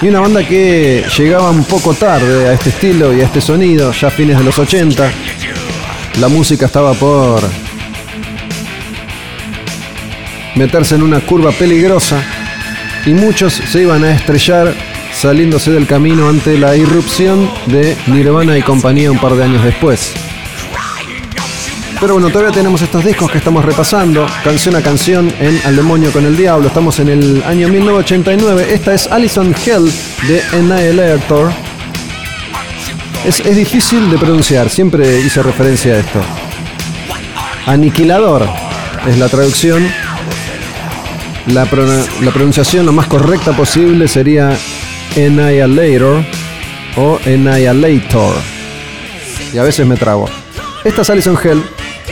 Y 0.00 0.08
una 0.08 0.20
banda 0.20 0.46
que 0.46 1.04
llegaba 1.16 1.50
un 1.50 1.64
poco 1.64 1.94
tarde 1.94 2.48
a 2.48 2.52
este 2.52 2.68
estilo 2.70 3.12
y 3.12 3.20
a 3.20 3.24
este 3.24 3.40
sonido, 3.40 3.92
ya 3.92 4.08
a 4.08 4.10
fines 4.10 4.38
de 4.38 4.44
los 4.44 4.58
80. 4.58 5.10
La 6.20 6.28
música 6.28 6.66
estaba 6.66 6.94
por 6.94 7.42
meterse 10.54 10.96
en 10.96 11.02
una 11.02 11.20
curva 11.20 11.52
peligrosa 11.52 12.20
y 13.06 13.10
muchos 13.10 13.54
se 13.54 13.82
iban 13.82 14.04
a 14.04 14.12
estrellar 14.12 14.74
saliéndose 15.18 15.72
del 15.72 15.86
camino 15.86 16.28
ante 16.28 16.56
la 16.56 16.76
irrupción 16.76 17.50
de 17.66 17.96
Nirvana 18.06 18.56
y 18.56 18.62
compañía 18.62 19.10
un 19.10 19.18
par 19.18 19.34
de 19.34 19.44
años 19.44 19.64
después. 19.64 20.12
Pero 22.00 22.14
bueno, 22.14 22.30
todavía 22.30 22.52
tenemos 22.52 22.80
estos 22.80 23.04
discos 23.04 23.28
que 23.28 23.38
estamos 23.38 23.64
repasando, 23.64 24.24
canción 24.44 24.76
a 24.76 24.82
canción 24.82 25.32
en 25.40 25.60
Al 25.64 25.74
demonio 25.74 26.12
con 26.12 26.24
el 26.24 26.36
diablo. 26.36 26.68
Estamos 26.68 27.00
en 27.00 27.08
el 27.08 27.42
año 27.42 27.68
1989. 27.68 28.68
Esta 28.72 28.94
es 28.94 29.08
Alison 29.08 29.52
Hell 29.52 29.90
de 30.28 30.42
Annihilator. 30.56 31.50
Es, 33.26 33.40
es 33.40 33.56
difícil 33.56 34.08
de 34.10 34.18
pronunciar, 34.18 34.70
siempre 34.70 35.20
hice 35.20 35.42
referencia 35.42 35.94
a 35.94 35.98
esto. 35.98 36.20
Aniquilador 37.66 38.48
es 39.08 39.18
la 39.18 39.28
traducción. 39.28 39.84
La, 41.48 41.64
pronunciación 41.64 42.84
lo 42.84 42.92
más 42.92 43.06
correcta 43.06 43.52
posible 43.52 44.06
sería 44.06 44.56
Annihilator 45.16 46.24
o 46.96 47.18
Annihilator. 47.26 48.36
Y 49.52 49.58
a 49.58 49.62
veces 49.62 49.86
me 49.86 49.96
trago. 49.96 50.28
Esta 50.84 51.02
es 51.02 51.10
Alison 51.10 51.38
Hell, 51.42 51.62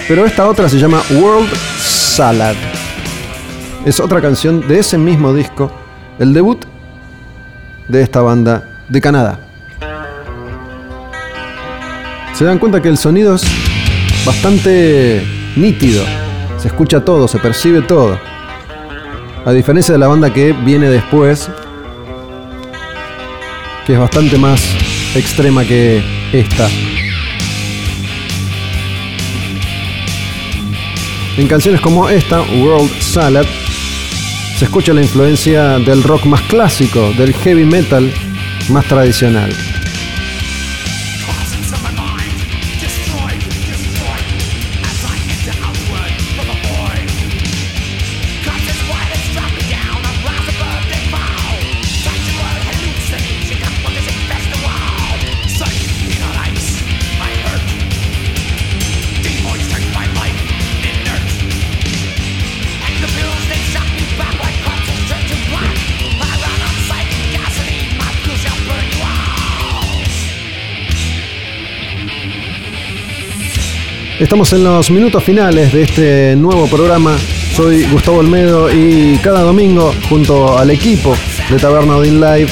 pero 0.09 0.25
esta 0.25 0.49
otra 0.49 0.69
se 0.69 0.79
llama 0.79 1.03
World 1.11 1.49
Salad. 1.79 2.55
Es 3.85 4.01
otra 4.01 4.21
canción 4.21 4.67
de 4.67 4.81
ese 4.81 4.99
mismo 4.99 5.33
disco, 5.33 5.71
el 6.19 6.33
debut 6.33 6.65
de 7.89 8.03
esta 8.03 8.21
banda 8.21 8.85
de 8.89 9.01
Canadá. 9.01 9.39
Se 12.35 12.45
dan 12.45 12.59
cuenta 12.59 12.83
que 12.83 12.89
el 12.89 12.99
sonido 12.99 13.35
es 13.35 13.45
bastante 14.27 15.23
nítido. 15.57 16.05
Se 16.59 16.69
escucha 16.69 17.05
todo, 17.05 17.29
se 17.29 17.39
percibe 17.39 17.83
todo. 17.83 18.19
A 19.45 19.53
diferencia 19.53 19.93
de 19.93 19.99
la 19.99 20.09
banda 20.09 20.33
que 20.33 20.53
viene 20.53 20.91
después, 20.91 21.49
que 23.87 23.93
es 23.93 23.99
bastante 23.99 24.37
más 24.37 24.61
extrema 25.15 25.65
que 25.65 26.03
esta. 26.33 26.69
En 31.37 31.47
canciones 31.47 31.81
como 31.81 32.09
esta, 32.09 32.43
World 32.43 32.91
Salad, 33.01 33.47
se 34.59 34.65
escucha 34.65 34.93
la 34.93 35.03
influencia 35.03 35.79
del 35.79 36.03
rock 36.03 36.25
más 36.25 36.41
clásico, 36.43 37.13
del 37.13 37.33
heavy 37.35 37.65
metal 37.65 38.13
más 38.71 38.85
tradicional. 38.87 39.53
Estamos 74.19 74.51
en 74.55 74.65
los 74.65 74.91
minutos 74.91 75.23
finales 75.23 75.75
de 75.75 75.83
este 75.83 76.37
nuevo 76.37 76.67
programa. 76.69 77.19
Soy 77.55 77.85
Gustavo 77.85 78.19
Olmedo 78.19 78.73
y 78.73 79.19
cada 79.23 79.43
domingo, 79.43 79.93
junto 80.09 80.57
al 80.59 80.71
equipo 80.71 81.15
de 81.51 81.59
Taberna 81.59 81.99
Odin 81.99 82.19
Live, 82.19 82.49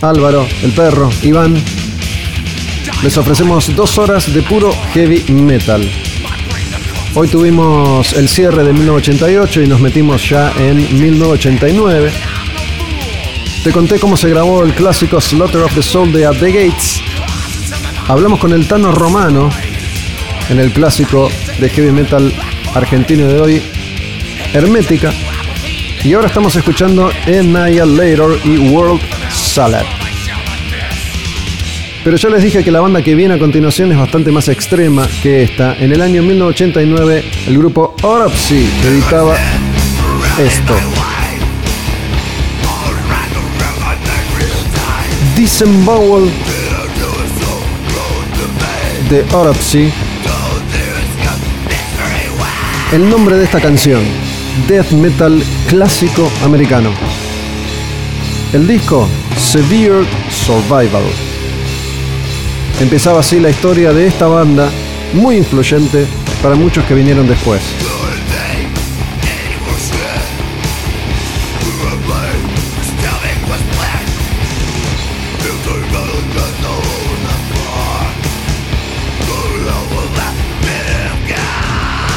Álvaro, 0.00 0.46
el 0.62 0.70
perro, 0.70 1.10
Iván, 1.22 1.56
les 3.02 3.18
ofrecemos 3.18 3.74
dos 3.74 3.98
horas 3.98 4.32
de 4.32 4.40
puro 4.42 4.72
heavy 4.92 5.24
metal. 5.32 5.82
Hoy 7.16 7.26
tuvimos 7.26 8.12
el 8.12 8.28
cierre 8.28 8.62
de 8.62 8.72
1988 8.72 9.62
y 9.62 9.66
nos 9.66 9.80
metimos 9.80 10.28
ya 10.28 10.52
en 10.60 10.76
1989. 10.76 12.12
Te 13.64 13.72
conté 13.72 13.98
cómo 13.98 14.16
se 14.16 14.28
grabó 14.28 14.62
el 14.62 14.74
clásico 14.74 15.20
Slaughter 15.20 15.62
of 15.62 15.74
the 15.74 15.82
Soul 15.82 16.12
de 16.12 16.24
At 16.24 16.36
the 16.38 16.52
Gates. 16.52 17.00
Hablamos 18.06 18.38
con 18.38 18.52
el 18.52 18.68
Tano 18.68 18.92
Romano 18.92 19.50
en 20.52 20.60
el 20.60 20.70
clásico 20.70 21.30
de 21.58 21.68
heavy 21.70 21.90
metal 21.92 22.30
argentino 22.74 23.26
de 23.26 23.40
hoy, 23.40 23.62
Hermética. 24.52 25.10
Y 26.04 26.12
ahora 26.12 26.26
estamos 26.26 26.54
escuchando 26.54 27.10
Annihilator 27.26 28.38
y 28.44 28.58
World 28.58 29.00
Salad. 29.30 29.84
Pero 32.04 32.16
ya 32.18 32.28
les 32.28 32.42
dije 32.42 32.62
que 32.62 32.70
la 32.70 32.80
banda 32.80 33.00
que 33.00 33.14
viene 33.14 33.34
a 33.34 33.38
continuación 33.38 33.92
es 33.92 33.98
bastante 33.98 34.30
más 34.30 34.48
extrema 34.48 35.08
que 35.22 35.42
esta. 35.42 35.74
En 35.78 35.90
el 35.90 36.02
año 36.02 36.22
1989 36.22 37.24
el 37.46 37.58
grupo 37.58 37.94
Autopsy 38.02 38.68
editaba 38.84 39.36
esto. 40.38 40.74
Disembowel 45.34 46.30
de 49.08 49.24
Autopsy. 49.32 49.90
El 52.92 53.08
nombre 53.08 53.38
de 53.38 53.44
esta 53.44 53.58
canción, 53.58 54.02
Death 54.68 54.90
Metal 54.90 55.42
clásico 55.66 56.30
americano. 56.44 56.90
El 58.52 58.66
disco, 58.66 59.08
Severe 59.34 60.04
Survival. 60.28 61.04
Empezaba 62.82 63.20
así 63.20 63.40
la 63.40 63.48
historia 63.48 63.94
de 63.94 64.06
esta 64.06 64.26
banda, 64.26 64.70
muy 65.14 65.38
influyente 65.38 66.04
para 66.42 66.54
muchos 66.54 66.84
que 66.84 66.92
vinieron 66.92 67.26
después. 67.26 67.62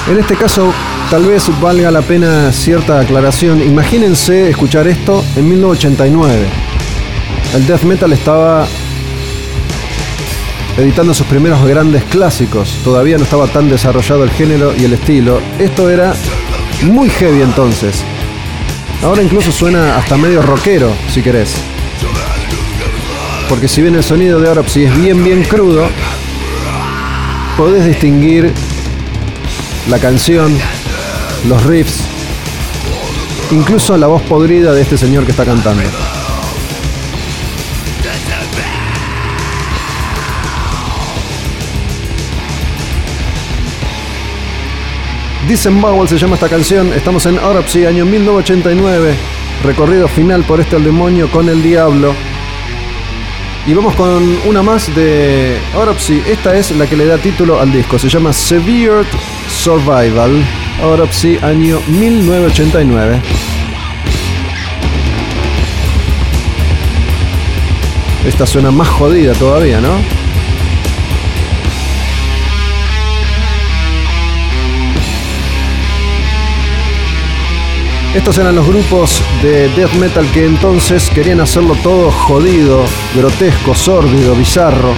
En 0.07 0.19
este 0.19 0.35
caso, 0.35 0.71
tal 1.09 1.25
vez 1.25 1.49
valga 1.59 1.89
la 1.89 2.03
pena 2.03 2.51
cierta 2.51 2.99
aclaración. 2.99 3.59
Imagínense 3.63 4.51
escuchar 4.51 4.87
esto 4.87 5.25
en 5.35 5.49
1989. 5.49 6.45
El 7.55 7.65
death 7.65 7.81
metal 7.81 8.13
estaba 8.13 8.67
editando 10.77 11.11
sus 11.11 11.25
primeros 11.25 11.65
grandes 11.65 12.03
clásicos. 12.03 12.77
Todavía 12.83 13.17
no 13.17 13.23
estaba 13.23 13.47
tan 13.47 13.67
desarrollado 13.67 14.23
el 14.23 14.29
género 14.29 14.75
y 14.77 14.85
el 14.85 14.93
estilo. 14.93 15.41
Esto 15.57 15.89
era 15.89 16.13
muy 16.83 17.09
heavy 17.09 17.41
entonces. 17.41 18.03
Ahora 19.01 19.23
incluso 19.23 19.51
suena 19.51 19.97
hasta 19.97 20.17
medio 20.17 20.43
rockero, 20.43 20.93
si 21.09 21.23
querés. 21.23 21.55
Porque 23.49 23.67
si 23.67 23.81
bien 23.81 23.95
el 23.95 24.03
sonido 24.03 24.39
de 24.39 24.49
Autopsy 24.49 24.83
es 24.83 24.95
bien 24.95 25.23
bien 25.23 25.43
crudo, 25.43 25.87
podés 27.57 27.85
distinguir 27.85 28.53
la 29.89 29.99
canción, 29.99 30.57
los 31.47 31.63
riffs, 31.63 32.01
incluso 33.51 33.97
la 33.97 34.07
voz 34.07 34.21
podrida 34.23 34.73
de 34.73 34.81
este 34.81 34.97
señor 34.97 35.25
que 35.25 35.31
está 35.31 35.45
cantando. 35.45 35.83
Disembowel 45.47 46.07
se 46.07 46.17
llama 46.17 46.35
esta 46.35 46.49
canción. 46.49 46.91
Estamos 46.91 47.27
en 47.27 47.37
Autopsy, 47.37 47.85
año 47.85 48.03
1989. 48.03 49.15
Recorrido 49.63 50.07
final 50.07 50.43
por 50.43 50.59
este 50.59 50.75
al 50.75 50.83
demonio 50.83 51.29
con 51.29 51.47
el 51.49 51.61
diablo. 51.61 52.15
Y 53.67 53.73
vamos 53.75 53.95
con 53.95 54.39
una 54.47 54.63
más 54.63 54.93
de 54.95 55.59
Autopsy. 55.75 56.23
Esta 56.27 56.55
es 56.55 56.71
la 56.71 56.87
que 56.87 56.97
le 56.97 57.05
da 57.05 57.19
título 57.19 57.59
al 57.59 57.71
disco. 57.71 57.99
Se 57.99 58.09
llama 58.09 58.33
Severe 58.33 59.05
Survival. 59.65 60.45
Autopsy, 60.79 61.39
año 61.41 61.81
1989. 61.87 63.19
Esta 68.27 68.45
suena 68.45 68.69
más 68.69 68.87
jodida 68.87 69.33
todavía, 69.33 69.81
¿no? 69.81 69.89
Estos 78.13 78.37
eran 78.37 78.53
los 78.53 78.67
grupos 78.67 79.23
de 79.41 79.67
death 79.69 79.93
metal 79.93 80.27
que 80.31 80.45
entonces 80.45 81.09
querían 81.09 81.39
hacerlo 81.39 81.75
todo 81.81 82.11
jodido, 82.11 82.85
grotesco, 83.15 83.73
sórdido, 83.73 84.35
bizarro. 84.35 84.93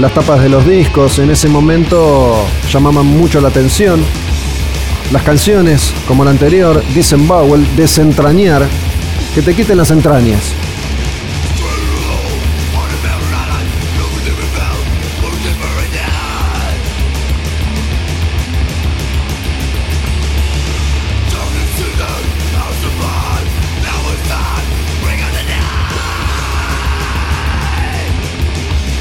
Las 0.00 0.14
tapas 0.14 0.40
de 0.40 0.48
los 0.48 0.64
discos 0.64 1.18
en 1.18 1.28
ese 1.30 1.48
momento 1.48 2.46
llamaban 2.70 3.04
mucho 3.04 3.40
la 3.40 3.48
atención. 3.48 4.00
Las 5.10 5.22
canciones, 5.24 5.92
como 6.06 6.24
la 6.24 6.30
anterior, 6.30 6.84
Disembowel, 6.94 7.66
desentrañar, 7.74 8.64
que 9.34 9.42
te 9.42 9.56
quiten 9.56 9.76
las 9.76 9.90
entrañas. 9.90 10.54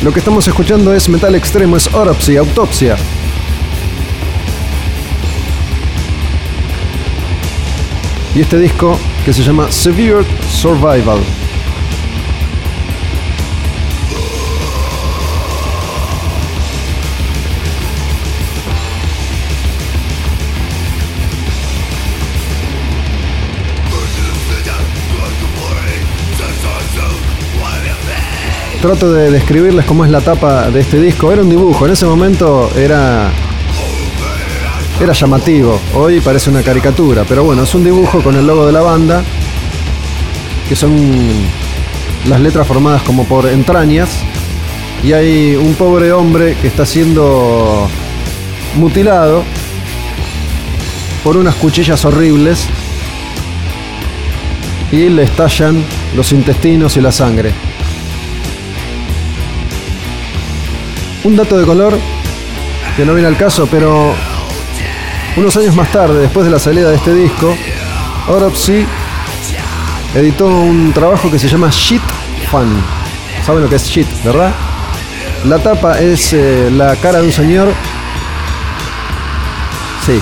Lo 0.08 0.14
que 0.14 0.20
estamos 0.20 0.48
escuchando 0.48 0.94
es 0.94 1.10
metal 1.10 1.36
extremo, 1.36 1.76
es 1.76 1.94
Autopsy, 1.94 2.38
autopsia. 2.38 2.96
Y 8.34 8.40
este 8.40 8.58
disco 8.58 8.98
que 9.26 9.34
se 9.34 9.44
llama 9.44 9.70
Severe 9.70 10.24
Survival. 10.50 11.20
Trato 28.82 29.12
de 29.12 29.32
describirles 29.32 29.86
cómo 29.86 30.06
es 30.06 30.12
la 30.12 30.22
tapa 30.22 30.70
de 30.70 30.82
este 30.82 31.00
disco. 31.00 31.32
Era 31.32 31.42
un 31.42 31.50
dibujo, 31.50 31.86
en 31.88 31.94
ese 31.94 32.06
momento 32.06 32.70
era 32.78 33.32
era 35.02 35.14
llamativo. 35.14 35.80
Hoy 35.94 36.22
parece 36.22 36.50
una 36.50 36.64
caricatura, 36.64 37.24
pero 37.28 37.44
bueno, 37.44 37.64
es 37.64 37.76
un 37.76 37.84
dibujo 37.84 38.22
con 38.22 38.36
el 38.36 38.46
logo 38.46 38.66
de 38.66 38.72
la 38.72 38.82
banda, 38.82 39.24
que 40.68 40.76
son 40.76 40.92
las 42.28 42.40
letras 42.40 42.68
formadas 42.68 43.02
como 43.04 43.26
por 43.26 43.48
entrañas, 43.48 44.10
y 45.04 45.14
hay 45.14 45.56
un 45.56 45.76
pobre 45.76 46.12
hombre 46.12 46.56
que 46.62 46.68
está 46.68 46.86
siendo 46.86 47.88
mutilado 48.76 49.44
por 51.24 51.38
unas 51.38 51.56
cuchillas 51.56 52.06
horribles 52.06 52.68
y 54.92 55.10
le 55.10 55.24
estallan 55.24 55.84
los 56.16 56.32
intestinos 56.32 56.96
y 56.98 57.02
la 57.02 57.12
sangre. 57.12 57.52
Un 61.28 61.36
dato 61.36 61.58
de 61.58 61.66
color 61.66 62.00
que 62.96 63.04
no 63.04 63.14
viene 63.14 63.28
al 63.28 63.36
caso, 63.36 63.68
pero 63.70 64.16
unos 65.36 65.58
años 65.58 65.76
más 65.76 65.92
tarde, 65.92 66.22
después 66.22 66.46
de 66.46 66.52
la 66.54 66.58
salida 66.58 66.90
de 66.90 66.96
este 66.96 67.14
disco, 67.14 67.54
Autopsy 68.30 68.86
editó 70.16 70.48
un 70.48 70.94
trabajo 70.94 71.30
que 71.30 71.38
se 71.38 71.50
llama 71.50 71.70
Shit 71.70 72.02
Fun. 72.50 72.82
¿Saben 73.46 73.62
lo 73.62 73.68
que 73.68 73.76
es 73.76 73.90
shit, 73.90 74.08
verdad? 74.24 74.56
La 75.44 75.60
tapa 75.60 76.00
es 76.00 76.32
eh, 76.32 76.72
la 76.72 76.96
cara 76.96 77.20
de 77.20 77.26
un 77.26 77.34
señor. 77.34 77.74
Sí, 80.06 80.22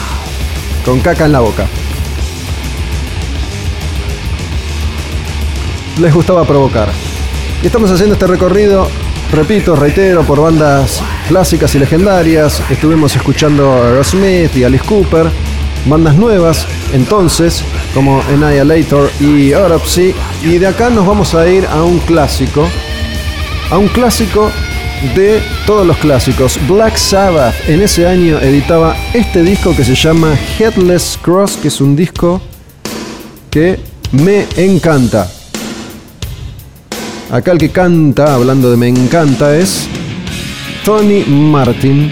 con 0.84 1.02
caca 1.02 1.26
en 1.26 1.34
la 1.34 1.42
boca. 1.42 1.68
Les 6.00 6.12
gustaba 6.12 6.46
provocar. 6.46 6.90
Y 7.62 7.68
estamos 7.68 7.92
haciendo 7.92 8.14
este 8.14 8.26
recorrido 8.26 8.90
repito, 9.32 9.76
reitero, 9.76 10.24
por 10.24 10.42
bandas 10.42 11.02
clásicas 11.28 11.74
y 11.76 11.80
legendarias. 11.80 12.62
Estuvimos 12.70 13.16
escuchando 13.16 13.74
a 13.74 13.88
Aerosmith 13.88 14.56
y 14.56 14.64
Alice 14.64 14.86
Cooper. 14.86 15.28
Bandas 15.86 16.16
nuevas, 16.16 16.66
entonces, 16.94 17.64
como 17.94 18.22
Annihilator 18.24 19.12
y 19.20 19.54
Autopsy. 19.54 20.16
Y 20.44 20.58
de 20.58 20.68
acá 20.68 20.90
nos 20.90 21.06
vamos 21.06 21.36
a 21.36 21.48
ir 21.48 21.66
a 21.68 21.84
un 21.84 22.00
clásico. 22.00 22.68
A 23.70 23.78
un 23.78 23.88
clásico 23.90 24.52
de 25.16 25.42
todos 25.66 25.86
los 25.86 25.98
clásicos. 25.98 26.60
Black 26.68 26.96
Sabbath 26.98 27.54
en 27.68 27.82
ese 27.82 28.08
año 28.08 28.40
editaba 28.40 28.96
este 29.14 29.44
disco 29.44 29.76
que 29.76 29.84
se 29.84 29.96
llama 29.96 30.34
Headless 30.58 31.20
Cross, 31.22 31.58
que 31.62 31.68
es 31.68 31.82
un 31.82 31.96
disco 31.96 32.42
que 33.52 33.80
me 34.12 34.48
encanta. 34.58 35.30
Acá 37.32 37.52
el 37.52 37.58
que 37.58 37.70
canta, 37.70 38.36
hablando 38.36 38.70
de 38.70 38.78
me 38.78 38.88
encanta, 38.88 39.58
es 39.58 39.88
Tony 40.84 41.24
Martin. 41.26 42.12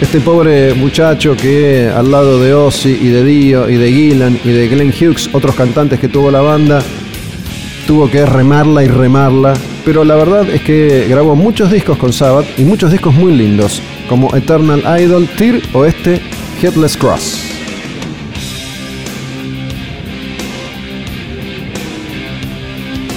Este 0.00 0.20
pobre 0.20 0.74
muchacho 0.74 1.36
que 1.36 1.88
al 1.88 2.10
lado 2.10 2.40
de 2.40 2.54
Ozzy 2.54 2.96
y 3.00 3.08
de 3.08 3.24
Dio 3.24 3.68
y 3.68 3.74
de 3.74 3.92
Gillan 3.92 4.38
y 4.44 4.50
de 4.50 4.68
Glenn 4.68 4.92
Hughes, 4.92 5.28
otros 5.32 5.56
cantantes 5.56 5.98
que 5.98 6.06
tuvo 6.06 6.30
la 6.30 6.40
banda, 6.40 6.80
tuvo 7.86 8.08
que 8.08 8.24
remarla 8.24 8.84
y 8.84 8.88
remarla. 8.88 9.54
Pero 9.84 10.04
la 10.04 10.14
verdad 10.14 10.48
es 10.48 10.62
que 10.62 11.06
grabó 11.08 11.34
muchos 11.34 11.72
discos 11.72 11.98
con 11.98 12.12
Sabbath 12.12 12.46
y 12.58 12.62
muchos 12.62 12.92
discos 12.92 13.12
muy 13.12 13.34
lindos, 13.34 13.82
como 14.08 14.34
Eternal 14.36 14.82
Idol, 15.00 15.28
Tear 15.36 15.60
o 15.72 15.84
este 15.84 16.20
Headless 16.62 16.96
Cross. 16.96 17.47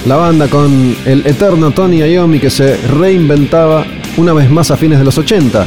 La 0.04 0.16
banda 0.16 0.48
con 0.48 0.96
el 1.04 1.24
eterno 1.26 1.70
Tony 1.70 2.02
Iommi 2.02 2.40
que 2.40 2.50
se 2.50 2.76
reinventaba 2.88 3.84
una 4.16 4.32
vez 4.32 4.50
más 4.50 4.72
a 4.72 4.76
fines 4.76 4.98
de 4.98 5.04
los 5.04 5.16
80. 5.16 5.64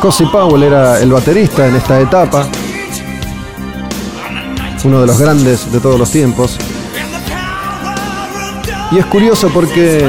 Cosi 0.00 0.24
Powell 0.26 0.62
era 0.62 1.00
el 1.00 1.12
baterista 1.12 1.66
en 1.66 1.74
esta 1.74 2.00
etapa, 2.00 2.48
uno 4.84 5.00
de 5.00 5.06
los 5.06 5.18
grandes 5.18 5.70
de 5.72 5.80
todos 5.80 5.98
los 5.98 6.10
tiempos. 6.10 6.56
Y 8.90 8.98
es 8.98 9.06
curioso 9.06 9.50
porque 9.52 10.04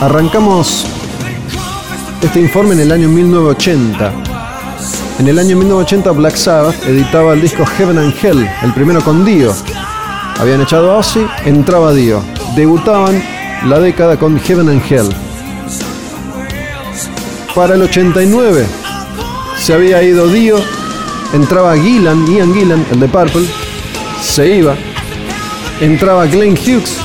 arrancamos 0.00 0.86
este 2.22 2.40
informe 2.40 2.74
en 2.74 2.80
el 2.80 2.92
año 2.92 3.08
1980. 3.08 4.12
En 5.18 5.28
el 5.28 5.38
año 5.38 5.56
1980 5.56 6.10
Black 6.12 6.36
Sabbath 6.36 6.86
editaba 6.86 7.34
el 7.34 7.40
disco 7.42 7.64
Heaven 7.64 7.98
and 7.98 8.14
Hell, 8.22 8.48
el 8.62 8.72
primero 8.72 9.02
con 9.02 9.24
Dio. 9.24 9.54
Habían 10.38 10.62
echado 10.62 10.98
a 10.98 11.04
entraba 11.44 11.92
Dio. 11.92 12.22
Debutaban 12.56 13.22
la 13.66 13.78
década 13.78 14.18
con 14.18 14.38
Heaven 14.40 14.68
and 14.68 14.82
Hell. 14.90 15.08
Para 17.54 17.74
el 17.74 17.82
89 17.82 18.66
se 19.58 19.74
había 19.74 20.02
ido 20.02 20.28
Dio, 20.28 20.56
entraba 21.32 21.76
Gillan, 21.76 22.26
Ian 22.26 22.54
Gillan, 22.54 22.86
el 22.90 23.00
de 23.00 23.08
Purple, 23.08 23.46
se 24.22 24.56
iba. 24.56 24.74
Entraba 25.80 26.26
Glenn 26.26 26.54
Hughes, 26.54 26.98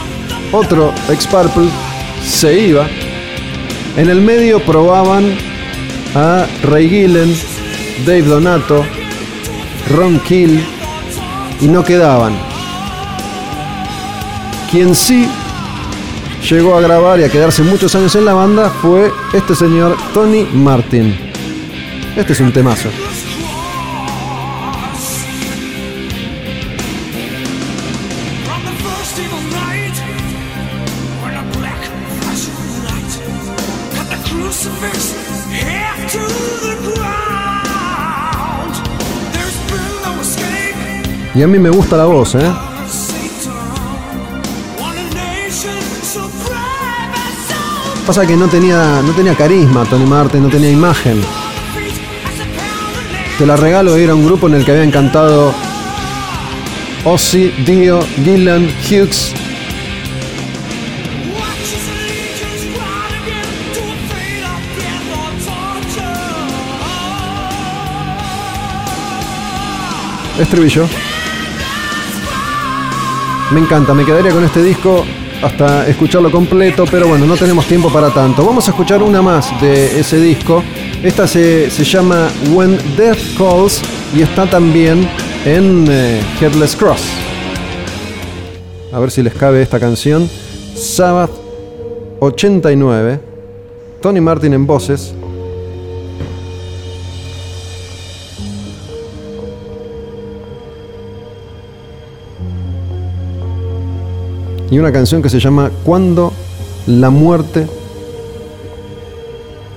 otro 0.52 0.94
ex 1.10 1.26
Purple, 1.28 1.70
se 2.24 2.60
iba. 2.60 2.88
En 3.98 4.10
el 4.10 4.22
medio 4.22 4.60
probaban 4.60 5.38
a 6.16 6.46
Ray 6.64 6.90
Gillen, 6.90 7.36
Dave 8.06 8.24
Donato, 8.24 8.84
Ron 9.96 10.20
Kill 10.20 10.64
y 11.62 11.68
no 11.68 11.84
quedaban. 11.84 12.38
Quien 14.72 14.96
sí 14.96 15.30
llegó 16.50 16.76
a 16.76 16.82
grabar 16.82 17.20
y 17.20 17.24
a 17.24 17.30
quedarse 17.30 17.64
muchos 17.64 17.96
años 17.96 18.16
en 18.16 18.26
la 18.26 18.34
banda 18.34 18.70
fue 18.70 19.12
este 19.34 19.56
señor 19.56 19.96
Tony 20.14 20.46
Martin. 20.54 21.16
Este 22.16 22.34
es 22.34 22.40
un 22.40 22.52
temazo. 22.52 22.90
Y 41.36 41.44
a 41.44 41.48
mí 41.48 41.60
me 41.60 41.70
gusta 41.70 41.98
la 41.98 42.06
voz, 42.06 42.34
¿eh? 42.36 42.54
Pasa 48.08 48.26
que 48.26 48.38
no 48.38 48.48
tenía, 48.48 49.02
no 49.02 49.12
tenía 49.14 49.36
carisma 49.36 49.84
Tony 49.84 50.06
Martin, 50.06 50.44
no 50.44 50.50
tenía 50.50 50.72
imagen. 50.72 51.22
Te 53.38 53.46
la 53.46 53.58
regalo, 53.58 53.98
era 53.98 54.16
un 54.16 54.26
grupo 54.26 54.48
en 54.48 54.54
el 54.54 54.64
que 54.64 54.72
habían 54.72 54.92
cantado 54.92 55.54
Ozzy, 57.04 57.52
Dio, 57.66 58.00
Gillan, 58.24 58.70
Hughes. 58.90 59.34
Watch 70.38 71.05
Me 73.52 73.60
encanta, 73.60 73.94
me 73.94 74.04
quedaría 74.04 74.32
con 74.32 74.44
este 74.44 74.64
disco 74.64 75.06
hasta 75.44 75.88
escucharlo 75.88 76.32
completo, 76.32 76.86
pero 76.90 77.08
bueno, 77.08 77.28
no 77.28 77.36
tenemos 77.36 77.66
tiempo 77.68 77.92
para 77.94 78.10
tanto. 78.10 78.44
Vamos 78.44 78.68
a 78.68 78.72
escuchar 78.72 79.04
una 79.04 79.22
más 79.22 79.50
de 79.62 80.00
ese 80.00 80.20
disco. 80.20 80.64
Esta 81.04 81.28
se, 81.28 81.70
se 81.70 81.84
llama 81.84 82.30
When 82.54 82.78
Death 82.98 83.38
Calls 83.38 83.82
y 84.16 84.24
está 84.24 84.50
también 84.50 85.08
en 85.46 85.86
eh, 85.88 86.22
Headless 86.42 86.76
Cross. 86.76 87.02
A 88.92 89.00
ver 89.00 89.12
si 89.12 89.22
les 89.22 89.34
cabe 89.34 89.62
esta 89.62 89.80
canción. 89.80 90.28
Sabbath 90.76 91.32
89. 92.20 93.20
Tony 94.02 94.22
Martin 94.22 94.54
en 94.54 94.66
voces. 94.66 95.14
Y 104.70 104.80
una 104.80 104.92
canción 104.92 105.22
que 105.22 105.30
se 105.30 105.40
llama 105.40 105.72
Cuando 105.84 106.32
la 106.88 107.10
muerte 107.10 107.68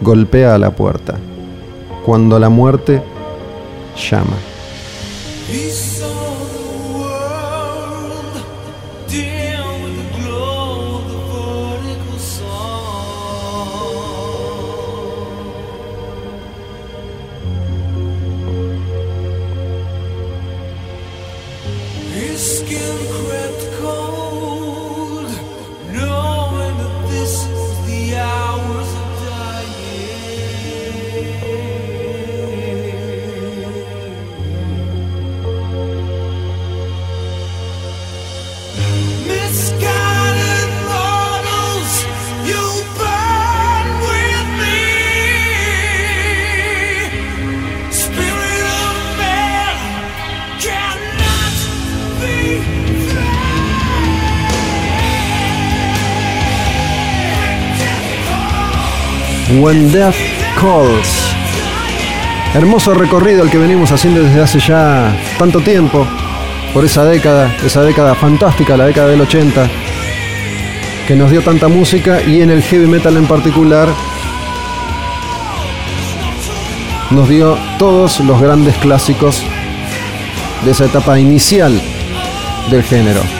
golpea 0.00 0.54
a 0.54 0.58
la 0.58 0.70
puerta. 0.70 1.16
Cuando 2.04 2.38
la 2.38 2.48
muerte 2.48 3.02
llama. 4.10 4.36
When 59.60 59.90
Death 59.92 60.14
Calls. 60.60 61.34
Hermoso 62.54 62.94
recorrido 62.94 63.42
el 63.42 63.50
que 63.50 63.58
venimos 63.58 63.90
haciendo 63.90 64.22
desde 64.22 64.40
hace 64.40 64.60
ya 64.60 65.16
tanto 65.38 65.60
tiempo. 65.60 66.06
Por 66.72 66.84
esa 66.84 67.04
década, 67.04 67.56
esa 67.64 67.82
década 67.82 68.14
fantástica, 68.14 68.76
la 68.76 68.86
década 68.86 69.08
del 69.08 69.20
80. 69.20 69.68
que 71.08 71.16
nos 71.16 71.30
dio 71.30 71.42
tanta 71.42 71.68
música 71.68 72.22
y 72.22 72.42
en 72.42 72.50
el 72.50 72.62
heavy 72.62 72.86
metal 72.86 73.16
en 73.16 73.26
particular 73.26 73.88
nos 77.10 77.28
dio 77.28 77.56
todos 77.78 78.20
los 78.20 78.38
grandes 78.38 78.76
clásicos 78.76 79.42
de 80.64 80.70
esa 80.70 80.84
etapa 80.84 81.18
inicial 81.18 81.80
del 82.70 82.82
género. 82.82 83.37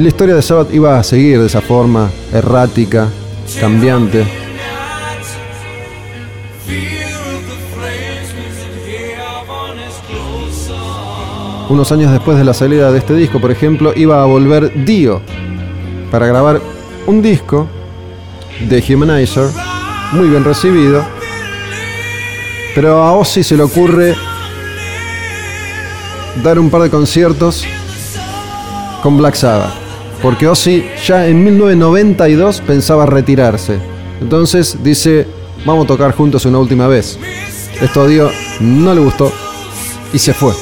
Y 0.00 0.02
la 0.02 0.08
historia 0.08 0.34
de 0.34 0.40
Sabbath 0.40 0.72
iba 0.72 0.98
a 0.98 1.02
seguir 1.02 1.38
de 1.38 1.46
esa 1.46 1.60
forma, 1.60 2.10
errática, 2.32 3.10
cambiante. 3.60 4.24
Unos 11.68 11.92
años 11.92 12.12
después 12.12 12.38
de 12.38 12.44
la 12.44 12.54
salida 12.54 12.90
de 12.90 12.96
este 12.96 13.14
disco, 13.14 13.42
por 13.42 13.50
ejemplo, 13.50 13.92
iba 13.94 14.22
a 14.22 14.24
volver 14.24 14.72
Dio 14.86 15.20
para 16.10 16.26
grabar 16.26 16.62
un 17.06 17.20
disco 17.20 17.68
de 18.70 18.82
Humanizer, 18.88 19.50
muy 20.12 20.28
bien 20.28 20.44
recibido, 20.44 21.04
pero 22.74 23.02
a 23.02 23.12
Ozzy 23.12 23.42
se 23.42 23.54
le 23.54 23.64
ocurre 23.64 24.14
dar 26.42 26.58
un 26.58 26.70
par 26.70 26.80
de 26.80 26.88
conciertos 26.88 27.66
con 29.02 29.18
Black 29.18 29.34
Sabbath, 29.34 29.79
porque 30.22 30.46
Ozzy 30.46 30.84
ya 31.06 31.26
en 31.26 31.42
1992 31.44 32.62
pensaba 32.66 33.06
retirarse. 33.06 33.78
Entonces 34.20 34.76
dice, 34.82 35.26
vamos 35.64 35.84
a 35.84 35.88
tocar 35.88 36.12
juntos 36.12 36.44
una 36.44 36.58
última 36.58 36.86
vez. 36.88 37.18
Esto 37.80 38.02
a 38.02 38.06
Dio 38.06 38.30
no 38.60 38.94
le 38.94 39.00
gustó 39.00 39.32
y 40.12 40.18
se 40.18 40.34
fue 40.34 40.52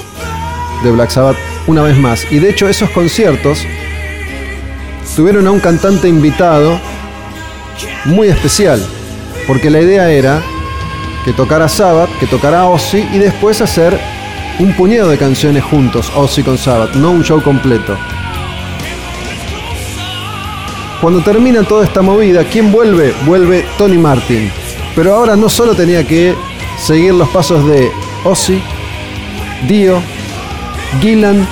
de 0.85 0.91
Black 0.93 1.11
Sabbath 1.11 1.37
una 1.67 1.83
vez 1.83 1.97
más. 1.97 2.31
Y 2.31 2.39
de 2.39 2.51
hecho 2.51 2.69
esos 2.69 2.91
conciertos 2.91 3.65
tuvieron 5.17 5.47
a 5.47 5.51
un 5.51 5.61
cantante 5.61 6.09
invitado 6.09 6.79
muy 8.05 8.29
especial, 8.29 8.85
porque 9.47 9.71
la 9.71 9.81
idea 9.81 10.11
era 10.11 10.41
que 11.25 11.33
tocara 11.33 11.69
Sabbath, 11.69 12.11
que 12.21 12.27
tocara 12.27 12.67
Ozzy 12.67 13.09
y 13.13 13.19
después 13.19 13.61
hacer 13.61 13.99
un 14.61 14.73
puñado 14.75 15.09
de 15.09 15.19
canciones 15.19 15.65
juntos, 15.65 16.13
Ozzy 16.15 16.43
con 16.43 16.59
Sabbath, 16.59 16.95
no 16.95 17.11
un 17.11 17.25
show 17.25 17.43
completo. 17.43 17.97
Cuando 21.01 21.23
termina 21.23 21.63
toda 21.63 21.85
esta 21.85 22.03
movida, 22.03 22.43
¿quién 22.43 22.73
vuelve? 22.73 23.15
Vuelve 23.25 23.65
Tony 23.79 23.97
Martin. 23.97 24.51
Pero 24.97 25.15
ahora 25.15 25.37
no 25.37 25.49
solo 25.49 25.75
tenía 25.75 26.05
que 26.05 26.35
seguir 26.77 27.15
los 27.15 27.29
pasos 27.29 27.65
de 27.69 27.93
Ozzy, 28.25 28.61
Dio, 29.69 30.03
Gillan 31.01 31.47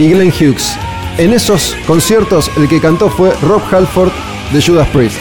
y 0.00 0.08
Glenn 0.08 0.32
Hughes. 0.32 0.76
En 1.16 1.32
esos 1.32 1.76
conciertos 1.86 2.50
el 2.56 2.68
que 2.68 2.80
cantó 2.80 3.08
fue 3.08 3.32
Rob 3.42 3.62
Halford 3.70 4.10
de 4.52 4.62
Judas 4.62 4.88
Priest. 4.88 5.16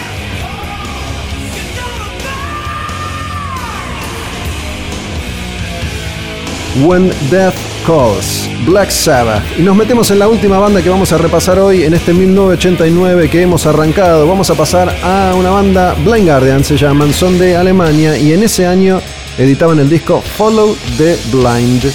When 6.84 7.12
Death 7.30 7.56
Calls, 7.86 8.47
Black 8.66 8.90
Sabbath. 8.90 9.44
Y 9.58 9.62
nos 9.62 9.76
metemos 9.76 10.10
en 10.12 10.20
la 10.20 10.28
última 10.28 10.60
banda 10.60 10.82
que 10.82 10.90
vamos 10.90 11.12
a 11.12 11.18
repasar 11.18 11.60
hoy 11.60 11.84
en 11.84 11.94
este 11.94 12.14
1989 12.14 13.30
que 13.30 13.42
hemos 13.42 13.66
arrancado. 13.66 14.28
Vamos 14.28 14.50
a 14.50 14.56
pasar 14.56 14.90
a 15.04 15.34
una 15.36 15.50
banda 15.50 15.96
Blind 16.06 16.28
Guardian, 16.28 16.64
se 16.64 16.78
llaman, 16.78 17.14
son 17.14 17.38
de 17.38 17.56
Alemania 17.56 18.18
y 18.18 18.34
en 18.34 18.44
ese 18.44 18.66
año 18.66 19.02
editaban 19.38 19.80
el 19.80 19.90
disco 19.90 20.22
Follow 20.22 20.76
the 20.98 21.18
Blind. 21.32 21.92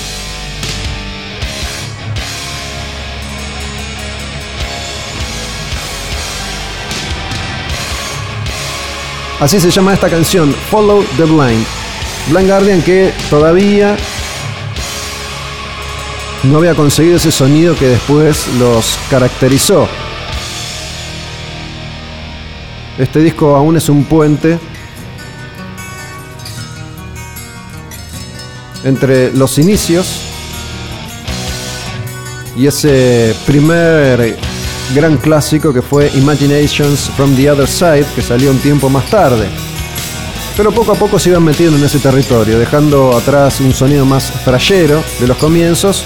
Así 9.40 9.58
se 9.58 9.70
llama 9.70 9.92
esta 9.92 10.08
canción, 10.08 10.54
Follow 10.70 11.04
the 11.16 11.24
Blind. 11.24 11.66
Blind 12.28 12.48
Guardian 12.48 12.82
que 12.82 13.12
todavía 13.28 13.96
no 16.44 16.58
había 16.58 16.74
conseguido 16.74 17.16
ese 17.16 17.30
sonido 17.30 17.76
que 17.76 17.86
después 17.86 18.48
los 18.58 18.98
caracterizó. 19.08 19.88
Este 22.98 23.20
disco 23.20 23.56
aún 23.56 23.76
es 23.76 23.88
un 23.88 24.04
puente 24.04 24.58
entre 28.84 29.32
los 29.32 29.58
inicios 29.58 30.22
y 32.56 32.66
ese 32.66 33.34
primer 33.46 34.36
gran 34.94 35.16
clásico 35.16 35.72
que 35.72 35.80
fue 35.80 36.10
Imaginations 36.14 37.10
from 37.16 37.34
the 37.36 37.50
Other 37.50 37.68
Side, 37.68 38.04
que 38.14 38.20
salió 38.20 38.50
un 38.50 38.58
tiempo 38.58 38.90
más 38.90 39.06
tarde. 39.06 39.48
Pero 40.56 40.70
poco 40.70 40.92
a 40.92 40.96
poco 40.96 41.18
se 41.18 41.30
iban 41.30 41.44
metiendo 41.44 41.78
en 41.78 41.84
ese 41.84 41.98
territorio, 41.98 42.58
dejando 42.58 43.16
atrás 43.16 43.60
un 43.60 43.72
sonido 43.72 44.04
más 44.04 44.30
frayero 44.44 45.02
de 45.18 45.26
los 45.26 45.38
comienzos 45.38 46.04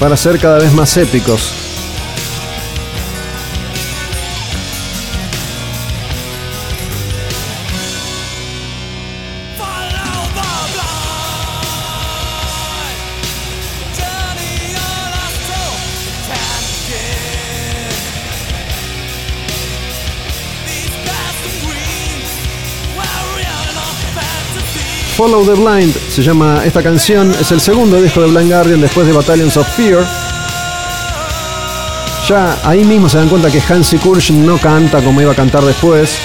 para 0.00 0.16
ser 0.16 0.38
cada 0.40 0.58
vez 0.58 0.72
más 0.72 0.96
épicos. 0.96 1.59
Follow 25.20 25.44
the 25.44 25.52
Blind 25.52 25.94
se 26.08 26.22
llama 26.22 26.64
esta 26.64 26.82
canción, 26.82 27.30
es 27.38 27.52
el 27.52 27.60
segundo 27.60 28.00
disco 28.00 28.22
de 28.22 28.28
Blind 28.28 28.50
Guardian 28.50 28.80
después 28.80 29.06
de 29.06 29.12
Battalions 29.12 29.54
of 29.58 29.68
Fear. 29.76 30.02
Ya 32.26 32.58
ahí 32.64 32.84
mismo 32.84 33.06
se 33.06 33.18
dan 33.18 33.28
cuenta 33.28 33.50
que 33.50 33.60
Hansi 33.60 33.98
Kursch 33.98 34.30
no 34.30 34.56
canta 34.56 35.02
como 35.04 35.20
iba 35.20 35.32
a 35.32 35.34
cantar 35.34 35.62
después. 35.62 36.18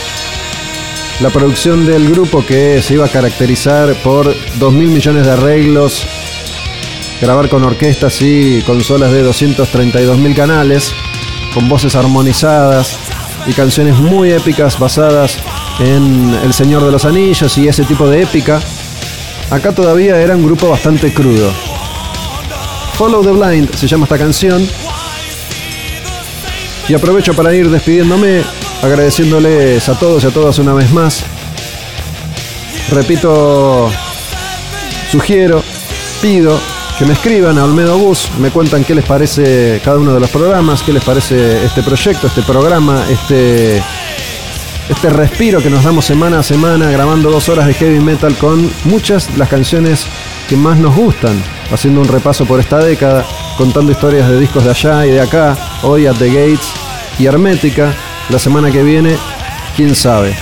La 1.19 1.29
producción 1.29 1.85
del 1.85 2.09
grupo 2.09 2.45
que 2.45 2.81
se 2.81 2.93
iba 2.93 3.05
a 3.05 3.09
caracterizar 3.09 3.95
por 3.95 4.33
2 4.59 4.73
mil 4.73 4.87
millones 4.87 5.25
de 5.25 5.33
arreglos, 5.33 6.07
grabar 7.19 7.49
con 7.49 7.65
orquestas 7.65 8.21
y 8.21 8.61
consolas 8.61 9.11
de 9.11 9.23
232 9.23 10.17
mil 10.19 10.33
canales, 10.33 10.93
con 11.53 11.67
voces 11.67 11.95
armonizadas 11.95 12.97
y 13.45 13.51
canciones 13.51 13.97
muy 13.97 14.31
épicas 14.31 14.79
basadas 14.79 15.37
en 15.79 16.33
El 16.33 16.53
Señor 16.53 16.85
de 16.85 16.93
los 16.93 17.03
Anillos 17.03 17.57
y 17.57 17.67
ese 17.67 17.83
tipo 17.83 18.09
de 18.09 18.21
épica. 18.21 18.61
Acá 19.49 19.71
todavía 19.71 20.19
era 20.19 20.35
un 20.35 20.43
grupo 20.43 20.69
bastante 20.69 21.13
crudo. 21.13 21.51
Follow 22.93 23.23
the 23.23 23.31
Blind 23.31 23.73
se 23.75 23.87
llama 23.87 24.05
esta 24.05 24.17
canción. 24.17 24.67
Y 26.87 26.93
aprovecho 26.93 27.33
para 27.33 27.53
ir 27.53 27.69
despidiéndome, 27.69 28.43
agradeciéndoles 28.81 29.87
a 29.89 29.97
todos 29.97 30.23
y 30.23 30.27
a 30.27 30.31
todas 30.31 30.57
una 30.59 30.73
vez 30.73 30.91
más. 30.91 31.23
Repito, 32.91 33.91
sugiero, 35.11 35.63
pido 36.21 36.59
que 36.97 37.05
me 37.05 37.13
escriban 37.13 37.57
a 37.57 37.65
Olmedo 37.65 37.97
Bus, 37.97 38.29
me 38.39 38.51
cuentan 38.51 38.83
qué 38.83 38.95
les 38.95 39.03
parece 39.03 39.81
cada 39.83 39.97
uno 39.97 40.13
de 40.13 40.19
los 40.19 40.29
programas, 40.29 40.81
qué 40.81 40.93
les 40.93 41.03
parece 41.03 41.65
este 41.65 41.83
proyecto, 41.83 42.27
este 42.27 42.41
programa, 42.43 43.05
este 43.09 43.83
este 44.89 45.09
respiro 45.09 45.61
que 45.61 45.69
nos 45.69 45.83
damos 45.83 46.05
semana 46.05 46.39
a 46.39 46.43
semana 46.43 46.91
grabando 46.91 47.31
dos 47.31 47.49
horas 47.49 47.65
de 47.65 47.73
heavy 47.73 47.99
metal 47.99 48.35
con 48.35 48.71
muchas 48.83 49.31
de 49.31 49.37
las 49.37 49.49
canciones 49.49 50.05
que 50.47 50.55
más 50.55 50.77
nos 50.77 50.95
gustan, 50.95 51.41
haciendo 51.71 52.01
un 52.01 52.07
repaso 52.07 52.45
por 52.45 52.59
esta 52.59 52.79
década, 52.79 53.25
contando 53.57 53.91
historias 53.91 54.29
de 54.29 54.39
discos 54.39 54.63
de 54.63 54.69
allá 54.69 55.05
y 55.05 55.11
de 55.11 55.21
acá, 55.21 55.57
hoy 55.81 56.05
at 56.05 56.15
the 56.17 56.27
Gates 56.27 56.71
y 57.17 57.25
Hermética, 57.25 57.93
la 58.29 58.37
semana 58.37 58.71
que 58.71 58.83
viene, 58.83 59.17
quién 59.75 59.95
sabe. 59.95 60.35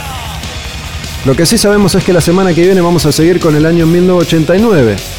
Lo 1.26 1.36
que 1.36 1.46
sí 1.46 1.58
sabemos 1.58 1.96
es 1.96 2.04
que 2.04 2.12
la 2.12 2.22
semana 2.22 2.54
que 2.54 2.62
viene 2.62 2.82
vamos 2.82 3.06
a 3.06 3.12
seguir 3.14 3.40
con 3.40 3.56
el 3.56 3.66
año 3.66 3.86
1989. 3.86 5.13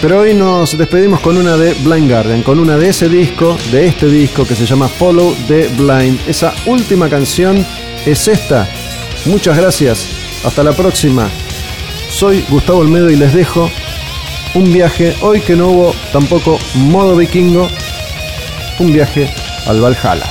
Pero 0.00 0.20
hoy 0.20 0.32
nos 0.32 0.78
despedimos 0.78 1.20
con 1.20 1.36
una 1.36 1.58
de 1.58 1.74
Blind 1.74 2.10
Guardian, 2.10 2.42
con 2.42 2.58
una 2.58 2.78
de 2.78 2.88
ese 2.88 3.10
disco, 3.10 3.58
de 3.70 3.86
este 3.86 4.06
disco 4.06 4.46
que 4.46 4.54
se 4.54 4.64
llama 4.64 4.88
Follow 4.88 5.34
the 5.46 5.68
Blind. 5.76 6.18
Esa 6.26 6.54
última 6.64 7.10
canción 7.10 7.66
es 8.06 8.26
esta. 8.26 8.66
Muchas 9.26 9.58
gracias. 9.58 10.08
Hasta 10.42 10.62
la 10.62 10.72
próxima. 10.72 11.28
Soy 12.08 12.42
Gustavo 12.48 12.78
Olmedo 12.78 13.10
y 13.10 13.16
les 13.16 13.34
dejo 13.34 13.70
un 14.54 14.72
viaje, 14.72 15.14
hoy 15.20 15.42
que 15.42 15.54
no 15.54 15.68
hubo 15.68 15.94
tampoco 16.14 16.58
modo 16.76 17.14
vikingo, 17.14 17.68
un 18.78 18.92
viaje 18.92 19.30
al 19.66 19.82
Valhalla. 19.82 20.29